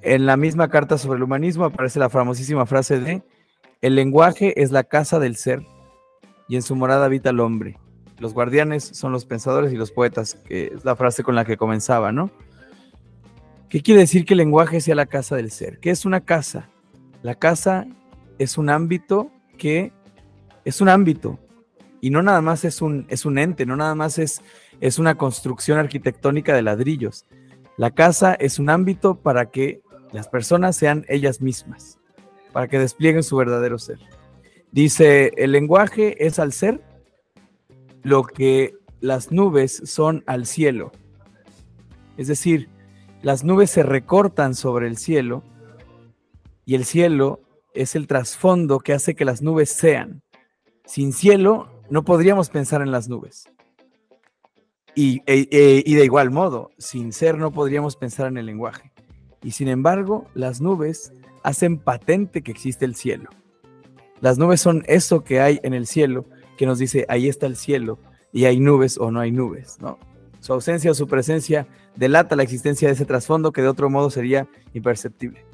En 0.00 0.24
la 0.24 0.38
misma 0.38 0.68
carta 0.68 0.96
sobre 0.96 1.18
el 1.18 1.24
humanismo 1.24 1.66
aparece 1.66 1.98
la 1.98 2.08
famosísima 2.08 2.64
frase 2.64 3.00
de 3.00 3.22
el 3.80 3.94
lenguaje 3.94 4.60
es 4.60 4.70
la 4.72 4.84
casa 4.84 5.18
del 5.18 5.36
ser 5.36 5.64
y 6.48 6.56
en 6.56 6.62
su 6.62 6.74
morada 6.74 7.04
habita 7.04 7.30
el 7.30 7.40
hombre. 7.40 7.78
Los 8.18 8.34
guardianes 8.34 8.82
son 8.82 9.12
los 9.12 9.24
pensadores 9.24 9.72
y 9.72 9.76
los 9.76 9.92
poetas, 9.92 10.34
que 10.34 10.72
es 10.74 10.84
la 10.84 10.96
frase 10.96 11.22
con 11.22 11.36
la 11.36 11.44
que 11.44 11.56
comenzaba, 11.56 12.10
¿no? 12.10 12.30
¿Qué 13.68 13.82
quiere 13.82 14.00
decir 14.00 14.24
que 14.24 14.34
el 14.34 14.38
lenguaje 14.38 14.80
sea 14.80 14.94
la 14.94 15.06
casa 15.06 15.36
del 15.36 15.50
ser? 15.50 15.78
¿Qué 15.78 15.90
es 15.90 16.04
una 16.04 16.20
casa? 16.20 16.68
La 17.22 17.36
casa 17.36 17.86
es 18.38 18.58
un 18.58 18.70
ámbito 18.70 19.30
que 19.56 19.92
es 20.64 20.80
un 20.80 20.88
ámbito 20.88 21.38
y 22.00 22.10
no 22.10 22.22
nada 22.22 22.40
más 22.40 22.64
es 22.64 22.82
un, 22.82 23.06
es 23.08 23.24
un 23.24 23.38
ente, 23.38 23.66
no 23.66 23.76
nada 23.76 23.94
más 23.94 24.18
es, 24.18 24.40
es 24.80 24.98
una 24.98 25.16
construcción 25.16 25.78
arquitectónica 25.78 26.54
de 26.54 26.62
ladrillos. 26.62 27.26
La 27.76 27.90
casa 27.92 28.34
es 28.34 28.58
un 28.58 28.70
ámbito 28.70 29.16
para 29.16 29.50
que 29.50 29.82
las 30.12 30.28
personas 30.28 30.76
sean 30.76 31.04
ellas 31.08 31.40
mismas 31.40 31.97
para 32.58 32.66
que 32.66 32.80
desplieguen 32.80 33.22
su 33.22 33.36
verdadero 33.36 33.78
ser. 33.78 34.00
Dice, 34.72 35.32
el 35.36 35.52
lenguaje 35.52 36.26
es 36.26 36.40
al 36.40 36.52
ser 36.52 36.82
lo 38.02 38.24
que 38.24 38.74
las 38.98 39.30
nubes 39.30 39.80
son 39.84 40.24
al 40.26 40.44
cielo. 40.44 40.90
Es 42.16 42.26
decir, 42.26 42.68
las 43.22 43.44
nubes 43.44 43.70
se 43.70 43.84
recortan 43.84 44.56
sobre 44.56 44.88
el 44.88 44.96
cielo 44.96 45.44
y 46.64 46.74
el 46.74 46.84
cielo 46.84 47.38
es 47.74 47.94
el 47.94 48.08
trasfondo 48.08 48.80
que 48.80 48.92
hace 48.92 49.14
que 49.14 49.24
las 49.24 49.40
nubes 49.40 49.70
sean. 49.70 50.24
Sin 50.84 51.12
cielo 51.12 51.84
no 51.90 52.04
podríamos 52.04 52.50
pensar 52.50 52.82
en 52.82 52.90
las 52.90 53.08
nubes. 53.08 53.48
Y, 54.96 55.22
e, 55.26 55.46
e, 55.52 55.84
y, 55.86 55.94
de 55.94 56.04
igual 56.04 56.32
modo, 56.32 56.70
sin 56.76 57.12
ser 57.12 57.38
no 57.38 57.52
podríamos 57.52 57.94
pensar 57.94 58.26
en 58.26 58.36
el 58.36 58.46
lenguaje. 58.46 58.90
Y 59.44 59.52
sin 59.52 59.68
embargo, 59.68 60.26
las 60.34 60.60
nubes 60.60 61.12
hacen 61.42 61.78
patente 61.78 62.42
que 62.42 62.52
existe 62.52 62.84
el 62.84 62.94
cielo. 62.94 63.30
Las 64.20 64.38
nubes 64.38 64.60
son 64.60 64.84
eso 64.86 65.22
que 65.22 65.40
hay 65.40 65.60
en 65.62 65.74
el 65.74 65.86
cielo, 65.86 66.24
que 66.56 66.66
nos 66.66 66.78
dice, 66.78 67.06
ahí 67.08 67.28
está 67.28 67.46
el 67.46 67.56
cielo, 67.56 67.98
y 68.32 68.44
hay 68.44 68.60
nubes 68.60 68.98
o 68.98 69.10
no 69.10 69.20
hay 69.20 69.32
nubes, 69.32 69.78
¿no? 69.80 69.98
Su 70.40 70.52
ausencia 70.52 70.90
o 70.90 70.94
su 70.94 71.06
presencia 71.06 71.66
delata 71.96 72.36
la 72.36 72.42
existencia 72.42 72.88
de 72.88 72.94
ese 72.94 73.04
trasfondo 73.04 73.52
que 73.52 73.62
de 73.62 73.68
otro 73.68 73.90
modo 73.90 74.10
sería 74.10 74.48
imperceptible. 74.72 75.44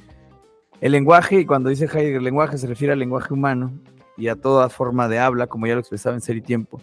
El 0.80 0.92
lenguaje, 0.92 1.40
y 1.40 1.46
cuando 1.46 1.70
dice 1.70 1.86
Heidegger 1.86 2.22
lenguaje, 2.22 2.58
se 2.58 2.66
refiere 2.66 2.92
al 2.92 2.98
lenguaje 2.98 3.32
humano 3.32 3.72
y 4.16 4.28
a 4.28 4.36
toda 4.36 4.68
forma 4.68 5.08
de 5.08 5.18
habla, 5.18 5.46
como 5.46 5.66
ya 5.66 5.74
lo 5.74 5.80
expresaba 5.80 6.14
en 6.14 6.20
Ser 6.20 6.36
y 6.36 6.42
Tiempo. 6.42 6.80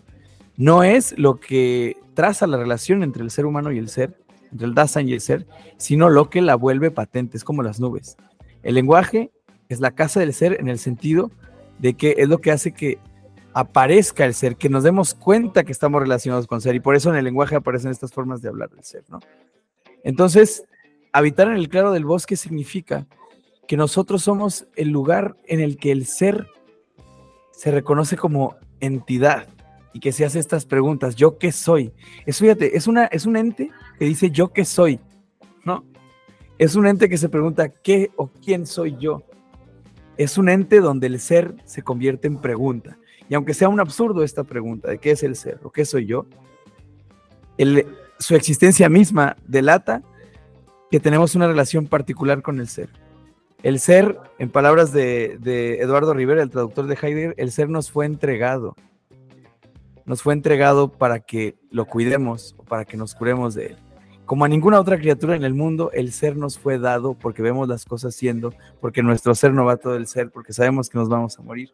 No 0.57 0.83
es 0.83 1.17
lo 1.17 1.39
que 1.39 1.97
traza 2.13 2.47
la 2.47 2.57
relación 2.57 3.03
entre 3.03 3.23
el 3.23 3.31
ser 3.31 3.45
humano 3.45 3.71
y 3.71 3.77
el 3.77 3.89
ser, 3.89 4.17
entre 4.51 4.67
el 4.67 4.73
Dasein 4.73 5.07
y 5.07 5.13
el 5.13 5.21
ser, 5.21 5.47
sino 5.77 6.09
lo 6.09 6.29
que 6.29 6.41
la 6.41 6.55
vuelve 6.55 6.91
patente, 6.91 7.37
es 7.37 7.43
como 7.43 7.63
las 7.63 7.79
nubes. 7.79 8.17
El 8.63 8.75
lenguaje 8.75 9.31
es 9.69 9.79
la 9.79 9.91
casa 9.91 10.19
del 10.19 10.33
ser 10.33 10.59
en 10.59 10.67
el 10.67 10.79
sentido 10.79 11.31
de 11.79 11.93
que 11.93 12.15
es 12.17 12.27
lo 12.27 12.39
que 12.39 12.51
hace 12.51 12.71
que 12.71 12.99
aparezca 13.53 14.25
el 14.25 14.33
ser, 14.33 14.55
que 14.55 14.69
nos 14.69 14.83
demos 14.83 15.13
cuenta 15.13 15.63
que 15.63 15.71
estamos 15.71 16.01
relacionados 16.01 16.47
con 16.47 16.61
ser 16.61 16.75
y 16.75 16.79
por 16.79 16.95
eso 16.95 17.09
en 17.09 17.17
el 17.17 17.25
lenguaje 17.25 17.55
aparecen 17.55 17.91
estas 17.91 18.13
formas 18.13 18.41
de 18.41 18.49
hablar 18.49 18.69
del 18.69 18.83
ser, 18.83 19.03
¿no? 19.09 19.19
Entonces, 20.03 20.63
habitar 21.11 21.47
en 21.47 21.55
el 21.55 21.69
claro 21.69 21.91
del 21.91 22.05
bosque 22.05 22.35
significa 22.35 23.07
que 23.67 23.77
nosotros 23.77 24.23
somos 24.23 24.67
el 24.75 24.89
lugar 24.89 25.35
en 25.47 25.59
el 25.59 25.77
que 25.77 25.91
el 25.91 26.05
ser 26.05 26.47
se 27.51 27.71
reconoce 27.71 28.17
como 28.17 28.55
entidad 28.79 29.47
y 29.93 29.99
que 29.99 30.11
se 30.11 30.25
hace 30.25 30.39
estas 30.39 30.65
preguntas, 30.65 31.15
¿yo 31.15 31.37
qué 31.37 31.51
soy? 31.51 31.93
Es, 32.25 32.39
fíjate, 32.39 32.77
es, 32.77 32.87
una, 32.87 33.05
es 33.05 33.25
un 33.25 33.37
ente 33.37 33.69
que 33.99 34.05
dice 34.05 34.31
yo 34.31 34.53
qué 34.53 34.65
soy. 34.65 34.99
Es 36.61 36.75
un 36.75 36.85
ente 36.85 37.09
que 37.09 37.17
se 37.17 37.27
pregunta, 37.27 37.69
¿qué 37.69 38.11
o 38.17 38.27
quién 38.27 38.67
soy 38.67 38.95
yo? 38.99 39.23
Es 40.15 40.37
un 40.37 40.47
ente 40.47 40.79
donde 40.79 41.07
el 41.07 41.19
ser 41.19 41.55
se 41.65 41.81
convierte 41.81 42.27
en 42.27 42.37
pregunta. 42.37 42.99
Y 43.27 43.33
aunque 43.33 43.55
sea 43.55 43.67
un 43.67 43.79
absurdo 43.79 44.21
esta 44.23 44.43
pregunta 44.43 44.91
de 44.91 44.99
qué 44.99 45.09
es 45.09 45.23
el 45.23 45.35
ser 45.35 45.59
o 45.63 45.71
qué 45.71 45.85
soy 45.85 46.05
yo, 46.05 46.27
su 48.19 48.35
existencia 48.35 48.89
misma 48.89 49.37
delata 49.47 50.03
que 50.91 50.99
tenemos 50.99 51.33
una 51.33 51.47
relación 51.47 51.87
particular 51.87 52.43
con 52.43 52.59
el 52.59 52.67
ser. 52.67 52.89
El 53.63 53.79
ser, 53.79 54.19
en 54.37 54.51
palabras 54.51 54.93
de, 54.93 55.39
de, 55.41 55.79
Eduardo 55.79 56.13
Rivera, 56.13 56.43
el 56.43 56.51
traductor 56.51 56.85
de 56.85 56.93
Heidegger, 56.93 57.33
el 57.37 57.51
ser 57.51 57.69
nos 57.69 57.89
fue 57.89 58.05
entregado. 58.05 58.75
Nos 60.05 60.21
fue 60.21 60.35
entregado 60.35 60.91
para 60.91 61.21
que 61.21 61.55
lo 61.71 61.85
cuidemos 61.85 62.53
o 62.59 62.63
para 62.63 62.85
que 62.85 62.97
nos 62.97 63.15
curemos 63.15 63.55
de 63.55 63.65
él. 63.65 63.77
Como 64.31 64.45
a 64.45 64.47
ninguna 64.47 64.79
otra 64.79 64.97
criatura 64.97 65.35
en 65.35 65.43
el 65.43 65.53
mundo, 65.53 65.91
el 65.91 66.13
ser 66.13 66.37
nos 66.37 66.57
fue 66.57 66.79
dado 66.79 67.15
porque 67.15 67.41
vemos 67.41 67.67
las 67.67 67.83
cosas 67.83 68.15
siendo, 68.15 68.53
porque 68.79 69.03
nuestro 69.03 69.35
ser 69.35 69.51
no 69.51 69.65
va 69.65 69.75
todo 69.75 69.97
el 69.97 70.07
ser, 70.07 70.29
porque 70.31 70.53
sabemos 70.53 70.89
que 70.89 70.97
nos 70.97 71.09
vamos 71.09 71.37
a 71.37 71.41
morir. 71.41 71.69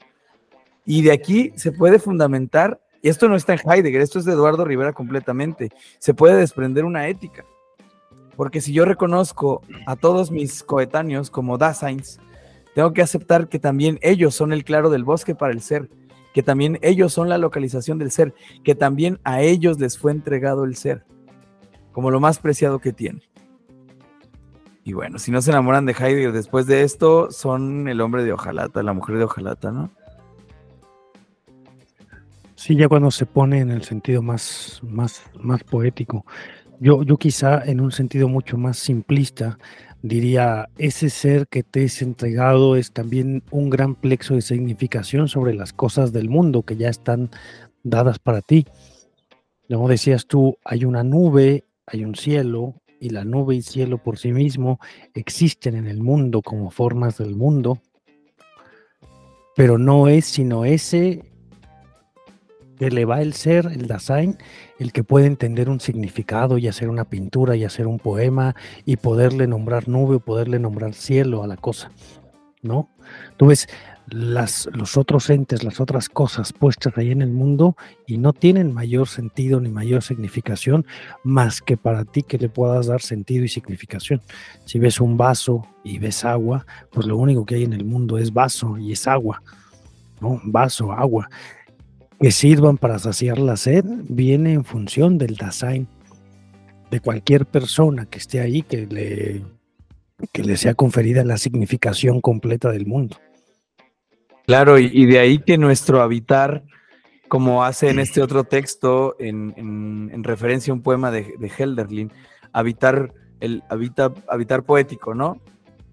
Y 0.83 1.03
de 1.03 1.11
aquí 1.11 1.53
se 1.55 1.71
puede 1.71 1.99
fundamentar, 1.99 2.81
y 3.03 3.09
esto 3.09 3.29
no 3.29 3.35
está 3.35 3.53
en 3.53 3.59
Heidegger, 3.59 4.01
esto 4.01 4.17
es 4.17 4.25
de 4.25 4.31
Eduardo 4.31 4.65
Rivera 4.65 4.91
completamente, 4.91 5.69
se 5.99 6.15
puede 6.15 6.35
desprender 6.35 6.83
una 6.83 7.07
ética. 7.07 7.45
Porque 8.35 8.59
si 8.59 8.73
yo 8.73 8.85
reconozco 8.85 9.61
a 9.85 9.95
todos 9.95 10.31
mis 10.31 10.63
coetáneos 10.63 11.29
como 11.29 11.59
Daseins, 11.59 12.19
tengo 12.73 12.91
que 12.91 13.03
aceptar 13.03 13.49
que 13.49 13.59
también 13.59 13.99
ellos 14.01 14.33
son 14.33 14.51
el 14.51 14.63
claro 14.63 14.89
del 14.89 15.03
bosque 15.03 15.35
para 15.35 15.53
el 15.53 15.61
ser, 15.61 15.91
que 16.33 16.41
también 16.41 16.79
ellos 16.81 17.13
son 17.13 17.29
la 17.29 17.37
localización 17.37 17.99
del 17.99 18.09
ser, 18.09 18.33
que 18.63 18.73
también 18.73 19.19
a 19.23 19.43
ellos 19.43 19.79
les 19.79 19.95
fue 19.95 20.11
entregado 20.11 20.63
el 20.63 20.75
ser 20.75 21.05
como 21.97 22.11
lo 22.11 22.19
más 22.19 22.37
preciado 22.37 22.77
que 22.77 22.93
tiene. 22.93 23.23
Y 24.83 24.93
bueno, 24.93 25.17
si 25.17 25.31
no 25.31 25.41
se 25.41 25.49
enamoran 25.49 25.87
de 25.87 25.93
Heidegger 25.93 26.31
después 26.31 26.67
de 26.67 26.83
esto, 26.83 27.31
son 27.31 27.87
el 27.87 28.01
hombre 28.01 28.23
de 28.23 28.33
hojalata, 28.33 28.83
la 28.83 28.93
mujer 28.93 29.17
de 29.17 29.23
hojalata, 29.23 29.71
¿no? 29.71 29.89
Sí, 32.53 32.75
ya 32.75 32.87
cuando 32.87 33.09
se 33.09 33.25
pone 33.25 33.61
en 33.61 33.71
el 33.71 33.81
sentido 33.81 34.21
más, 34.21 34.79
más, 34.83 35.23
más 35.39 35.63
poético. 35.63 36.23
Yo, 36.79 37.01
yo 37.01 37.17
quizá 37.17 37.63
en 37.65 37.81
un 37.81 37.91
sentido 37.91 38.27
mucho 38.27 38.59
más 38.59 38.77
simplista 38.77 39.57
diría, 40.03 40.69
ese 40.77 41.09
ser 41.09 41.47
que 41.47 41.63
te 41.63 41.85
es 41.85 42.03
entregado 42.03 42.75
es 42.75 42.91
también 42.91 43.41
un 43.49 43.71
gran 43.71 43.95
plexo 43.95 44.35
de 44.35 44.43
significación 44.43 45.27
sobre 45.29 45.55
las 45.55 45.73
cosas 45.73 46.13
del 46.13 46.29
mundo 46.29 46.61
que 46.61 46.75
ya 46.75 46.89
están 46.89 47.31
dadas 47.81 48.19
para 48.19 48.41
ti. 48.41 48.67
Como 49.67 49.89
decías 49.89 50.27
tú, 50.27 50.59
hay 50.63 50.85
una 50.85 51.03
nube 51.03 51.63
hay 51.87 52.03
un 52.03 52.15
cielo 52.15 52.75
y 52.99 53.09
la 53.09 53.23
nube 53.23 53.55
y 53.55 53.61
cielo 53.61 53.97
por 53.97 54.17
sí 54.17 54.33
mismo 54.33 54.79
existen 55.13 55.75
en 55.75 55.87
el 55.87 56.01
mundo 56.01 56.41
como 56.41 56.69
formas 56.69 57.17
del 57.17 57.35
mundo, 57.35 57.79
pero 59.55 59.77
no 59.77 60.07
es 60.07 60.25
sino 60.25 60.65
ese 60.65 61.23
que 62.77 62.91
le 62.91 63.05
va 63.05 63.21
el 63.21 63.33
ser, 63.33 63.67
el 63.67 63.87
Dasein, 63.87 64.37
el 64.77 64.91
que 64.91 65.03
puede 65.03 65.25
entender 65.25 65.69
un 65.69 65.79
significado 65.79 66.57
y 66.57 66.67
hacer 66.67 66.89
una 66.89 67.05
pintura 67.05 67.55
y 67.55 67.63
hacer 67.63 67.87
un 67.87 67.97
poema 67.97 68.55
y 68.85 68.97
poderle 68.97 69.47
nombrar 69.47 69.87
nube 69.87 70.17
o 70.17 70.19
poderle 70.19 70.59
nombrar 70.59 70.93
cielo 70.93 71.41
a 71.41 71.47
la 71.47 71.57
cosa, 71.57 71.91
¿no? 72.61 72.89
Tú 73.37 73.47
ves, 73.47 73.67
las, 74.09 74.69
los 74.73 74.97
otros 74.97 75.29
entes, 75.29 75.63
las 75.63 75.79
otras 75.79 76.07
cosas 76.07 76.53
puestas 76.53 76.97
ahí 76.97 77.11
en 77.11 77.21
el 77.21 77.31
mundo 77.31 77.75
y 78.05 78.17
no 78.17 78.33
tienen 78.33 78.73
mayor 78.73 79.07
sentido 79.07 79.59
ni 79.59 79.69
mayor 79.69 80.01
significación 80.01 80.85
más 81.23 81.61
que 81.61 81.75
para 81.75 82.05
ti 82.05 82.23
que 82.23 82.37
le 82.37 82.49
puedas 82.49 82.87
dar 82.87 83.01
sentido 83.01 83.43
y 83.43 83.49
significación. 83.49 84.21
Si 84.65 84.79
ves 84.79 85.01
un 85.01 85.17
vaso 85.17 85.67
y 85.83 85.99
ves 85.99 86.23
agua, 86.23 86.65
pues 86.91 87.05
lo 87.05 87.17
único 87.17 87.45
que 87.45 87.55
hay 87.55 87.63
en 87.63 87.73
el 87.73 87.83
mundo 87.83 88.17
es 88.17 88.33
vaso 88.33 88.77
y 88.77 88.93
es 88.93 89.07
agua. 89.07 89.43
Vaso, 90.19 90.93
agua. 90.93 91.29
Que 92.19 92.31
sirvan 92.31 92.77
para 92.77 92.97
saciar 92.99 93.37
la 93.37 93.57
sed 93.57 93.85
viene 94.09 94.53
en 94.53 94.63
función 94.63 95.17
del 95.17 95.35
design 95.35 95.87
de 96.89 96.99
cualquier 97.01 97.45
persona 97.45 98.05
que 98.05 98.17
esté 98.17 98.39
ahí 98.39 98.61
que 98.61 98.87
le, 98.87 99.43
que 100.31 100.43
le 100.43 100.57
sea 100.57 100.73
conferida 100.73 101.23
la 101.25 101.37
significación 101.37 102.21
completa 102.21 102.71
del 102.71 102.85
mundo. 102.85 103.17
Claro, 104.47 104.79
y, 104.79 105.05
de 105.05 105.19
ahí 105.19 105.39
que 105.39 105.57
nuestro 105.57 106.01
habitar, 106.01 106.63
como 107.27 107.65
hace 107.65 107.89
en 107.89 107.99
este 107.99 108.21
otro 108.21 108.45
texto, 108.45 109.17
en, 109.19 110.23
referencia 110.23 110.71
a 110.71 110.73
un 110.73 110.81
poema 110.81 111.11
de, 111.11 111.35
de, 111.37 111.51
Helderlin, 111.55 112.13
habitar, 112.53 113.13
el, 113.41 113.61
habita, 113.69 114.13
habitar 114.29 114.63
poético, 114.63 115.13
¿no? 115.13 115.41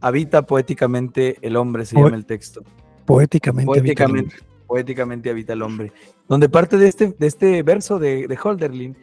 Habita 0.00 0.42
poéticamente 0.42 1.36
el 1.42 1.56
hombre, 1.56 1.84
se 1.84 1.96
llama 1.96 2.14
el 2.14 2.26
texto. 2.26 2.62
Poéticamente, 3.04 3.66
poéticamente, 3.66 4.36
habita 4.36 4.54
poéticamente 4.68 5.30
habita 5.30 5.52
el 5.52 5.62
hombre. 5.62 5.92
Donde 6.28 6.48
parte 6.48 6.76
de 6.76 6.86
este, 6.86 7.08
de 7.18 7.26
este 7.26 7.62
verso 7.64 7.98
de, 7.98 8.28
de 8.28 8.38
Holderlin, 8.40 8.96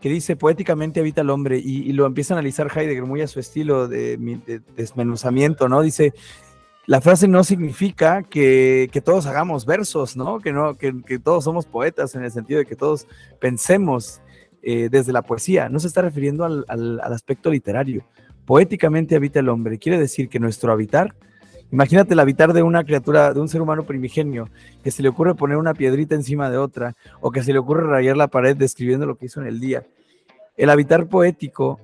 que 0.00 0.08
dice 0.08 0.36
poéticamente 0.36 1.00
habita 1.00 1.22
el 1.22 1.30
hombre 1.30 1.58
y, 1.58 1.92
lo 1.92 2.06
empieza 2.06 2.34
a 2.34 2.36
analizar 2.36 2.70
Heidegger 2.74 3.04
muy 3.04 3.20
a 3.20 3.26
su 3.26 3.40
estilo 3.40 3.88
de, 3.88 4.16
desmenuzamiento, 4.76 5.68
¿no? 5.68 5.82
Dice, 5.82 6.12
la 6.88 7.02
frase 7.02 7.28
no 7.28 7.44
significa 7.44 8.22
que, 8.22 8.90
todos 9.04 9.26
hagamos 9.26 9.66
versos, 9.66 10.16
¿no? 10.16 10.40
Que, 10.40 10.54
no 10.54 10.74
que, 10.74 11.18
todos 11.22 11.44
somos 11.44 11.66
poetas 11.66 12.14
en 12.14 12.24
el 12.24 12.32
sentido 12.32 12.60
de 12.60 12.64
que 12.64 12.76
todos 12.76 13.06
pensemos 13.38 14.22
eh, 14.62 14.88
desde 14.90 15.12
la 15.12 15.20
poesía, 15.20 15.68
no 15.68 15.80
se 15.80 15.86
está 15.86 16.00
refiriendo 16.00 16.46
al, 16.46 16.64
al 16.66 17.12
aspecto 17.12 17.50
literario. 17.50 18.06
Poéticamente 18.46 19.14
habita 19.14 19.38
el 19.38 19.50
hombre, 19.50 19.78
quiere 19.78 19.98
decir 19.98 20.30
que 20.30 20.40
nuestro 20.40 20.72
habitar 20.72 21.14
Imagínate 21.70 22.14
el 22.14 22.20
habitar 22.20 22.54
de 22.54 22.62
una 22.62 22.82
criatura, 22.82 23.34
de 23.34 23.40
un 23.40 23.48
ser 23.50 23.60
humano 23.60 23.84
primigenio, 23.84 24.48
que 24.82 24.90
se 24.90 25.02
le 25.02 25.10
ocurre 25.10 25.34
poner 25.34 25.58
una 25.58 25.74
piedrita 25.74 26.14
encima 26.14 26.48
de 26.48 26.56
otra, 26.56 26.94
o 27.20 27.30
que 27.30 27.42
se 27.42 27.52
le 27.52 27.58
ocurre 27.58 27.86
rayar 27.86 28.16
la 28.16 28.28
pared 28.28 28.56
describiendo 28.56 29.04
lo 29.04 29.18
que 29.18 29.26
hizo 29.26 29.42
en 29.42 29.48
el 29.48 29.60
día. 29.60 29.84
El 30.56 30.70
habitar 30.70 31.06
poético 31.08 31.78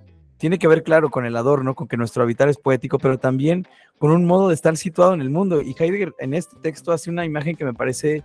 tiene 0.44 0.58
que 0.58 0.68
ver, 0.68 0.82
claro, 0.82 1.08
con 1.08 1.24
el 1.24 1.38
adorno, 1.38 1.74
con 1.74 1.88
que 1.88 1.96
nuestro 1.96 2.22
habitar 2.22 2.50
es 2.50 2.58
poético, 2.58 2.98
pero 2.98 3.16
también 3.16 3.66
con 3.96 4.10
un 4.10 4.26
modo 4.26 4.48
de 4.48 4.54
estar 4.54 4.76
situado 4.76 5.14
en 5.14 5.22
el 5.22 5.30
mundo. 5.30 5.62
Y 5.62 5.74
Heidegger 5.74 6.12
en 6.18 6.34
este 6.34 6.54
texto 6.56 6.92
hace 6.92 7.08
una 7.08 7.24
imagen 7.24 7.56
que 7.56 7.64
me 7.64 7.72
parece 7.72 8.22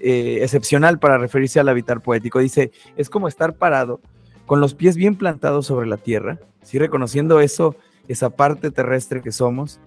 eh, 0.00 0.40
excepcional 0.42 0.98
para 0.98 1.16
referirse 1.16 1.60
al 1.60 1.68
habitar 1.68 2.00
poético. 2.00 2.40
Dice, 2.40 2.72
es 2.96 3.08
como 3.08 3.28
estar 3.28 3.54
parado, 3.54 4.00
con 4.46 4.60
los 4.60 4.74
pies 4.74 4.96
bien 4.96 5.14
plantados 5.14 5.66
sobre 5.66 5.86
la 5.86 5.96
tierra, 5.96 6.40
¿sí? 6.64 6.80
reconociendo 6.80 7.38
eso, 7.38 7.76
esa 8.08 8.30
parte 8.30 8.72
terrestre 8.72 9.22
que 9.22 9.30
somos, 9.30 9.78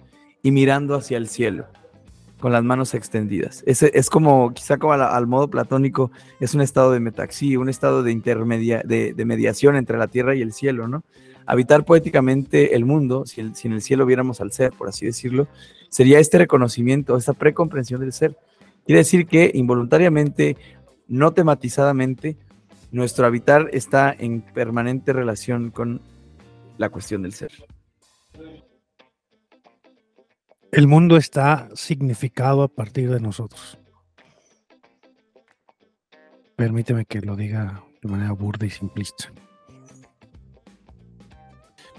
y 0.42 0.52
mirando 0.52 0.94
hacia 0.94 1.18
el 1.18 1.28
cielo 1.28 1.66
con 2.40 2.52
las 2.52 2.62
manos 2.62 2.94
extendidas. 2.94 3.62
Es, 3.66 3.82
es 3.82 4.10
como, 4.10 4.52
quizá 4.52 4.78
como 4.78 4.92
al, 4.92 5.26
modo 5.26 5.48
platónico, 5.48 6.10
es 6.40 6.54
un 6.54 6.60
estado 6.60 6.92
de 6.92 7.00
metaxí, 7.00 7.56
un 7.56 7.68
estado 7.68 8.02
de 8.02 8.12
intermedia, 8.12 8.82
de, 8.84 9.14
mediación 9.24 9.76
entre 9.76 9.98
la 9.98 10.08
tierra 10.08 10.34
y 10.34 10.42
el 10.42 10.52
cielo, 10.52 10.88
¿no? 10.88 11.02
Habitar 11.46 11.84
poéticamente 11.84 12.76
el 12.76 12.84
mundo, 12.84 13.24
si, 13.26 13.40
el, 13.40 13.54
si, 13.56 13.68
en 13.68 13.74
el 13.74 13.82
cielo 13.82 14.06
viéramos 14.06 14.40
al 14.40 14.52
ser, 14.52 14.72
por 14.72 14.88
así 14.88 15.06
decirlo, 15.06 15.48
sería 15.88 16.18
este 16.18 16.38
reconocimiento, 16.38 17.16
esta 17.16 17.32
precomprensión 17.32 18.00
del 18.00 18.12
ser. 18.12 18.36
Quiere 18.84 19.00
decir 19.00 19.26
que 19.26 19.50
involuntariamente, 19.54 20.56
no 21.08 21.32
tematizadamente, 21.32 22.36
nuestro 22.90 23.26
habitar 23.26 23.68
está 23.72 24.14
en 24.16 24.42
permanente 24.42 25.12
relación 25.12 25.70
con 25.70 26.00
la 26.76 26.90
cuestión 26.90 27.22
del 27.22 27.32
ser. 27.32 27.50
El 30.70 30.86
mundo 30.86 31.16
está 31.16 31.68
significado 31.74 32.62
a 32.62 32.68
partir 32.68 33.10
de 33.10 33.20
nosotros. 33.20 33.78
Permíteme 36.56 37.06
que 37.06 37.20
lo 37.20 37.36
diga 37.36 37.82
de 38.02 38.08
manera 38.10 38.32
burda 38.32 38.66
y 38.66 38.70
simplista. 38.70 39.32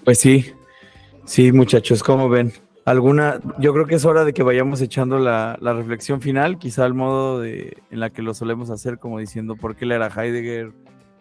Pues 0.03 0.19
sí, 0.19 0.53
sí, 1.25 1.51
muchachos, 1.51 2.03
¿cómo 2.03 2.29
ven? 2.29 2.53
Alguna, 2.85 3.39
yo 3.57 3.73
creo 3.73 3.87
que 3.87 3.95
es 3.95 4.05
hora 4.05 4.23
de 4.23 4.33
que 4.33 4.43
vayamos 4.43 4.81
echando 4.81 5.17
la, 5.17 5.57
reflexión 5.61 6.21
final, 6.21 6.59
quizá 6.59 6.85
al 6.85 6.93
modo 6.93 7.39
de, 7.39 7.77
en 7.89 7.99
la 7.99 8.11
que 8.11 8.21
lo 8.21 8.33
solemos 8.33 8.69
hacer, 8.69 8.99
como 8.99 9.19
diciendo 9.19 9.55
por 9.55 9.75
qué 9.75 9.85
le 9.85 9.95
era 9.95 10.07
Heidegger 10.07 10.71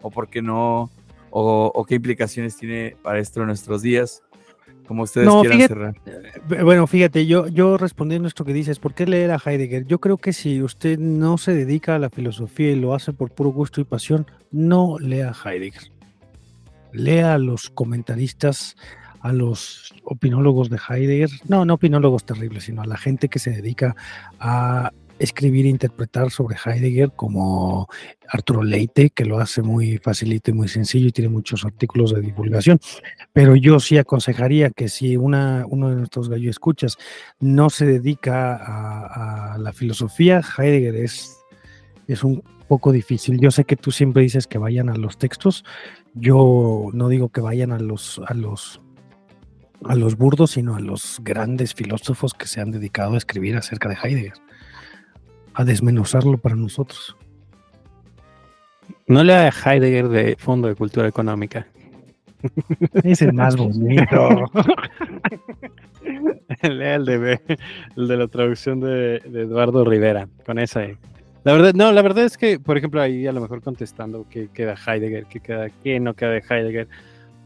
o 0.01 0.11
por 0.11 0.29
qué 0.29 0.41
no, 0.41 0.91
o, 1.31 1.71
o 1.73 1.85
qué 1.85 1.95
implicaciones 1.95 2.57
tiene 2.57 2.95
para 3.01 3.19
esto 3.19 3.41
en 3.41 3.47
nuestros 3.47 3.81
días 3.81 4.21
como 4.89 5.03
ustedes 5.03 5.29
quieran 5.41 5.67
cerrar. 5.67 5.95
Eh, 6.07 6.63
bueno, 6.63 6.87
fíjate, 6.87 7.27
yo, 7.27 7.47
yo 7.47 7.77
respondiendo 7.77 8.25
a 8.25 8.29
esto 8.29 8.43
que 8.43 8.53
dices, 8.53 8.79
¿por 8.79 8.95
qué 8.95 9.05
leer 9.05 9.29
a 9.29 9.37
Heidegger? 9.37 9.85
Yo 9.85 9.99
creo 9.99 10.17
que 10.17 10.33
si 10.33 10.63
usted 10.63 10.97
no 10.97 11.37
se 11.37 11.53
dedica 11.53 11.93
a 11.93 11.99
la 11.99 12.09
filosofía 12.09 12.71
y 12.71 12.75
lo 12.75 12.95
hace 12.95 13.13
por 13.13 13.29
puro 13.29 13.51
gusto 13.51 13.81
y 13.81 13.83
pasión, 13.83 14.25
no 14.49 14.97
lea 14.97 15.31
a 15.31 15.51
Heidegger. 15.51 15.91
Lea 16.91 17.35
a 17.35 17.37
los 17.37 17.69
comentaristas, 17.69 18.77
a 19.21 19.31
los 19.31 19.93
opinólogos 20.05 20.71
de 20.71 20.79
Heidegger, 20.89 21.29
no, 21.47 21.65
no 21.65 21.75
opinólogos 21.75 22.25
terribles, 22.25 22.63
sino 22.63 22.81
a 22.81 22.87
la 22.87 22.97
gente 22.97 23.29
que 23.29 23.37
se 23.37 23.51
dedica 23.51 23.95
a 24.39 24.91
escribir 25.19 25.65
e 25.65 25.69
interpretar 25.69 26.31
sobre 26.31 26.57
Heidegger 26.63 27.11
como 27.11 27.87
Arturo 28.27 28.63
Leite, 28.63 29.09
que 29.09 29.25
lo 29.25 29.39
hace 29.39 29.61
muy 29.61 29.97
facilito 29.97 30.51
y 30.51 30.53
muy 30.53 30.67
sencillo 30.67 31.07
y 31.07 31.11
tiene 31.11 31.29
muchos 31.29 31.65
artículos 31.65 32.13
de 32.13 32.21
divulgación. 32.21 32.79
Pero 33.33 33.55
yo 33.55 33.79
sí 33.79 33.97
aconsejaría 33.97 34.69
que 34.69 34.87
si 34.87 35.17
una, 35.17 35.65
uno 35.67 35.89
de 35.89 35.95
nuestros 35.95 36.29
gallo 36.29 36.49
escuchas 36.49 36.97
no 37.39 37.69
se 37.69 37.85
dedica 37.85 38.55
a, 39.53 39.57
la 39.57 39.73
filosofía, 39.73 40.41
Heidegger 40.57 40.95
es, 40.95 41.37
es 42.07 42.23
un 42.23 42.41
poco 42.67 42.91
difícil. 42.91 43.39
Yo 43.39 43.51
sé 43.51 43.65
que 43.65 43.75
tú 43.75 43.91
siempre 43.91 44.23
dices 44.23 44.47
que 44.47 44.57
vayan 44.57 44.89
a 44.89 44.95
los 44.95 45.17
textos. 45.17 45.65
Yo 46.13 46.89
no 46.93 47.09
digo 47.09 47.29
que 47.29 47.41
vayan 47.41 47.71
a 47.71 47.79
los, 47.79 48.21
a 48.25 48.33
los 48.33 48.81
a 49.85 49.95
los 49.95 50.17
burdos, 50.17 50.51
sino 50.51 50.75
a 50.75 50.81
los 50.81 51.19
grandes 51.23 51.73
filósofos 51.73 52.33
que 52.33 52.47
se 52.47 52.59
han 52.59 52.69
dedicado 52.69 53.13
a 53.13 53.17
escribir 53.17 53.55
acerca 53.55 53.87
de 53.87 53.95
Heidegger 53.95 54.33
a 55.59 55.65
desmenuzarlo 55.65 56.37
para 56.37 56.55
nosotros. 56.55 57.17
No 59.07 59.25
lea 59.25 59.51
Heidegger 59.51 60.07
de 60.07 60.37
Fondo 60.39 60.69
de 60.69 60.75
Cultura 60.75 61.09
Económica. 61.09 61.67
Es 63.03 63.21
el 63.21 63.33
más 63.33 63.57
bonito. 63.57 64.45
lea 66.63 66.95
el 66.95 67.03
de, 67.03 67.41
el 67.97 68.07
de 68.07 68.17
la 68.17 68.27
traducción 68.29 68.79
de, 68.79 69.17
Eduardo 69.17 69.83
Rivera, 69.83 70.29
con 70.45 70.59
esa. 70.59 70.87
La 71.43 71.51
verdad, 71.51 71.73
no, 71.73 71.91
la 71.91 72.03
verdad 72.03 72.23
es 72.23 72.37
que, 72.37 72.57
por 72.57 72.77
ejemplo, 72.77 73.01
ahí 73.01 73.27
a 73.27 73.33
lo 73.33 73.41
mejor 73.41 73.61
contestando 73.61 74.25
que 74.29 74.47
queda 74.53 74.75
Heidegger, 74.75 75.25
que 75.25 75.41
queda, 75.41 75.69
que 75.83 75.99
no 75.99 76.13
queda 76.13 76.29
de 76.29 76.43
Heidegger. 76.49 76.87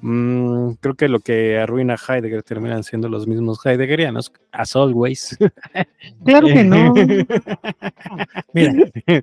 Mm, 0.05 0.73
creo 0.81 0.95
que 0.95 1.07
lo 1.07 1.21
que 1.21 1.57
arruina 1.57 1.95
a 1.95 2.13
Heidegger 2.13 2.43
terminan 2.43 2.83
siendo 2.83 3.07
los 3.07 3.25
mismos 3.25 3.65
heideggerianos, 3.65 4.33
as 4.51 4.75
always. 4.75 5.37
Claro 6.25 6.47
que 6.47 6.63
no. 6.65 6.93
Mira, 8.53 8.73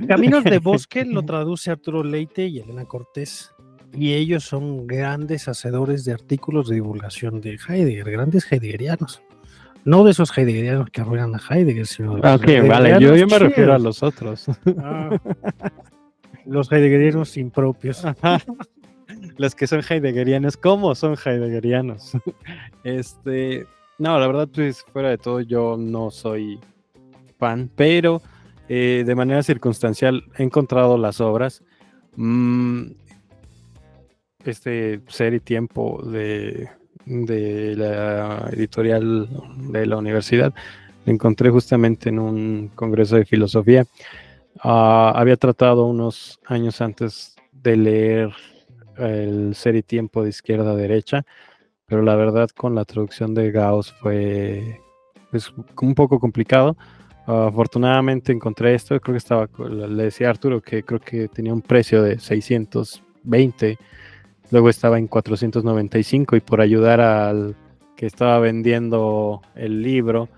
Caminos 0.09 0.43
de 0.45 0.59
Bosque 0.59 1.05
lo 1.05 1.23
traduce 1.23 1.71
Arturo 1.71 2.03
Leite 2.03 2.47
y 2.47 2.61
Elena 2.61 2.87
Cortés. 2.87 3.53
Y 3.93 4.15
ellos 4.15 4.45
son 4.45 4.87
grandes 4.87 5.49
hacedores 5.49 6.07
de 6.07 6.15
artículos 6.15 6.69
de 6.69 6.77
divulgación 6.77 7.43
de 7.43 7.59
Heidegger, 7.69 8.11
grandes 8.11 8.51
heideggerianos. 8.51 9.23
No 9.85 10.03
de 10.05 10.13
esos 10.13 10.37
heideggerianos 10.37 10.89
que 10.89 11.03
arruinan 11.03 11.35
a 11.35 11.41
Heidegger, 11.47 11.87
sino 11.87 12.17
de 12.17 12.23
ah, 12.27 12.37
Ok, 12.37 12.47
vale, 12.67 12.97
yo, 13.01 13.27
me 13.27 13.39
refiero 13.39 13.75
a 13.75 13.79
los 13.79 14.03
otros. 14.03 14.47
Ah. 14.79 15.11
los 16.47 16.73
heideggerianos 16.73 17.37
impropios 17.37 18.03
los 19.41 19.55
que 19.55 19.67
son 19.67 19.81
heideggerianos, 19.81 20.59
¿cómo 20.59 20.95
son 20.95 21.17
heideggerianos? 21.17 22.13
este, 22.85 23.67
no, 23.97 24.19
la 24.19 24.27
verdad, 24.27 24.47
pues 24.55 24.85
fuera 24.93 25.09
de 25.09 25.17
todo, 25.17 25.41
yo 25.41 25.79
no 25.79 26.11
soy 26.11 26.61
fan, 27.39 27.71
pero 27.75 28.21
eh, 28.69 29.03
de 29.07 29.15
manera 29.15 29.43
circunstancial 29.43 30.25
he 30.37 30.43
encontrado 30.43 30.99
las 30.99 31.23
obras. 31.23 31.63
Mm, 32.17 32.91
este 34.45 35.01
ser 35.09 35.33
y 35.33 35.41
tiempo 35.41 36.03
de, 36.05 36.69
de 37.07 37.77
la 37.77 38.47
editorial 38.53 39.27
de 39.73 39.87
la 39.87 39.97
universidad, 39.97 40.53
encontré 41.07 41.49
justamente 41.49 42.11
en 42.11 42.19
un 42.19 42.71
congreso 42.75 43.17
de 43.17 43.25
filosofía. 43.25 43.87
Ah, 44.63 45.15
había 45.17 45.39
tratado 45.39 45.87
unos 45.87 46.39
años 46.45 46.83
antes 46.83 47.37
de 47.53 47.77
leer 47.79 48.35
el 49.01 49.55
ser 49.55 49.77
y 49.77 49.83
tiempo 49.83 50.23
de 50.23 50.31
izquierda 50.31 50.73
a 50.73 50.77
derecha, 50.77 51.25
pero 51.87 52.03
la 52.03 52.15
verdad 52.15 52.49
con 52.51 52.75
la 52.75 52.85
traducción 52.85 53.35
de 53.35 53.51
Gauss 53.51 53.93
fue 53.93 54.81
pues, 55.31 55.53
un 55.81 55.95
poco 55.95 56.21
complicado. 56.21 56.77
afortunadamente 57.27 58.33
encontré 58.33 58.75
esto, 58.75 58.99
creo 59.01 59.15
que 59.15 59.19
estaba, 59.19 59.49
le 59.69 60.05
decía 60.05 60.29
a 60.29 60.31
Arturo 60.31 60.61
que 60.61 60.83
creo 60.83 61.01
que 61.01 61.29
tenía 61.29 61.53
un 61.53 61.63
precio 61.63 62.03
de 62.03 62.19
620, 62.19 63.79
luego 64.51 64.69
estaba 64.71 64.99
en 64.99 65.07
495 65.07 66.37
y 66.37 66.41
por 66.41 66.61
ayudar 66.61 67.01
al 67.01 67.57
que 67.97 68.07
estaba 68.07 68.39
vendiendo 68.39 69.43
el 69.55 69.83
libro, 69.83 70.29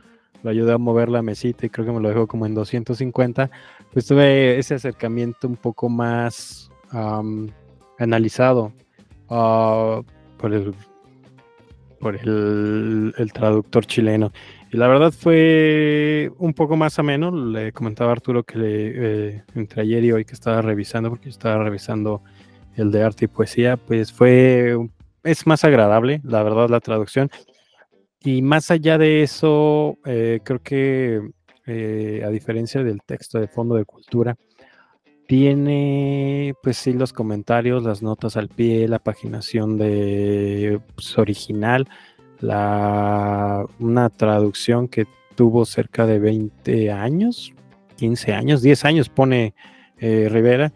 lo 0.43 0.51
ayudé 0.51 0.73
a 0.73 0.79
mover 0.79 1.09
la 1.09 1.23
mesita 1.23 1.67
y 1.67 1.71
creo 1.71 1.87
que 1.87 1.93
me 1.93 2.01
lo 2.01 2.09
dejó 2.09 2.27
como 2.27 2.47
en 2.47 2.55
250, 2.55 3.51
pues 3.93 4.07
tuve 4.07 4.59
ese 4.59 4.75
acercamiento 4.75 5.47
un 5.47 5.57
poco 5.57 5.89
más 5.89 6.71
analizado 8.03 8.73
ah, 9.29 10.03
por, 10.39 10.53
el, 10.53 10.75
por 12.01 12.17
el, 12.17 13.31
traductor 13.33 13.87
chileno. 13.87 14.33
Y 14.73 14.77
la 14.77 14.89
verdad 14.89 15.13
fue 15.13 16.31
un 16.39 16.55
poco 16.55 16.77
más 16.77 16.99
ameno. 16.99 17.31
Le 17.31 17.73
comentaba 17.73 18.13
Arturo 18.13 18.43
que 18.43 18.59
eh, 18.59 19.43
entre 19.55 19.83
ayer 19.83 20.05
y 20.05 20.13
hoy 20.13 20.25
que 20.25 20.35
estaba 20.35 20.63
revisando, 20.63 21.11
porque 21.11 21.29
estaba 21.29 21.63
revisando 21.63 22.23
el 22.77 22.91
de 22.91 23.03
arte 23.03 23.27
y 23.27 23.29
poesía, 23.29 23.77
pues 23.77 24.13
fue, 24.13 24.77
es 25.25 25.47
más 25.47 25.63
agradable, 25.65 26.21
la 26.25 26.43
verdad, 26.43 26.69
la 26.71 26.81
traducción. 26.81 27.31
Y 28.21 28.41
más 28.41 28.71
allá 28.71 28.99
de 28.99 29.23
eso, 29.23 29.99
eh, 30.07 30.41
creo 30.43 30.61
que 30.61 31.21
eh, 31.67 32.23
a 32.25 32.29
diferencia 32.31 32.83
del 32.83 33.03
texto 33.03 33.39
de 33.39 33.49
fondo 33.49 33.75
de 33.75 33.85
cultura, 33.85 34.37
tiene, 35.33 36.55
pues 36.63 36.77
sí, 36.77 36.93
los 36.93 37.15
comentarios, 37.15 37.85
las 37.85 38.03
notas 38.03 38.37
al 38.37 38.51
pie, 38.51 38.87
la 38.87 38.99
paginación 38.99 39.79
de 39.79 40.79
pues, 40.95 41.17
original, 41.17 41.89
la, 42.41 43.65
una 43.79 44.11
traducción 44.11 44.89
que 44.89 45.07
tuvo 45.35 45.65
cerca 45.65 46.05
de 46.05 46.19
20 46.19 46.93
años, 46.93 47.55
15 47.97 48.35
años, 48.35 48.61
10 48.61 48.85
años 48.85 49.09
pone 49.09 49.55
eh, 49.97 50.29
Rivera. 50.31 50.71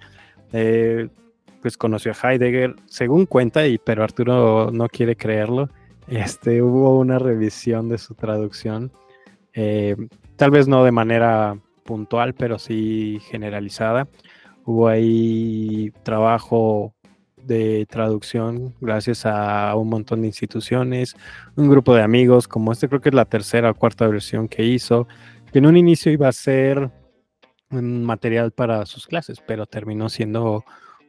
Eh, 0.55 1.11
pues 1.61 1.77
conoció 1.77 2.13
a 2.13 2.33
Heidegger, 2.33 2.77
según 2.87 3.27
cuenta, 3.27 3.67
y, 3.67 3.77
pero 3.77 4.05
Arturo 4.05 4.71
no 4.73 4.89
quiere 4.89 5.17
creerlo. 5.17 5.69
Este, 6.09 6.63
hubo 6.63 6.99
una 6.99 7.19
revisión 7.19 7.91
de 7.91 7.99
su 7.99 8.15
traducción, 8.15 8.91
eh, 9.53 9.97
tal 10.37 10.51
vez 10.51 10.67
no 10.67 10.83
de 10.83 10.93
manera 10.93 11.59
puntual, 11.85 12.33
pero 12.33 12.59
sí 12.59 13.21
generalizada. 13.29 14.09
Hubo 14.67 14.89
ahí 14.89 15.93
trabajo 16.03 16.93
de 17.37 17.87
traducción 17.89 18.75
gracias 18.81 19.25
a 19.25 19.75
un 19.77 19.89
montón 19.89 20.23
de 20.23 20.27
instituciones, 20.27 21.15
un 21.55 21.71
grupo 21.71 21.95
de 21.95 22.03
amigos, 22.03 22.49
como 22.49 22.73
este 22.73 22.89
creo 22.89 23.01
que 23.01 23.11
es 23.11 23.15
la 23.15 23.25
tercera 23.25 23.71
o 23.71 23.75
cuarta 23.75 24.09
versión 24.09 24.49
que 24.49 24.65
hizo, 24.65 25.07
que 25.53 25.61
en 25.61 25.67
un 25.67 25.77
inicio 25.77 26.11
iba 26.11 26.27
a 26.27 26.33
ser 26.33 26.91
un 27.71 28.05
material 28.05 28.51
para 28.51 28.85
sus 28.87 29.07
clases, 29.07 29.41
pero 29.47 29.67
terminó 29.67 30.09
siendo 30.09 30.65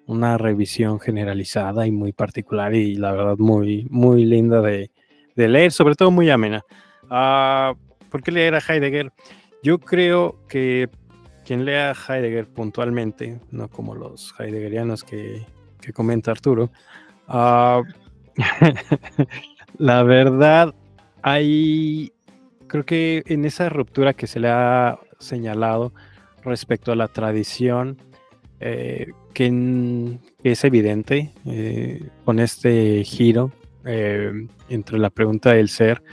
una 0.06 0.38
revisión 0.38 1.00
generalizada 1.00 1.88
y 1.88 1.92
muy 1.92 2.14
particular 2.14 2.76
y 2.76 2.94
la 2.96 3.12
verdad 3.12 3.38
muy, 3.38 3.88
muy 3.90 4.24
linda 4.24 4.62
de, 4.62 4.92
leer, 5.36 5.72
sobre 5.72 5.96
todo 5.96 6.12
muy 6.12 6.30
amena. 6.30 6.64
Uh, 7.06 7.76
¿Por 8.10 8.22
qué 8.22 8.32
leer 8.32 8.54
a 8.56 8.60
Heidegger? 8.60 9.12
Yo 9.64 9.80
creo 9.80 10.40
que 10.48 10.90
quien 11.48 11.64
lea 11.64 11.94
Heidegger 11.94 12.46
puntualmente, 12.46 13.40
no 13.52 13.70
como 13.70 13.96
los 13.96 14.36
heideggerianos 14.38 15.06
que, 15.06 15.46
comenta 15.94 16.32
Arturo, 16.32 16.70
ah, 17.30 17.82
la 19.78 20.04
verdad, 20.04 20.76
hay, 21.22 22.12
creo 22.68 22.86
que 22.86 23.24
en 23.28 23.46
esa 23.46 23.70
ruptura 23.70 24.12
que 24.12 24.28
se 24.28 24.42
le 24.42 24.50
ha 24.50 25.00
señalado 25.20 25.94
respecto 26.44 26.92
a 26.92 26.98
la 26.98 27.08
tradición, 27.08 27.98
eh, 28.60 29.14
que, 29.34 30.20
es 30.44 30.64
evidente 30.66 31.34
eh, 31.46 32.10
con 32.26 32.40
este 32.40 33.06
giro 33.06 33.54
eh, 33.86 34.48
entre 34.68 35.00
la 35.00 35.10
pregunta 35.10 35.54
del 35.54 35.70
ser, 35.70 36.04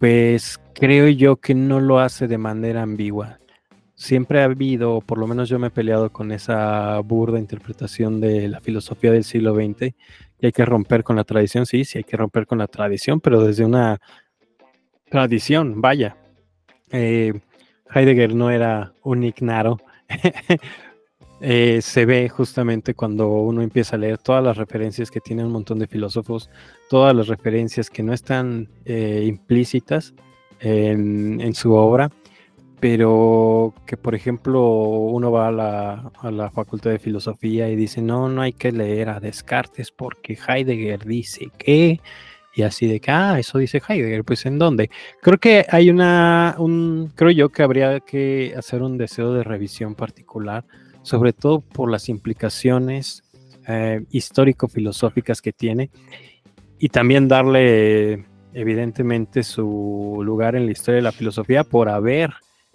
pues 0.00 0.60
creo 0.74 1.08
yo 1.08 1.36
que 1.36 1.54
no 1.54 1.78
lo 1.78 2.00
hace 2.00 2.26
de 2.26 2.38
manera 2.38 2.82
ambigua 2.82 3.38
siempre 4.04 4.40
ha 4.40 4.44
habido, 4.44 5.00
por 5.00 5.18
lo 5.18 5.26
menos 5.26 5.48
yo 5.48 5.58
me 5.58 5.68
he 5.68 5.70
peleado 5.70 6.10
con 6.10 6.30
esa 6.30 6.98
burda 7.00 7.38
interpretación 7.38 8.20
de 8.20 8.48
la 8.48 8.60
filosofía 8.60 9.10
del 9.10 9.24
siglo 9.24 9.54
XX, 9.54 9.94
que 10.38 10.46
hay 10.46 10.52
que 10.52 10.64
romper 10.64 11.02
con 11.02 11.16
la 11.16 11.24
tradición, 11.24 11.64
sí, 11.64 11.84
sí 11.84 11.98
hay 11.98 12.04
que 12.04 12.16
romper 12.16 12.46
con 12.46 12.58
la 12.58 12.66
tradición, 12.66 13.20
pero 13.20 13.42
desde 13.42 13.64
una 13.64 13.98
tradición, 15.10 15.80
vaya. 15.80 16.16
Eh, 16.90 17.32
Heidegger 17.94 18.34
no 18.34 18.50
era 18.50 18.92
un 19.02 19.24
ignaro. 19.24 19.78
Eh, 21.40 21.82
se 21.82 22.06
ve 22.06 22.30
justamente 22.30 22.94
cuando 22.94 23.28
uno 23.28 23.60
empieza 23.60 23.96
a 23.96 23.98
leer 23.98 24.16
todas 24.16 24.42
las 24.42 24.56
referencias 24.56 25.10
que 25.10 25.20
tiene 25.20 25.44
un 25.44 25.52
montón 25.52 25.78
de 25.78 25.86
filósofos, 25.86 26.48
todas 26.88 27.14
las 27.14 27.26
referencias 27.28 27.90
que 27.90 28.02
no 28.02 28.14
están 28.14 28.70
eh, 28.86 29.24
implícitas 29.26 30.14
en, 30.60 31.52
su 31.54 31.74
obra, 31.74 32.10
pero 32.84 33.72
que 33.86 33.96
por 33.96 34.14
ejemplo 34.14 34.60
uno 34.68 35.32
va 35.32 35.48
a 35.48 36.30
la, 36.30 36.50
facultad 36.50 36.90
de 36.90 36.98
filosofía 36.98 37.70
y 37.70 37.76
dice, 37.76 38.02
no, 38.02 38.28
no 38.28 38.42
hay 38.42 38.52
que 38.52 38.72
leer 38.72 39.08
a 39.08 39.20
Descartes 39.20 39.90
porque 39.90 40.36
Heidegger 40.46 41.02
dice 41.06 41.50
que, 41.56 42.02
y 42.54 42.60
así 42.60 42.86
de 42.86 43.00
que, 43.00 43.10
ah, 43.10 43.38
eso 43.38 43.56
dice 43.56 43.80
Heidegger, 43.88 44.22
pues 44.22 44.44
en 44.44 44.58
dónde. 44.58 44.90
Creo 45.22 45.38
que 45.38 45.64
hay 45.70 45.88
una, 45.88 46.56
un, 46.58 47.10
creo 47.14 47.30
yo 47.30 47.48
que 47.48 47.62
habría 47.62 48.00
que 48.00 48.52
hacer 48.54 48.82
un 48.82 48.98
deseo 48.98 49.32
de 49.32 49.44
revisión 49.44 49.94
particular, 49.94 50.66
sobre 51.00 51.32
todo 51.32 51.62
por 51.62 51.90
las 51.90 52.10
implicaciones 52.10 53.24
eh, 53.66 54.04
histórico-filosóficas 54.10 55.40
que 55.40 55.54
tiene, 55.54 55.88
y 56.78 56.90
también 56.90 57.28
darle 57.28 58.26
evidentemente 58.52 59.42
su 59.42 60.20
lugar 60.22 60.54
en 60.54 60.66
la 60.66 60.72
historia 60.72 60.96
de 60.96 61.02
la 61.02 61.12
filosofía 61.12 61.64
por 61.64 61.88
haber 61.88 62.34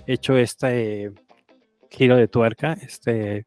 hecho 0.10 0.38
este 0.38 1.12
giro 1.92 2.18
de 2.18 2.28
tuerca, 2.28 2.74
este, 2.74 3.46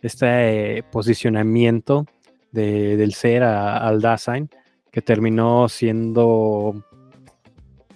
este 0.00 0.82
posicionamiento 0.90 2.06
del 2.52 3.12
ser 3.12 3.42
al 3.42 4.00
Dasein, 4.00 4.48
que 4.90 5.02
terminó 5.02 5.68
siendo 5.68 6.82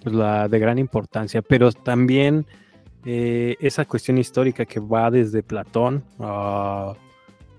pues, 0.03 0.15
la 0.15 0.49
de 0.49 0.59
gran 0.59 0.79
importancia, 0.79 1.41
pero 1.41 1.73
también 1.73 2.47
eh, 3.07 3.57
esa 3.61 3.87
cuestión 3.87 4.19
histórica 4.19 4.67
que 4.67 4.79
va 4.79 5.11
desde 5.11 5.43
Platón, 5.43 6.05
ah, 6.21 6.93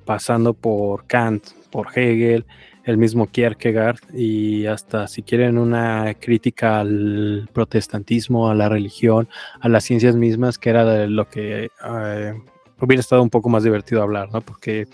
pasando 0.05 0.53
por 0.53 1.07
Kant, 1.07 1.47
por 1.71 1.87
Hegel, 1.97 2.45
el 2.85 2.97
mismo 2.97 3.27
Kierkegaard 3.27 3.99
y 4.13 4.65
hasta 4.65 5.07
si 5.07 5.23
quieren 5.23 5.57
una 5.57 6.13
crítica 6.19 6.79
al 6.79 7.49
protestantismo, 7.53 8.49
a 8.49 8.55
la 8.55 8.69
religión, 8.69 9.29
a 9.61 9.69
las 9.69 9.85
ciencias 9.85 10.15
mismas, 10.15 10.57
que 10.57 10.69
era 10.69 10.85
de 10.85 11.07
lo 11.07 11.29
que 11.29 11.69
eh, 11.85 12.33
hubiera 12.79 12.99
estado 12.99 13.23
un 13.23 13.29
poco 13.29 13.49
más 13.49 13.63
divertido 13.63 14.01
hablar, 14.01 14.29
¿no? 14.31 14.41
Porque 14.41 14.87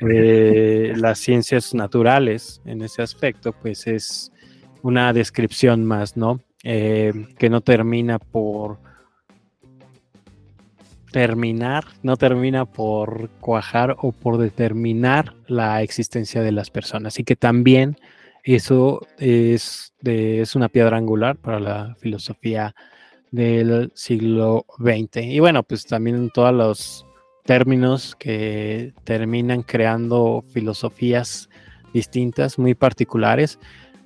eh, 0.00 0.92
las 0.96 1.18
ciencias 1.18 1.74
naturales 1.74 2.60
en 2.64 2.82
ese 2.82 3.02
aspecto, 3.02 3.52
pues 3.52 3.86
es 3.86 4.32
una 4.82 5.12
descripción 5.12 5.84
más, 5.84 6.16
¿no? 6.16 6.40
Eh, 6.62 7.12
que 7.38 7.50
no 7.50 7.60
termina 7.60 8.18
por 8.18 8.78
terminar, 11.14 11.84
no 12.02 12.16
termina 12.16 12.64
por 12.64 13.30
cuajar 13.38 13.94
o 14.00 14.10
por 14.10 14.36
determinar 14.36 15.36
la 15.46 15.80
existencia 15.80 16.42
de 16.42 16.50
las 16.50 16.70
personas. 16.70 17.20
Y 17.20 17.22
que 17.22 17.36
también 17.36 17.96
eso 18.42 19.00
es, 19.18 19.94
es 20.02 20.56
una 20.56 20.68
piedra 20.68 20.96
angular 20.96 21.36
para 21.36 21.60
la 21.60 21.94
filosofía 22.00 22.74
del 23.30 23.92
siglo 23.94 24.66
XX. 24.76 25.18
Y 25.18 25.38
bueno, 25.38 25.62
pues 25.62 25.86
también 25.86 26.30
todos 26.34 26.52
los 26.52 27.06
términos 27.44 28.16
que 28.18 28.92
terminan 29.04 29.62
creando 29.62 30.44
filosofías 30.48 31.48
distintas, 31.92 32.58
muy 32.58 32.74
particulares. 32.74 33.60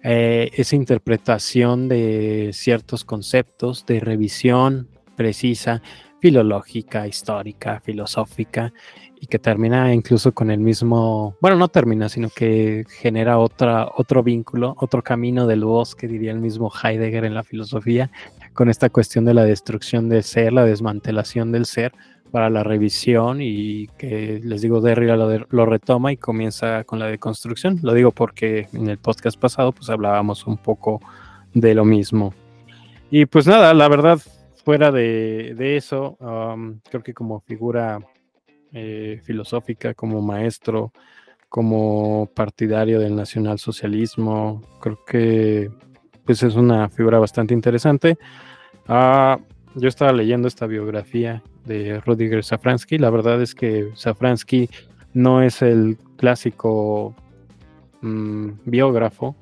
Eh, 0.05 0.51
esa 0.52 0.76
interpretación 0.76 1.89
de 1.89 2.51
ciertos 2.52 3.06
conceptos, 3.06 3.86
de 3.86 3.98
revisión 3.98 4.90
precisa, 5.16 5.82
filológica, 6.20 7.07
histórica, 7.07 7.81
filosófica, 7.81 8.73
y 9.20 9.27
que 9.27 9.39
termina 9.39 9.93
incluso 9.93 10.32
con 10.32 10.51
el 10.51 10.61
mismo, 10.61 11.36
bueno, 11.40 11.57
no 11.57 11.69
termina, 11.69 12.09
sino 12.09 12.28
que 12.31 12.85
genera 12.89 13.39
otra, 13.39 13.89
otro 13.97 14.23
vínculo, 14.23 14.77
otro 14.78 15.03
camino 15.03 15.47
del 15.47 15.65
bosque, 15.65 16.07
diría 16.07 16.31
el 16.31 16.39
mismo 16.39 16.70
Heidegger 16.70 17.24
en 17.24 17.35
la 17.35 17.43
filosofía, 17.43 18.11
con 18.53 18.69
esta 18.69 18.90
cuestión 18.90 19.24
de 19.24 19.35
la 19.35 19.45
destrucción 19.45 20.09
del 20.09 20.23
ser, 20.23 20.53
la 20.53 20.65
desmantelación 20.65 21.53
del 21.53 21.66
ser 21.66 21.93
para 22.31 22.51
la 22.51 22.62
revisión 22.62 23.40
y 23.40 23.89
que 23.99 24.40
les 24.43 24.62
digo, 24.62 24.81
Derrida 24.81 25.16
lo, 25.16 25.47
lo 25.49 25.66
retoma 25.66 26.12
y 26.12 26.16
comienza 26.16 26.85
con 26.85 26.99
la 26.99 27.07
deconstrucción. 27.07 27.78
Lo 27.82 27.95
digo 27.95 28.11
porque 28.12 28.69
en 28.73 28.89
el 28.89 28.99
podcast 28.99 29.39
pasado 29.39 29.73
pues 29.73 29.89
hablábamos 29.89 30.47
un 30.47 30.59
poco 30.59 31.01
de 31.55 31.74
lo 31.74 31.85
mismo. 31.85 32.35
Y 33.11 33.24
pues 33.27 33.47
nada, 33.47 33.73
la 33.73 33.89
verdad 33.89 34.20
fuera 34.69 34.93
de, 34.93 35.77
eso, 35.78 36.19
creo 36.90 37.03
que 37.03 37.15
como 37.15 37.40
figura 37.40 38.01
eh, 38.70 39.19
filosófica, 39.24 39.95
como 39.95 40.20
maestro, 40.20 40.93
como 41.49 42.28
partidario 42.35 43.01
del 43.01 43.16
nacionalsocialismo, 43.16 44.61
creo 44.78 45.03
que 45.07 45.70
pues 46.23 46.43
es 46.43 46.55
una 46.55 46.90
figura 46.90 47.19
bastante 47.19 47.55
interesante. 47.55 48.19
Ah, 48.86 49.39
yo 49.74 49.89
estaba 49.89 50.12
leyendo 50.12 50.49
esta 50.49 50.66
biografía 50.66 51.43
de 51.65 52.03
Rudiger 52.03 52.45
Safransky. 52.45 52.99
La 52.99 53.09
verdad 53.09 53.40
es 53.40 53.55
que 53.55 53.90
Safransky 53.95 54.69
no 55.15 55.40
es 55.40 55.62
el 55.62 55.97
clásico 56.19 57.15
mm, 58.03 58.51
biógrafo, 58.66 59.35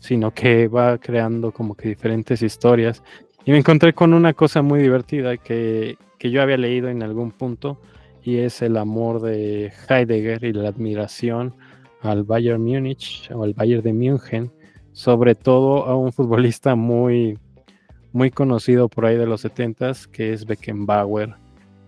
sino 0.00 0.32
que 0.32 0.68
va 0.68 0.96
creando 0.96 1.52
como 1.52 1.74
que 1.74 1.90
diferentes 1.90 2.40
historias 2.40 3.02
y 3.44 3.50
me 3.50 3.58
encontré 3.58 3.92
con 3.92 4.14
una 4.14 4.32
cosa 4.32 4.62
muy 4.62 4.80
divertida 4.80 5.36
que, 5.36 5.98
que 6.18 6.30
yo 6.30 6.40
había 6.40 6.56
leído 6.56 6.88
en 6.88 7.02
algún 7.02 7.30
punto 7.30 7.78
y 8.22 8.38
es 8.38 8.62
el 8.62 8.78
amor 8.78 9.20
de 9.20 9.70
Heidegger 9.88 10.44
y 10.44 10.52
la 10.54 10.70
admiración 10.70 11.54
al 12.00 12.24
Bayern 12.24 12.62
Múnich 12.62 13.30
o 13.32 13.44
al 13.44 13.52
Bayern 13.52 13.82
de 13.82 13.92
München, 13.92 14.50
sobre 14.92 15.34
todo 15.34 15.84
a 15.84 15.94
un 15.94 16.12
futbolista 16.12 16.74
muy, 16.74 17.38
muy 18.12 18.30
conocido 18.30 18.88
por 18.88 19.04
ahí 19.04 19.16
de 19.16 19.26
los 19.26 19.42
70 19.42 19.92
que 20.10 20.32
es 20.32 20.46
Beckenbauer. 20.46 21.34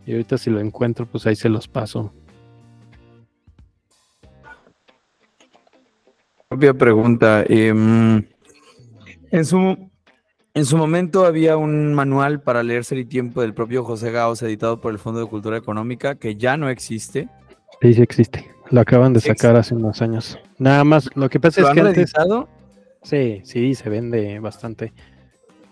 Y 0.04 0.12
ahorita 0.12 0.36
si 0.36 0.50
lo 0.50 0.60
encuentro, 0.60 1.06
pues 1.06 1.26
ahí 1.26 1.36
se 1.36 1.48
los 1.48 1.66
paso. 1.66 2.12
Propia 6.48 6.74
pregunta. 6.74 7.44
Eh, 7.48 7.68
en 9.30 9.44
su 9.44 9.85
en 10.56 10.64
su 10.64 10.78
momento 10.78 11.26
había 11.26 11.58
un 11.58 11.92
manual 11.92 12.40
para 12.40 12.62
leer 12.62 12.82
Ser 12.82 12.96
y 12.96 13.04
Tiempo 13.04 13.42
del 13.42 13.52
propio 13.52 13.84
José 13.84 14.10
Gaos, 14.10 14.42
editado 14.42 14.80
por 14.80 14.90
el 14.90 14.98
Fondo 14.98 15.20
de 15.20 15.26
Cultura 15.26 15.58
Económica, 15.58 16.14
que 16.14 16.36
ya 16.36 16.56
no 16.56 16.70
existe. 16.70 17.28
Sí, 17.82 17.92
sí 17.92 18.00
existe. 18.00 18.50
Lo 18.70 18.80
acaban 18.80 19.12
de 19.12 19.20
sacar 19.20 19.54
hace 19.54 19.74
unos 19.74 20.00
años. 20.00 20.38
Nada 20.56 20.82
más, 20.82 21.10
lo 21.14 21.28
que 21.28 21.38
pasa 21.38 21.60
¿Lo 21.60 21.66
es 21.66 21.70
han 21.70 21.74
que 21.76 21.88
antes... 22.00 22.12
Sí, 23.02 23.42
sí, 23.44 23.74
se 23.74 23.90
vende 23.90 24.38
bastante. 24.40 24.94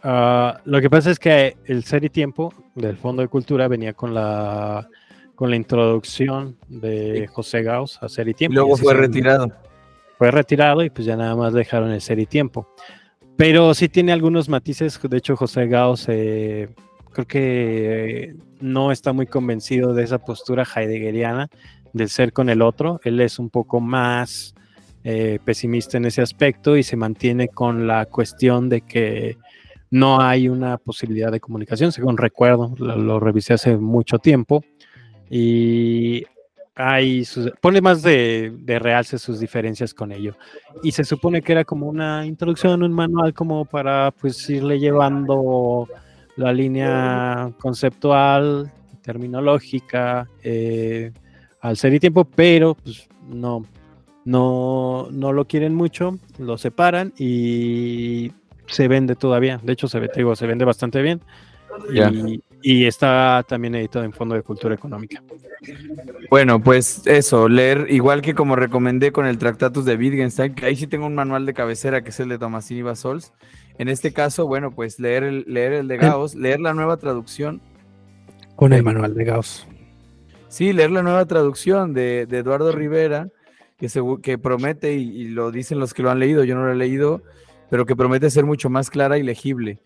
Ah, 0.02 0.60
lo 0.66 0.82
que 0.82 0.90
pasa 0.90 1.10
es 1.10 1.18
que 1.18 1.56
el 1.64 1.82
Ser 1.84 2.04
y 2.04 2.10
Tiempo 2.10 2.52
del 2.74 2.98
Fondo 2.98 3.22
de 3.22 3.28
Cultura 3.28 3.66
venía 3.68 3.94
con 3.94 4.12
la 4.12 4.86
con 5.34 5.48
la 5.48 5.56
introducción 5.56 6.58
de 6.68 7.26
José 7.32 7.62
Gauss 7.62 7.98
a 8.02 8.08
Ser 8.10 8.28
y 8.28 8.32
Y 8.32 8.34
Tiempo. 8.34 8.54
luego 8.54 8.76
fue 8.76 8.92
retirado. 8.92 9.50
Fue 10.18 10.30
retirado 10.30 10.84
y 10.84 10.90
pues 10.90 11.06
ya 11.06 11.16
nada 11.16 11.34
más 11.34 11.54
dejaron 11.54 11.90
el 11.90 12.02
Ser 12.02 12.18
y 12.18 12.26
Tiempo. 12.26 12.68
Pero 13.36 13.74
sí 13.74 13.88
tiene 13.88 14.12
algunos 14.12 14.48
matices. 14.48 14.98
De 15.02 15.16
hecho, 15.16 15.36
José 15.36 15.66
Gauss 15.66 16.06
eh, 16.08 16.68
creo 17.12 17.26
que 17.26 18.24
eh, 18.24 18.36
no 18.60 18.92
está 18.92 19.12
muy 19.12 19.26
convencido 19.26 19.92
de 19.94 20.04
esa 20.04 20.18
postura 20.18 20.64
heideggeriana 20.64 21.48
del 21.92 22.08
ser 22.08 22.32
con 22.32 22.48
el 22.48 22.62
otro. 22.62 23.00
Él 23.04 23.20
es 23.20 23.38
un 23.38 23.50
poco 23.50 23.80
más 23.80 24.54
eh, 25.02 25.38
pesimista 25.44 25.96
en 25.96 26.06
ese 26.06 26.22
aspecto 26.22 26.76
y 26.76 26.82
se 26.82 26.96
mantiene 26.96 27.48
con 27.48 27.86
la 27.86 28.06
cuestión 28.06 28.68
de 28.68 28.82
que 28.82 29.36
no 29.90 30.20
hay 30.20 30.48
una 30.48 30.78
posibilidad 30.78 31.30
de 31.30 31.40
comunicación, 31.40 31.92
según 31.92 32.16
recuerdo, 32.16 32.74
lo, 32.78 32.96
lo 32.96 33.20
revisé 33.20 33.54
hace 33.54 33.76
mucho 33.76 34.18
tiempo 34.18 34.64
y 35.30 36.24
hay 36.74 37.24
sus- 37.24 37.50
pone 37.60 37.80
más 37.80 38.02
de, 38.02 38.52
de 38.58 38.78
realce 38.78 39.18
sus 39.18 39.38
diferencias 39.38 39.94
con 39.94 40.12
ello. 40.12 40.34
Y 40.82 40.92
se 40.92 41.04
supone 41.04 41.42
que 41.42 41.52
era 41.52 41.64
como 41.64 41.86
una 41.86 42.26
introducción, 42.26 42.82
un 42.82 42.92
manual 42.92 43.32
como 43.32 43.64
para 43.64 44.10
pues 44.10 44.48
irle 44.50 44.78
llevando 44.78 45.88
la 46.36 46.52
línea 46.52 47.50
conceptual, 47.58 48.72
terminológica, 49.02 50.28
eh, 50.42 51.12
al 51.60 51.76
ser 51.76 51.94
y 51.94 52.00
tiempo, 52.00 52.24
pero 52.24 52.74
pues 52.74 53.08
no, 53.28 53.64
no, 54.24 55.08
no 55.10 55.32
lo 55.32 55.44
quieren 55.46 55.74
mucho, 55.74 56.18
lo 56.38 56.58
separan 56.58 57.12
y 57.18 58.32
se 58.66 58.88
vende 58.88 59.14
todavía. 59.14 59.60
De 59.62 59.72
hecho, 59.72 59.86
se, 59.86 60.00
digo, 60.14 60.34
se 60.34 60.46
vende 60.46 60.64
bastante 60.64 61.00
bien. 61.02 61.20
Ya. 61.92 62.10
Y, 62.10 62.42
y 62.66 62.86
está 62.86 63.44
también 63.46 63.74
editado 63.74 64.06
en 64.06 64.12
Fondo 64.14 64.34
de 64.34 64.40
Cultura 64.40 64.74
Económica. 64.74 65.22
Bueno, 66.30 66.62
pues 66.62 67.02
eso, 67.04 67.46
leer, 67.46 67.88
igual 67.90 68.22
que 68.22 68.34
como 68.34 68.56
recomendé 68.56 69.12
con 69.12 69.26
el 69.26 69.36
Tractatus 69.36 69.84
de 69.84 69.96
Wittgenstein, 69.96 70.54
que 70.54 70.64
ahí 70.64 70.74
sí 70.74 70.86
tengo 70.86 71.04
un 71.04 71.14
manual 71.14 71.44
de 71.44 71.52
cabecera 71.52 72.02
que 72.02 72.08
es 72.08 72.20
el 72.20 72.30
de 72.30 72.38
Tomasini 72.38 72.80
Basols. 72.80 73.34
En 73.76 73.88
este 73.88 74.14
caso, 74.14 74.46
bueno, 74.46 74.70
pues 74.74 74.98
leer 74.98 75.24
el, 75.24 75.44
leer 75.46 75.74
el 75.74 75.88
de 75.88 75.98
Gauss, 75.98 76.34
leer 76.36 76.58
la 76.58 76.72
nueva 76.72 76.96
traducción. 76.96 77.60
Con 78.56 78.72
el 78.72 78.82
manual 78.82 79.12
de 79.14 79.24
Gauss. 79.24 79.66
Sí, 80.48 80.72
leer 80.72 80.90
la 80.90 81.02
nueva 81.02 81.26
traducción 81.26 81.92
de, 81.92 82.24
de 82.24 82.38
Eduardo 82.38 82.72
Rivera, 82.72 83.28
que, 83.76 83.88
que 84.22 84.38
promete, 84.38 84.94
y, 84.94 85.10
y 85.10 85.28
lo 85.28 85.50
dicen 85.50 85.78
los 85.78 85.92
que 85.92 86.02
lo 86.02 86.10
han 86.10 86.18
leído, 86.18 86.44
yo 86.44 86.54
no 86.54 86.64
lo 86.64 86.72
he 86.72 86.76
leído, 86.76 87.20
pero 87.68 87.84
que 87.84 87.94
promete 87.94 88.30
ser 88.30 88.46
mucho 88.46 88.70
más 88.70 88.88
clara 88.88 89.18
y 89.18 89.22
legible. 89.22 89.80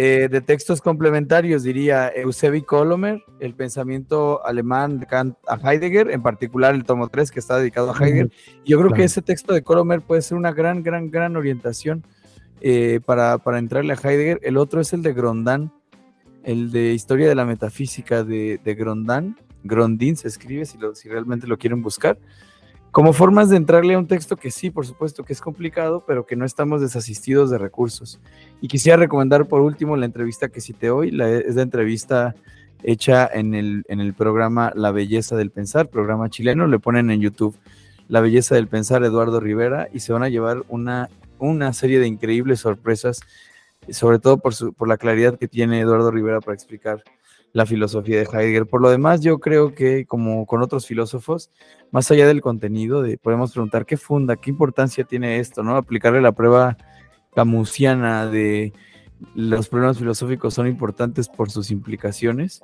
Eh, 0.00 0.28
de 0.30 0.40
textos 0.40 0.80
complementarios 0.80 1.64
diría 1.64 2.08
Eusebi 2.14 2.62
Kolomer, 2.62 3.20
el 3.40 3.54
pensamiento 3.54 4.46
alemán 4.46 5.00
de 5.00 5.06
Kant 5.06 5.36
a 5.48 5.56
Heidegger, 5.56 6.12
en 6.12 6.22
particular 6.22 6.72
el 6.76 6.84
tomo 6.84 7.08
3 7.08 7.32
que 7.32 7.40
está 7.40 7.56
dedicado 7.56 7.90
a 7.90 7.94
Heidegger. 7.98 8.30
Yo 8.64 8.78
creo 8.78 8.90
que 8.92 9.02
ese 9.06 9.22
texto 9.22 9.52
de 9.52 9.62
Kolomer 9.62 10.00
puede 10.00 10.22
ser 10.22 10.38
una 10.38 10.52
gran, 10.52 10.84
gran, 10.84 11.10
gran 11.10 11.36
orientación 11.36 12.04
eh, 12.60 13.00
para, 13.04 13.38
para 13.38 13.58
entrarle 13.58 13.92
a 13.92 13.96
Heidegger. 13.96 14.38
El 14.44 14.56
otro 14.56 14.80
es 14.80 14.92
el 14.92 15.02
de 15.02 15.12
Grondán, 15.14 15.72
el 16.44 16.70
de 16.70 16.92
Historia 16.92 17.28
de 17.28 17.34
la 17.34 17.44
Metafísica 17.44 18.22
de, 18.22 18.60
de 18.62 18.74
Grondán. 18.76 19.36
Grondin 19.64 20.16
se 20.16 20.28
escribe 20.28 20.64
si, 20.64 20.78
lo- 20.78 20.94
si 20.94 21.08
realmente 21.08 21.48
lo 21.48 21.58
quieren 21.58 21.82
buscar. 21.82 22.18
Como 22.90 23.12
formas 23.12 23.50
de 23.50 23.56
entrarle 23.56 23.94
a 23.94 23.98
un 23.98 24.06
texto 24.06 24.36
que 24.36 24.50
sí, 24.50 24.70
por 24.70 24.86
supuesto 24.86 25.22
que 25.22 25.34
es 25.34 25.40
complicado, 25.40 26.04
pero 26.06 26.24
que 26.24 26.36
no 26.36 26.44
estamos 26.44 26.80
desasistidos 26.80 27.50
de 27.50 27.58
recursos. 27.58 28.18
Y 28.60 28.68
quisiera 28.68 28.96
recomendar 28.96 29.46
por 29.46 29.60
último 29.60 29.96
la 29.96 30.06
entrevista 30.06 30.48
que 30.48 30.60
cité 30.60 30.90
hoy, 30.90 31.08
es 31.08 31.54
la 31.54 31.62
entrevista 31.62 32.34
hecha 32.82 33.28
en 33.32 33.54
el, 33.54 33.84
en 33.88 34.00
el 34.00 34.14
programa 34.14 34.72
La 34.74 34.90
Belleza 34.90 35.36
del 35.36 35.50
Pensar, 35.50 35.88
programa 35.88 36.30
chileno, 36.30 36.66
le 36.66 36.78
ponen 36.78 37.10
en 37.10 37.20
YouTube 37.20 37.56
La 38.08 38.20
Belleza 38.20 38.54
del 38.54 38.68
Pensar 38.68 39.04
Eduardo 39.04 39.40
Rivera 39.40 39.88
y 39.92 40.00
se 40.00 40.12
van 40.12 40.22
a 40.22 40.28
llevar 40.28 40.64
una, 40.68 41.10
una 41.38 41.72
serie 41.74 41.98
de 41.98 42.06
increíbles 42.06 42.60
sorpresas, 42.60 43.20
sobre 43.90 44.18
todo 44.18 44.38
por, 44.38 44.54
su, 44.54 44.72
por 44.72 44.88
la 44.88 44.96
claridad 44.96 45.38
que 45.38 45.48
tiene 45.48 45.80
Eduardo 45.80 46.10
Rivera 46.10 46.40
para 46.40 46.54
explicar 46.54 47.02
la 47.52 47.66
filosofía 47.66 48.18
de 48.18 48.28
Heidegger. 48.30 48.66
Por 48.66 48.80
lo 48.82 48.90
demás, 48.90 49.20
yo 49.20 49.38
creo 49.38 49.74
que 49.74 50.04
como 50.06 50.46
con 50.46 50.62
otros 50.62 50.86
filósofos, 50.86 51.50
más 51.90 52.10
allá 52.10 52.26
del 52.26 52.40
contenido, 52.40 53.02
de, 53.02 53.18
podemos 53.18 53.52
preguntar 53.52 53.86
qué 53.86 53.96
funda, 53.96 54.36
qué 54.36 54.50
importancia 54.50 55.04
tiene 55.04 55.38
esto, 55.38 55.62
¿no? 55.62 55.76
Aplicarle 55.76 56.20
la 56.20 56.32
prueba 56.32 56.76
camusiana 57.34 58.26
de 58.26 58.72
los 59.34 59.68
problemas 59.68 59.98
filosóficos 59.98 60.54
son 60.54 60.66
importantes 60.66 61.28
por 61.28 61.50
sus 61.50 61.70
implicaciones. 61.70 62.60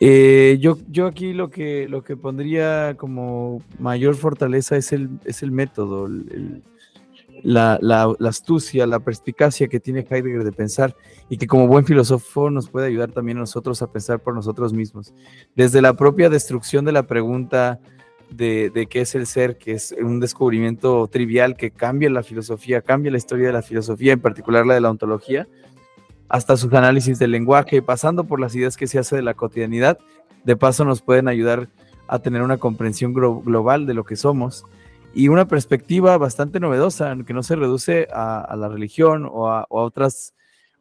Eh, 0.00 0.58
yo, 0.60 0.78
yo 0.88 1.06
aquí 1.06 1.32
lo 1.32 1.48
que, 1.48 1.86
lo 1.88 2.02
que 2.02 2.16
pondría 2.16 2.96
como 2.96 3.62
mayor 3.78 4.16
fortaleza 4.16 4.76
es 4.76 4.92
el, 4.92 5.10
es 5.24 5.42
el 5.44 5.52
método, 5.52 6.06
el- 6.06 6.62
la, 7.42 7.78
astucia, 8.20 8.86
la 8.86 9.00
perspicacia 9.00 9.68
que 9.68 9.80
tiene 9.80 10.06
Heidegger 10.08 10.44
de 10.44 10.52
pensar 10.52 10.96
y 11.28 11.38
que 11.38 11.46
como 11.46 11.66
buen 11.66 11.84
filósofo 11.84 12.50
nos 12.50 12.68
puede 12.68 12.86
ayudar 12.86 13.10
también 13.10 13.38
a 13.38 13.40
nosotros 13.40 13.82
a 13.82 13.90
pensar 13.90 14.20
por 14.20 14.34
nosotros 14.34 14.72
mismos. 14.72 15.12
Desde 15.56 15.82
la 15.82 15.94
propia 15.94 16.30
destrucción 16.30 16.84
de 16.84 16.92
la 16.92 17.04
pregunta 17.04 17.80
de, 18.30 18.70
de 18.70 18.86
qué 18.86 19.02
es 19.02 19.14
el 19.14 19.26
ser, 19.26 19.58
que 19.58 19.72
es 19.72 19.94
un 20.00 20.20
descubrimiento 20.20 21.06
trivial 21.08 21.56
que 21.56 21.70
cambia 21.70 22.08
la 22.10 22.22
filosofía, 22.22 22.80
cambia 22.80 23.10
la 23.10 23.18
historia 23.18 23.48
de 23.48 23.52
la 23.52 23.62
filosofía, 23.62 24.12
en 24.12 24.20
particular 24.20 24.64
la 24.66 24.74
de 24.74 24.80
la 24.80 24.90
ontología, 24.90 25.48
hasta 26.28 26.56
sus 26.56 26.72
análisis 26.72 27.18
del 27.18 27.30
lenguaje, 27.30 27.82
pasando 27.82 28.24
por 28.24 28.40
las 28.40 28.54
ideas 28.54 28.76
que 28.76 28.86
se 28.86 28.98
hace 28.98 29.16
de 29.16 29.22
la 29.22 29.34
cotidianidad, 29.34 29.98
de 30.44 30.56
paso 30.56 30.84
nos 30.84 31.02
pueden 31.02 31.28
ayudar 31.28 31.68
a 32.08 32.20
tener 32.20 32.42
una 32.42 32.56
comprensión 32.56 33.14
glo- 33.14 33.44
global 33.44 33.86
de 33.86 33.94
lo 33.94 34.04
que 34.04 34.16
somos 34.16 34.64
y 35.14 35.28
una 35.28 35.46
perspectiva 35.46 36.16
bastante 36.18 36.60
novedosa, 36.60 37.16
que 37.26 37.34
no 37.34 37.42
se 37.42 37.56
reduce 37.56 38.08
a, 38.12 38.54
la 38.56 38.68
religión 38.68 39.28
o 39.30 39.50
a, 39.50 39.66
o 39.68 39.80
a 39.80 39.84
otras 39.84 40.34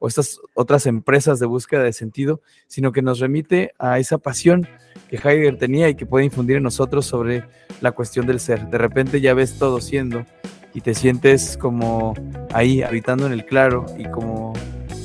o 0.03 0.07
estas 0.07 0.39
otras 0.55 0.87
empresas 0.87 1.39
de 1.39 1.45
búsqueda 1.45 1.83
de 1.83 1.93
sentido, 1.93 2.41
sino 2.67 2.91
que 2.91 3.03
nos 3.03 3.19
remite 3.19 3.73
a 3.77 3.99
esa 3.99 4.17
pasión 4.17 4.67
que 5.07 5.17
Heidegger 5.17 5.59
tenía 5.59 5.89
y 5.89 5.95
que 5.95 6.07
puede 6.07 6.25
infundir 6.25 6.57
en 6.57 6.63
nosotros 6.63 7.05
sobre 7.05 7.43
la 7.81 7.91
cuestión 7.91 8.25
del 8.25 8.39
ser. 8.39 8.67
De 8.67 8.79
repente 8.79 9.21
ya 9.21 9.35
ves 9.35 9.59
todo 9.59 9.79
siendo 9.79 10.25
y 10.73 10.81
te 10.81 10.95
sientes 10.95 11.55
como 11.55 12.15
ahí, 12.51 12.81
habitando 12.81 13.27
en 13.27 13.33
el 13.33 13.45
claro 13.45 13.85
y 13.95 14.05
como, 14.05 14.53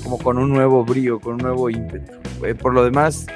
como 0.02 0.16
con 0.16 0.38
un 0.38 0.48
nuevo 0.48 0.82
brío, 0.82 1.20
con 1.20 1.34
un 1.34 1.42
nuevo 1.42 1.68
ímpetu. 1.68 2.12
Eh, 2.44 2.54
por 2.54 2.72
lo 2.72 2.82
demás, 2.82 3.26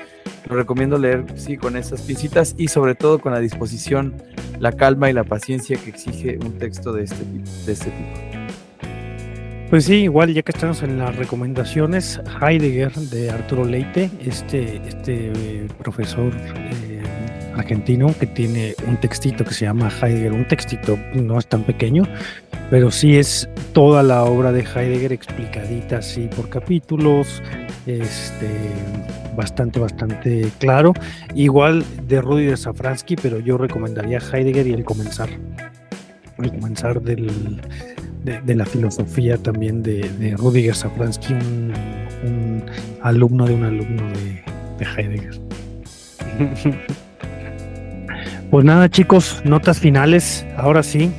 lo 0.49 0.57
recomiendo 0.57 0.99
leer, 0.99 1.25
sí, 1.37 1.57
con 1.57 1.77
esas 1.77 2.03
pincitas 2.03 2.55
y 2.59 2.69
sobre 2.69 2.95
todo 2.95 3.21
con 3.21 3.33
la 3.33 3.41
disposición, 3.41 4.15
la 4.59 4.73
calma 4.73 5.11
y 5.11 5.13
la 5.13 5.25
paciencia 5.25 5.77
que 5.77 5.91
exige 5.91 6.39
un 6.39 6.59
texto 6.59 6.93
de 6.93 7.05
este 7.05 7.25
tipo. 7.25 7.51
De 7.67 7.73
este 7.73 7.91
tipo. 7.91 8.41
Pues 9.71 9.85
sí, 9.85 9.95
igual 10.03 10.35
ya 10.35 10.43
que 10.43 10.51
estamos 10.51 10.83
en 10.83 10.99
las 10.99 11.15
recomendaciones, 11.15 12.21
Heidegger 12.43 12.93
de 12.93 13.31
Arturo 13.31 13.65
Leite, 13.65 14.11
este, 14.21 14.79
este 14.89 15.31
eh, 15.33 15.69
profesor 15.79 16.33
eh, 16.35 16.90
argentino 17.55 18.15
que 18.19 18.27
tiene 18.27 18.75
un 18.87 18.97
textito 18.99 19.45
que 19.45 19.55
se 19.55 19.65
llama 19.65 19.91
Heidegger, 19.91 20.33
un 20.33 20.47
textito 20.47 20.99
no 21.15 21.39
es 21.39 21.47
tan 21.47 21.65
pequeño, 21.65 22.05
pero 22.71 22.91
sí 22.91 23.17
es 23.17 23.49
toda 23.73 24.03
la 24.03 24.25
obra 24.25 24.53
de 24.53 24.61
Heidegger 24.61 25.13
explicadita 25.13 25.99
así 25.99 26.29
por 26.35 26.49
capítulos, 26.49 27.43
este, 27.87 28.49
bastante, 29.37 29.81
bastante 29.81 30.51
claro. 30.59 30.93
Igual 31.35 31.85
de 32.07 32.21
Rudy 32.21 32.47
de 32.47 32.57
Safransky, 32.57 33.17
pero 33.17 33.41
yo 33.41 33.59
recomendaría 33.59 34.19
Heidegger 34.19 34.67
y 34.67 34.73
el 34.73 34.85
comenzar. 34.85 35.29
El 36.39 36.51
comenzar 36.53 37.03
del, 37.03 37.61
de, 38.25 38.55
la 38.55 38.65
filosofía 38.65 39.37
también 39.37 39.83
de, 39.83 40.09
de 40.19 40.37
Rudiger 40.37 40.75
Safransky, 40.75 41.35
un, 41.35 41.73
un 42.25 42.65
alumno 43.03 43.47
de 43.47 43.55
un 43.55 43.65
alumno 43.65 44.05
de, 44.09 44.43
de 44.79 44.85
Heidegger. 44.85 45.41
Pues 48.51 48.65
nada, 48.65 48.89
chicos, 48.89 49.43
notas 49.45 49.79
finales. 49.79 50.45
Ahora 50.57 50.83
sí. 50.83 51.13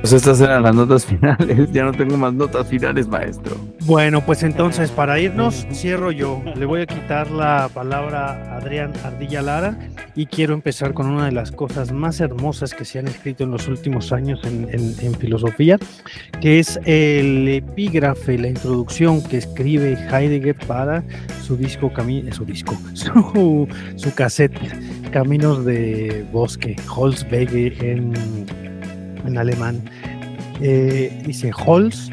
Pues 0.00 0.12
estas 0.12 0.40
eran 0.40 0.62
las 0.62 0.74
notas 0.74 1.04
finales. 1.06 1.72
Ya 1.72 1.84
no 1.84 1.92
tengo 1.92 2.16
más 2.16 2.32
notas 2.32 2.68
finales, 2.68 3.08
maestro. 3.08 3.56
Bueno, 3.84 4.24
pues 4.24 4.42
entonces 4.42 4.90
para 4.90 5.18
irnos, 5.18 5.66
cierro 5.72 6.12
yo. 6.12 6.40
Le 6.56 6.66
voy 6.66 6.82
a 6.82 6.86
quitar 6.86 7.30
la 7.30 7.68
palabra 7.72 8.52
a 8.52 8.56
Adrián 8.58 8.92
Ardilla 9.04 9.42
Lara 9.42 9.78
y 10.14 10.26
quiero 10.26 10.54
empezar 10.54 10.94
con 10.94 11.06
una 11.08 11.26
de 11.26 11.32
las 11.32 11.50
cosas 11.52 11.90
más 11.92 12.20
hermosas 12.20 12.74
que 12.74 12.84
se 12.84 12.98
han 12.98 13.08
escrito 13.08 13.44
en 13.44 13.50
los 13.50 13.66
últimos 13.68 14.12
años 14.12 14.40
en, 14.44 15.14
filosofía, 15.18 15.78
que 16.40 16.58
es 16.60 16.78
el 16.84 17.48
epígrafe, 17.48 18.38
la 18.38 18.48
introducción 18.48 19.22
que 19.22 19.38
escribe 19.38 19.94
Heidegger 20.10 20.54
para 20.66 21.02
su 21.42 21.56
disco, 21.56 21.90
cami- 21.92 22.28
eh, 22.28 22.32
su 22.32 22.44
disco, 22.44 22.76
su, 22.94 23.66
su 23.96 24.14
cassette, 24.14 24.58
Caminos 25.10 25.64
de 25.64 26.26
Bosque, 26.32 26.76
Holzwege 26.94 27.92
en, 27.92 28.12
en 29.28 29.38
alemán. 29.38 29.80
Eh, 30.60 31.22
dice 31.24 31.52
Holz 31.64 32.10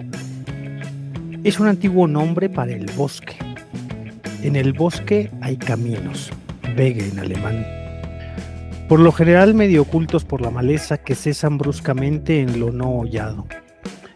es 1.45 1.59
un 1.59 1.67
antiguo 1.67 2.07
nombre 2.07 2.49
para 2.49 2.71
el 2.71 2.87
bosque. 2.97 3.35
En 4.41 4.55
el 4.55 4.73
bosque 4.73 5.29
hay 5.41 5.57
caminos, 5.57 6.31
Wege 6.75 7.07
en 7.07 7.19
alemán. 7.19 7.63
Por 8.89 8.99
lo 8.99 9.11
general 9.11 9.53
medio 9.53 9.83
ocultos 9.83 10.25
por 10.25 10.41
la 10.41 10.49
maleza 10.49 10.97
que 10.97 11.13
cesan 11.13 11.59
bruscamente 11.59 12.41
en 12.41 12.59
lo 12.59 12.71
no 12.71 12.89
hollado. 12.89 13.45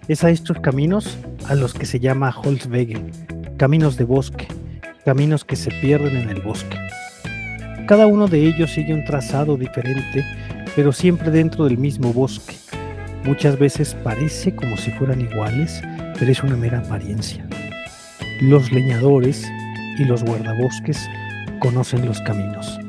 Es 0.07 0.23
a 0.23 0.31
estos 0.31 0.59
caminos 0.59 1.19
a 1.47 1.53
los 1.53 1.75
que 1.75 1.85
se 1.85 1.99
llama 1.99 2.35
Holzwege, 2.35 2.97
caminos 3.57 3.95
de 3.95 4.05
bosque, 4.05 4.47
caminos 5.05 5.45
que 5.45 5.55
se 5.55 5.69
pierden 5.69 6.17
en 6.17 6.29
el 6.29 6.41
bosque. 6.41 6.79
Cada 7.87 8.07
uno 8.07 8.27
de 8.27 8.47
ellos 8.47 8.71
sigue 8.71 8.95
un 8.95 9.05
trazado 9.05 9.55
diferente, 9.55 10.25
pero 10.75 10.91
siempre 10.91 11.29
dentro 11.29 11.65
del 11.65 11.77
mismo 11.77 12.11
bosque. 12.11 12.55
Muchas 13.23 13.59
veces 13.59 13.95
parece 14.03 14.55
como 14.55 14.77
si 14.77 14.91
fueran 14.91 15.21
iguales, 15.21 15.81
pero 16.17 16.31
es 16.31 16.43
una 16.43 16.55
mera 16.55 16.79
apariencia. 16.79 17.45
Los 18.41 18.71
leñadores 18.71 19.45
y 19.97 20.05
los 20.05 20.23
guardabosques 20.23 21.09
conocen 21.59 22.05
los 22.05 22.21
caminos. 22.21 22.79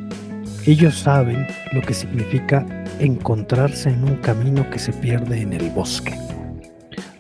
Ellos 0.67 0.99
saben 0.99 1.47
lo 1.73 1.81
que 1.83 1.95
significa 1.95 2.65
encontrarse 2.99 3.91
en 3.91 4.05
un 4.05 4.17
camino 4.17 4.69
que 4.71 4.79
se 4.79 4.93
pierde 4.93 5.41
en 5.41 5.53
el 5.53 5.71
bosque. 5.71 6.15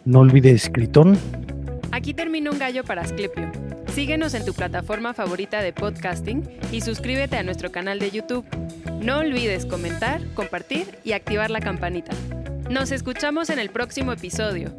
No 0.04 0.20
olvides, 0.20 0.70
Critón, 0.72 1.18
Aquí 1.92 2.14
termina 2.14 2.50
un 2.50 2.58
gallo 2.58 2.84
para 2.84 3.02
Asclepio. 3.02 3.50
Síguenos 3.94 4.34
en 4.34 4.44
tu 4.44 4.54
plataforma 4.54 5.12
favorita 5.12 5.60
de 5.60 5.72
podcasting 5.72 6.48
y 6.70 6.82
suscríbete 6.82 7.36
a 7.36 7.42
nuestro 7.42 7.72
canal 7.72 7.98
de 7.98 8.10
YouTube. 8.10 8.46
No 9.02 9.18
olvides 9.18 9.66
comentar, 9.66 10.22
compartir 10.34 10.98
y 11.04 11.12
activar 11.12 11.50
la 11.50 11.60
campanita. 11.60 12.12
Nos 12.70 12.92
escuchamos 12.92 13.50
en 13.50 13.58
el 13.58 13.70
próximo 13.70 14.12
episodio. 14.12 14.72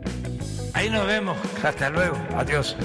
Ahí 0.73 0.89
nos 0.89 1.05
vemos. 1.05 1.37
Hasta 1.61 1.89
luego. 1.89 2.15
Adiós. 2.37 2.77